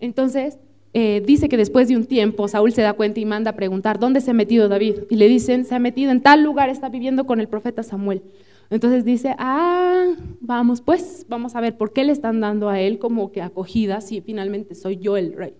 Entonces, 0.00 0.58
eh, 0.94 1.22
dice 1.24 1.48
que 1.48 1.56
después 1.56 1.88
de 1.88 1.96
un 1.96 2.04
tiempo 2.04 2.48
Saúl 2.48 2.72
se 2.72 2.82
da 2.82 2.92
cuenta 2.92 3.20
y 3.20 3.24
manda 3.24 3.52
a 3.52 3.56
preguntar, 3.56 3.98
¿dónde 3.98 4.20
se 4.20 4.32
ha 4.32 4.34
metido 4.34 4.68
David? 4.68 5.04
Y 5.08 5.16
le 5.16 5.28
dicen, 5.28 5.64
se 5.64 5.74
ha 5.74 5.78
metido 5.78 6.10
en 6.10 6.20
tal 6.20 6.42
lugar, 6.42 6.68
está 6.68 6.88
viviendo 6.88 7.24
con 7.24 7.40
el 7.40 7.48
profeta 7.48 7.82
Samuel. 7.82 8.22
Entonces 8.68 9.04
dice, 9.04 9.34
ah, 9.38 10.14
vamos 10.40 10.80
pues, 10.80 11.24
vamos 11.28 11.54
a 11.54 11.60
ver 11.60 11.76
por 11.76 11.92
qué 11.92 12.04
le 12.04 12.12
están 12.12 12.40
dando 12.40 12.68
a 12.68 12.80
él 12.80 12.98
como 12.98 13.30
que 13.30 13.42
acogida 13.42 14.00
si 14.00 14.20
finalmente 14.22 14.74
soy 14.74 14.96
yo 14.96 15.16
el 15.16 15.34
rey. 15.34 15.54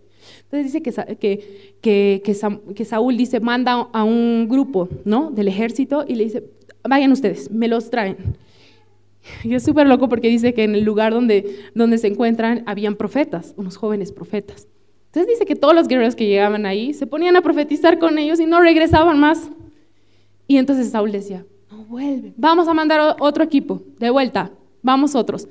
Entonces 0.44 0.72
dice 0.72 0.82
que, 0.82 1.72
que, 1.80 2.22
que, 2.74 2.84
Saúl 2.84 3.16
dice, 3.16 3.40
manda 3.40 3.88
a 3.92 4.04
un 4.04 4.48
grupo 4.48 4.88
¿no? 5.04 5.30
del 5.30 5.48
ejército 5.48 6.04
y 6.06 6.14
le 6.14 6.24
dice, 6.24 6.44
vayan 6.88 7.12
ustedes, 7.12 7.50
me 7.50 7.68
los 7.68 7.90
traen. 7.90 8.16
Y 9.44 9.54
es 9.54 9.62
súper 9.62 9.86
loco 9.86 10.08
porque 10.08 10.28
dice 10.28 10.54
que 10.54 10.64
en 10.64 10.74
el 10.74 10.84
lugar 10.84 11.12
donde, 11.12 11.60
donde 11.74 11.98
se 11.98 12.08
encuentran 12.08 12.62
habían 12.66 12.96
profetas, 12.96 13.54
unos 13.56 13.76
jóvenes 13.76 14.12
profetas. 14.12 14.68
Entonces 15.06 15.34
dice 15.34 15.44
que 15.44 15.56
todos 15.56 15.74
los 15.74 15.88
guerreros 15.88 16.16
que 16.16 16.26
llegaban 16.26 16.64
ahí 16.64 16.94
se 16.94 17.06
ponían 17.06 17.36
a 17.36 17.42
profetizar 17.42 17.98
con 17.98 18.18
ellos 18.18 18.40
y 18.40 18.46
no 18.46 18.60
regresaban 18.60 19.20
más. 19.20 19.50
Y 20.46 20.56
entonces 20.56 20.90
Saúl 20.90 21.12
decía, 21.12 21.44
no 21.70 21.84
vuelven, 21.84 22.34
vamos 22.36 22.66
a 22.66 22.74
mandar 22.74 23.16
otro 23.20 23.44
equipo, 23.44 23.82
de 23.98 24.10
vuelta, 24.10 24.52
vamos 24.82 25.14
otros. 25.14 25.48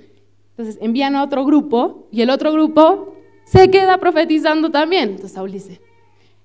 Entonces 0.52 0.80
envían 0.82 1.16
a 1.16 1.24
otro 1.24 1.46
grupo 1.46 2.08
y 2.12 2.22
el 2.22 2.30
otro 2.30 2.52
grupo 2.52 3.16
se 3.46 3.70
queda 3.70 4.00
profetizando 4.00 4.72
también. 4.72 5.10
Entonces 5.10 5.34
Saúl 5.34 5.52
dice, 5.52 5.80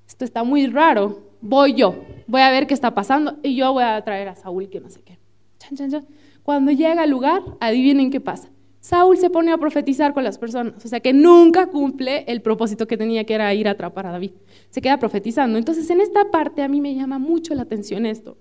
esto 0.07 0.25
está 0.25 0.45
muy 0.45 0.67
raro, 0.67 1.23
voy 1.41 1.75
yo, 1.75 1.97
voy 2.27 2.43
a 2.43 2.51
ver 2.51 2.67
qué 2.67 2.75
está 2.75 2.95
pasando 2.95 3.37
y 3.43 3.57
yo 3.57 3.73
voy 3.73 3.85
a 3.85 4.03
traer 4.05 4.29
a 4.29 4.35
Saúl 4.37 4.69
que 4.69 4.81
no 4.81 4.91
sé 4.91 5.01
qué. 5.03 5.19
Chan, 5.59 5.77
chan, 5.77 5.91
chan. 5.91 6.07
Cuando 6.47 6.71
llega 6.71 7.03
al 7.03 7.11
lugar, 7.11 7.43
adivinen 7.59 8.13
qué 8.13 8.21
pasa. 8.21 8.49
Saúl 8.79 9.17
se 9.17 9.31
pone 9.31 9.51
a 9.51 9.59
profetizar 9.59 10.15
con 10.15 10.23
las 10.23 10.39
personas, 10.39 10.75
o 10.85 10.87
sea 10.87 11.01
que 11.01 11.13
nunca 11.13 11.67
cumple 11.67 12.25
el 12.29 12.41
propósito 12.41 12.87
que 12.87 12.97
tenía, 12.97 13.25
que 13.25 13.35
era 13.35 13.53
ir 13.53 13.67
a 13.67 13.73
atrapar 13.73 14.07
a 14.07 14.13
David. 14.13 14.31
Se 14.71 14.81
queda 14.81 14.97
profetizando. 15.01 15.59
Entonces, 15.59 15.91
en 15.91 16.01
esta 16.01 16.31
parte 16.31 16.63
a 16.63 16.69
mí 16.69 16.81
me 16.81 16.95
llama 16.95 17.19
mucho 17.19 17.53
la 17.57 17.63
atención 17.63 18.07
esto. 18.07 18.39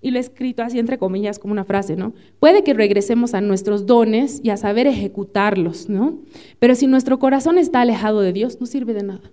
Y 0.00 0.10
lo 0.10 0.16
he 0.16 0.20
escrito 0.20 0.62
así 0.62 0.78
entre 0.78 0.96
comillas 0.96 1.38
como 1.38 1.52
una 1.52 1.64
frase, 1.64 1.96
¿no? 1.96 2.14
Puede 2.40 2.64
que 2.64 2.72
regresemos 2.72 3.34
a 3.34 3.42
nuestros 3.42 3.84
dones 3.84 4.40
y 4.42 4.48
a 4.48 4.56
saber 4.56 4.86
ejecutarlos, 4.86 5.90
¿no? 5.90 6.20
Pero 6.58 6.74
si 6.74 6.86
nuestro 6.86 7.18
corazón 7.18 7.58
está 7.58 7.82
alejado 7.82 8.22
de 8.22 8.32
Dios, 8.32 8.58
no 8.58 8.64
sirve 8.64 8.94
de 8.94 9.02
nada. 9.02 9.32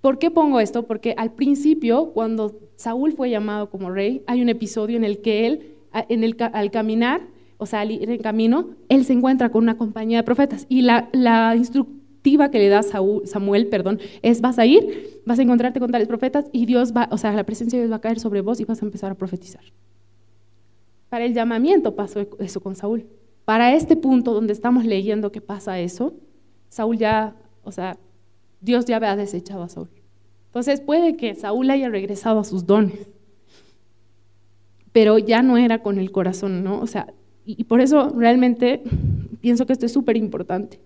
¿Por 0.00 0.18
qué 0.18 0.32
pongo 0.32 0.58
esto? 0.58 0.88
Porque 0.88 1.14
al 1.18 1.34
principio, 1.34 2.06
cuando 2.14 2.58
Saúl 2.74 3.12
fue 3.12 3.30
llamado 3.30 3.70
como 3.70 3.90
rey, 3.90 4.24
hay 4.26 4.42
un 4.42 4.48
episodio 4.48 4.96
en 4.96 5.04
el 5.04 5.20
que 5.20 5.46
él 5.46 5.77
en 5.92 6.24
el, 6.24 6.36
al 6.52 6.70
caminar, 6.70 7.22
o 7.58 7.66
sea, 7.66 7.80
al 7.80 7.90
ir 7.90 8.08
en 8.08 8.22
camino, 8.22 8.70
él 8.88 9.04
se 9.04 9.12
encuentra 9.12 9.50
con 9.50 9.64
una 9.64 9.76
compañía 9.76 10.18
de 10.18 10.22
profetas. 10.22 10.66
Y 10.68 10.82
la, 10.82 11.54
instructiva 11.56 12.50
que 12.50 12.58
le 12.58 12.68
da 12.68 12.82
Samuel, 12.82 13.66
perdón, 13.68 13.98
es 14.22 14.40
vas 14.40 14.58
a 14.58 14.66
ir, 14.66 15.20
vas 15.26 15.38
a 15.38 15.42
encontrarte 15.42 15.80
con 15.80 15.90
tales 15.90 16.08
profetas 16.08 16.46
y 16.52 16.66
Dios 16.66 16.92
va, 16.96 17.08
o 17.10 17.18
sea, 17.18 17.32
la 17.32 17.44
presencia 17.44 17.78
de 17.78 17.84
Dios 17.84 17.92
va 17.92 17.96
a 17.96 18.00
caer 18.00 18.20
sobre 18.20 18.40
vos 18.40 18.60
y 18.60 18.64
vas 18.64 18.82
a 18.82 18.84
empezar 18.84 19.10
a 19.10 19.14
profetizar. 19.14 19.62
Para 21.08 21.24
el 21.24 21.34
llamamiento 21.34 21.94
pasó 21.96 22.26
eso 22.38 22.60
con 22.60 22.76
Saúl. 22.76 23.06
Para 23.44 23.74
este 23.74 23.96
punto 23.96 24.34
donde 24.34 24.52
estamos 24.52 24.84
leyendo 24.84 25.32
que 25.32 25.40
pasa 25.40 25.80
eso, 25.80 26.14
Saúl 26.68 26.98
ya, 26.98 27.34
o 27.64 27.72
sea, 27.72 27.96
Dios 28.60 28.84
ya 28.84 28.96
había 28.96 29.16
desechado 29.16 29.62
a 29.62 29.68
Saúl. 29.68 29.88
Entonces 30.46 30.80
puede 30.80 31.16
que 31.16 31.34
Saúl 31.34 31.70
haya 31.70 31.88
regresado 31.88 32.40
a 32.40 32.44
sus 32.44 32.66
dones 32.66 33.08
pero 34.92 35.18
ya 35.18 35.42
no 35.42 35.56
era 35.56 35.82
con 35.82 35.98
el 35.98 36.10
corazón, 36.10 36.64
¿no? 36.64 36.80
O 36.80 36.86
sea, 36.86 37.12
y, 37.44 37.64
por 37.64 37.80
eso 37.80 38.10
realmente 38.10 38.82
pienso 39.40 39.66
que 39.66 39.72
esto 39.72 39.86
es 39.86 39.92
súper 39.92 40.16
importante. 40.16 40.80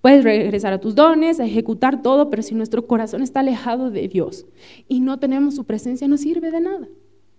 Puedes 0.00 0.22
regresar 0.22 0.72
a 0.72 0.80
tus 0.80 0.94
dones, 0.94 1.40
a 1.40 1.46
ejecutar 1.46 2.00
todo, 2.00 2.30
pero 2.30 2.42
si 2.42 2.54
nuestro 2.54 2.86
corazón 2.86 3.22
está 3.22 3.40
alejado 3.40 3.90
de 3.90 4.06
Dios 4.06 4.46
y 4.88 5.00
no 5.00 5.18
tenemos 5.18 5.56
su 5.56 5.64
presencia, 5.64 6.06
no 6.06 6.16
sirve 6.16 6.50
de 6.50 6.60
nada. 6.60 6.86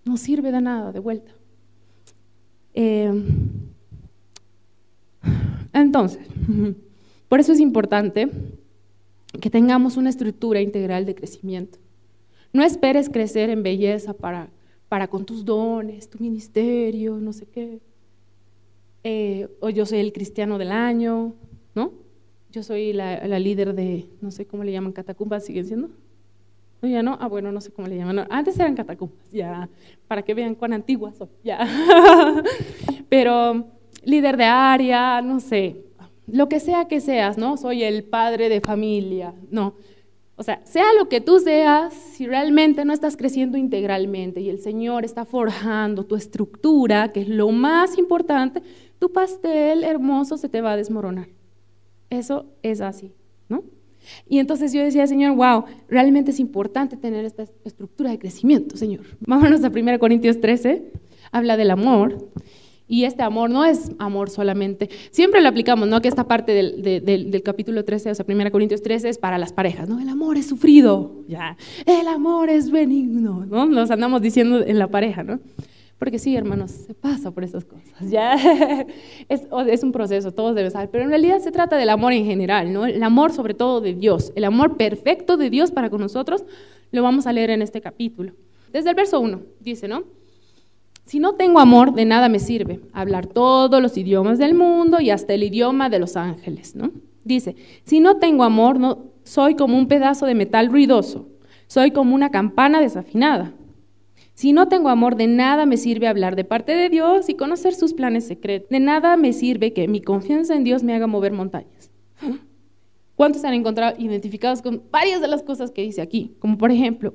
No 0.04 0.18
sirve 0.18 0.52
de 0.52 0.60
nada 0.60 0.92
de 0.92 1.00
vuelta. 1.00 1.32
Eh, 2.74 3.12
entonces, 5.74 6.28
por 7.30 7.40
eso 7.40 7.54
es 7.54 7.60
importante 7.60 8.30
que 9.40 9.50
tengamos 9.50 9.98
una 9.98 10.10
estructura 10.10 10.62
integral 10.62 11.06
de 11.06 11.16
crecimiento. 11.16 11.78
No 12.54 12.64
esperes 12.64 13.10
crecer 13.10 13.50
en 13.50 13.64
belleza 13.64 14.14
para 14.14 14.50
para 14.90 15.08
con 15.08 15.26
tus 15.26 15.44
dones, 15.44 16.10
tu 16.10 16.20
ministerio, 16.20 17.18
no 17.18 17.34
sé 17.34 17.46
qué. 17.46 17.80
Eh, 19.04 19.48
o 19.60 19.70
yo 19.70 19.86
soy 19.86 20.00
el 20.00 20.14
cristiano 20.14 20.58
del 20.58 20.72
año, 20.72 21.34
¿no? 21.76 21.94
Yo 22.52 22.64
soy 22.64 22.94
la, 22.94 23.40
líder 23.40 23.74
de, 23.74 24.10
no 24.22 24.32
sé 24.32 24.46
cómo 24.46 24.64
le 24.64 24.72
llaman, 24.72 24.92
catacumbas, 24.92 25.46
¿siguen 25.46 25.66
siendo? 25.66 25.90
No, 26.82 26.88
ya 26.88 27.04
no, 27.04 27.18
ah, 27.20 27.28
bueno, 27.28 27.52
no 27.52 27.62
sé 27.62 27.72
cómo 27.72 27.88
le 27.88 27.98
llaman. 27.98 28.28
antes 28.30 28.58
eran 28.60 28.76
catacumbas, 28.76 29.32
ya, 29.32 29.70
para 30.08 30.22
que 30.22 30.34
vean 30.34 30.56
cuán 30.56 30.74
antiguas 30.74 31.16
son, 31.18 31.30
ya. 31.44 31.60
Pero 33.10 33.68
líder 34.04 34.38
de 34.38 34.46
área, 34.46 35.22
no 35.22 35.40
sé, 35.40 35.84
lo 36.28 36.50
que 36.50 36.60
sea 36.60 36.88
que 36.88 37.00
seas, 37.00 37.38
¿no? 37.38 37.58
Soy 37.58 37.84
el 37.84 38.04
padre 38.04 38.50
de 38.50 38.62
familia, 38.62 39.34
no. 39.50 39.76
O 40.40 40.44
sea, 40.44 40.62
sea 40.66 40.94
lo 40.94 41.10
que 41.10 41.20
tú 41.20 41.40
seas, 41.40 41.94
si 41.94 42.28
realmente 42.28 42.86
no 42.86 42.94
estás 42.94 43.18
creciendo 43.18 43.58
integralmente 43.58 44.40
y 44.40 44.50
el 44.50 44.60
Señor 44.60 45.04
está 45.04 45.26
forjando 45.26 46.06
tu 46.06 46.16
estructura, 46.16 47.12
que 47.12 47.22
es 47.22 47.28
lo 47.28 47.50
más 47.50 47.98
importante, 47.98 48.62
tu 49.00 49.12
pastel 49.12 49.84
hermoso 49.84 50.38
se 50.38 50.48
te 50.48 50.62
va 50.62 50.74
a 50.74 50.78
desmoronar. 50.78 51.28
Eso 52.12 52.46
es 52.62 52.82
así, 52.82 53.14
¿no? 53.50 53.64
Y 54.28 54.38
entonces 54.38 54.72
yo 54.74 54.82
decía, 54.82 55.08
Señor, 55.08 55.36
wow, 55.36 55.66
realmente 55.90 56.30
es 56.30 56.40
importante 56.40 56.98
tener 56.98 57.26
esta 57.26 57.46
estructura 57.66 58.12
de 58.12 58.20
crecimiento, 58.20 58.78
Señor. 58.78 59.06
Vámonos 59.22 59.64
a 59.64 59.70
1 59.70 60.00
Corintios 60.00 60.40
13, 60.40 60.92
habla 61.32 61.58
del 61.58 61.72
amor. 61.72 62.30
Y 62.88 63.04
este 63.04 63.22
amor 63.22 63.50
no 63.50 63.66
es 63.66 63.92
amor 64.00 64.30
solamente. 64.30 64.90
Siempre 65.12 65.42
lo 65.42 65.50
aplicamos, 65.50 65.88
¿no? 65.90 66.02
Que 66.02 66.08
esta 66.08 66.28
parte 66.28 66.54
del, 66.54 67.42
capítulo 67.44 67.84
13, 67.84 68.12
o 68.12 68.16
sea, 68.16 68.26
1 68.28 68.52
Corintios 68.52 68.82
13 68.82 69.10
es 69.10 69.18
para 69.18 69.38
las 69.38 69.52
parejas, 69.52 69.90
¿no? 69.90 70.00
El 70.00 70.08
amor 70.08 70.38
es 70.38 70.48
sufrido, 70.48 71.24
ya. 71.28 71.58
El 71.86 72.08
amor 72.08 72.50
es 72.50 72.72
benigno, 72.72 73.46
¿no? 73.46 73.66
Nos 73.66 73.92
andamos 73.92 74.22
diciendo 74.22 74.64
en 74.66 74.80
la 74.80 74.88
pareja, 74.88 75.24
¿no? 75.24 75.40
Porque 76.00 76.20
sí, 76.20 76.36
hermanos, 76.36 76.72
se 76.72 76.94
pasa 76.94 77.32
por 77.32 77.44
esas 77.44 77.66
cosas, 77.66 78.10
ya. 78.10 78.36
es, 79.30 79.48
es 79.68 79.84
un 79.84 79.92
proceso, 79.92 80.32
todos 80.32 80.56
deben 80.56 80.72
saber. 80.72 80.90
Pero 80.90 81.04
en 81.04 81.10
realidad 81.10 81.40
se 81.40 81.52
trata 81.52 81.76
del 81.76 81.90
amor 81.90 82.14
en 82.14 82.26
general, 82.26 82.72
¿no? 82.72 82.86
El 82.86 83.04
amor 83.04 83.34
sobre 83.34 83.54
todo 83.54 83.82
de 83.82 83.96
Dios. 83.96 84.32
El 84.36 84.46
amor 84.46 84.78
perfecto 84.78 85.36
de 85.36 85.50
Dios 85.50 85.72
para 85.72 85.90
con 85.90 86.00
nosotros 86.00 86.46
lo 86.92 87.04
vamos 87.04 87.28
a 87.28 87.34
leer 87.34 87.50
en 87.50 87.62
este 87.62 87.82
capítulo. 87.82 88.34
Desde 88.72 88.92
el 88.92 88.96
verso 88.96 89.20
1, 89.20 89.42
dice, 89.60 89.88
¿no? 89.88 90.04
Si 91.08 91.22
no 91.22 91.36
tengo 91.36 91.60
amor, 91.60 91.94
de 91.94 92.04
nada 92.04 92.28
me 92.28 92.38
sirve 92.38 92.82
hablar 92.92 93.28
todos 93.28 93.82
los 93.82 93.98
idiomas 93.98 94.38
del 94.40 94.54
mundo 94.54 95.00
y 95.00 95.10
hasta 95.10 95.34
el 95.34 95.44
idioma 95.44 95.90
de 95.90 96.00
los 96.00 96.18
ángeles, 96.18 96.76
¿no? 96.76 96.92
Dice, 97.24 97.56
si 97.84 98.02
no 98.02 98.18
tengo 98.18 98.44
amor, 98.44 98.78
soy 99.24 99.56
como 99.56 99.78
un 99.78 99.88
pedazo 99.88 100.26
de 100.26 100.36
metal 100.36 100.68
ruidoso, 100.68 101.30
soy 101.68 101.92
como 101.92 102.14
una 102.14 102.30
campana 102.30 102.82
desafinada. 102.82 103.54
Si 104.34 104.52
no 104.52 104.68
tengo 104.68 104.90
amor, 104.90 105.16
de 105.16 105.28
nada 105.28 105.66
me 105.66 105.78
sirve 105.78 106.10
hablar 106.10 106.36
de 106.36 106.44
parte 106.44 106.74
de 106.74 106.90
Dios 106.90 107.30
y 107.30 107.36
conocer 107.36 107.74
sus 107.74 107.94
planes 107.94 108.28
secretos. 108.28 108.70
De 108.70 108.82
nada 108.82 109.16
me 109.16 109.32
sirve 109.32 109.72
que 109.72 109.88
mi 109.88 110.02
confianza 110.02 110.56
en 110.56 110.66
Dios 110.66 110.84
me 110.84 110.94
haga 110.94 111.08
mover 111.08 111.32
montañas. 111.32 111.90
¿Cuántos 113.16 113.42
se 113.42 113.48
han 113.48 113.54
encontrado 113.54 113.96
identificados 113.98 114.62
con 114.62 114.84
varias 114.92 115.22
de 115.22 115.30
las 115.30 115.42
cosas 115.42 115.72
que 115.72 115.84
dice 115.84 116.02
aquí? 116.02 116.36
Como 116.40 116.58
por 116.58 116.70
ejemplo, 116.70 117.14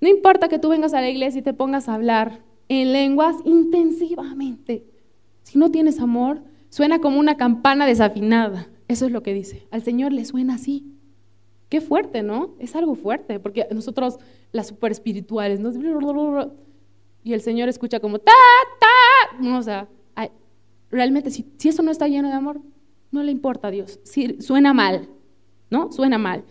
no 0.00 0.08
importa 0.08 0.46
que 0.46 0.60
tú 0.60 0.68
vengas 0.68 0.94
a 0.94 1.00
la 1.00 1.10
iglesia 1.10 1.40
y 1.40 1.42
te 1.42 1.54
pongas 1.54 1.88
a 1.88 1.94
hablar 1.94 2.45
en 2.68 2.92
lenguas 2.92 3.36
intensivamente. 3.44 4.84
Si 5.42 5.58
no 5.58 5.70
tienes 5.70 6.00
amor, 6.00 6.42
suena 6.68 7.00
como 7.00 7.18
una 7.20 7.36
campana 7.36 7.86
desafinada. 7.86 8.68
Eso 8.88 9.06
es 9.06 9.12
lo 9.12 9.22
que 9.22 9.34
dice. 9.34 9.66
Al 9.70 9.82
Señor 9.82 10.12
le 10.12 10.24
suena 10.24 10.54
así. 10.54 10.84
Qué 11.68 11.80
fuerte, 11.80 12.22
¿no? 12.22 12.54
Es 12.58 12.76
algo 12.76 12.94
fuerte, 12.94 13.40
porque 13.40 13.66
nosotros, 13.72 14.18
las 14.52 14.68
super 14.68 14.92
espirituales, 14.92 15.58
¿no? 15.58 15.72
y 17.24 17.32
el 17.32 17.40
Señor 17.40 17.68
escucha 17.68 17.98
como 17.98 18.20
ta, 18.20 18.32
ta. 18.78 19.56
o 19.58 19.62
sea, 19.62 19.88
realmente, 20.90 21.30
si, 21.30 21.44
si, 21.58 21.68
eso 21.68 21.82
no 21.82 21.90
está 21.90 22.06
lleno 22.06 22.28
de 22.28 22.34
amor, 22.34 22.60
no 23.10 23.22
le 23.24 23.32
importa 23.32 23.68
a 23.68 23.70
Dios. 23.72 23.98
Si, 24.04 24.40
suena 24.40 24.72
mal, 24.72 25.08
¿no? 25.70 25.90
Suena 25.90 26.18
mal. 26.18 26.44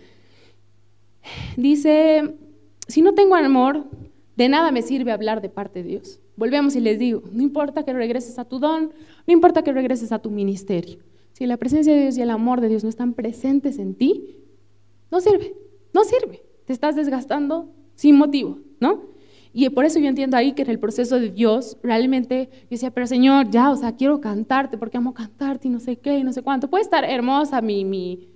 Dice, 1.55 2.35
si 2.87 3.01
no 3.01 3.13
tengo 3.13 3.35
amor, 3.35 3.87
de 4.35 4.49
nada 4.49 4.71
me 4.71 4.81
sirve 4.81 5.11
hablar 5.11 5.41
de 5.41 5.49
parte 5.49 5.81
de 5.81 5.89
Dios. 5.89 6.19
Volvemos 6.35 6.75
y 6.75 6.81
les 6.81 6.99
digo, 6.99 7.23
no 7.31 7.41
importa 7.41 7.83
que 7.83 7.93
regreses 7.93 8.37
a 8.37 8.45
tu 8.45 8.59
don, 8.59 8.91
no 9.25 9.33
importa 9.33 9.63
que 9.63 9.71
regreses 9.71 10.11
a 10.11 10.19
tu 10.19 10.29
ministerio. 10.29 10.99
Si 11.31 11.45
la 11.45 11.57
presencia 11.57 11.93
de 11.93 12.01
Dios 12.01 12.17
y 12.17 12.21
el 12.21 12.29
amor 12.29 12.61
de 12.61 12.69
Dios 12.69 12.83
no 12.83 12.89
están 12.89 13.13
presentes 13.13 13.79
en 13.79 13.95
ti, 13.95 14.37
no 15.11 15.19
sirve, 15.21 15.55
no 15.93 16.03
sirve. 16.03 16.43
Te 16.65 16.73
estás 16.73 16.95
desgastando 16.95 17.73
sin 17.95 18.17
motivo, 18.17 18.59
¿no? 18.79 19.15
Y 19.53 19.69
por 19.69 19.85
eso 19.85 19.99
yo 19.99 20.07
entiendo 20.07 20.35
ahí 20.35 20.51
que 20.51 20.63
en 20.63 20.69
el 20.69 20.79
proceso 20.79 21.17
de 21.17 21.29
Dios 21.29 21.77
realmente 21.81 22.49
yo 22.63 22.67
decía, 22.71 22.91
pero 22.91 23.07
Señor, 23.07 23.49
ya, 23.49 23.71
o 23.71 23.75
sea, 23.77 23.95
quiero 23.95 24.19
cantarte 24.19 24.77
porque 24.77 24.97
amo 24.97 25.13
cantarte 25.13 25.69
y 25.69 25.71
no 25.71 25.79
sé 25.79 25.97
qué 25.97 26.17
y 26.17 26.23
no 26.25 26.33
sé 26.33 26.41
cuánto. 26.41 26.69
Puede 26.69 26.83
estar 26.83 27.05
hermosa 27.05 27.61
mi, 27.61 27.85
mi, 27.85 28.27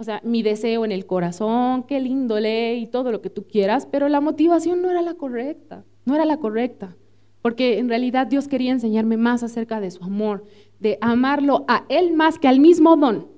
o 0.00 0.02
sea, 0.02 0.22
mi 0.24 0.42
deseo 0.42 0.86
en 0.86 0.92
el 0.92 1.04
corazón, 1.04 1.82
qué 1.82 2.00
lindo 2.00 2.40
lee 2.40 2.78
y 2.78 2.86
todo 2.86 3.12
lo 3.12 3.20
que 3.20 3.28
tú 3.28 3.46
quieras, 3.46 3.84
pero 3.84 4.08
la 4.08 4.22
motivación 4.22 4.80
no 4.80 4.90
era 4.90 5.02
la 5.02 5.12
correcta, 5.12 5.84
no 6.06 6.14
era 6.14 6.24
la 6.24 6.38
correcta, 6.38 6.96
porque 7.42 7.78
en 7.78 7.90
realidad 7.90 8.26
Dios 8.26 8.48
quería 8.48 8.72
enseñarme 8.72 9.18
más 9.18 9.42
acerca 9.42 9.78
de 9.78 9.90
su 9.90 10.02
amor, 10.02 10.44
de 10.78 10.96
amarlo 11.02 11.66
a 11.68 11.84
Él 11.90 12.14
más 12.14 12.38
que 12.38 12.48
al 12.48 12.60
mismo 12.60 12.96
don. 12.96 13.28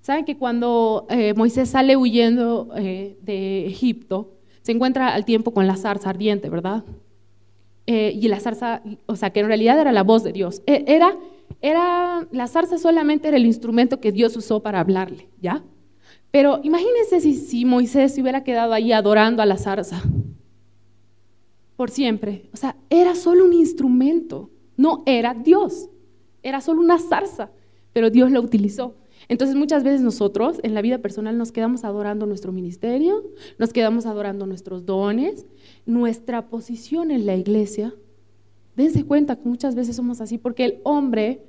Saben 0.00 0.24
que 0.24 0.36
cuando 0.36 1.08
eh, 1.10 1.34
Moisés 1.34 1.70
sale 1.70 1.96
huyendo 1.96 2.68
eh, 2.76 3.18
de 3.22 3.66
Egipto, 3.66 4.36
se 4.62 4.70
encuentra 4.70 5.12
al 5.12 5.24
tiempo 5.24 5.52
con 5.52 5.66
la 5.66 5.74
zarza 5.74 6.10
ardiente, 6.10 6.48
¿verdad? 6.48 6.84
Eh, 7.88 8.12
y 8.14 8.28
la 8.28 8.38
zarza, 8.38 8.82
o 9.06 9.16
sea, 9.16 9.30
que 9.30 9.40
en 9.40 9.48
realidad 9.48 9.80
era 9.80 9.90
la 9.90 10.04
voz 10.04 10.22
de 10.22 10.32
Dios. 10.32 10.62
E, 10.64 10.84
era, 10.86 11.16
era, 11.60 12.28
la 12.30 12.46
zarza 12.46 12.78
solamente 12.78 13.26
era 13.26 13.36
el 13.36 13.46
instrumento 13.46 13.98
que 13.98 14.12
Dios 14.12 14.36
usó 14.36 14.62
para 14.62 14.78
hablarle, 14.78 15.28
¿ya? 15.40 15.64
Pero 16.30 16.60
imagínense 16.62 17.20
si, 17.20 17.64
Moisés 17.64 18.14
se 18.14 18.22
hubiera 18.22 18.44
quedado 18.44 18.72
ahí 18.72 18.92
adorando 18.92 19.42
a 19.42 19.46
la 19.46 19.56
zarza 19.56 20.02
por 21.76 21.90
siempre. 21.90 22.48
O 22.52 22.56
sea, 22.56 22.76
era 22.90 23.14
solo 23.14 23.44
un 23.44 23.52
instrumento, 23.52 24.50
no 24.76 25.02
era 25.06 25.32
Dios, 25.34 25.88
era 26.42 26.60
solo 26.60 26.80
una 26.80 26.98
zarza, 26.98 27.50
pero 27.92 28.10
Dios 28.10 28.30
lo 28.30 28.40
utilizó. 28.40 28.96
Entonces 29.28 29.56
muchas 29.56 29.84
veces 29.84 30.00
nosotros 30.00 30.60
en 30.62 30.74
la 30.74 30.82
vida 30.82 30.98
personal 30.98 31.36
nos 31.38 31.50
quedamos 31.50 31.84
adorando 31.84 32.26
nuestro 32.26 32.52
ministerio, 32.52 33.24
nos 33.58 33.72
quedamos 33.72 34.06
adorando 34.06 34.46
nuestros 34.46 34.86
dones, 34.86 35.46
nuestra 35.86 36.48
posición 36.48 37.10
en 37.10 37.26
la 37.26 37.36
iglesia. 37.36 37.94
Dense 38.76 39.04
cuenta 39.04 39.36
que 39.36 39.48
muchas 39.48 39.74
veces 39.74 39.96
somos 39.96 40.20
así 40.20 40.38
porque 40.38 40.64
el 40.64 40.80
hombre 40.84 41.42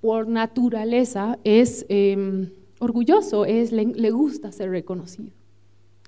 por 0.00 0.26
naturaleza 0.26 1.38
es... 1.44 1.84
Em, 1.88 2.50
orgulloso, 2.80 3.44
es, 3.44 3.70
le, 3.70 4.10
gusta 4.10 4.50
ser 4.50 4.70
reconocido. 4.70 5.30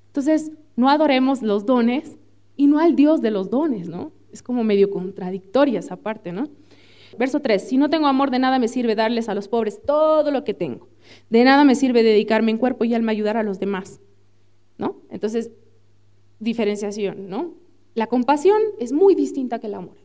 Entonces, 0.09 0.51
no 0.75 0.91
adoremos 0.91 1.43
los 1.43 1.65
dones 1.65 2.17
y 2.57 2.67
no 2.67 2.81
al 2.81 2.97
Dios 2.97 3.21
de 3.21 3.31
los 3.31 3.51
dones, 3.51 3.89
¿no? 3.89 4.11
Es 4.33 4.43
como 4.43 4.65
medio 4.65 4.91
contradictoria 4.91 5.79
esa 5.79 5.97
parte, 5.97 6.33
¿no? 6.33 6.49
Verso 7.19 7.41
3, 7.41 7.63
si 7.63 7.77
no 7.77 7.91
tengo 7.91 8.07
amor, 8.07 8.31
de 8.31 8.39
nada 8.39 8.59
me 8.59 8.69
sirve 8.69 8.95
darles 8.95 9.29
a 9.29 9.35
los 9.35 9.49
pobres 9.49 9.81
todo 9.83 10.31
lo 10.31 10.45
que 10.45 10.55
tengo. 10.55 10.89
De 11.29 11.45
nada 11.45 11.63
me 11.65 11.75
sirve 11.75 12.03
dedicarme 12.03 12.51
en 12.51 12.59
cuerpo 12.59 12.85
y 12.85 12.95
alma 12.95 13.13
a 13.13 13.15
ayudar 13.15 13.37
a 13.37 13.43
los 13.43 13.61
demás, 13.61 14.01
¿no? 14.79 14.97
Entonces, 15.11 15.51
diferenciación, 16.39 17.29
¿no? 17.29 17.55
La 17.95 18.07
compasión 18.07 18.59
es 18.79 18.93
muy 18.93 19.15
distinta 19.15 19.59
que 19.59 19.67
el 19.67 19.75
amor. 19.75 19.97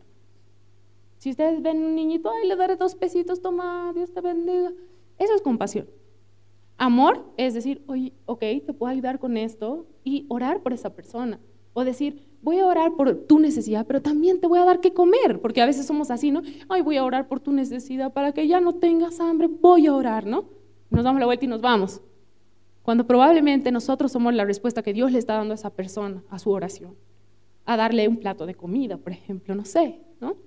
Si 1.17 1.29
ustedes 1.29 1.61
ven 1.61 1.77
un 1.77 1.95
niñito, 1.95 2.29
ay, 2.29 2.47
le 2.47 2.57
daré 2.57 2.75
dos 2.75 2.95
pesitos, 2.95 3.41
toma, 3.41 3.93
Dios 3.95 4.11
te 4.11 4.19
bendiga. 4.19 4.73
Eso 5.17 5.33
es 5.33 5.41
compasión. 5.41 5.87
Amor 6.77 7.33
es 7.37 7.53
decir, 7.53 7.83
oye, 7.87 8.13
ok, 8.25 8.39
te 8.39 8.73
puedo 8.73 8.91
ayudar 8.91 9.19
con 9.19 9.35
esto 9.35 9.87
y 10.03 10.25
orar 10.29 10.61
por 10.61 10.73
esa 10.73 10.93
persona. 10.93 11.39
O 11.73 11.83
decir, 11.83 12.27
voy 12.41 12.59
a 12.59 12.65
orar 12.65 12.95
por 12.95 13.13
tu 13.25 13.39
necesidad, 13.39 13.85
pero 13.87 14.01
también 14.01 14.39
te 14.39 14.47
voy 14.47 14.59
a 14.59 14.65
dar 14.65 14.79
que 14.79 14.93
comer, 14.93 15.41
porque 15.41 15.61
a 15.61 15.65
veces 15.65 15.85
somos 15.85 16.11
así, 16.11 16.31
¿no? 16.31 16.41
Ay, 16.69 16.81
voy 16.81 16.97
a 16.97 17.03
orar 17.03 17.27
por 17.27 17.39
tu 17.39 17.51
necesidad 17.51 18.13
para 18.13 18.31
que 18.31 18.47
ya 18.47 18.59
no 18.59 18.75
tengas 18.75 19.19
hambre, 19.19 19.47
voy 19.47 19.87
a 19.87 19.93
orar, 19.93 20.25
¿no? 20.25 20.45
Nos 20.89 21.03
damos 21.03 21.19
la 21.19 21.25
vuelta 21.25 21.45
y 21.45 21.47
nos 21.47 21.61
vamos. 21.61 22.01
Cuando 22.83 23.05
probablemente 23.05 23.71
nosotros 23.71 24.11
somos 24.11 24.33
la 24.33 24.45
respuesta 24.45 24.81
que 24.81 24.93
Dios 24.93 25.11
le 25.11 25.19
está 25.19 25.33
dando 25.33 25.53
a 25.53 25.55
esa 25.55 25.71
persona, 25.71 26.23
a 26.29 26.39
su 26.39 26.51
oración. 26.51 26.95
A 27.65 27.75
darle 27.75 28.07
un 28.07 28.17
plato 28.17 28.45
de 28.45 28.55
comida, 28.55 28.97
por 28.97 29.11
ejemplo, 29.11 29.53
no 29.55 29.65
sé, 29.65 29.99
¿no? 30.21 30.37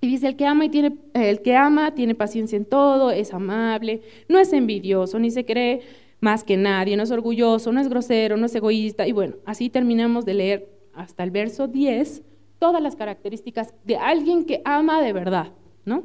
Y 0.00 0.08
dice, 0.08 0.28
el 0.28 0.36
que 0.36 0.46
ama 0.46 0.64
y 0.64 0.68
tiene, 0.70 0.96
el 1.14 1.42
que 1.42 1.56
ama 1.56 1.94
tiene 1.94 2.14
paciencia 2.14 2.56
en 2.56 2.64
todo, 2.64 3.10
es 3.10 3.34
amable, 3.34 4.02
no 4.28 4.38
es 4.38 4.52
envidioso, 4.52 5.18
ni 5.18 5.30
se 5.30 5.44
cree 5.44 5.82
más 6.20 6.44
que 6.44 6.56
nadie, 6.56 6.96
no 6.96 7.02
es 7.02 7.10
orgulloso, 7.10 7.72
no 7.72 7.80
es 7.80 7.88
grosero, 7.88 8.36
no 8.36 8.46
es 8.46 8.54
egoísta. 8.54 9.06
Y 9.06 9.12
bueno, 9.12 9.36
así 9.44 9.68
terminamos 9.68 10.24
de 10.24 10.34
leer 10.34 10.68
hasta 10.94 11.22
el 11.22 11.30
verso 11.30 11.66
10 11.66 12.22
todas 12.58 12.82
las 12.82 12.96
características 12.96 13.74
de 13.84 13.96
alguien 13.96 14.44
que 14.44 14.62
ama 14.64 15.02
de 15.02 15.12
verdad, 15.12 15.52
¿no? 15.84 16.04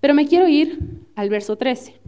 Pero 0.00 0.14
me 0.14 0.26
quiero 0.26 0.48
ir 0.48 0.78
al 1.14 1.28
verso 1.28 1.56
13. 1.56 2.00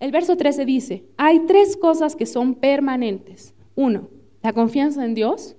El 0.00 0.10
verso 0.10 0.36
13 0.36 0.64
dice, 0.64 1.04
hay 1.16 1.40
tres 1.40 1.76
cosas 1.76 2.16
que 2.16 2.26
son 2.26 2.54
permanentes. 2.54 3.54
Uno, 3.74 4.08
la 4.42 4.52
confianza 4.52 5.04
en 5.04 5.14
Dios. 5.14 5.56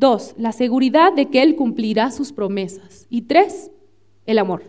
Dos, 0.00 0.34
la 0.38 0.52
seguridad 0.52 1.12
de 1.12 1.28
que 1.28 1.42
Él 1.42 1.56
cumplirá 1.56 2.10
sus 2.10 2.32
promesas. 2.32 3.06
Y 3.10 3.20
tres, 3.20 3.70
el 4.24 4.38
amor. 4.38 4.62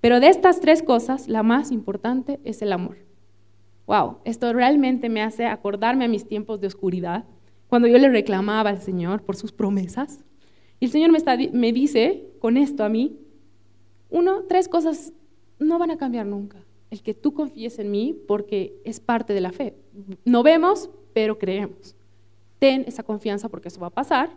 Pero 0.00 0.20
de 0.20 0.28
estas 0.28 0.60
tres 0.60 0.84
cosas, 0.84 1.26
la 1.26 1.42
más 1.42 1.72
importante 1.72 2.38
es 2.44 2.62
el 2.62 2.72
amor. 2.72 2.98
Wow, 3.88 4.18
esto 4.24 4.52
realmente 4.52 5.08
me 5.08 5.22
hace 5.22 5.46
acordarme 5.46 6.04
a 6.04 6.08
mis 6.08 6.24
tiempos 6.24 6.60
de 6.60 6.68
oscuridad, 6.68 7.24
cuando 7.66 7.88
yo 7.88 7.98
le 7.98 8.08
reclamaba 8.08 8.70
al 8.70 8.80
Señor 8.80 9.22
por 9.22 9.34
sus 9.34 9.50
promesas. 9.50 10.24
Y 10.78 10.84
el 10.84 10.92
Señor 10.92 11.10
me, 11.10 11.18
está, 11.18 11.36
me 11.52 11.72
dice 11.72 12.28
con 12.38 12.58
esto 12.58 12.84
a 12.84 12.88
mí, 12.88 13.18
uno, 14.08 14.44
tres 14.48 14.68
cosas 14.68 15.14
no 15.58 15.80
van 15.80 15.90
a 15.90 15.98
cambiar 15.98 16.26
nunca. 16.26 16.64
El 16.92 17.02
que 17.02 17.12
tú 17.12 17.34
confíes 17.34 17.80
en 17.80 17.90
mí 17.90 18.16
porque 18.28 18.80
es 18.84 19.00
parte 19.00 19.34
de 19.34 19.40
la 19.40 19.50
fe. 19.50 19.74
No 20.24 20.44
vemos, 20.44 20.90
pero 21.12 21.38
creemos 21.38 21.95
ten 22.58 22.84
esa 22.86 23.02
confianza 23.02 23.48
porque 23.48 23.68
eso 23.68 23.80
va 23.80 23.88
a 23.88 23.90
pasar. 23.90 24.30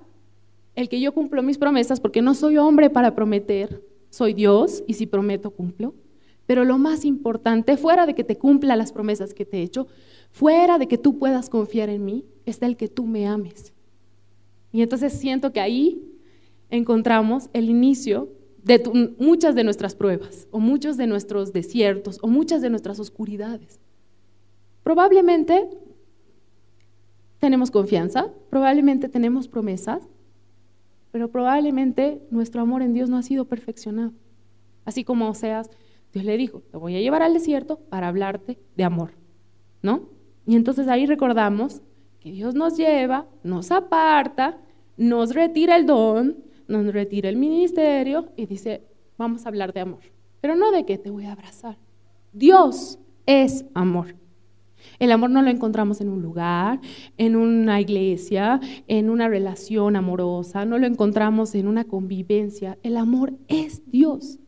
El 0.76 0.90
que 0.90 1.00
yo 1.00 1.14
cumplo 1.14 1.44
mis 1.44 1.58
promesas 1.58 2.00
porque 2.00 2.22
no 2.22 2.34
soy 2.34 2.58
hombre 2.58 2.90
para 2.90 3.16
prometer, 3.16 3.84
soy 4.10 4.34
Dios 4.34 4.84
y 4.88 4.94
si 4.94 5.06
prometo 5.06 5.52
cumplo. 5.52 5.94
Pero 6.46 6.66
lo 6.66 6.78
más 6.78 7.06
importante, 7.06 7.78
fuera 7.78 8.06
de 8.06 8.16
que 8.16 8.24
te 8.24 8.38
cumpla 8.38 8.76
las 8.76 8.91
promesas 8.91 9.34
que 9.34 9.46
te 9.46 9.58
he 9.58 9.62
hecho, 9.62 9.88
fuera 10.32 10.78
de 10.78 10.88
que 10.88 10.98
tú 10.98 11.20
puedas 11.20 11.50
confiar 11.50 11.90
en 11.90 12.06
mí, 12.06 12.26
está 12.46 12.66
el 12.66 12.76
que 12.76 12.88
tú 12.88 13.06
me 13.06 13.28
ames. 13.28 13.74
Y 14.72 14.82
entonces 14.82 15.14
siento 15.14 15.52
que 15.52 15.60
ahí 15.60 16.02
encontramos 16.70 17.50
el 17.54 17.70
inicio 17.70 18.30
de 18.64 19.16
muchas 19.20 19.56
de 19.56 19.64
nuestras 19.64 19.96
pruebas, 19.96 20.48
o 20.52 20.60
muchos 20.60 20.98
de 20.98 21.08
nuestros 21.08 21.54
desiertos, 21.54 22.20
o 22.22 22.28
muchas 22.28 22.62
de 22.62 22.70
nuestras 22.70 23.00
oscuridades. 23.00 23.80
Probablemente 24.84 25.70
tenemos 27.40 27.72
confianza, 27.72 28.32
probablemente 28.49 29.10
tenemos 29.10 29.48
promesas, 29.48 30.07
pero 31.11 31.32
probablemente 31.32 32.22
nuestro 32.30 32.61
amor 32.61 32.82
en 32.82 32.94
Dios 32.94 33.10
no 33.10 33.18
ha 33.18 33.24
sido 33.24 33.45
perfeccionado. 33.45 34.14
Así 34.86 35.03
como 35.03 35.30
Oseas, 35.30 35.70
Dios 36.14 36.26
le 36.26 36.38
dijo, 36.38 36.61
te 36.72 36.78
voy 36.78 36.95
a 36.95 36.99
llevar 36.99 37.22
al 37.22 37.34
desierto 37.34 37.80
para 37.90 38.07
hablarte 38.07 38.60
de 38.76 38.84
amor, 38.84 39.11
¿no? 39.82 40.10
Y 40.45 40.56
entonces 40.56 40.88
ahí 40.88 41.06
recordamos 41.06 41.82
que 42.20 42.32
Dios 42.32 42.56
nos 42.56 42.76
lleva, 42.76 43.28
nos 43.44 43.72
aparta, 43.72 44.57
nos 44.98 45.34
retira 45.34 45.76
el 45.76 45.86
don, 45.86 46.44
nos 46.68 46.94
retira 46.94 47.30
el 47.30 47.38
ministerio 47.38 48.30
y 48.36 48.45
dice, 48.45 48.84
vamos 49.18 49.45
a 49.45 49.49
hablar 49.49 49.74
de 49.74 49.82
amor. 49.82 50.02
Pero 50.41 50.56
no 50.56 50.72
de 50.72 50.86
que 50.86 50.98
te 50.98 51.10
voy 51.10 51.26
a 51.26 51.34
abrazar, 51.34 51.78
Dios 52.34 52.99
es 53.26 53.66
amor. 53.74 54.16
El 55.00 55.12
amor 55.12 55.30
no 55.30 55.42
lo 55.42 55.50
encontramos 55.50 56.02
en 56.02 56.10
un 56.10 56.22
lugar, 56.22 56.80
en 57.18 57.36
una 57.36 57.80
iglesia, 57.80 58.60
en 58.88 59.10
una 59.10 59.28
relación 59.28 59.96
amorosa, 59.96 60.66
no 60.66 60.78
lo 60.78 60.88
encontramos 60.88 61.56
en 61.56 61.68
una 61.68 61.86
convivencia. 61.86 62.78
El 62.84 62.98
amor 62.98 63.34
es 63.48 63.82
Dios 63.92 64.40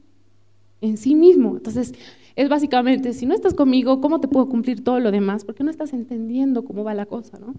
en 0.82 0.98
sí 0.98 1.16
mismo. 1.16 1.58
Entonces, 1.58 1.94
es 2.36 2.49
básicamente, 2.49 3.14
si 3.14 3.26
no 3.26 3.34
estás 3.34 3.53
conmigo, 3.53 4.02
¿cómo 4.02 4.20
te 4.20 4.28
puedo 4.28 4.49
cumplir 4.49 4.84
todo 4.84 4.99
lo 4.99 5.12
demás? 5.12 5.45
Porque 5.45 5.64
no 5.64 5.70
estás 5.70 5.94
entendiendo 5.94 6.64
cómo 6.64 6.84
va 6.84 6.94
la 6.94 7.06
cosa, 7.06 7.40
¿no? 7.40 7.53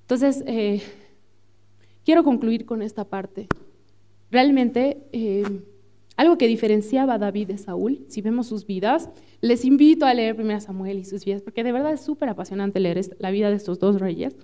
Entonces, 0.00 0.42
eh, 0.46 0.82
quiero 2.04 2.24
concluir 2.24 2.66
con 2.66 2.82
esta 2.82 3.04
parte. 3.04 3.48
Realmente, 4.30 5.06
eh, 5.12 5.44
algo 6.16 6.38
que 6.38 6.46
diferenciaba 6.46 7.14
a 7.14 7.18
David 7.18 7.48
de 7.48 7.58
Saúl, 7.58 8.04
si 8.08 8.22
vemos 8.22 8.46
sus 8.46 8.66
vidas, 8.66 9.10
les 9.40 9.64
invito 9.64 10.06
a 10.06 10.14
leer 10.14 10.40
1 10.40 10.60
Samuel 10.60 10.98
y 10.98 11.04
sus 11.04 11.24
vidas, 11.24 11.42
porque 11.42 11.64
de 11.64 11.72
verdad 11.72 11.92
es 11.92 12.02
súper 12.02 12.28
apasionante 12.28 12.78
leer 12.78 13.00
la 13.18 13.30
vida 13.30 13.50
de 13.50 13.56
estos 13.56 13.80
dos 13.80 14.00
reyes. 14.00 14.36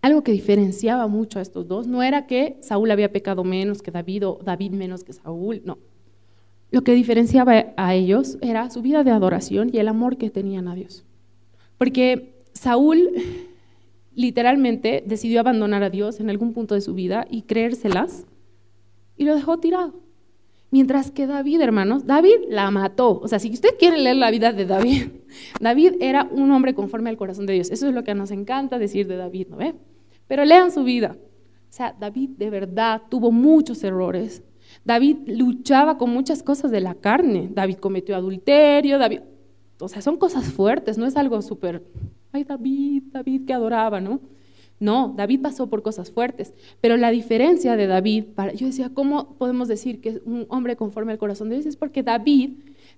Algo 0.00 0.22
que 0.22 0.32
diferenciaba 0.32 1.06
mucho 1.08 1.38
a 1.38 1.42
estos 1.42 1.68
dos 1.68 1.86
no 1.86 2.02
era 2.02 2.26
que 2.26 2.56
Saúl 2.62 2.90
había 2.90 3.12
pecado 3.12 3.44
menos 3.44 3.82
que 3.82 3.90
David 3.90 4.26
o 4.26 4.38
David 4.42 4.72
menos 4.72 5.04
que 5.04 5.12
Saúl, 5.12 5.60
no. 5.64 5.78
Lo 6.70 6.82
que 6.82 6.94
diferenciaba 6.94 7.74
a 7.76 7.94
ellos 7.94 8.38
era 8.40 8.70
su 8.70 8.80
vida 8.80 9.04
de 9.04 9.10
adoración 9.10 9.70
y 9.72 9.78
el 9.78 9.88
amor 9.88 10.16
que 10.16 10.30
tenían 10.30 10.68
a 10.68 10.74
Dios. 10.74 11.04
Porque 11.76 12.36
Saúl 12.54 13.10
literalmente 14.14 15.02
decidió 15.06 15.40
abandonar 15.40 15.82
a 15.82 15.90
Dios 15.90 16.20
en 16.20 16.30
algún 16.30 16.54
punto 16.54 16.74
de 16.74 16.80
su 16.80 16.94
vida 16.94 17.26
y 17.28 17.42
creérselas 17.42 18.24
y 19.20 19.24
lo 19.24 19.34
dejó 19.34 19.58
tirado. 19.58 19.92
Mientras 20.70 21.10
que 21.10 21.26
David, 21.26 21.60
hermanos, 21.60 22.06
David 22.06 22.36
la 22.48 22.70
mató. 22.70 23.20
O 23.20 23.28
sea, 23.28 23.38
si 23.38 23.52
usted 23.52 23.76
quiere 23.78 23.98
leer 23.98 24.16
la 24.16 24.30
vida 24.30 24.50
de 24.54 24.64
David, 24.64 25.08
David 25.60 25.96
era 26.00 26.26
un 26.30 26.50
hombre 26.52 26.74
conforme 26.74 27.10
al 27.10 27.18
corazón 27.18 27.44
de 27.44 27.52
Dios. 27.52 27.70
Eso 27.70 27.86
es 27.86 27.94
lo 27.94 28.02
que 28.02 28.14
nos 28.14 28.30
encanta 28.30 28.78
decir 28.78 29.06
de 29.08 29.16
David, 29.16 29.48
¿no 29.50 29.58
ve? 29.58 29.74
Pero 30.26 30.46
lean 30.46 30.72
su 30.72 30.84
vida. 30.84 31.18
O 31.18 31.72
sea, 31.72 31.94
David 32.00 32.30
de 32.38 32.48
verdad 32.48 33.02
tuvo 33.10 33.30
muchos 33.30 33.84
errores. 33.84 34.42
David 34.86 35.18
luchaba 35.26 35.98
con 35.98 36.08
muchas 36.08 36.42
cosas 36.42 36.70
de 36.70 36.80
la 36.80 36.94
carne. 36.94 37.50
David 37.52 37.76
cometió 37.76 38.16
adulterio, 38.16 38.98
David... 38.98 39.20
O 39.80 39.88
sea, 39.88 40.00
son 40.00 40.16
cosas 40.16 40.46
fuertes, 40.46 40.96
no 40.96 41.04
es 41.04 41.16
algo 41.16 41.42
súper... 41.42 41.82
Ay, 42.32 42.44
David, 42.44 43.02
David 43.12 43.44
que 43.44 43.52
adoraba, 43.52 44.00
¿no? 44.00 44.20
No, 44.80 45.12
David 45.14 45.42
pasó 45.42 45.68
por 45.68 45.82
cosas 45.82 46.10
fuertes, 46.10 46.54
pero 46.80 46.96
la 46.96 47.10
diferencia 47.10 47.76
de 47.76 47.86
David, 47.86 48.24
para, 48.34 48.54
yo 48.54 48.66
decía, 48.66 48.90
¿cómo 48.92 49.34
podemos 49.34 49.68
decir 49.68 50.00
que 50.00 50.08
es 50.08 50.20
un 50.24 50.46
hombre 50.48 50.74
conforme 50.74 51.12
al 51.12 51.18
corazón 51.18 51.50
de 51.50 51.56
Dios? 51.56 51.66
Es 51.66 51.76
porque 51.76 52.02
David 52.02 52.52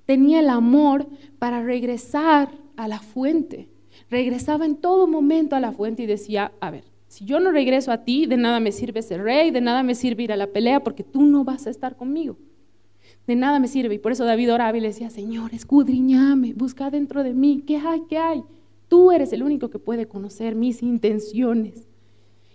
tenía 0.07 0.39
el 0.39 0.49
amor 0.49 1.09
para 1.41 1.61
regresar 1.61 2.51
a 2.77 2.87
la 2.87 3.01
fuente. 3.01 3.69
Regresaba 4.11 4.65
en 4.65 4.77
todo 4.77 5.09
momento 5.09 5.57
a 5.57 5.61
la 5.61 5.73
fuente 5.73 6.05
y 6.05 6.07
decía, 6.07 6.53
a 6.61 6.71
ver, 6.71 6.85
si 7.09 7.25
yo 7.25 7.41
no 7.41 7.51
regreso 7.51 7.91
a 7.91 8.05
ti, 8.05 8.27
de 8.27 8.37
nada 8.37 8.61
me 8.61 8.71
sirve 8.71 9.03
ser 9.03 9.23
rey, 9.23 9.51
de 9.51 9.61
nada 9.61 9.83
me 9.83 9.97
sirve 9.97 10.23
ir 10.23 10.33
a 10.33 10.37
la 10.37 10.47
pelea 10.47 10.85
porque 10.85 11.03
tú 11.03 11.23
no 11.23 11.43
vas 11.43 11.67
a 11.67 11.71
estar 11.71 11.97
conmigo. 11.97 12.39
De 13.27 13.35
nada 13.35 13.59
me 13.59 13.67
sirve. 13.67 13.97
Y 13.97 13.99
por 13.99 14.13
eso 14.13 14.25
David 14.25 14.53
oraba 14.53 14.79
y 14.79 14.81
le 14.81 14.89
decía, 14.89 15.11
Señor, 15.11 15.53
escudriñame, 15.53 16.55
busca 16.55 16.91
dentro 16.91 17.25
de 17.25 17.35
mí, 17.35 17.65
¿qué 17.67 17.77
hay? 17.77 18.03
¿Qué 18.09 18.19
hay? 18.19 18.45
Tú 18.93 19.11
eres 19.11 19.33
el 19.33 19.43
único 19.43 19.71
que 19.71 19.79
puede 19.79 20.07
conocer 20.07 20.55
mis 20.55 20.83
intenciones. 20.83 21.89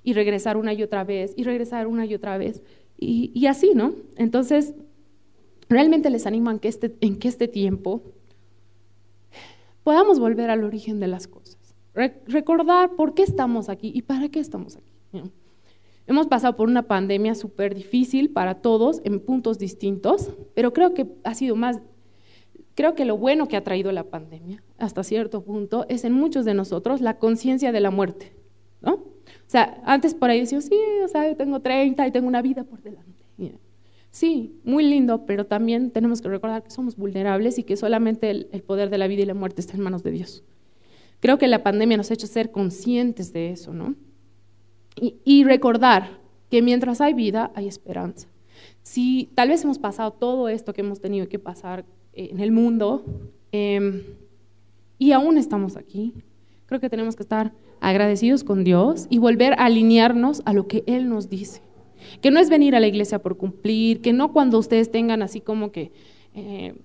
Y 0.03 0.13
regresar 0.13 0.55
una 0.55 0.71
y 0.71 0.83
otra 0.83 1.03
vez, 1.03 1.33
y 1.35 1.43
regresar 1.43 1.87
una 1.87 2.05
y 2.05 2.13
otra 2.13 2.37
vez. 2.37 2.61
Y, 2.95 3.47
así, 3.47 3.71
¿no? 3.73 3.95
Entonces, 4.17 4.75
realmente 5.67 6.11
les 6.11 6.27
animo 6.27 6.51
en 6.51 6.59
que, 6.59 6.67
este, 6.67 6.95
en 7.01 7.17
este 7.23 7.47
tiempo 7.47 8.03
podamos 9.83 10.19
volver 10.19 10.51
al 10.51 10.63
origen 10.63 10.99
de 10.99 11.07
las 11.07 11.27
cosas. 11.27 11.57
recordar 12.27 12.91
por 12.91 13.15
qué 13.15 13.23
estamos 13.23 13.67
aquí 13.67 13.91
y 13.95 14.03
para 14.03 14.29
qué 14.29 14.39
estamos 14.39 14.75
aquí. 14.77 14.93
Hemos 16.05 16.27
pasado 16.27 16.55
por 16.55 16.69
una 16.69 16.83
pandemia 16.83 17.33
súper 17.33 17.73
difícil 17.73 18.29
para 18.29 18.61
todos 18.61 19.01
en 19.05 19.21
puntos 19.21 19.57
distintos, 19.57 20.29
pero 20.53 20.71
creo 20.71 20.93
que 20.93 21.07
ha 21.23 21.33
sido 21.33 21.55
más 21.55 21.81
Creo 22.77 22.93
que 22.93 23.05
lo 23.05 23.17
bueno 23.17 23.47
que 23.47 23.57
ha 23.57 23.63
traído 23.63 23.91
la 23.91 24.03
pandemia, 24.03 24.63
hasta 24.77 25.03
cierto 25.03 25.41
punto, 25.41 25.87
es 25.89 26.05
en 26.05 26.13
muchos 26.13 26.45
de 26.45 26.53
nosotros 26.53 27.01
la 27.01 27.17
conciencia 27.17 27.71
de 27.71 27.79
la 27.79 27.89
muerte, 27.89 28.35
¿no? 28.81 28.93
O 28.93 29.47
sea, 29.47 29.81
antes 29.83 30.13
por 30.13 30.29
ahí 30.29 30.41
decíamos, 30.41 30.65
sí, 30.65 30.79
o 31.03 31.07
sea, 31.07 31.27
yo 31.27 31.35
tengo 31.35 31.59
30 31.59 32.05
y 32.05 32.11
tengo 32.11 32.27
una 32.27 32.43
vida 32.43 32.65
por 32.65 32.83
delante. 32.83 33.25
Sí, 34.11 34.59
muy 34.63 34.83
lindo, 34.83 35.25
pero 35.25 35.47
también 35.47 35.89
tenemos 35.89 36.21
que 36.21 36.29
recordar 36.29 36.63
que 36.63 36.69
somos 36.69 36.95
vulnerables 36.97 37.57
y 37.57 37.63
que 37.63 37.77
solamente 37.77 38.29
el, 38.29 38.45
poder 38.61 38.91
de 38.91 38.99
la 38.99 39.07
vida 39.07 39.23
y 39.23 39.25
la 39.25 39.33
muerte 39.33 39.59
está 39.59 39.73
en 39.73 39.81
manos 39.81 40.03
de 40.03 40.11
Dios. 40.11 40.43
Creo 41.19 41.39
que 41.39 41.47
la 41.47 41.63
pandemia 41.63 41.97
nos 41.97 42.11
ha 42.11 42.13
hecho 42.13 42.27
ser 42.27 42.51
conscientes 42.51 43.33
de 43.33 43.49
eso, 43.49 43.73
¿no? 43.73 43.95
Y, 45.01 45.15
y 45.25 45.45
recordar 45.45 46.19
que 46.51 46.61
mientras 46.61 47.01
hay 47.01 47.15
vida, 47.15 47.51
hay 47.55 47.67
esperanza. 47.67 48.27
Si 48.83 49.31
tal 49.33 49.49
vez 49.49 49.63
hemos 49.63 49.79
pasado 49.79 50.11
todo 50.13 50.47
esto 50.47 50.73
que 50.73 50.81
hemos 50.81 51.01
tenido 51.01 51.27
que 51.27 51.39
pasar 51.39 51.83
en 52.17 52.39
el 52.39 52.51
mundo 52.51 53.05
em, 53.51 54.03
y 54.97 55.11
aún 55.11 55.37
estamos 55.37 55.77
aquí. 55.77 56.13
Creo 56.65 56.81
que 56.81 56.89
tenemos 56.89 57.15
que 57.15 57.23
estar 57.23 57.53
agradecidos 57.79 58.43
con 58.43 58.63
Dios 58.63 59.07
y 59.09 59.19
volver 59.19 59.53
a 59.53 59.65
alinearnos 59.65 60.41
a 60.45 60.53
lo 60.53 60.67
que 60.67 60.83
Él 60.87 61.07
nos 61.09 61.29
dice. 61.29 61.61
Que 62.21 62.31
no 62.31 62.39
es 62.39 62.49
venir 62.49 62.75
a 62.75 62.79
la 62.79 62.87
iglesia 62.87 63.19
por 63.19 63.37
cumplir, 63.37 64.01
que 64.01 64.13
no 64.13 64.33
cuando 64.33 64.57
ustedes 64.57 64.91
tengan 64.91 65.21
así 65.21 65.41
como 65.41 65.71
que, 65.71 65.91
eh, 66.33 66.75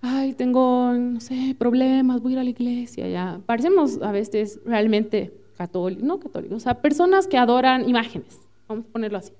ay, 0.00 0.34
tengo, 0.34 0.92
no 0.92 1.20
sé, 1.20 1.54
problemas, 1.58 2.20
voy 2.20 2.32
a 2.32 2.34
ir 2.34 2.38
a 2.40 2.44
la 2.44 2.50
iglesia, 2.50 3.08
ya. 3.08 3.40
Parecemos 3.46 4.00
a 4.02 4.12
veces 4.12 4.60
realmente 4.64 5.32
católicos, 5.56 6.04
no 6.04 6.18
católicos, 6.18 6.56
o 6.56 6.60
sea, 6.60 6.80
personas 6.80 7.26
que 7.26 7.36
adoran 7.36 7.88
imágenes, 7.88 8.40
vamos 8.68 8.86
a 8.86 8.92
ponerlo 8.92 9.18
así. 9.18 9.32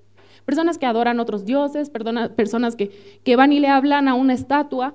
Personas 0.45 0.79
que 0.79 0.87
adoran 0.87 1.21
otros 1.21 1.45
dioses, 1.45 1.91
personas 1.91 2.77
que, 2.77 2.91
que 3.23 3.37
van 3.37 3.53
y 3.53 3.61
le 3.61 3.69
hablan 3.69 4.09
a 4.09 4.15
una 4.15 4.35
estatua, 4.35 4.95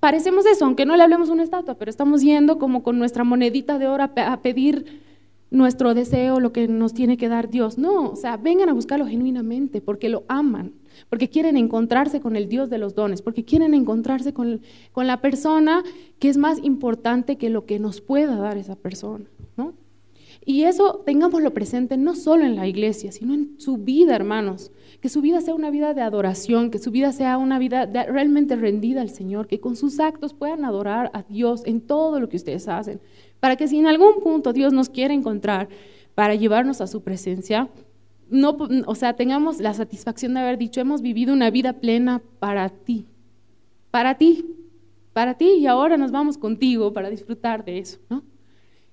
parecemos 0.00 0.46
eso, 0.46 0.64
aunque 0.64 0.86
no 0.86 0.96
le 0.96 1.02
hablemos 1.02 1.28
una 1.28 1.42
estatua, 1.42 1.74
pero 1.74 1.90
estamos 1.90 2.22
yendo 2.22 2.58
como 2.58 2.82
con 2.82 2.98
nuestra 2.98 3.22
monedita 3.24 3.78
de 3.78 3.86
oro 3.86 4.04
a 4.16 4.42
pedir 4.42 5.00
nuestro 5.50 5.94
deseo, 5.94 6.40
lo 6.40 6.52
que 6.52 6.68
nos 6.68 6.94
tiene 6.94 7.16
que 7.16 7.28
dar 7.28 7.50
Dios. 7.50 7.76
No, 7.76 8.10
o 8.10 8.16
sea, 8.16 8.36
vengan 8.36 8.68
a 8.68 8.72
buscarlo 8.72 9.06
genuinamente 9.06 9.80
porque 9.80 10.08
lo 10.08 10.24
aman, 10.28 10.72
porque 11.08 11.28
quieren 11.28 11.56
encontrarse 11.56 12.20
con 12.20 12.36
el 12.36 12.48
Dios 12.48 12.70
de 12.70 12.78
los 12.78 12.94
dones, 12.94 13.20
porque 13.22 13.44
quieren 13.44 13.74
encontrarse 13.74 14.32
con, 14.32 14.60
con 14.92 15.06
la 15.06 15.20
persona 15.20 15.82
que 16.18 16.28
es 16.28 16.36
más 16.36 16.58
importante 16.62 17.36
que 17.36 17.50
lo 17.50 17.66
que 17.66 17.78
nos 17.78 18.00
pueda 18.00 18.36
dar 18.36 18.58
esa 18.58 18.76
persona, 18.76 19.24
¿no? 19.56 19.74
Y 20.44 20.62
eso 20.62 21.02
tengámoslo 21.04 21.52
presente 21.52 21.96
no 21.96 22.14
solo 22.14 22.44
en 22.44 22.56
la 22.56 22.66
iglesia, 22.66 23.12
sino 23.12 23.34
en 23.34 23.60
su 23.60 23.76
vida, 23.76 24.16
hermanos. 24.16 24.72
Que 25.00 25.08
su 25.08 25.20
vida 25.20 25.40
sea 25.40 25.54
una 25.54 25.70
vida 25.70 25.94
de 25.94 26.02
adoración, 26.02 26.70
que 26.70 26.78
su 26.78 26.90
vida 26.90 27.12
sea 27.12 27.38
una 27.38 27.58
vida 27.58 27.86
realmente 27.86 28.56
rendida 28.56 29.00
al 29.00 29.10
Señor, 29.10 29.46
que 29.46 29.60
con 29.60 29.76
sus 29.76 29.98
actos 29.98 30.34
puedan 30.34 30.64
adorar 30.64 31.10
a 31.14 31.22
Dios 31.22 31.62
en 31.64 31.80
todo 31.80 32.20
lo 32.20 32.28
que 32.28 32.36
ustedes 32.36 32.68
hacen. 32.68 33.00
Para 33.40 33.56
que 33.56 33.68
si 33.68 33.78
en 33.78 33.86
algún 33.86 34.20
punto 34.22 34.52
Dios 34.52 34.72
nos 34.72 34.90
quiere 34.90 35.14
encontrar 35.14 35.68
para 36.14 36.34
llevarnos 36.34 36.80
a 36.80 36.86
su 36.86 37.02
presencia, 37.02 37.68
no, 38.28 38.56
o 38.86 38.94
sea, 38.94 39.14
tengamos 39.14 39.58
la 39.60 39.74
satisfacción 39.74 40.34
de 40.34 40.40
haber 40.40 40.58
dicho, 40.58 40.80
hemos 40.80 41.02
vivido 41.02 41.32
una 41.32 41.50
vida 41.50 41.72
plena 41.72 42.22
para 42.38 42.68
ti, 42.68 43.06
para 43.90 44.18
ti, 44.18 44.44
para 45.12 45.34
ti 45.34 45.46
y 45.58 45.66
ahora 45.66 45.96
nos 45.96 46.12
vamos 46.12 46.38
contigo 46.38 46.92
para 46.92 47.10
disfrutar 47.10 47.64
de 47.64 47.78
eso, 47.78 47.98
¿no? 48.08 48.22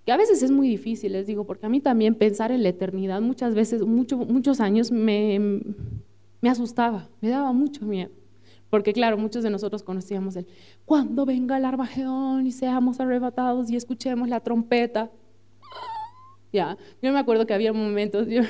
que 0.08 0.14
a 0.14 0.18
veces 0.18 0.42
es 0.42 0.52
muy 0.52 0.70
difícil, 0.70 1.12
les 1.12 1.28
digo, 1.28 1.44
porque 1.44 1.66
a 1.66 1.70
mí 1.70 1.82
también 1.82 2.16
pensar 2.16 2.54
en 2.54 2.64
la 2.64 2.70
eternidad 2.70 3.20
muchas 3.20 3.54
veces, 3.54 3.86
muchos 3.86 4.62
años 4.62 4.90
me, 4.90 5.60
me 6.48 6.52
asustaba, 6.52 7.10
me 7.20 7.28
daba 7.28 7.52
mucho 7.52 7.86
miedo. 7.86 8.10
Porque 8.70 8.94
claro, 8.94 9.18
muchos 9.18 9.44
de 9.44 9.50
nosotros 9.50 9.84
conocíamos 9.84 10.38
el, 10.38 10.48
cuando 10.86 11.26
venga 11.26 11.58
el 11.58 11.66
Armagedón 11.66 12.48
y 12.48 12.52
seamos 12.54 13.02
arrebatados 13.02 13.70
y 13.70 13.76
escuchemos 13.76 14.30
la 14.30 14.40
trompeta. 14.40 15.12
Ya, 16.54 16.78
yo 17.02 17.12
me 17.12 17.20
acuerdo 17.20 17.46
que 17.46 17.54
había 17.54 17.74
momentos, 17.74 18.30
yo, 18.30 18.44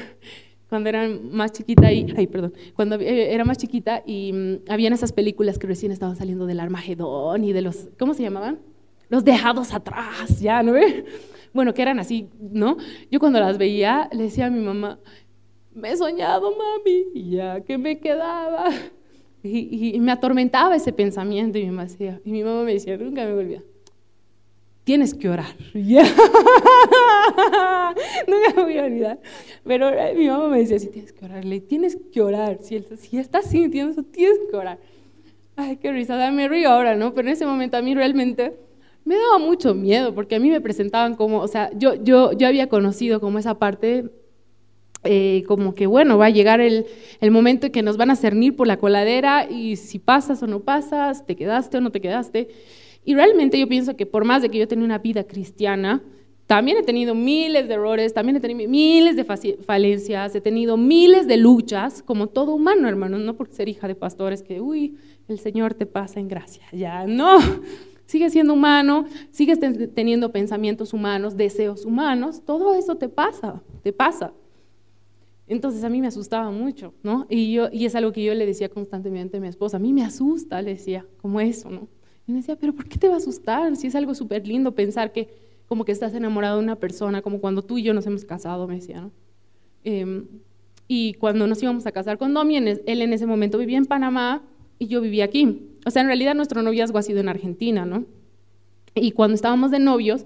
cuando 0.69 0.89
era 0.89 1.09
más 1.09 1.51
chiquita 1.53 1.91
y, 1.91 2.05
ay, 2.15 2.27
perdón, 2.27 2.53
cuando 2.75 2.99
era 2.99 3.43
más 3.43 3.57
chiquita 3.57 4.03
y 4.05 4.31
mm, 4.31 4.69
habían 4.69 4.93
esas 4.93 5.11
películas 5.11 5.57
que 5.57 5.65
recién 5.65 5.91
estaban 5.91 6.15
saliendo 6.15 6.45
del 6.45 6.59
Armagedón 6.59 7.43
y 7.43 7.51
de 7.51 7.63
los, 7.63 7.89
¿cómo 7.97 8.13
se 8.13 8.21
llamaban? 8.21 8.59
Los 9.09 9.25
dejados 9.25 9.73
atrás, 9.73 10.39
ya, 10.39 10.61
¿no? 10.61 10.73
bueno, 11.51 11.73
que 11.73 11.81
eran 11.81 11.99
así, 11.99 12.29
¿no? 12.39 12.77
Yo 13.09 13.19
cuando 13.19 13.39
las 13.39 13.57
veía 13.57 14.07
le 14.11 14.23
decía 14.23 14.45
a 14.45 14.49
mi 14.51 14.59
mamá, 14.59 14.99
me 15.77 15.91
he 15.91 15.97
soñado, 15.97 16.51
mami, 16.51 17.05
y 17.13 17.29
ya 17.31 17.61
que 17.61 17.77
me 17.77 17.99
quedaba. 17.99 18.69
Y, 19.43 19.97
me 19.99 20.11
atormentaba 20.11 20.75
ese 20.75 20.91
pensamiento 20.91 21.57
y 21.57 21.61
mi 21.61 21.69
mamá 21.69 21.83
decía, 21.83 22.19
y 22.25 22.31
mi 22.31 22.43
mamá 22.43 22.63
me 22.63 22.73
decía, 22.73 22.97
nunca 22.97 23.23
me 23.23 23.33
volvía, 23.33 23.63
tienes 24.83 25.13
que 25.13 25.29
orar. 25.29 25.55
nunca 25.73 25.93
me 28.55 28.63
voy 28.63 28.77
a 28.77 28.83
olvidar. 28.83 29.19
Pero 29.63 29.89
eh, 29.89 30.15
mi 30.15 30.27
mamá 30.27 30.49
me 30.49 30.57
decía, 30.59 30.79
sí, 30.79 30.87
tienes 30.87 31.13
que 31.13 31.23
orarle, 31.23 31.61
tienes 31.61 31.97
que 32.11 32.21
orar. 32.21 32.57
Si, 32.61 32.83
si 32.97 33.19
estás 33.19 33.45
sintiendo 33.45 33.93
eso, 33.93 34.03
tienes 34.03 34.39
que 34.49 34.57
orar. 34.57 34.79
ay, 35.55 35.77
qué 35.77 35.93
risa, 35.93 36.31
me 36.31 36.49
río 36.49 36.69
ahora, 36.69 36.95
¿no? 36.95 37.13
Pero 37.13 37.29
en 37.29 37.33
ese 37.33 37.45
momento 37.45 37.77
a 37.77 37.81
mí 37.81 37.95
realmente 37.95 38.57
me 39.05 39.15
daba 39.15 39.37
mucho 39.37 39.73
miedo 39.73 40.13
porque 40.13 40.35
a 40.35 40.39
mí 40.39 40.49
me 40.49 40.59
presentaban 40.59 41.15
como, 41.15 41.39
o 41.39 41.47
sea, 41.47 41.69
yo, 41.75 41.93
yo, 41.95 42.33
yo 42.33 42.47
había 42.47 42.67
conocido 42.67 43.21
como 43.21 43.39
esa 43.39 43.57
parte, 43.57 44.09
eh, 45.03 45.43
como 45.47 45.75
que 45.75 45.87
bueno, 45.87 46.17
va 46.17 46.25
a 46.25 46.29
llegar 46.29 46.59
el, 46.59 46.85
momento 47.29 47.67
en 47.67 47.71
que 47.71 47.81
nos 47.81 47.97
van 47.97 48.09
a 48.09 48.15
cernir 48.15 48.55
por 48.55 48.67
la 48.67 48.77
coladera 48.77 49.49
y 49.49 49.75
si 49.75 49.99
pasas 49.99 50.41
o 50.43 50.47
no 50.47 50.61
pasas, 50.61 51.25
te 51.25 51.35
quedaste 51.35 51.77
o 51.77 51.81
no 51.81 51.91
te 51.91 52.01
quedaste. 52.01 52.49
Y 53.05 53.15
realmente 53.15 53.59
yo 53.59 53.67
pienso 53.67 53.95
que 53.95 54.05
por 54.05 54.25
más 54.25 54.41
de 54.41 54.49
que 54.49 54.57
yo 54.57 54.67
tenía 54.67 54.85
una 54.85 54.97
vida 54.97 55.23
cristiana, 55.23 56.03
también 56.47 56.77
he 56.77 56.83
tenido 56.83 57.13
miles 57.13 57.67
de 57.67 57.73
errores, 57.73 58.13
también 58.13 58.37
he 58.37 58.39
tenido 58.39 58.69
miles 58.69 59.17
de 59.17 59.25
falencias, 59.25 60.33
he 60.33 60.41
tenido 60.41 60.77
miles 60.77 61.27
de 61.27 61.35
luchas, 61.35 62.01
como 62.01 62.27
todo 62.27 62.53
humano, 62.53 62.87
hermano, 62.87 63.17
no 63.17 63.35
por 63.35 63.49
ser 63.49 63.67
hija 63.67 63.87
de 63.87 63.95
pastores 63.95 64.43
que, 64.43 64.61
uy, 64.61 64.97
el 65.27 65.39
Señor 65.39 65.73
te 65.73 65.85
pasa 65.85 66.21
en 66.21 66.29
gracia, 66.29 66.63
ya, 66.71 67.05
no, 67.05 67.37
sigues 68.05 68.31
siendo 68.31 68.53
humano, 68.53 69.05
sigues 69.31 69.59
teniendo 69.93 70.31
pensamientos 70.31 70.93
humanos, 70.93 71.35
deseos 71.35 71.83
humanos, 71.83 72.41
todo 72.45 72.75
eso 72.75 72.95
te 72.95 73.09
pasa, 73.09 73.61
te 73.83 73.91
pasa. 73.91 74.31
Entonces 75.47 75.83
a 75.83 75.89
mí 75.89 76.01
me 76.01 76.07
asustaba 76.07 76.51
mucho, 76.51 76.93
¿no? 77.03 77.25
Y, 77.29 77.53
yo, 77.53 77.69
y 77.71 77.85
es 77.85 77.95
algo 77.95 78.11
que 78.11 78.23
yo 78.23 78.33
le 78.33 78.45
decía 78.45 78.69
constantemente 78.69 79.37
a 79.37 79.39
mi 79.39 79.47
esposa, 79.47 79.77
a 79.77 79.79
mí 79.79 79.93
me 79.93 80.03
asusta, 80.03 80.61
le 80.61 80.71
decía, 80.71 81.05
como 81.21 81.39
eso, 81.39 81.69
¿no? 81.69 81.87
Y 82.27 82.33
me 82.33 82.39
decía, 82.39 82.57
pero 82.57 82.73
¿por 82.73 82.87
qué 82.87 82.97
te 82.97 83.07
va 83.07 83.13
a 83.13 83.17
asustar? 83.17 83.75
Si 83.77 83.87
es 83.87 83.95
algo 83.95 84.13
súper 84.13 84.45
lindo 84.45 84.75
pensar 84.75 85.13
que 85.13 85.29
como 85.67 85.85
que 85.85 85.93
estás 85.93 86.13
enamorado 86.13 86.57
de 86.57 86.63
una 86.63 86.75
persona, 86.75 87.21
como 87.21 87.39
cuando 87.39 87.63
tú 87.63 87.77
y 87.77 87.83
yo 87.83 87.93
nos 87.93 88.05
hemos 88.05 88.25
casado, 88.25 88.67
me 88.67 88.75
decía, 88.75 89.01
¿no? 89.01 89.11
Em, 89.83 90.27
y 90.87 91.13
cuando 91.13 91.47
nos 91.47 91.61
íbamos 91.63 91.85
a 91.85 91.91
casar 91.91 92.17
con 92.17 92.33
Domi, 92.33 92.57
él 92.57 92.81
en 92.85 93.13
ese 93.13 93.25
momento 93.25 93.57
vivía 93.57 93.77
en 93.77 93.85
Panamá 93.85 94.43
y 94.79 94.87
yo 94.87 95.01
vivía 95.01 95.25
aquí. 95.25 95.69
O 95.85 95.91
sea, 95.91 96.01
en 96.01 96.07
realidad 96.07 96.35
nuestro 96.35 96.61
noviazgo 96.61 96.97
ha 96.97 97.03
sido 97.03 97.19
en 97.19 97.29
Argentina, 97.29 97.85
¿no? 97.85 98.05
Y 98.95 99.11
cuando 99.11 99.35
estábamos 99.35 99.71
de 99.71 99.79
novios, 99.79 100.25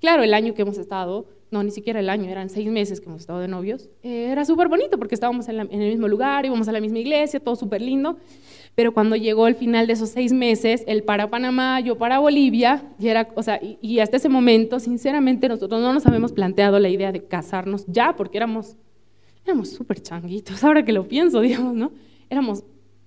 claro, 0.00 0.22
el 0.22 0.34
año 0.34 0.54
que 0.54 0.62
hemos 0.62 0.78
estado, 0.78 1.26
no, 1.50 1.62
ni 1.62 1.70
siquiera 1.70 2.00
el 2.00 2.10
año, 2.10 2.30
eran 2.30 2.50
seis 2.50 2.70
meses 2.70 3.00
que 3.00 3.06
hemos 3.06 3.22
estado 3.22 3.40
de 3.40 3.48
novios, 3.48 3.88
eh, 4.02 4.28
era 4.30 4.44
súper 4.44 4.68
bonito 4.68 4.98
porque 4.98 5.14
estábamos 5.14 5.48
en, 5.48 5.60
el 5.60 5.90
mismo 5.90 6.08
lugar, 6.08 6.44
íbamos 6.44 6.68
a 6.68 6.72
la 6.72 6.80
misma 6.80 6.98
iglesia, 6.98 7.40
todo 7.40 7.56
súper 7.56 7.82
lindo, 7.82 8.18
pero 8.74 8.92
cuando 8.92 9.16
llegó 9.16 9.46
el 9.46 9.54
final 9.54 9.86
de 9.86 9.94
esos 9.94 10.10
seis 10.10 10.32
meses, 10.32 10.84
él 10.86 11.02
para 11.02 11.30
Panamá, 11.30 11.80
yo 11.80 11.96
para 11.98 12.18
Bolivia, 12.18 12.84
y, 12.98 13.08
era, 13.08 13.28
o 13.34 13.42
sea, 13.42 13.60
y, 13.62 13.98
hasta 13.98 14.18
ese 14.18 14.28
momento, 14.28 14.78
sinceramente, 14.78 15.48
nosotros 15.48 15.80
no 15.80 15.92
nos 15.92 16.06
habíamos 16.06 16.32
planteado 16.32 16.78
la 16.78 16.88
idea 16.88 17.12
de 17.12 17.24
casarnos 17.24 17.84
ya, 17.86 18.14
porque 18.14 18.38
éramos 18.38 18.76
éramos 19.44 19.70
súper 19.70 20.00
changuitos, 20.02 20.62
ahora 20.64 20.84
que 20.84 20.92
lo 20.92 21.08
pienso, 21.08 21.40
digamos, 21.40 21.74
¿no? 21.74 21.92
Éramos 22.28 22.64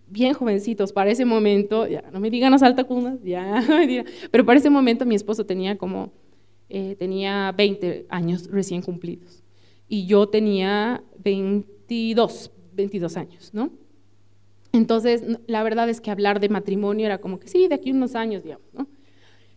bien 0.07 0.33
jovencitos 0.33 0.91
para 0.91 1.09
ese 1.09 1.23
momento, 1.23 1.87
ya 1.87 2.03
no 2.11 2.19
me 2.19 2.29
digan 2.29 2.51
las 2.51 2.63
altacunas, 2.63 3.19
ya, 3.23 3.63
pero 4.31 4.45
para 4.45 4.59
ese 4.59 4.69
momento 4.69 5.05
mi 5.05 5.15
esposo 5.15 5.45
tenía 5.45 5.77
como, 5.77 6.11
eh, 6.71 6.95
tenía 6.95 7.51
20 7.55 8.07
años 8.09 8.47
recién 8.49 8.81
cumplidos 8.81 9.43
y 9.87 10.05
yo 10.05 10.27
tenía 10.27 11.03
22, 11.23 12.51
22 12.73 13.17
años, 13.17 13.49
¿no? 13.53 13.71
Entonces, 14.73 15.23
la 15.47 15.63
verdad 15.63 15.89
es 15.89 15.99
que 15.99 16.11
hablar 16.11 16.39
de 16.39 16.49
matrimonio 16.49 17.05
era 17.05 17.19
como 17.19 17.39
que 17.39 17.49
sí, 17.49 17.67
de 17.67 17.75
aquí 17.75 17.91
unos 17.91 18.15
años, 18.15 18.43
digamos, 18.43 18.67
¿no? 18.73 18.87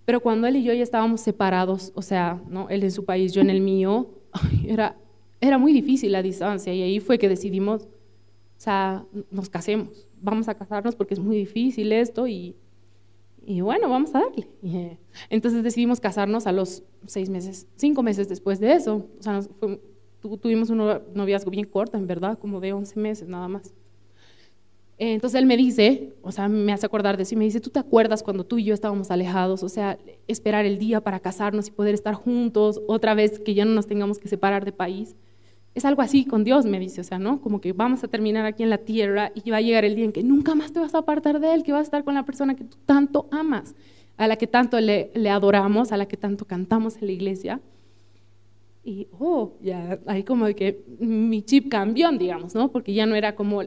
Pero 0.05 0.21
cuando 0.21 0.47
él 0.47 0.57
y 0.57 0.65
yo 0.65 0.73
ya 0.75 0.83
estábamos 0.83 1.21
separados, 1.21 1.93
o 1.95 2.03
sea, 2.03 2.43
¿no? 2.49 2.69
él 2.69 2.83
en 2.83 2.91
su 2.91 3.05
país, 3.05 3.33
yo 3.33 3.41
en 3.41 3.51
el 3.51 3.61
mío, 3.61 4.11
era, 4.67 4.97
era 5.41 5.57
muy 5.57 5.73
difícil 5.73 6.13
la 6.13 6.23
distancia 6.23 6.75
y 6.75 6.83
ahí 6.83 7.01
fue 7.01 7.19
que 7.19 7.29
decidimos, 7.29 7.85
o 7.85 8.61
sea, 8.61 9.05
nos 9.31 9.49
casemos 9.49 10.07
vamos 10.25 10.49
a 10.49 10.55
casarnos 10.55 10.97
porque 10.97 11.15
es 11.15 11.21
muy 11.21 11.37
difícil 11.37 11.93
esto 11.93 12.27
y, 12.27 12.57
y 13.47 13.61
bueno, 13.61 13.89
vamos 13.89 14.15
a 14.15 14.21
darle. 14.21 14.49
Entonces 15.31 15.63
decidimos 15.63 16.01
casarnos 16.01 16.47
a 16.47 16.53
los 16.53 16.83
seis 17.07 17.29
meses, 17.31 17.67
cinco 17.77 18.03
meses 18.03 18.29
después 18.29 18.61
de 18.61 18.73
eso. 18.73 19.07
Tuvimos 20.41 20.71
un 20.71 20.79
noviazgo 21.15 21.51
bien 21.51 21.67
corto, 21.67 21.97
en 21.97 22.07
verdad, 22.07 22.39
como 22.39 22.61
de 22.61 22.73
11 22.73 22.99
meses 22.99 23.29
nada 23.29 23.49
más. 23.49 23.75
Entonces 24.97 25.39
él 25.41 25.47
me 25.47 25.57
dice, 25.57 26.15
o 26.23 26.31
sea, 26.31 26.49
me 26.49 26.73
hace 26.73 26.87
acordar 26.87 27.17
de 27.17 27.25
eso 27.25 27.35
me 27.37 27.45
dice, 27.45 27.61
¿tú 27.61 27.71
te 27.71 27.81
acuerdas 27.81 28.23
cuando 28.23 28.45
tú 28.45 28.59
y 28.59 28.65
yo 28.65 28.75
estábamos 28.75 29.11
alejados? 29.11 29.63
O 29.65 29.69
sea, 29.69 29.99
esperar 30.29 30.65
el 30.67 30.79
día 30.79 31.01
para 31.01 31.19
casarnos 31.19 31.67
y 31.67 31.73
poder 31.73 31.95
estar 31.95 32.15
juntos, 32.15 32.81
otra 32.87 33.15
vez 33.15 33.41
que 33.41 33.55
ya 33.55 33.65
no 33.65 33.73
nos 33.73 33.87
tengamos 33.87 34.19
que 34.19 34.29
separar 34.29 34.65
de 34.65 34.73
país 34.73 35.17
es 35.75 35.85
algo 35.85 36.03
así 36.03 36.25
con 36.25 36.45
Dios, 36.45 36.67
me 36.67 36.79
dice, 36.79 37.01
o 37.01 37.05
sea, 37.05 37.19
¿no? 37.19 37.41
Como 37.41 37.61
que 37.61 37.73
vamos 37.73 38.05
a 38.05 38.09
terminar 38.09 38.47
aquí 38.47 38.63
en 38.63 38.71
la 38.71 38.79
tierra 38.79 39.33
y 39.35 39.51
va 39.51 39.57
a 39.57 39.61
llegar 39.61 39.85
el 39.85 39.97
día 39.97 40.05
en 40.05 40.13
que 40.13 40.23
nunca 40.23 40.55
más 40.55 40.73
te 40.73 40.79
vas 40.79 40.95
a 40.95 40.99
apartar 40.99 41.41
de 41.41 41.53
Él, 41.53 41.65
que 41.65 41.73
vas 41.73 41.81
a 41.81 41.83
estar 41.83 42.05
con 42.05 42.15
la 42.15 42.25
persona 42.25 42.55
que 42.55 42.65
tú 42.65 42.77
tanto 42.87 43.29
amas, 43.33 43.75
a 44.17 44.29
la 44.29 44.37
que 44.37 44.47
tanto 44.47 44.81
le, 44.81 45.11
adoramos, 45.29 45.91
a 45.91 45.97
la 45.97 46.07
que 46.07 46.17
tanto 46.17 46.45
cantamos 46.45 46.97
en 46.99 47.07
la 47.07 47.13
iglesia. 47.13 47.61
Y, 48.85 49.09
oh, 49.19 49.55
ya, 49.63 49.99
ahí 50.07 50.23
como 50.23 50.47
que 50.55 50.85
mi 51.01 51.43
chip 51.43 51.69
cambió, 51.71 52.13
digamos, 52.13 52.55
¿no? 52.55 52.71
Porque 52.71 52.95
ya 52.95 53.07
no 53.07 53.17
era 53.17 53.35
como 53.35 53.63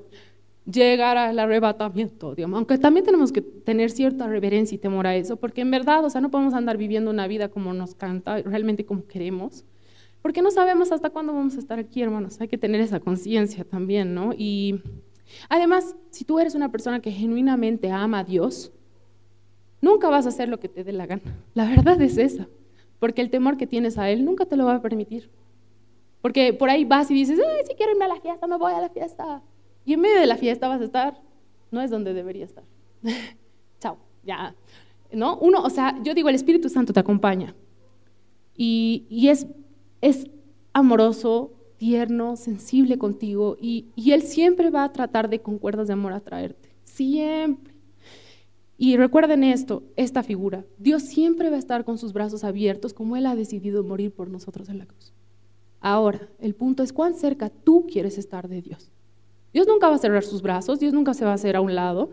llegar 0.66 1.18
al 1.18 1.38
arrebatamiento, 1.40 2.36
digamos, 2.36 2.58
aunque 2.58 2.78
también 2.78 3.06
tenemos 3.06 3.34
que 3.34 3.42
tener 3.42 3.90
cierta 3.90 4.28
reverencia 4.28 4.76
y 4.76 4.80
temor 4.80 5.08
a 5.08 5.16
eso, 5.16 5.36
porque 5.36 5.62
en 5.62 5.72
verdad, 5.72 6.06
o 6.06 6.10
sea, 6.10 6.22
no 6.22 6.30
podemos 6.30 6.54
andar 6.54 6.78
viviendo 6.78 7.10
una 7.12 7.28
vida 7.28 7.50
como 7.50 7.74
nos 7.74 7.96
canta, 7.96 8.42
realmente 8.42 8.86
como 8.86 9.08
queremos 9.08 9.66
porque 10.28 10.42
no 10.42 10.52
sabemos 10.52 10.92
hasta 10.92 11.10
cuándo 11.10 11.32
vamos 11.32 11.56
a 11.56 11.60
estar 11.60 11.80
aquí, 11.80 12.02
hermanos. 12.02 12.42
Hay 12.42 12.50
que 12.50 12.58
tener 12.58 12.82
esa 12.82 13.00
conciencia 13.00 13.64
también, 13.64 14.14
¿no? 14.14 14.34
Y 14.38 14.82
además, 15.48 15.96
si 16.10 16.26
tú 16.26 16.38
eres 16.38 16.54
una 16.54 16.70
persona 16.70 17.00
que 17.00 17.14
genuinamente 17.14 17.90
ama 17.92 18.20
a 18.20 18.24
Dios, 18.26 18.74
nunca 19.80 20.10
vas 20.10 20.26
a 20.26 20.30
hacer 20.30 20.50
lo 20.50 20.60
que 20.60 20.68
te 20.68 20.84
dé 20.84 20.92
la 20.92 21.06
gana. 21.06 21.22
La 21.54 21.64
verdad 21.64 22.02
es 22.02 22.18
esa, 22.18 22.50
porque 23.00 23.22
el 23.22 23.30
temor 23.30 23.56
que 23.56 23.68
tienes 23.68 23.98
a 23.98 24.10
Él 24.10 24.26
nunca 24.26 24.46
te 24.46 24.58
lo 24.58 24.66
va 24.66 24.76
a 24.76 24.82
permitir. 24.82 25.30
Porque 26.22 26.52
por 26.52 26.70
ahí 26.70 26.84
vas 26.84 27.10
y 27.10 27.14
dices, 27.14 27.40
Ay, 27.40 27.66
si 27.66 27.74
quiero 27.76 27.94
irme 27.94 28.04
a 28.04 28.10
la 28.10 28.20
fiesta, 28.20 28.48
me 28.48 28.58
voy 28.58 28.74
a 28.74 28.82
la 28.82 28.90
fiesta. 28.90 29.42
Y 29.86 29.94
en 29.94 30.02
medio 30.02 30.20
de 30.20 30.28
la 30.28 30.36
fiesta 30.36 30.68
vas 30.68 30.82
a 30.82 30.84
estar, 30.84 31.22
no 31.72 31.80
es 31.80 31.90
donde 31.90 32.14
debería 32.14 32.44
estar. 32.44 32.66
Chao, 33.80 33.98
ya. 34.26 34.54
¿No? 35.10 35.38
Uno, 35.38 35.64
o 35.64 35.70
sea, 35.70 35.98
yo 36.04 36.14
digo, 36.14 36.28
el 36.28 36.36
Espíritu 36.36 36.68
Santo 36.68 36.92
te 36.92 37.00
acompaña. 37.00 37.56
Y, 38.58 39.06
y 39.10 39.30
es 39.30 39.48
es 40.02 40.28
amoroso, 40.74 41.54
tierno, 41.78 42.36
sensible 42.36 42.98
contigo 42.98 43.58
y, 43.60 43.88
Él 44.12 44.24
siempre 44.24 44.70
va 44.70 44.84
a 44.84 44.92
tratar 44.92 45.30
de 45.30 45.40
con 45.40 45.58
cuerdas 45.60 45.88
de 45.88 45.94
amor 45.94 46.14
atraerte, 46.14 46.70
siempre. 46.84 47.74
Y 48.80 48.96
recuerden 48.96 49.44
esto, 49.44 49.84
esta 49.96 50.22
figura, 50.22 50.66
Dios 50.78 51.04
siempre 51.04 51.50
va 51.50 51.56
a 51.56 51.60
estar 51.60 51.84
con 51.84 51.98
sus 51.98 52.14
brazos 52.14 52.44
abiertos 52.44 52.94
como 52.94 53.16
Él 53.16 53.26
ha 53.26 53.36
decidido 53.36 53.84
morir 53.84 54.12
por 54.12 54.30
nosotros 54.30 54.70
en 54.70 54.78
la 54.78 54.86
cruz. 54.86 55.14
Ahora, 55.80 56.28
el 56.40 56.54
punto 56.54 56.84
es 56.84 56.94
cuán 56.94 57.16
cerca 57.16 57.50
tú 57.50 57.88
quieres 57.88 58.18
estar 58.18 58.48
de 58.48 58.62
Dios. 58.62 58.92
Dios 59.54 59.68
nunca 59.68 59.90
va 59.90 59.96
a 59.96 60.00
cerrar 60.00 60.24
sus 60.24 60.42
brazos, 60.42 60.80
Dios 60.80 60.94
nunca 60.94 61.14
se 61.14 61.26
va 61.26 61.32
a 61.32 61.36
hacer 61.36 61.56
a 61.56 61.62
un 61.62 61.74
lado, 61.74 62.12